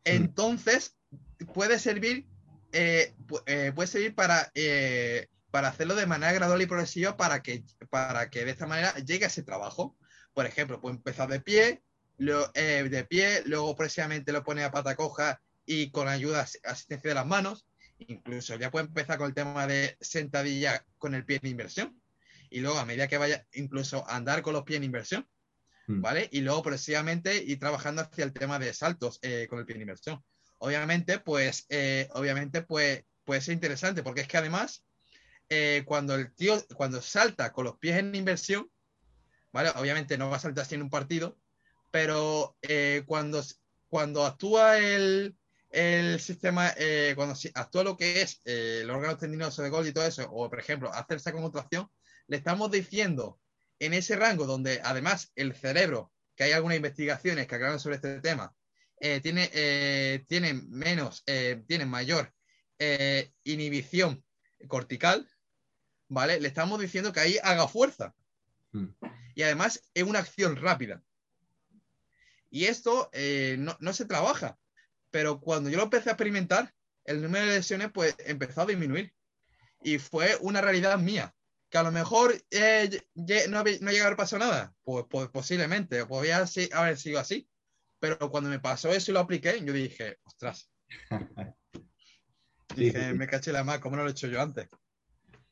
Entonces, 0.03 0.95
puede 1.53 1.79
servir, 1.79 2.27
eh, 2.73 3.15
eh, 3.47 3.71
puede 3.73 3.87
servir 3.87 4.13
para, 4.13 4.51
eh, 4.53 5.27
para 5.49 5.69
hacerlo 5.69 5.95
de 5.95 6.05
manera 6.05 6.33
gradual 6.33 6.61
y 6.61 6.67
progresiva 6.67 7.17
para 7.17 7.41
que, 7.41 7.63
para 7.89 8.29
que 8.29 8.45
de 8.45 8.51
esta 8.51 8.67
manera 8.67 8.93
llegue 8.95 9.25
a 9.25 9.27
ese 9.29 9.43
trabajo. 9.43 9.97
Por 10.33 10.45
ejemplo, 10.45 10.79
puede 10.79 10.97
empezar 10.97 11.29
de 11.29 11.39
pie, 11.39 11.81
de 12.25 13.05
pie, 13.09 13.43
luego 13.45 13.75
precisamente 13.75 14.31
lo 14.31 14.43
pone 14.43 14.63
a 14.63 14.71
pata 14.71 14.95
coja 14.95 15.41
y 15.65 15.91
con 15.91 16.07
ayuda, 16.07 16.47
asistencia 16.63 17.09
de 17.09 17.15
las 17.15 17.25
manos, 17.25 17.65
incluso 18.07 18.55
ya 18.55 18.71
puede 18.71 18.87
empezar 18.87 19.17
con 19.17 19.27
el 19.27 19.33
tema 19.33 19.67
de 19.67 19.97
sentadilla 19.99 20.85
con 20.97 21.15
el 21.15 21.25
pie 21.25 21.39
en 21.41 21.49
inversión. 21.49 22.01
Y 22.49 22.59
luego, 22.59 22.79
a 22.79 22.85
medida 22.85 23.07
que 23.07 23.17
vaya, 23.17 23.45
incluso 23.53 24.07
andar 24.09 24.41
con 24.41 24.53
los 24.53 24.63
pies 24.63 24.77
en 24.77 24.83
inversión. 24.83 25.27
Hmm. 25.87 26.01
¿Vale? 26.01 26.29
Y 26.31 26.41
luego, 26.41 26.61
progresivamente, 26.63 27.37
ir 27.37 27.59
trabajando 27.59 28.01
hacia 28.01 28.25
el 28.25 28.33
tema 28.33 28.59
de 28.59 28.73
saltos 28.73 29.19
eh, 29.21 29.47
con 29.49 29.59
el 29.59 29.65
pie 29.65 29.75
en 29.75 29.81
inversión. 29.83 30.23
Obviamente, 30.57 31.19
pues, 31.19 31.65
eh, 31.69 32.07
obviamente, 32.11 32.61
pues, 32.61 33.03
puede 33.23 33.41
ser 33.41 33.53
interesante, 33.53 34.03
porque 34.03 34.21
es 34.21 34.27
que 34.27 34.37
además, 34.37 34.83
eh, 35.49 35.83
cuando 35.85 36.15
el 36.15 36.35
tío, 36.35 36.61
cuando 36.75 37.01
salta 37.01 37.51
con 37.51 37.65
los 37.65 37.77
pies 37.77 37.97
en 37.97 38.13
inversión, 38.13 38.69
¿vale? 39.51 39.71
Obviamente 39.75 40.17
no 40.17 40.29
va 40.29 40.37
a 40.37 40.39
saltar 40.39 40.63
así 40.63 40.75
en 40.75 40.83
un 40.83 40.89
partido, 40.89 41.39
pero 41.91 42.55
cuando, 43.05 43.43
cuando 43.87 44.25
actúa 44.25 44.79
el, 44.79 45.35
el 45.71 46.19
sistema, 46.19 46.73
eh, 46.77 47.13
cuando 47.15 47.35
actúa 47.53 47.83
lo 47.83 47.97
que 47.97 48.21
es 48.21 48.41
eh, 48.45 48.79
el 48.83 48.89
órgano 48.89 49.17
tendinoso 49.17 49.61
de 49.61 49.69
Golgi 49.69 49.89
y 49.89 49.93
todo 49.93 50.05
eso, 50.05 50.29
o 50.31 50.49
por 50.49 50.59
ejemplo, 50.59 50.93
hacerse 50.93 51.31
con 51.31 51.41
contracción, 51.41 51.89
le 52.27 52.37
estamos 52.37 52.71
diciendo 52.71 53.39
en 53.79 53.93
ese 53.93 54.15
rango 54.15 54.45
donde 54.45 54.81
además 54.83 55.31
el 55.35 55.55
cerebro, 55.55 56.11
que 56.35 56.43
hay 56.43 56.51
algunas 56.51 56.77
investigaciones 56.77 57.47
que 57.47 57.55
aclaran 57.55 57.79
sobre 57.79 57.95
este 57.95 58.19
tema, 58.21 58.53
eh, 58.99 59.19
tiene, 59.21 60.23
tiene 60.27 60.53
menos, 60.53 61.23
tiene 61.25 61.85
mayor 61.85 62.31
inhibición 63.43 64.23
cortical, 64.67 65.27
¿vale? 66.07 66.39
Le 66.39 66.47
estamos 66.47 66.79
diciendo 66.79 67.11
que 67.11 67.19
ahí 67.19 67.37
haga 67.41 67.67
fuerza. 67.67 68.13
Hmm. 68.71 68.89
Y 69.33 69.41
además 69.41 69.81
es 69.93 70.03
una 70.03 70.19
acción 70.19 70.55
rápida. 70.55 71.01
Y 72.51 72.65
esto 72.65 73.09
no, 73.57 73.75
no 73.79 73.93
se 73.93 74.05
trabaja 74.05 74.59
pero 75.11 75.41
cuando 75.41 75.69
yo 75.69 75.77
lo 75.77 75.83
empecé 75.83 76.09
a 76.09 76.13
experimentar, 76.13 76.73
el 77.03 77.21
número 77.21 77.45
de 77.45 77.57
lesiones 77.57 77.91
pues 77.93 78.15
empezó 78.25 78.61
a 78.61 78.65
disminuir. 78.65 79.13
Y 79.83 79.99
fue 79.99 80.37
una 80.41 80.61
realidad 80.61 80.97
mía. 80.97 81.35
Que 81.69 81.77
a 81.77 81.83
lo 81.83 81.91
mejor 81.91 82.33
eh, 82.49 83.01
no, 83.15 83.63
no 83.63 83.91
llega 83.91 84.07
a 84.07 84.15
pasado 84.15 84.39
nada. 84.39 84.73
Pues, 84.83 85.05
pues 85.09 85.29
posiblemente, 85.29 86.05
podría 86.05 86.45
haber 86.73 86.97
sido 86.97 87.19
así. 87.19 87.47
Pero 87.99 88.17
cuando 88.31 88.49
me 88.49 88.59
pasó 88.59 88.89
eso 88.89 89.11
y 89.11 89.13
lo 89.13 89.19
apliqué, 89.19 89.63
yo 89.63 89.73
dije, 89.73 90.17
ostras. 90.23 90.69
dije, 92.75 93.13
me 93.13 93.27
caché 93.27 93.51
la 93.51 93.63
más, 93.63 93.79
¿cómo 93.79 93.95
no 93.95 94.03
lo 94.03 94.09
he 94.09 94.11
hecho 94.11 94.27
yo 94.27 94.41
antes? 94.41 94.67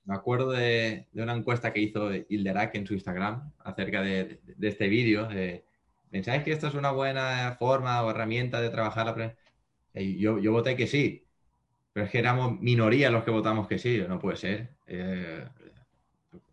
Me 0.06 0.16
acuerdo 0.16 0.52
de, 0.52 1.08
una 1.14 1.36
encuesta 1.36 1.72
que 1.72 1.82
hizo 1.82 2.12
Hilderak 2.12 2.76
en 2.76 2.88
su 2.88 2.96
Instagram 2.96 3.54
acerca 3.60 4.02
de, 4.02 4.42
este 4.62 4.88
vídeo. 4.88 5.30
¿Pensáis 6.12 6.44
que 6.44 6.52
esto 6.52 6.68
es 6.68 6.74
una 6.74 6.92
buena 6.92 7.56
forma 7.60 8.02
o 8.04 8.10
herramienta 8.12 8.62
de 8.62 8.70
trabajar 8.70 9.06
la 9.06 9.36
yo, 9.94 10.40
yo 10.40 10.52
voté 10.52 10.76
que 10.76 10.88
sí, 10.88 11.28
pero 11.94 12.06
es 12.06 12.12
que 12.12 12.20
éramos 12.20 12.60
minoría 12.60 13.12
los 13.12 13.24
que 13.24 13.32
votamos 13.32 13.68
que 13.68 13.78
sí, 13.78 14.02
no 14.08 14.20
puede 14.20 14.38
ser. 14.38 14.70
Eh, 14.88 15.46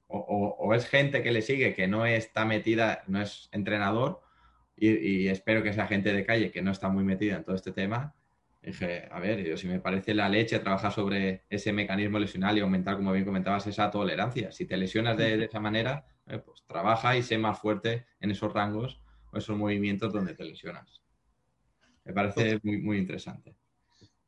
o, 0.09 0.75
es 0.75 0.89
gente 0.89 1.23
que 1.23 1.33
le 1.33 1.43
sigue 1.43 1.75
que 1.75 1.89
no 1.89 2.07
está 2.07 2.45
metida, 2.45 3.03
no 3.07 3.21
es 3.21 3.49
entrenador, 3.53 4.23
y, 4.77 5.29
espero 5.29 5.63
que 5.63 5.73
sea 5.73 5.87
gente 5.87 6.13
de 6.13 6.25
calle 6.25 6.51
que 6.51 6.63
no 6.63 6.71
está 6.71 6.89
muy 6.89 7.05
metida 7.05 7.37
en 7.37 7.45
todo 7.45 7.57
este 7.57 7.73
tema. 7.73 8.15
Dije, 8.63 9.09
a 9.11 9.21
ver, 9.21 9.45
yo, 9.45 9.57
si 9.57 9.69
me 9.69 9.81
parece 9.81 10.13
la 10.13 10.29
leche 10.29 10.59
trabajar 10.59 10.93
sobre 10.93 11.45
ese 11.49 11.73
mecanismo 11.73 12.19
lesional 12.19 12.59
y 12.59 12.61
aumentar, 12.61 12.97
como 12.97 13.13
bien 13.13 13.25
comentabas, 13.25 13.67
esa 13.67 13.91
tolerancia. 13.91 14.53
Si 14.53 14.67
te 14.67 14.77
lesionas 14.77 15.17
de, 15.17 15.45
esa 15.45 15.61
manera, 15.61 16.07
eh, 16.27 16.39
pues 16.39 16.65
trabaja 16.67 17.17
y 17.17 17.23
sé 17.23 17.39
más 17.39 17.59
fuerte 17.59 18.07
en 18.21 18.33
esos 18.33 18.53
rangos 18.53 19.01
o 19.01 19.06
esos 19.39 19.57
movimientos 19.57 20.13
donde 20.13 20.35
te 20.35 20.45
lesionas. 20.45 21.03
Me 22.05 22.13
parece 22.13 22.61
muy, 22.63 22.79
muy 22.79 22.99
interesante. 22.99 23.57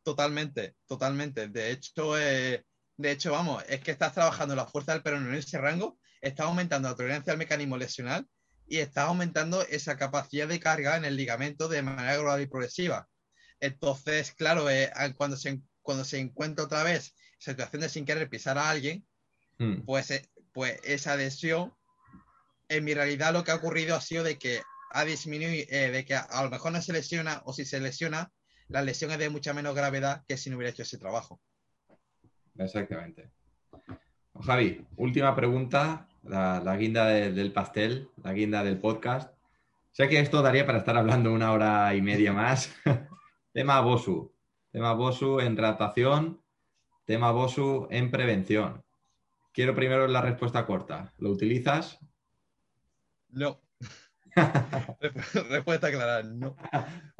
Totalmente, 0.02 0.76
totalmente. 0.86 1.48
De 1.48 1.70
hecho, 1.70 2.18
eh, 2.18 2.64
De 2.96 3.12
hecho, 3.12 3.30
vamos, 3.30 3.62
es 3.68 3.80
que 3.80 3.92
estás 3.92 4.12
trabajando 4.12 4.56
la 4.56 4.66
fuerza 4.66 4.92
del 4.92 5.02
peroné 5.02 5.28
en 5.28 5.34
ese 5.36 5.56
rango, 5.56 6.00
estás 6.20 6.46
aumentando 6.46 6.88
la 6.88 6.96
tolerancia 6.96 7.32
al 7.32 7.38
mecanismo 7.38 7.76
lesional 7.76 8.26
y 8.66 8.78
estás 8.78 9.04
aumentando 9.04 9.62
esa 9.62 9.96
capacidad 9.96 10.48
de 10.48 10.58
carga 10.58 10.96
en 10.96 11.04
el 11.04 11.14
ligamento 11.14 11.68
de 11.68 11.82
manera 11.82 12.14
gradual 12.14 12.42
y 12.42 12.46
progresiva. 12.46 13.08
Entonces, 13.60 14.32
claro, 14.32 14.68
eh, 14.68 14.90
cuando, 15.16 15.36
se, 15.36 15.62
cuando 15.80 16.04
se 16.04 16.18
encuentra 16.18 16.64
otra 16.64 16.82
vez 16.82 17.14
situación 17.38 17.82
de 17.82 17.88
sin 17.88 18.04
querer 18.04 18.28
pisar 18.28 18.58
a 18.58 18.68
alguien, 18.68 19.06
hmm. 19.58 19.82
pues, 19.84 20.10
eh, 20.10 20.28
pues 20.52 20.80
esa 20.82 21.14
lesión, 21.14 21.72
en 22.68 22.82
mi 22.82 22.94
realidad 22.94 23.32
lo 23.32 23.44
que 23.44 23.52
ha 23.52 23.56
ocurrido 23.56 23.94
ha 23.94 24.00
sido 24.00 24.24
de 24.24 24.38
que 24.38 24.60
ha 24.90 25.04
disminuido, 25.04 25.66
eh, 25.70 25.90
de 25.90 26.04
que 26.04 26.14
a, 26.14 26.42
lo 26.42 26.50
mejor 26.50 26.72
no 26.72 26.82
se 26.82 26.92
lesiona 26.92 27.42
o 27.44 27.52
si 27.52 27.64
se 27.64 27.80
lesiona, 27.80 28.32
la 28.68 28.82
lesión 28.82 29.10
es 29.10 29.18
de 29.18 29.30
mucha 29.30 29.52
menos 29.54 29.74
gravedad 29.74 30.24
que 30.26 30.36
si 30.36 30.50
no 30.50 30.56
hubiera 30.56 30.70
hecho 30.70 30.82
ese 30.82 30.98
trabajo. 30.98 31.40
Exactamente. 32.56 33.30
Javi, 34.40 34.84
última 34.96 35.34
pregunta, 35.34 36.08
la, 36.22 36.76
guinda 36.76 37.06
del 37.06 37.52
pastel, 37.52 38.08
la 38.22 38.32
guinda 38.32 38.62
del 38.62 38.78
podcast. 38.78 39.32
Sé 39.92 40.08
que 40.08 40.20
esto 40.20 40.42
daría 40.42 40.66
para 40.66 40.78
estar 40.78 40.96
hablando 40.96 41.32
una 41.32 41.52
hora 41.52 41.94
y 41.94 42.02
media 42.02 42.32
más. 42.32 42.72
tema 43.52 43.80
BOSU. 43.80 44.32
Tema 44.70 44.92
BOSU 44.92 45.40
en 45.40 45.56
tratación. 45.56 46.40
Tema 47.04 47.32
BOSU 47.32 47.88
en 47.90 48.10
prevención. 48.10 48.84
Quiero 49.52 49.74
primero 49.74 50.06
la 50.06 50.20
respuesta 50.20 50.66
corta. 50.66 51.12
¿Lo 51.18 51.30
utilizas? 51.30 51.98
No. 53.30 53.60
Respuesta 55.50 55.90
clara, 55.90 56.22
no. 56.22 56.56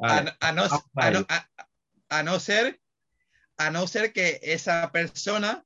A, 2.11 2.23
no, 2.23 2.39
ser 2.39 2.79
a 3.57 3.69
no 3.69 3.85
ser 3.85 4.13
que 4.13 4.39
esa 4.41 4.91
persona, 4.91 5.63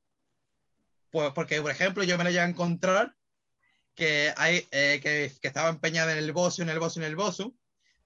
pues 1.10 1.32
porque 1.34 1.62
por 1.62 1.72
ejemplo 1.72 2.04
yo 2.04 2.18
me 2.18 2.26
la 2.26 2.32
llevo 2.32 2.44
a 2.44 2.50
encontrar 2.50 3.16
que 3.96 4.34
hay 4.36 4.68
eh, 4.72 5.00
que, 5.02 5.32
estaba 5.42 5.70
empeñada 5.70 6.12
en 6.12 6.18
el 6.18 6.34
bosu, 6.34 6.64
en 6.64 6.70
el 6.70 6.80
bosu, 6.80 7.00
en 7.00 7.06
el 7.06 7.16
bosu, 7.16 7.56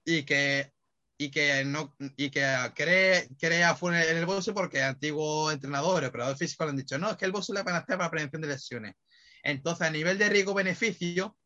y 0.04 0.22
que 0.22 0.72
y 1.16 1.30
que 1.30 1.64
no 1.64 1.96
y 2.16 2.30
que 2.30 2.46
cree, 2.76 3.28
crea 3.40 3.76
en 3.80 4.16
el 4.16 4.26
bosu 4.26 4.54
porque 4.54 4.82
antiguos 4.82 5.52
entrenadores, 5.52 6.10
operadores 6.10 6.38
físicos 6.38 6.66
le 6.66 6.70
han 6.70 6.76
dicho, 6.76 6.98
no, 6.98 7.10
es 7.10 7.16
que 7.16 7.24
el 7.24 7.32
bosu 7.32 7.52
le 7.52 7.62
van 7.62 7.74
a 7.74 7.78
hacer 7.78 7.96
para 7.96 8.10
prevención 8.10 8.42
de 8.42 8.48
lesiones. 8.48 8.94
Entonces, 9.42 9.86
a 9.86 9.90
nivel 9.90 10.18
de 10.18 10.28
riesgo-beneficio, 10.28 11.36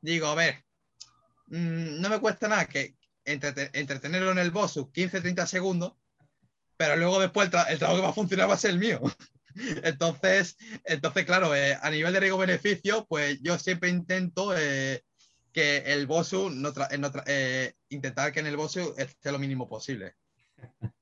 digo, 0.00 0.28
a 0.28 0.34
ver, 0.34 0.64
mm, 1.50 2.00
no 2.00 2.08
me 2.08 2.18
cuesta 2.18 2.48
nada 2.48 2.66
que 2.66 2.96
entretenerlo 3.24 4.32
en 4.32 4.38
el 4.38 4.50
bosu 4.50 4.90
15-30 4.90 5.46
segundos, 5.46 5.92
pero 6.76 6.96
luego 6.96 7.20
después 7.20 7.50
el, 7.68 7.78
trabajo 7.78 7.98
que 7.98 8.02
va 8.02 8.08
a 8.08 8.14
funcionar 8.14 8.48
va 8.48 8.54
a 8.54 8.58
ser 8.58 8.70
el 8.70 8.78
mío. 8.78 9.00
entonces, 9.84 10.56
entonces, 10.84 11.24
claro, 11.24 11.54
eh, 11.54 11.76
a 11.80 11.90
nivel 11.90 12.12
de 12.12 12.20
riesgo-beneficio, 12.20 13.04
pues 13.06 13.40
yo 13.42 13.58
siempre 13.58 13.90
intento 13.90 14.56
eh, 14.56 15.02
que 15.52 15.78
el 15.78 16.06
BOSU, 16.06 16.50
no 16.50 16.72
eh, 17.26 17.74
intentar 17.88 18.32
que 18.32 18.40
en 18.40 18.46
el 18.46 18.56
BOSU 18.56 18.94
esté 18.96 19.32
lo 19.32 19.38
mínimo 19.38 19.68
posible. 19.68 20.14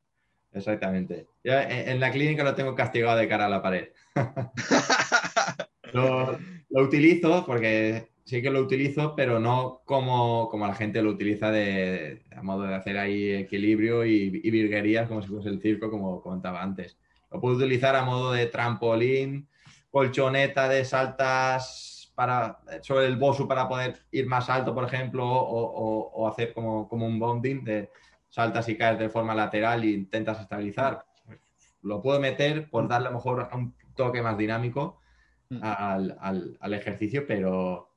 Exactamente. 0.53 1.29
En, 1.45 2.01
la 2.01 2.11
clínica 2.11 2.43
lo 2.43 2.55
tengo 2.55 2.75
castigado 2.75 3.17
de 3.19 3.29
cara 3.29 3.47
a 3.47 3.51
la 3.51 3.63
pared. 3.63 3.89
lo, 5.93 6.39
utilizo 6.71 7.45
porque 7.47 8.09
sí 8.29 8.43
que 8.43 8.51
lo 8.51 8.61
utilizo, 8.61 9.17
pero 9.17 9.41
no 9.41 9.81
como, 9.87 10.51
como 10.51 10.67
la 10.67 10.75
gente 10.75 11.01
lo 11.01 11.11
utiliza 11.11 11.51
de, 11.51 12.23
a 12.37 12.43
modo 12.43 12.65
de 12.65 12.75
hacer 12.75 12.99
ahí 12.99 13.33
equilibrio 13.33 14.05
y, 14.05 14.43
y, 14.45 14.51
virguerías 14.51 15.09
como 15.09 15.23
si 15.23 15.29
fuese 15.29 15.49
el 15.49 15.63
circo, 15.63 15.91
como 15.91 16.21
comentaba 16.21 16.63
antes. 16.63 16.99
Lo 17.31 17.41
puedo 17.41 17.57
utilizar 17.57 17.97
a 17.97 18.05
modo 18.05 18.33
de 18.33 18.45
trampolín, 18.45 19.49
colchoneta 19.91 20.69
de 20.69 20.85
saltas 20.85 22.13
para, 22.15 22.59
sobre 22.83 23.07
el 23.07 23.17
bosu 23.17 23.49
para 23.49 23.67
poder 23.67 24.05
ir 24.11 24.27
más 24.27 24.51
alto, 24.51 24.75
por 24.75 24.85
ejemplo, 24.85 25.25
o, 25.27 26.29
hacer 26.29 26.53
como, 26.53 26.87
como, 26.87 27.07
un 27.07 27.19
bonding 27.19 27.65
de 27.65 27.91
saltas 28.29 28.69
y 28.69 28.77
caes 28.77 28.99
de 28.99 29.09
forma 29.09 29.35
lateral 29.35 29.85
e 29.85 29.93
intentas 29.93 30.39
estabilizar. 30.39 31.07
lo 31.81 32.03
puedo 32.03 32.21
meter 32.21 32.69
por 32.69 32.89
darle 32.89 33.09
a 33.09 33.11
lo 33.13 33.17
mejor 33.17 33.49
un 33.55 33.75
toque 33.95 34.21
más 34.21 34.37
dinámico 34.37 35.01
mm. 35.49 35.61
al, 35.63 36.75
ejercicio, 36.75 37.25
pero 37.27 37.88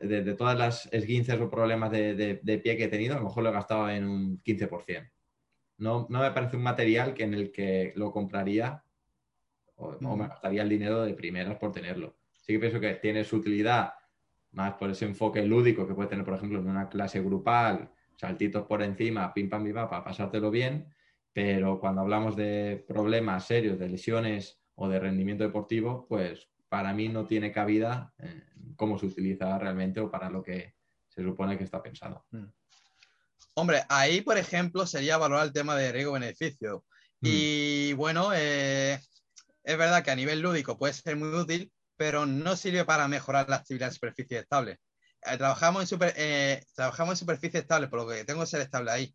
de, 0.00 0.34
todas 0.34 0.58
las 0.58 0.88
esguinces 0.92 1.40
o 1.40 1.50
problemas 1.50 1.90
de, 1.90 2.40
pie 2.62 2.76
que 2.76 2.84
he 2.84 2.88
tenido, 2.88 3.14
a 3.14 3.18
lo 3.18 3.24
mejor 3.24 3.42
lo 3.42 3.50
he 3.50 3.52
gastado 3.52 3.88
en 3.90 4.08
un 4.08 4.42
15%. 4.42 5.10
No, 5.78 6.06
no 6.10 6.20
me 6.20 6.30
parece 6.32 6.56
un 6.56 6.62
material 6.62 7.14
que 7.14 7.24
en 7.24 7.34
el 7.34 7.52
que 7.52 7.92
lo 7.96 8.12
compraría 8.12 8.84
o, 9.76 9.88
o 9.88 10.16
me 10.16 10.28
gastaría 10.28 10.62
el 10.62 10.68
dinero 10.68 11.02
de 11.02 11.14
primeras 11.14 11.56
por 11.56 11.72
tenerlo 11.72 12.20
sí 12.50 12.54
que 12.54 12.58
pienso 12.58 12.80
que 12.80 12.94
tiene 12.94 13.24
su 13.24 13.36
utilidad 13.36 13.94
más 14.52 14.74
por 14.74 14.90
ese 14.90 15.04
enfoque 15.04 15.44
lúdico 15.44 15.86
que 15.86 15.94
puede 15.94 16.08
tener, 16.08 16.24
por 16.24 16.34
ejemplo, 16.34 16.58
en 16.58 16.68
una 16.68 16.88
clase 16.88 17.20
grupal, 17.20 17.92
saltitos 18.16 18.66
por 18.66 18.82
encima, 18.82 19.32
pim 19.32 19.48
pam, 19.48 19.62
pim 19.62 19.74
pam, 19.74 19.88
para 19.88 20.02
pasártelo 20.02 20.50
bien, 20.50 20.92
pero 21.32 21.78
cuando 21.78 22.00
hablamos 22.00 22.34
de 22.34 22.84
problemas 22.88 23.46
serios, 23.46 23.78
de 23.78 23.88
lesiones 23.88 24.60
o 24.74 24.88
de 24.88 24.98
rendimiento 24.98 25.44
deportivo, 25.44 26.06
pues 26.08 26.50
para 26.70 26.94
mí 26.94 27.10
no 27.10 27.26
tiene 27.26 27.52
cabida 27.52 28.14
cómo 28.76 28.98
se 28.98 29.06
utiliza 29.06 29.58
realmente 29.58 30.00
o 30.00 30.10
para 30.10 30.30
lo 30.30 30.42
que 30.42 30.74
se 31.08 31.22
supone 31.22 31.58
que 31.58 31.64
está 31.64 31.82
pensado. 31.82 32.24
Mm. 32.30 32.46
Hombre, 33.54 33.84
ahí, 33.90 34.22
por 34.22 34.38
ejemplo, 34.38 34.86
sería 34.86 35.18
valorar 35.18 35.44
el 35.46 35.52
tema 35.52 35.76
de 35.76 35.92
riesgo-beneficio. 35.92 36.86
Mm. 37.20 37.28
Y 37.28 37.92
bueno, 37.92 38.30
eh, 38.34 38.98
es 39.64 39.76
verdad 39.76 40.02
que 40.02 40.12
a 40.12 40.16
nivel 40.16 40.40
lúdico 40.40 40.78
puede 40.78 40.94
ser 40.94 41.16
muy 41.16 41.28
útil, 41.28 41.70
pero 41.96 42.24
no 42.24 42.56
sirve 42.56 42.84
para 42.86 43.08
mejorar 43.08 43.50
la 43.50 43.56
actividad 43.56 43.88
en 43.88 43.94
superficie 43.94 44.38
estable. 44.38 44.78
Eh, 45.26 45.36
trabajamos, 45.36 45.82
en 45.82 45.88
super, 45.88 46.14
eh, 46.16 46.64
trabajamos 46.74 47.12
en 47.12 47.18
superficie 47.18 47.60
estable, 47.60 47.88
por 47.88 47.98
lo 47.98 48.08
que 48.08 48.24
tengo 48.24 48.40
que 48.40 48.46
ser 48.46 48.62
estable 48.62 48.90
ahí. 48.90 49.14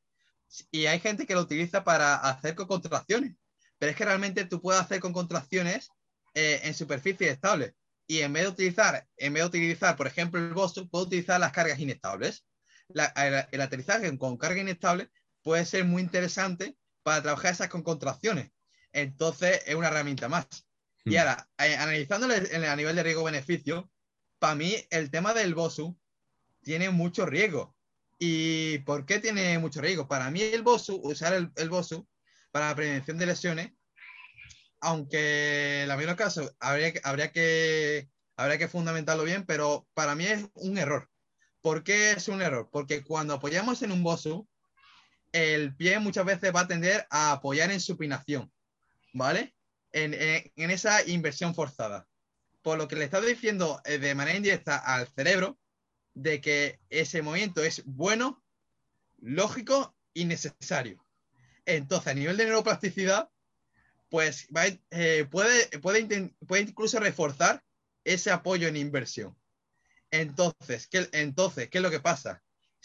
Y 0.70 0.86
hay 0.86 1.00
gente 1.00 1.26
que 1.26 1.34
lo 1.34 1.42
utiliza 1.42 1.84
para 1.84 2.18
hacer 2.18 2.54
con 2.54 2.68
contracciones, 2.68 3.36
pero 3.80 3.90
es 3.90 3.98
que 3.98 4.06
realmente 4.06 4.46
tú 4.46 4.62
puedes 4.62 4.82
hacer 4.82 5.00
con 5.00 5.14
contracciones 5.14 5.90
eh, 6.36 6.60
en 6.64 6.74
superficie 6.74 7.30
estable. 7.30 7.76
Y 8.08 8.20
en 8.20 8.34
vez 8.34 8.44
de 8.44 8.50
utilizar, 8.50 9.08
en 9.18 9.34
vez 9.34 9.44
de 9.44 9.48
utilizar, 9.48 9.96
por 9.96 10.06
ejemplo, 10.06 10.40
el 10.40 10.54
Boston, 10.54 10.90
puedo 10.90 11.06
utilizar 11.06 11.40
las 11.40 11.54
cargas 11.54 11.80
inestables. 11.80 12.46
el, 12.90 13.62
aterrizaje 13.62 14.16
con 14.18 14.38
carga 14.38 14.62
inestable 14.62 15.10
puede 15.42 15.66
ser 15.66 15.86
muy 15.86 16.02
interesante 16.02 16.76
para 17.04 17.24
trabajar 17.24 17.54
esas 17.54 17.70
con 17.70 17.84
contracciones. 17.84 18.52
Entonces, 18.92 19.62
es 19.66 19.76
una 19.76 19.88
herramienta 19.88 20.28
más. 20.28 20.46
Y 21.06 21.16
hmm. 21.16 21.20
ahora, 21.20 21.50
eh, 21.58 21.76
analizando 21.78 22.28
a 22.28 22.76
nivel 22.76 22.96
de 22.96 23.04
riesgo-beneficio, 23.04 23.90
para 24.38 24.56
mí 24.56 24.76
el 24.90 25.10
tema 25.10 25.34
del 25.34 25.56
BOSU 25.56 25.98
tiene 26.62 26.90
mucho 26.90 27.26
riesgo. 27.26 27.76
¿Y 28.20 28.80
por 28.80 29.06
qué 29.06 29.20
tiene 29.20 29.58
mucho 29.58 29.82
riesgo? 29.82 30.08
Para 30.08 30.30
mí 30.32 30.42
el 30.42 30.64
BOSU, 30.64 31.00
usar 31.02 31.34
el, 31.34 31.52
el 31.56 31.70
BOSU 31.70 32.06
para 32.52 32.70
la 32.70 32.76
prevención 32.76 33.18
de 33.18 33.26
lesiones, 33.26 33.72
aunque 34.80 35.82
en 35.84 35.88
la 35.88 35.96
mayoría 35.96 36.16
caso 36.16 36.56
habría, 36.60 36.94
que, 37.32 38.10
fundamentarlo 38.70 39.24
bien, 39.24 39.46
pero 39.46 39.88
para 39.94 40.16
mí 40.16 40.26
es 40.26 40.48
un 40.56 40.78
error. 40.78 41.10
¿Por 41.62 41.84
qué 41.84 42.12
es 42.12 42.28
un 42.28 42.42
error? 42.42 42.70
Porque 42.72 43.04
cuando 43.04 43.34
apoyamos 43.34 43.82
en 43.82 43.92
un 43.92 44.04
BOSU, 44.04 44.48
el 45.32 45.76
pie 45.76 46.00
muchas 46.00 46.26
veces 46.26 46.54
va 46.56 46.62
a 46.62 46.68
tender 46.68 47.08
a 47.10 47.32
apoyar 47.34 47.72
en 47.72 47.80
supinación, 47.80 48.52
¿vale? 49.14 49.56
en, 49.96 50.72
esa 50.72 51.08
inversión 51.08 51.56
forzada. 51.56 52.08
Por 52.62 52.78
lo 52.78 52.88
que 52.88 52.96
le 52.96 53.06
estaba 53.06 53.26
diciendo 53.26 53.82
eh, 53.86 53.98
de 53.98 54.16
manera 54.16 54.38
indirecta 54.38 54.78
al 54.78 55.08
cerebro 55.08 55.58
de 56.14 56.42
que 56.42 56.80
ese 56.90 57.22
movimiento 57.22 57.64
es 57.64 57.84
bueno, 57.86 58.44
lógico 59.20 59.96
y 60.14 60.26
necesario. 60.26 61.04
Entonces, 61.66 62.08
a 62.08 62.14
nivel 62.14 62.38
de 62.38 62.46
neuroplasticidad, 62.46 63.30
pues 64.16 64.48
eh, 64.92 65.28
puede, 65.30 65.68
puede, 65.80 66.32
puede, 66.48 66.62
incluso 66.62 67.02
reforzar 67.02 67.62
ese 68.06 68.32
apoyo 68.32 68.70
en 68.70 68.78
inversión. 68.78 69.36
Entonces, 70.10 70.88
¿qué, 70.88 71.10
entonces, 71.12 71.70
¿qué 71.70 71.80
es 71.80 71.82
lo 71.82 71.92
que 71.92 72.00
pasa? 72.00 72.42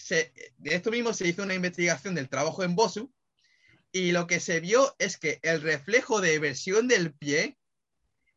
de 0.09 0.75
esto 0.75 0.91
mismo 0.91 1.13
se 1.13 1.29
hizo 1.29 1.45
una 1.45 1.55
investigación 1.55 2.17
del 2.17 2.29
trabajo 2.29 2.65
en 2.65 2.75
BOSU 2.75 3.13
y 3.93 4.11
lo 4.11 4.27
que 4.27 4.41
se 4.41 4.59
vio 4.59 4.97
es 4.99 5.19
que 5.19 5.39
el 5.43 5.63
reflejo 5.63 6.21
de 6.21 6.35
inversión 6.35 6.89
del 6.89 7.13
pie 7.13 7.57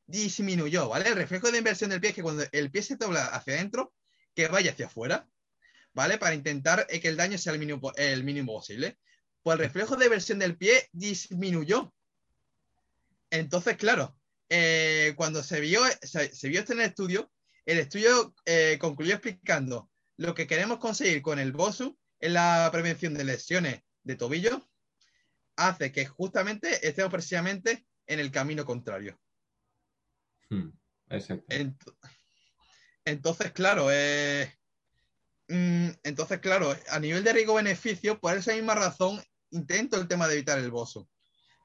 disminuyó, 0.06 0.88
¿vale? 0.88 1.10
El 1.10 1.16
reflejo 1.16 1.50
de 1.50 1.58
inversión 1.58 1.90
del 1.90 2.00
pie 2.00 2.12
es 2.12 2.16
que 2.16 2.22
cuando 2.22 2.44
el 2.52 2.70
pie 2.70 2.84
se 2.84 2.98
dobla 2.98 3.26
hacia 3.26 3.56
adentro, 3.56 3.92
que 4.36 4.50
vaya 4.50 4.70
hacia 4.70 4.86
afuera, 4.86 5.28
¿vale? 5.96 6.20
Para 6.20 6.36
intentar 6.36 6.86
que 6.86 7.08
el 7.08 7.18
daño 7.18 7.40
sea 7.40 7.54
el 7.54 7.60
mínimo, 7.60 7.92
el 7.96 8.24
mínimo 8.24 8.54
posible. 8.54 9.00
Pues 9.42 9.56
el 9.56 9.66
reflejo 9.66 9.96
de 9.96 10.06
inversión 10.06 10.38
del 10.38 10.58
pie 10.58 10.90
disminuyó. 10.92 11.92
Entonces, 13.34 13.78
claro, 13.78 14.16
eh, 14.48 15.14
cuando 15.16 15.42
se 15.42 15.60
vio, 15.60 15.82
se, 16.04 16.30
vio 16.50 16.60
este 16.60 16.74
en 16.74 16.82
el 16.82 16.86
estudio, 16.86 17.32
el 17.66 17.80
estudio 17.80 18.36
eh, 18.46 18.78
concluyó 18.80 19.16
explicando 19.16 19.90
lo 20.18 20.36
que 20.36 20.46
queremos 20.46 20.78
conseguir 20.78 21.24
con 21.24 21.40
el 21.40 21.52
BOSU 21.52 21.98
en 22.20 22.34
la 22.34 22.70
prevención 22.72 23.16
de 23.16 23.24
lesiones 23.24 23.82
de 24.04 24.16
tobillo 24.16 24.64
hace 25.56 25.92
que 25.92 26.06
justamente 26.06 26.88
estemos 26.88 27.12
precisamente 27.12 27.88
en 28.06 28.20
el 28.20 28.30
camino 28.30 28.66
contrario. 28.66 29.20
Hmm, 30.52 30.70
exacto. 31.10 31.56
entonces, 33.04 33.52
claro, 33.52 33.88
eh, 33.92 34.54
mm, 35.48 35.90
entonces, 36.04 36.40
claro, 36.40 36.78
a 36.92 37.00
nivel 37.00 37.24
de 37.24 37.34
riesgo-beneficio, 37.34 38.20
por 38.20 38.38
esa 38.38 38.54
misma 38.54 38.76
razón, 38.76 39.20
intento 39.50 40.00
el 40.00 40.08
tema 40.08 40.28
de 40.28 40.36
evitar 40.36 40.60
el 40.60 40.70
bozo. 40.70 41.10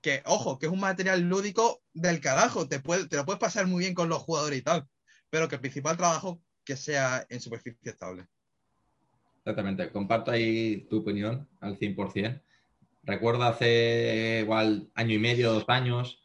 Que, 0.02 0.22
ojo, 0.26 0.58
que 0.58 0.66
es 0.66 0.72
un 0.72 0.80
material 0.80 1.22
lúdico 1.22 1.82
del 1.92 2.20
carajo, 2.20 2.68
te, 2.68 2.80
puede, 2.80 3.08
te 3.08 3.16
lo 3.16 3.24
puedes 3.24 3.40
pasar 3.40 3.66
muy 3.66 3.80
bien 3.80 3.94
con 3.94 4.08
los 4.08 4.18
jugadores 4.18 4.58
y 4.58 4.62
tal, 4.62 4.86
pero 5.30 5.48
que 5.48 5.56
el 5.56 5.60
principal 5.60 5.96
trabajo 5.96 6.40
que 6.64 6.76
sea 6.76 7.26
en 7.28 7.40
superficie 7.40 7.90
estable. 7.90 8.26
Exactamente, 9.38 9.90
comparto 9.90 10.30
ahí 10.30 10.86
tu 10.90 10.98
opinión 10.98 11.48
al 11.60 11.78
100%. 11.78 12.42
Recuerdo 13.02 13.44
hace 13.44 14.40
igual 14.42 14.90
año 14.94 15.14
y 15.14 15.18
medio, 15.18 15.52
dos 15.52 15.64
años, 15.68 16.22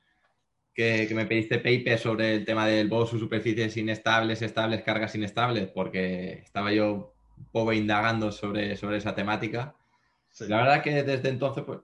que, 0.73 1.09
me 1.13 1.25
pediste 1.25 1.59
paper 1.59 1.97
sobre 1.97 2.35
el 2.35 2.45
tema 2.45 2.67
del 2.67 2.89
BOSU, 2.89 3.19
superficies 3.19 3.77
inestables, 3.77 4.41
estables, 4.41 4.83
cargas 4.83 5.15
inestables, 5.15 5.69
porque 5.69 6.41
estaba 6.43 6.73
yo 6.73 7.13
un 7.37 7.45
poco 7.51 7.73
indagando 7.73 8.31
sobre, 8.31 8.75
sobre 8.75 8.97
esa 8.97 9.15
temática. 9.15 9.75
La 10.39 10.57
verdad 10.57 10.81
que 10.81 11.03
desde 11.03 11.29
entonces 11.29 11.63
pues, 11.63 11.79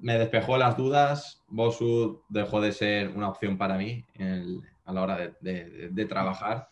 me 0.00 0.18
despejó 0.18 0.56
las 0.56 0.76
dudas. 0.76 1.42
BOSU 1.48 2.22
dejó 2.28 2.60
de 2.60 2.72
ser 2.72 3.08
una 3.08 3.28
opción 3.28 3.58
para 3.58 3.76
mí 3.76 4.04
a 4.84 4.92
la 4.92 5.02
hora 5.02 5.34
de, 5.40 6.06
trabajar. 6.08 6.68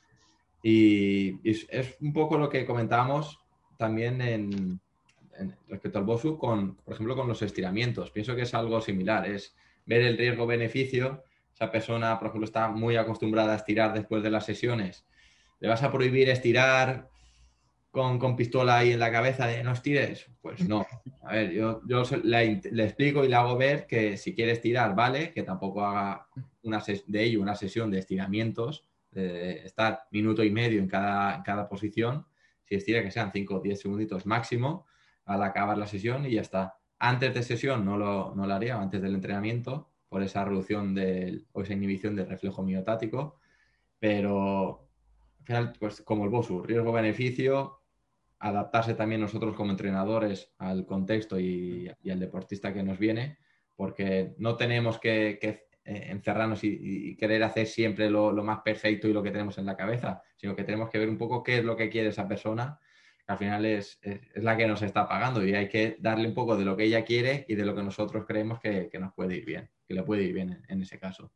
Y, 0.62 1.38
es 1.48 1.96
un 2.00 2.12
poco 2.12 2.38
lo 2.38 2.48
que 2.48 2.66
comentábamos 2.66 3.38
también 3.76 4.20
en, 4.20 4.80
respecto 5.68 5.98
al 5.98 6.04
BOSU, 6.04 6.38
con, 6.38 6.76
por 6.76 6.94
ejemplo, 6.94 7.14
con 7.14 7.28
los 7.28 7.42
estiramientos. 7.42 8.10
Pienso 8.10 8.34
que 8.34 8.42
es 8.42 8.54
algo 8.54 8.80
similar, 8.80 9.26
es 9.26 9.54
ver 9.84 10.02
el 10.02 10.16
riesgo-beneficio. 10.16 11.24
Esa 11.54 11.70
persona, 11.70 12.18
por 12.18 12.28
ejemplo, 12.28 12.46
está 12.46 12.68
muy 12.68 12.96
acostumbrada 12.96 13.52
a 13.52 13.56
estirar 13.56 13.94
después 13.94 14.22
de 14.22 14.30
las 14.30 14.44
sesiones. 14.44 15.06
¿Le 15.60 15.68
vas 15.68 15.82
a 15.82 15.90
prohibir 15.90 16.28
estirar 16.28 17.08
con, 17.96 18.36
pistola 18.36 18.76
ahí 18.76 18.92
en 18.92 19.00
la 19.00 19.10
cabeza 19.10 19.46
de 19.46 19.64
no 19.64 19.72
estires? 19.72 20.30
Pues 20.42 20.68
no. 20.68 20.86
A 21.22 21.32
ver, 21.32 21.50
yo, 21.52 21.80
yo 21.86 22.02
le, 22.22 22.60
explico 22.84 23.24
y 23.24 23.28
le 23.28 23.36
hago 23.36 23.56
ver 23.56 23.86
que 23.86 24.18
si 24.18 24.34
quiere 24.34 24.52
estirar, 24.52 24.94
vale, 24.94 25.32
que 25.32 25.42
tampoco 25.42 25.82
haga 25.82 26.28
una 26.62 26.82
de 27.06 27.22
ello 27.24 27.40
una 27.40 27.54
sesión 27.54 27.90
de 27.90 28.00
estiramientos, 28.00 28.84
de 29.10 29.64
estar 29.64 30.02
minuto 30.10 30.44
y 30.44 30.50
medio 30.50 30.78
en 30.78 30.88
cada, 30.88 31.36
en 31.36 31.42
cada 31.42 31.68
posición, 31.68 32.26
si 32.64 32.74
estira 32.74 33.02
que 33.02 33.10
sean 33.10 33.32
5 33.32 33.54
o 33.54 33.60
10 33.60 33.80
segunditos 33.80 34.26
máximo 34.26 34.84
al 35.24 35.42
acabar 35.42 35.78
la 35.78 35.86
sesión 35.86 36.26
y 36.26 36.32
ya 36.32 36.42
está. 36.42 36.76
Antes 36.98 37.32
de 37.32 37.42
sesión 37.42 37.84
no 37.84 37.96
lo, 37.96 38.34
no 38.34 38.46
lo 38.46 38.54
haría, 38.54 38.78
antes 38.78 39.00
del 39.00 39.14
entrenamiento, 39.14 39.88
por 40.10 40.22
esa 40.22 40.44
reducción 40.44 40.94
del, 40.94 41.46
o 41.52 41.62
esa 41.62 41.72
inhibición 41.72 42.14
del 42.14 42.28
reflejo 42.28 42.62
miotático, 42.62 43.38
pero 43.98 44.86
al 45.40 45.46
final, 45.46 45.72
pues 45.78 46.02
como 46.02 46.24
el 46.24 46.30
BOSU, 46.30 46.62
riesgo-beneficio, 46.62 47.80
adaptarse 48.38 48.94
también 48.94 49.20
nosotros 49.20 49.54
como 49.54 49.70
entrenadores 49.70 50.52
al 50.58 50.86
contexto 50.86 51.38
y, 51.40 51.88
al 52.10 52.20
deportista 52.20 52.72
que 52.72 52.82
nos 52.82 52.98
viene, 52.98 53.38
porque 53.74 54.34
no 54.38 54.56
tenemos 54.56 54.98
que, 54.98 55.38
que 55.40 55.66
eh, 55.86 56.10
encerrarnos 56.10 56.64
y, 56.64 57.16
querer 57.16 57.44
hacer 57.44 57.68
siempre 57.68 58.10
lo, 58.10 58.32
más 58.42 58.62
perfecto 58.62 59.06
y 59.06 59.12
lo 59.12 59.22
que 59.22 59.30
tenemos 59.30 59.56
en 59.58 59.66
la 59.66 59.76
cabeza, 59.76 60.20
sino 60.36 60.56
que 60.56 60.64
tenemos 60.64 60.90
que 60.90 60.98
ver 60.98 61.08
un 61.08 61.16
poco 61.16 61.44
qué 61.44 61.58
es 61.58 61.64
lo 61.64 61.76
que 61.76 61.88
quiere 61.88 62.08
esa 62.08 62.26
persona, 62.26 62.80
que 63.24 63.32
al 63.32 63.38
final 63.38 63.64
es, 63.64 64.00
la 64.34 64.56
que 64.56 64.66
nos 64.66 64.82
está 64.82 65.06
pagando 65.06 65.46
y 65.46 65.54
hay 65.54 65.68
que 65.68 65.96
darle 66.00 66.26
un 66.26 66.34
poco 66.34 66.56
de 66.56 66.64
lo 66.64 66.76
que 66.76 66.84
ella 66.84 67.04
quiere 67.04 67.44
y 67.48 67.54
de 67.54 67.64
lo 67.64 67.72
que 67.76 67.84
nosotros 67.84 68.24
creemos 68.26 68.58
que, 68.58 68.90
nos 68.98 69.12
puede 69.14 69.36
ir 69.36 69.44
bien, 69.44 69.70
que 69.86 69.94
le 69.94 70.02
puede 70.02 70.24
ir 70.24 70.34
bien 70.34 70.60
en, 70.68 70.82
ese 70.82 70.98
caso. 70.98 71.30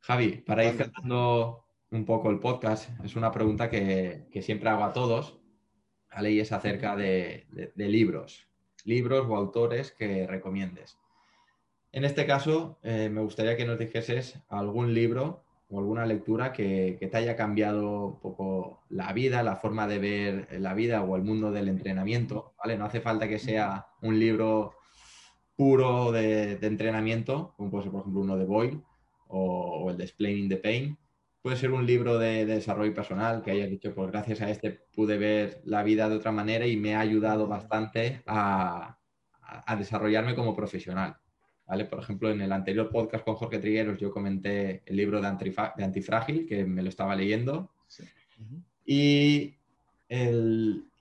Javi, 0.00 0.42
para 0.44 0.64
ir 0.64 0.72
cerrando 0.72 1.64
un 1.92 2.04
poco 2.04 2.28
el 2.28 2.40
podcast, 2.40 2.90
es 3.04 3.14
una 3.14 3.30
pregunta 3.30 3.70
que, 3.70 4.26
siempre 4.42 4.68
hago 4.68 4.82
a 4.82 4.92
todos, 4.92 5.38
¿vale? 6.14 6.30
Y 6.32 6.40
es 6.40 6.52
acerca 6.52 6.96
de 6.96 7.46
libros, 7.76 8.46
libros 8.84 9.26
o 9.28 9.36
autores 9.36 9.92
que 9.92 10.26
recomiendes. 10.26 10.98
En 11.92 12.06
este 12.06 12.24
caso, 12.24 12.78
eh, 12.82 13.10
me 13.10 13.20
gustaría 13.20 13.54
que 13.54 13.66
nos 13.66 13.78
dijeses 13.78 14.38
algún 14.48 14.94
libro 14.94 15.44
o 15.68 15.78
alguna 15.78 16.06
lectura 16.06 16.52
que, 16.52 16.96
te 16.98 17.16
haya 17.16 17.36
cambiado 17.36 18.06
un 18.06 18.20
poco 18.20 18.82
la 18.88 19.12
vida, 19.12 19.42
la 19.42 19.56
forma 19.56 19.86
de 19.86 19.98
ver 19.98 20.60
la 20.60 20.72
vida 20.72 21.02
o 21.02 21.16
el 21.16 21.22
mundo 21.22 21.50
del 21.50 21.68
entrenamiento, 21.68 22.54
¿vale? 22.58 22.78
No 22.78 22.86
hace 22.86 23.00
falta 23.02 23.28
que 23.28 23.38
sea 23.38 23.88
un 24.00 24.18
libro 24.18 24.74
puro 25.54 26.12
de, 26.12 26.52
entrenamiento, 26.62 27.52
como 27.58 27.70
puede 27.70 27.84
ser, 27.84 27.92
por 27.92 28.00
ejemplo, 28.00 28.22
uno 28.22 28.38
de 28.38 28.46
Boyle 28.46 28.80
o, 29.28 29.90
el 29.90 29.98
de 29.98 30.04
Explaining 30.04 30.48
the 30.48 30.56
Pain. 30.56 30.98
Puede 31.42 31.56
ser 31.56 31.72
un 31.72 31.84
libro 31.84 32.18
de, 32.18 32.46
desarrollo 32.46 32.94
personal 32.94 33.42
que 33.42 33.50
hayas 33.50 33.68
dicho, 33.68 33.94
pues 33.94 34.10
gracias 34.10 34.40
a 34.40 34.50
este 34.50 34.70
pude 34.70 35.18
ver 35.18 35.60
la 35.64 35.82
vida 35.82 36.08
de 36.08 36.16
otra 36.16 36.32
manera 36.32 36.66
y 36.66 36.76
me 36.76 36.94
ha 36.94 37.00
ayudado 37.00 37.46
bastante 37.46 38.22
a 38.26 38.96
desarrollarme 39.76 40.34
como 40.34 40.54
profesional. 40.54 41.16
Por 41.88 42.00
ejemplo, 42.00 42.30
en 42.30 42.42
el 42.42 42.52
anterior 42.52 42.90
podcast 42.90 43.24
con 43.24 43.34
Jorge 43.34 43.58
Trigueros 43.58 43.98
yo 43.98 44.12
comenté 44.12 44.82
el 44.84 44.96
libro 44.96 45.22
de, 45.22 45.28
Antifrágil, 45.28 46.46
que 46.46 46.64
me 46.64 46.82
lo 46.82 46.90
estaba 46.90 47.16
leyendo. 47.16 47.72
Y 48.84 49.54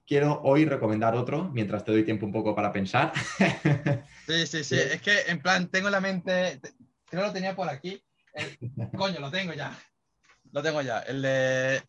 quiero 0.08 0.42
hoy 0.44 0.64
recomendar 0.64 1.16
otro, 1.16 1.50
mientras 1.52 1.84
te 1.84 1.92
doy 1.92 2.04
tiempo 2.04 2.26
un 2.26 2.32
poco 2.32 2.56
para 2.56 2.72
pensar. 2.72 3.12
Sí, 4.28 4.48
sí, 4.48 4.64
sí. 4.64 4.76
es 4.76 5.02
que 5.02 5.12
en 5.28 5.42
plan, 5.42 5.68
tengo 5.68 5.90
la 5.90 6.00
mente, 6.00 6.62
creo 7.10 7.24
que 7.24 7.28
lo 7.28 7.34
tenía 7.34 7.54
por 7.54 7.68
aquí. 7.68 8.02
coño, 8.96 9.20
lo 9.20 9.30
tengo 9.30 9.52
ya. 9.52 9.78
Lo 10.52 10.62
tengo 10.62 10.82
ya. 10.82 11.00
El 11.00 11.22
de... 11.22 11.84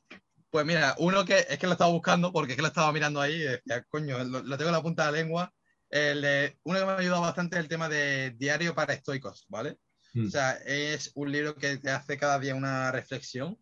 Pues 0.51 0.67
mira, 0.67 0.95
uno 0.99 1.25
que 1.25 1.47
es 1.49 1.59
que 1.59 1.67
lo 1.67 1.73
estaba 1.73 1.91
buscando 1.91 2.33
porque 2.33 2.53
es 2.53 2.57
que 2.57 2.63
lo 2.63 2.69
estaba 2.69 2.93
mirando 2.93 3.21
ahí 3.21 3.35
y 3.35 3.39
decía, 3.39 3.83
coño, 3.89 4.23
lo, 4.25 4.43
lo 4.43 4.59
tengo 4.59 4.69
en 4.69 4.77
la 4.77 4.83
punta 4.83 5.07
de 5.07 5.13
la 5.13 5.19
lengua 5.19 5.53
el 5.93 6.57
uno 6.65 6.79
que 6.79 6.85
me 6.87 6.91
ha 6.93 6.97
ayudado 6.97 7.21
bastante 7.21 7.57
es 7.57 7.63
el 7.63 7.69
tema 7.69 7.89
de 7.89 8.31
Diario 8.31 8.75
para 8.75 8.95
Estoicos, 8.95 9.45
¿vale? 9.49 9.77
Hmm. 10.15 10.27
O 10.27 10.31
sea, 10.31 10.53
es 10.65 11.13
un 11.15 11.31
libro 11.31 11.55
que 11.55 11.77
te 11.77 11.91
hace 11.91 12.17
cada 12.17 12.39
día 12.39 12.55
una 12.55 12.91
reflexión, 12.91 13.59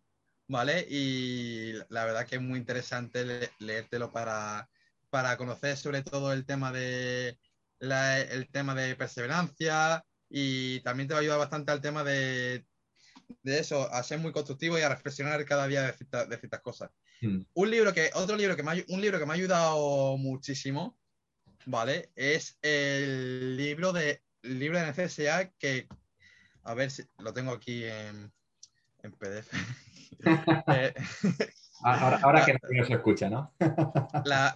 ¿vale? 0.47 0.87
Y 0.89 1.73
la 1.89 2.05
verdad 2.05 2.25
que 2.25 2.37
es 2.37 2.41
muy 2.41 2.57
interesante 2.57 3.51
leértelo 3.59 4.11
para, 4.13 4.69
para 5.09 5.35
conocer 5.35 5.75
sobre 5.75 6.03
todo 6.03 6.31
el 6.31 6.45
tema 6.45 6.71
de 6.71 7.37
el 7.79 8.47
tema 8.51 8.75
de 8.75 8.95
perseverancia 8.95 10.05
y 10.29 10.81
también 10.81 11.07
te 11.07 11.15
va 11.15 11.19
a 11.19 11.21
ayudar 11.21 11.39
bastante 11.39 11.71
al 11.71 11.81
tema 11.81 12.03
de, 12.03 12.63
de 13.43 13.59
eso, 13.59 13.91
a 13.91 14.03
ser 14.03 14.19
muy 14.19 14.31
constructivo 14.31 14.77
y 14.77 14.81
a 14.81 14.89
reflexionar 14.89 15.43
cada 15.45 15.67
día 15.67 15.83
de, 15.83 15.93
ciertas, 15.93 16.61
cosas. 16.61 16.91
Hmm. 17.21 17.41
Un 17.53 17.71
libro 17.71 17.93
que, 17.93 18.11
otro 18.13 18.35
libro 18.35 18.55
que 18.55 18.63
me 18.63 18.85
un 18.87 19.01
libro 19.01 19.19
que 19.19 19.25
me 19.25 19.31
ha 19.31 19.35
ayudado 19.35 20.17
muchísimo 20.17 20.97
¿vale? 21.65 22.11
Es 22.15 22.57
el 22.61 23.57
libro 23.57 23.93
de, 23.93 24.21
libro 24.43 24.79
de 24.79 24.85
necesidad 24.85 25.51
que, 25.57 25.87
a 26.63 26.73
ver 26.73 26.91
si 26.91 27.03
lo 27.19 27.33
tengo 27.33 27.51
aquí 27.51 27.85
en, 27.85 28.31
en 29.03 29.11
PDF. 29.11 29.51
Eh, 30.23 30.93
ahora, 31.83 32.45
que 32.45 32.53
no 32.53 32.85
se 32.85 32.93
escucha, 32.93 33.27
¿no? 33.27 33.51
la, 34.25 34.55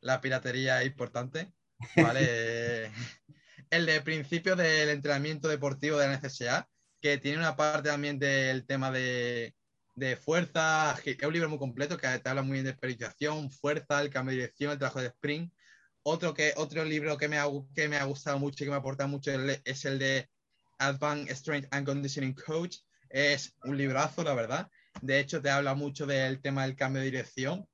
la, 0.00 0.20
piratería 0.20 0.80
es 0.80 0.88
importante, 0.88 1.52
¿vale? 1.94 2.90
el 3.70 3.86
de 3.86 4.00
principio 4.00 4.56
del 4.56 4.88
entrenamiento 4.88 5.46
deportivo 5.46 5.98
de 5.98 6.08
la 6.08 6.14
necesidad, 6.14 6.66
que 7.00 7.18
tiene 7.18 7.38
una 7.38 7.56
parte 7.56 7.88
también 7.88 8.18
del 8.18 8.66
tema 8.66 8.90
de, 8.90 9.54
de 9.94 10.16
fuerza, 10.16 10.98
es 11.04 11.22
un 11.22 11.32
libro 11.32 11.48
muy 11.48 11.58
completo 11.58 11.96
que 11.96 12.06
te 12.18 12.28
habla 12.28 12.42
muy 12.42 12.54
bien 12.54 12.64
de 12.64 12.74
periodización, 12.74 13.50
fuerza, 13.50 14.00
el 14.00 14.10
cambio 14.10 14.32
de 14.32 14.42
dirección, 14.42 14.72
el 14.72 14.78
trabajo 14.78 15.00
de 15.00 15.08
sprint, 15.08 15.52
otro, 16.02 16.32
que, 16.34 16.54
otro 16.56 16.84
libro 16.84 17.18
que 17.18 17.28
me, 17.28 17.38
ha, 17.38 17.46
que 17.74 17.88
me 17.88 17.96
ha 17.96 18.04
gustado 18.04 18.38
mucho 18.38 18.64
y 18.64 18.66
que 18.66 18.70
me 18.70 18.76
aporta 18.76 19.06
mucho 19.06 19.30
es 19.64 19.84
el 19.84 19.98
de 19.98 20.28
Advanced 20.78 21.34
Strength 21.36 21.68
and 21.72 21.86
Conditioning 21.86 22.34
Coach. 22.34 22.78
Es 23.10 23.54
un 23.64 23.76
librazo, 23.76 24.22
la 24.22 24.34
verdad. 24.34 24.70
De 25.02 25.20
hecho, 25.20 25.42
te 25.42 25.50
habla 25.50 25.74
mucho 25.74 26.06
del 26.06 26.40
tema 26.40 26.62
del 26.62 26.76
cambio 26.76 27.00
de 27.00 27.10
dirección. 27.10 27.68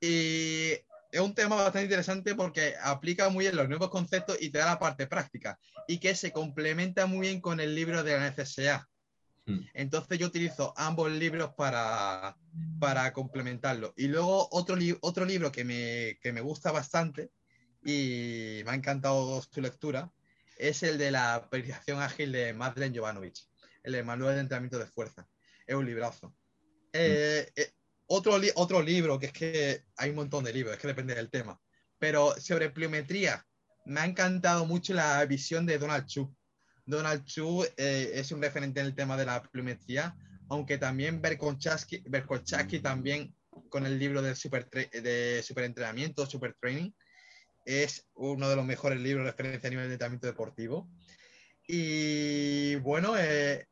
Y 0.00 0.72
es 1.16 1.22
un 1.22 1.34
tema 1.34 1.56
bastante 1.56 1.84
interesante 1.84 2.34
porque 2.34 2.74
aplica 2.82 3.30
muy 3.30 3.46
bien 3.46 3.56
los 3.56 3.68
nuevos 3.68 3.88
conceptos 3.88 4.36
y 4.38 4.50
te 4.50 4.58
da 4.58 4.66
la 4.66 4.78
parte 4.78 5.06
práctica. 5.06 5.58
Y 5.88 5.98
que 5.98 6.14
se 6.14 6.30
complementa 6.30 7.06
muy 7.06 7.28
bien 7.28 7.40
con 7.40 7.58
el 7.58 7.74
libro 7.74 8.02
de 8.02 8.18
la 8.18 8.30
NCSA. 8.30 8.86
Hmm. 9.46 9.60
Entonces 9.72 10.18
yo 10.18 10.26
utilizo 10.26 10.74
ambos 10.76 11.10
libros 11.10 11.54
para, 11.54 12.36
para 12.78 13.14
complementarlo. 13.14 13.94
Y 13.96 14.08
luego 14.08 14.48
otro, 14.50 14.76
otro 15.00 15.24
libro 15.24 15.50
que 15.50 15.64
me, 15.64 16.18
que 16.20 16.32
me 16.32 16.42
gusta 16.42 16.70
bastante 16.70 17.30
y 17.82 18.60
me 18.64 18.72
ha 18.72 18.74
encantado 18.74 19.40
su 19.40 19.62
lectura, 19.62 20.12
es 20.58 20.82
el 20.82 20.98
de 20.98 21.12
la 21.12 21.48
periodización 21.50 22.02
ágil 22.02 22.32
de 22.32 22.52
Madeleine 22.52 22.98
Jovanovic, 22.98 23.38
el 23.84 23.92
de 23.92 24.02
Manual 24.02 24.34
de 24.34 24.40
Entrenamiento 24.42 24.78
de 24.78 24.86
Fuerza. 24.86 25.26
Es 25.66 25.74
un 25.74 25.86
librazo. 25.86 26.34
Eh, 26.92 27.50
eh, 27.56 27.72
otro, 28.06 28.38
otro 28.54 28.82
libro, 28.82 29.18
que 29.18 29.26
es 29.26 29.32
que 29.32 29.82
hay 29.96 30.10
un 30.10 30.16
montón 30.16 30.44
de 30.44 30.52
libros, 30.52 30.74
es 30.74 30.80
que 30.80 30.88
depende 30.88 31.14
del 31.14 31.30
tema, 31.30 31.60
pero 31.98 32.34
sobre 32.40 32.70
pliometría, 32.70 33.44
me 33.84 34.00
ha 34.00 34.06
encantado 34.06 34.66
mucho 34.66 34.94
la 34.94 35.24
visión 35.26 35.66
de 35.66 35.78
Donald 35.78 36.06
Chu, 36.06 36.34
Donald 36.86 37.24
Chu 37.24 37.64
eh, 37.76 38.12
es 38.14 38.30
un 38.30 38.40
referente 38.40 38.80
en 38.80 38.86
el 38.86 38.94
tema 38.94 39.16
de 39.16 39.26
la 39.26 39.42
pluviometría, 39.42 40.16
aunque 40.48 40.78
también 40.78 41.20
Berkochanski 41.20 42.78
también 42.80 43.34
con 43.68 43.84
el 43.86 43.98
libro 43.98 44.22
de 44.22 44.36
super, 44.36 44.68
de 44.70 45.42
superentrenamiento, 45.42 46.26
super 46.26 46.54
training, 46.60 46.92
es 47.64 48.06
uno 48.14 48.48
de 48.48 48.54
los 48.54 48.64
mejores 48.64 49.00
libros 49.00 49.24
de 49.24 49.32
referencia 49.32 49.66
a 49.66 49.70
nivel 49.70 49.88
de 49.88 49.94
entrenamiento 49.94 50.28
deportivo. 50.28 50.88
Y 51.66 52.76
bueno, 52.76 53.18
eh, 53.18 53.66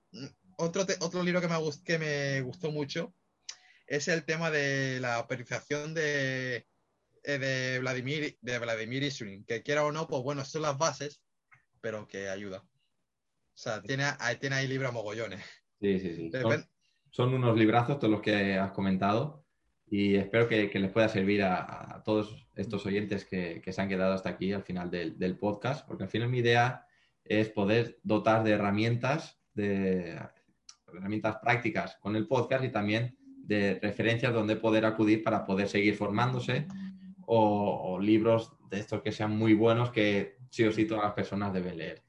otro, 0.56 0.84
otro 0.98 1.22
libro 1.22 1.40
que 1.40 1.46
me, 1.46 1.56
que 1.84 1.98
me 1.98 2.40
gustó 2.40 2.72
mucho 2.72 3.14
es 3.86 4.08
el 4.08 4.24
tema 4.24 4.50
de 4.50 4.98
la 5.00 5.26
periodización 5.26 5.94
de, 5.94 6.66
eh, 7.22 7.38
de 7.38 7.78
Vladimir, 7.80 8.36
de 8.40 8.58
Vladimir 8.58 9.02
Isurin, 9.02 9.44
que 9.44 9.62
quiera 9.62 9.84
o 9.84 9.92
no, 9.92 10.06
pues 10.06 10.22
bueno, 10.22 10.44
son 10.44 10.62
las 10.62 10.78
bases, 10.78 11.22
pero 11.80 12.06
que 12.06 12.28
ayuda. 12.28 12.58
O 12.58 13.56
sea, 13.56 13.82
tiene, 13.82 14.04
tiene 14.40 14.56
ahí 14.56 14.66
libros 14.66 14.92
mogollones. 14.92 15.42
Sí, 15.80 15.98
sí, 16.00 16.14
sí. 16.14 16.30
Son, 17.10 17.32
unos 17.32 17.56
librazos 17.56 17.98
todos 17.98 18.10
los 18.10 18.20
que 18.20 18.58
has 18.58 18.72
comentado 18.72 19.46
y 19.86 20.16
espero 20.16 20.48
que, 20.48 20.68
les 20.72 20.90
pueda 20.90 21.08
servir 21.08 21.44
a, 21.44 22.02
todos 22.04 22.48
estos 22.56 22.84
oyentes 22.86 23.24
que, 23.24 23.62
se 23.64 23.80
han 23.80 23.88
quedado 23.88 24.14
hasta 24.14 24.30
aquí 24.30 24.52
al 24.52 24.64
final 24.64 24.90
del, 24.90 25.18
del, 25.18 25.38
podcast, 25.38 25.86
porque 25.86 26.04
al 26.04 26.10
final 26.10 26.28
mi 26.28 26.38
idea 26.38 26.86
es 27.24 27.48
poder 27.50 28.00
dotar 28.02 28.42
de 28.42 28.52
herramientas, 28.52 29.40
de 29.54 30.18
herramientas 30.88 31.36
prácticas 31.40 31.96
con 32.00 32.16
el 32.16 32.26
podcast 32.26 32.64
y 32.64 32.72
también 32.72 33.16
de 33.46 33.78
referencias 33.80 34.32
donde 34.32 34.56
poder 34.56 34.84
acudir 34.84 35.22
para 35.22 35.44
poder 35.44 35.68
seguir 35.68 35.96
formándose 35.96 36.66
o, 37.26 37.98
libros 38.00 38.52
de 38.70 38.80
estos 38.80 39.02
que 39.02 39.12
sean 39.12 39.36
muy 39.36 39.54
buenos 39.54 39.90
que 39.90 40.36
sí 40.50 40.64
o 40.64 40.72
sí 40.72 40.84
todas 40.84 41.04
las 41.04 41.14
personas 41.14 41.52
deben 41.52 41.78
leer. 41.78 42.02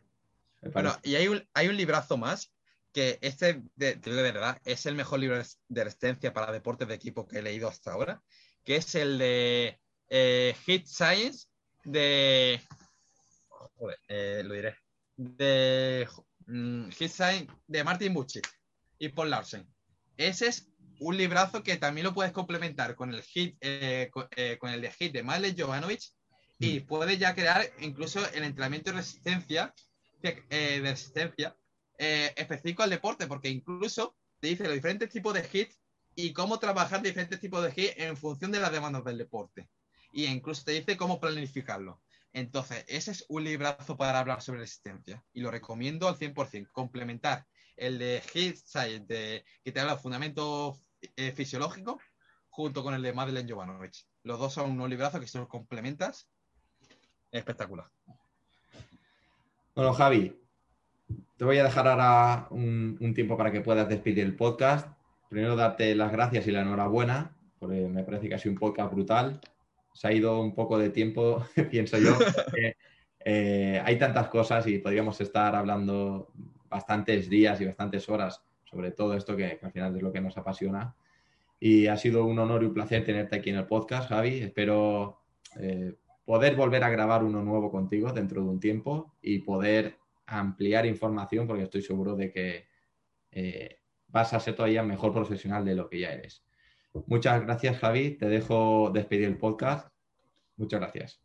Bueno, 0.73 0.95
y 1.03 1.15
hay 1.15 1.27
un, 1.27 1.47
hay 1.53 1.67
un 1.67 1.77
librazo 1.77 2.17
más 2.17 2.51
que 2.91 3.19
este, 3.21 3.61
de, 3.75 3.95
verdad, 4.05 4.59
es 4.63 4.85
el 4.85 4.95
mejor 4.95 5.19
libro 5.19 5.41
de 5.67 5.83
resistencia 5.83 6.33
para 6.33 6.51
deportes 6.51 6.87
de 6.87 6.95
equipo 6.95 7.27
que 7.27 7.39
he 7.39 7.41
leído 7.41 7.67
hasta 7.67 7.91
ahora, 7.91 8.23
que 8.63 8.77
es 8.77 8.95
el 8.95 9.17
de 9.17 9.79
eh, 10.09 10.55
Hit 10.65 10.85
Science 10.87 11.47
de... 11.83 12.61
Joder, 13.49 13.99
eh, 14.07 14.41
lo 14.45 14.53
diré. 14.53 14.75
De 15.17 16.07
mm, 16.47 16.89
Hit 16.89 17.11
Science 17.11 17.47
de 17.67 17.83
Martin 17.83 18.13
Bucci 18.13 18.41
y 18.97 19.09
Paul 19.09 19.29
Larsen. 19.29 19.67
Ese 20.17 20.47
es 20.47 20.69
un 20.99 21.17
librazo 21.17 21.63
que 21.63 21.77
también 21.77 22.05
lo 22.05 22.13
puedes 22.13 22.31
complementar 22.31 22.95
con 22.95 23.13
el 23.13 23.21
hit, 23.21 23.57
eh, 23.61 24.09
eh, 24.35 24.57
con, 24.57 24.69
el 24.71 24.81
de 24.81 24.91
hit 24.91 25.13
de 25.13 25.23
Male 25.23 25.55
Jovanovic 25.57 26.01
y 26.59 26.79
mm. 26.79 26.85
puedes 26.85 27.19
ya 27.19 27.35
crear 27.35 27.65
incluso 27.79 28.27
el 28.33 28.43
entrenamiento 28.43 28.91
de 28.91 28.97
resistencia, 28.97 29.73
eh, 30.21 30.41
de 30.49 30.81
resistencia 30.81 31.55
específico 31.97 32.83
al 32.83 32.89
deporte, 32.89 33.25
porque 33.25 33.49
incluso 33.49 34.17
te 34.41 34.47
dice 34.47 34.65
los 34.65 34.73
diferentes 34.73 35.09
tipos 35.09 35.33
de 35.33 35.47
hits 35.51 35.79
y 36.13 36.33
cómo 36.33 36.59
trabajar 36.59 37.01
diferentes 37.01 37.39
tipos 37.39 37.63
de 37.63 37.73
hits 37.73 37.93
en 37.97 38.17
función 38.17 38.51
de 38.51 38.59
las 38.59 38.71
demandas 38.71 39.05
del 39.05 39.17
deporte. 39.17 39.69
Y 40.11 40.25
incluso 40.25 40.63
te 40.65 40.73
dice 40.73 40.97
cómo 40.97 41.21
planificarlo. 41.21 42.01
Entonces, 42.33 42.83
ese 42.89 43.11
es 43.11 43.25
un 43.29 43.45
librazo 43.45 43.95
para 43.95 44.19
hablar 44.19 44.41
sobre 44.41 44.59
resistencia 44.59 45.23
y 45.31 45.39
lo 45.39 45.51
recomiendo 45.51 46.09
al 46.09 46.17
100%. 46.17 46.69
Complementar 46.73 47.45
el 47.77 47.97
de 47.97 48.21
Hit 48.33 48.57
Science, 48.57 49.45
que 49.63 49.71
te 49.71 49.79
habla 49.79 49.95
de 49.95 50.01
fundamentos 50.01 50.84
eh, 51.15 51.31
fisiológico 51.31 51.99
junto 52.49 52.83
con 52.83 52.93
el 52.93 53.01
de 53.01 53.13
Madeleine 53.13 53.51
Jovanovic. 53.51 54.05
Los 54.23 54.39
dos 54.39 54.53
son 54.53 54.71
unos 54.71 54.89
librazos 54.89 55.19
que 55.19 55.27
si 55.27 55.37
los 55.37 55.47
complementas, 55.47 56.29
espectacular. 57.31 57.87
Bueno, 59.75 59.93
Javi, 59.93 60.33
te 61.35 61.43
voy 61.43 61.57
a 61.57 61.65
dejar 61.65 61.87
ahora 61.87 62.47
un, 62.49 63.13
tiempo 63.13 63.35
para 63.37 63.51
que 63.51 63.59
puedas 63.59 63.89
despedir 63.89 64.21
el 64.21 64.35
podcast. 64.35 64.87
Primero, 65.29 65.57
darte 65.57 65.93
las 65.95 66.11
gracias 66.11 66.47
y 66.47 66.51
la 66.51 66.61
enhorabuena, 66.61 67.35
porque 67.59 67.87
me 67.87 68.03
parece 68.03 68.29
que 68.29 68.35
ha 68.35 68.39
sido 68.39 68.53
un 68.53 68.59
podcast 68.59 68.93
brutal. 68.93 69.41
Se 69.93 70.07
ha 70.07 70.13
ido 70.13 70.39
un 70.39 70.55
poco 70.55 70.77
de 70.77 70.89
tiempo, 70.91 71.45
pienso 71.71 71.97
yo. 71.97 72.17
Eh, 73.27 73.81
hay 73.83 73.97
tantas 73.97 74.27
cosas 74.27 74.67
y 74.67 74.77
podríamos 74.77 75.19
estar 75.19 75.55
hablando 75.55 76.31
bastantes 76.69 77.27
días 77.27 77.59
y 77.59 77.65
bastantes 77.65 78.07
horas 78.07 78.44
sobre 78.65 78.91
todo 78.91 79.13
esto 79.15 79.35
que, 79.35 79.59
al 79.61 79.71
final 79.71 79.95
es 79.95 80.03
lo 80.03 80.11
que 80.11 80.21
nos 80.21 80.37
apasiona. 80.37 80.95
Y 81.59 81.87
ha 81.87 81.97
sido 81.97 82.25
un 82.25 82.37
honor 82.39 82.63
y 82.63 82.65
un 82.65 82.73
placer 82.73 83.05
tenerte 83.05 83.37
aquí 83.37 83.49
en 83.49 83.57
el 83.57 83.65
podcast, 83.65 84.09
Javi. 84.09 84.39
Espero 84.41 85.21
eh, 85.59 85.95
poder 86.25 86.55
volver 86.55 86.83
a 86.83 86.89
grabar 86.89 87.23
uno 87.23 87.41
nuevo 87.41 87.71
contigo 87.71 88.11
dentro 88.11 88.41
de 88.41 88.49
un 88.49 88.59
tiempo 88.59 89.13
y 89.21 89.39
poder 89.39 89.97
ampliar 90.25 90.85
información 90.85 91.47
porque 91.47 91.63
estoy 91.63 91.81
seguro 91.81 92.15
de 92.15 92.31
que 92.31 92.67
eh, 93.31 93.79
vas 94.07 94.33
a 94.33 94.39
ser 94.39 94.55
todavía 94.55 94.83
mejor 94.83 95.13
profesional 95.13 95.63
de 95.63 95.75
lo 95.75 95.89
que 95.89 95.99
ya 95.99 96.11
eres. 96.11 96.43
Muchas 97.07 97.41
gracias, 97.41 97.77
Javi. 97.77 98.11
Te 98.11 98.27
dejo 98.27 98.89
despedir 98.93 99.25
el 99.25 99.37
podcast. 99.37 99.89
Muchas 100.57 100.79
gracias. 100.79 101.21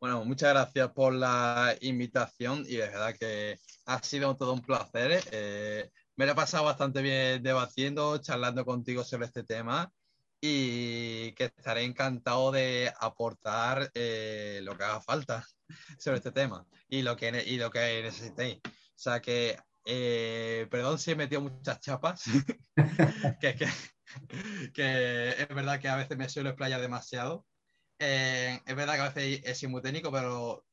Bueno, 0.00 0.24
muchas 0.24 0.52
gracias 0.52 0.90
por 0.90 1.14
la 1.14 1.74
invitación 1.80 2.64
y 2.68 2.76
de 2.76 2.88
verdad 2.88 3.14
que 3.18 3.58
ha 3.86 4.02
sido 4.02 4.34
todo 4.36 4.52
un 4.52 4.60
placer. 4.60 5.20
Eh, 5.32 5.90
me 6.16 6.26
lo 6.26 6.32
he 6.32 6.34
pasado 6.34 6.64
bastante 6.64 7.02
bien 7.02 7.42
debatiendo, 7.42 8.18
charlando 8.18 8.64
contigo 8.64 9.04
sobre 9.04 9.26
este 9.26 9.42
tema 9.44 9.92
y 10.40 11.32
que 11.32 11.44
estaré 11.44 11.84
encantado 11.84 12.52
de 12.52 12.92
aportar 13.00 13.90
eh, 13.94 14.60
lo 14.62 14.76
que 14.76 14.84
haga 14.84 15.00
falta 15.00 15.46
sobre 15.98 16.18
este 16.18 16.32
tema 16.32 16.66
y 16.88 17.02
lo 17.02 17.16
que, 17.16 17.42
y 17.46 17.56
lo 17.56 17.70
que 17.70 18.02
necesitéis. 18.02 18.60
O 18.64 18.70
sea 18.94 19.20
que, 19.20 19.58
eh, 19.86 20.66
perdón 20.70 20.98
si 20.98 21.12
he 21.12 21.16
metido 21.16 21.40
muchas 21.40 21.80
chapas, 21.80 22.24
que, 24.74 25.30
es 25.38 25.48
verdad 25.48 25.80
que 25.80 25.88
a 25.88 25.96
veces 25.96 26.16
me 26.16 26.28
suelo 26.28 26.50
explayar 26.50 26.80
demasiado. 26.80 27.46
Eh, 27.98 28.60
es 28.66 28.76
verdad 28.76 28.94
que 28.94 29.00
a 29.00 29.08
veces 29.10 29.40
es 29.44 29.68
muy 29.68 29.82
técnico, 29.82 30.12
pero 30.12 30.64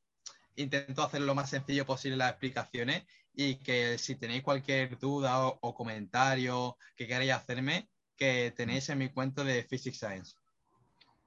intento 0.56 1.02
hacer 1.02 1.22
lo 1.22 1.34
más 1.34 1.50
sencillo 1.50 1.86
posible 1.86 2.16
las 2.16 2.30
explicaciones 2.30 3.04
y 3.34 3.56
que 3.56 3.98
si 3.98 4.16
tenéis 4.16 4.42
cualquier 4.42 4.98
duda 4.98 5.46
o, 5.46 5.74
comentario 5.74 6.76
que 6.96 7.06
queráis 7.06 7.32
hacerme, 7.32 7.88
que 8.16 8.52
tenéis 8.56 8.88
en 8.88 8.98
mi 8.98 9.08
cuenta 9.08 9.44
de 9.44 9.62
Physics 9.62 9.98
Science. 9.98 10.36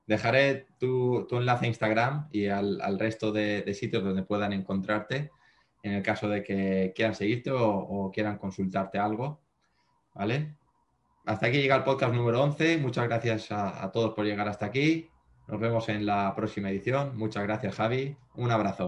Dejaré 0.05 0.67
tu, 0.79 1.27
enlace 1.31 1.65
a 1.65 1.67
Instagram 1.69 2.29
y 2.31 2.47
al, 2.47 2.99
resto 2.99 3.31
de, 3.31 3.73
sitios 3.73 4.03
donde 4.03 4.23
puedan 4.23 4.53
encontrarte 4.53 5.31
en 5.81 5.93
el 5.93 6.03
caso 6.03 6.29
de 6.29 6.43
que 6.43 6.93
quieran 6.95 7.15
seguirte 7.15 7.51
o, 7.51 8.11
quieran 8.13 8.37
consultarte 8.37 8.99
algo. 8.99 9.41
¿Vale? 10.13 10.55
Hasta 11.25 11.47
aquí 11.47 11.57
llega 11.57 11.75
el 11.75 11.83
podcast 11.83 12.13
número 12.13 12.41
11. 12.43 12.77
Muchas 12.77 13.05
gracias 13.05 13.51
a 13.51 13.91
todos 13.91 14.13
por 14.13 14.25
llegar 14.25 14.47
hasta 14.47 14.67
aquí. 14.67 15.09
Nos 15.47 15.59
vemos 15.59 15.89
en 15.89 16.05
la 16.05 16.33
próxima 16.35 16.69
edición. 16.69 17.17
Muchas 17.17 17.43
gracias, 17.43 17.75
Javi. 17.75 18.17
Un 18.35 18.51
abrazo. 18.51 18.83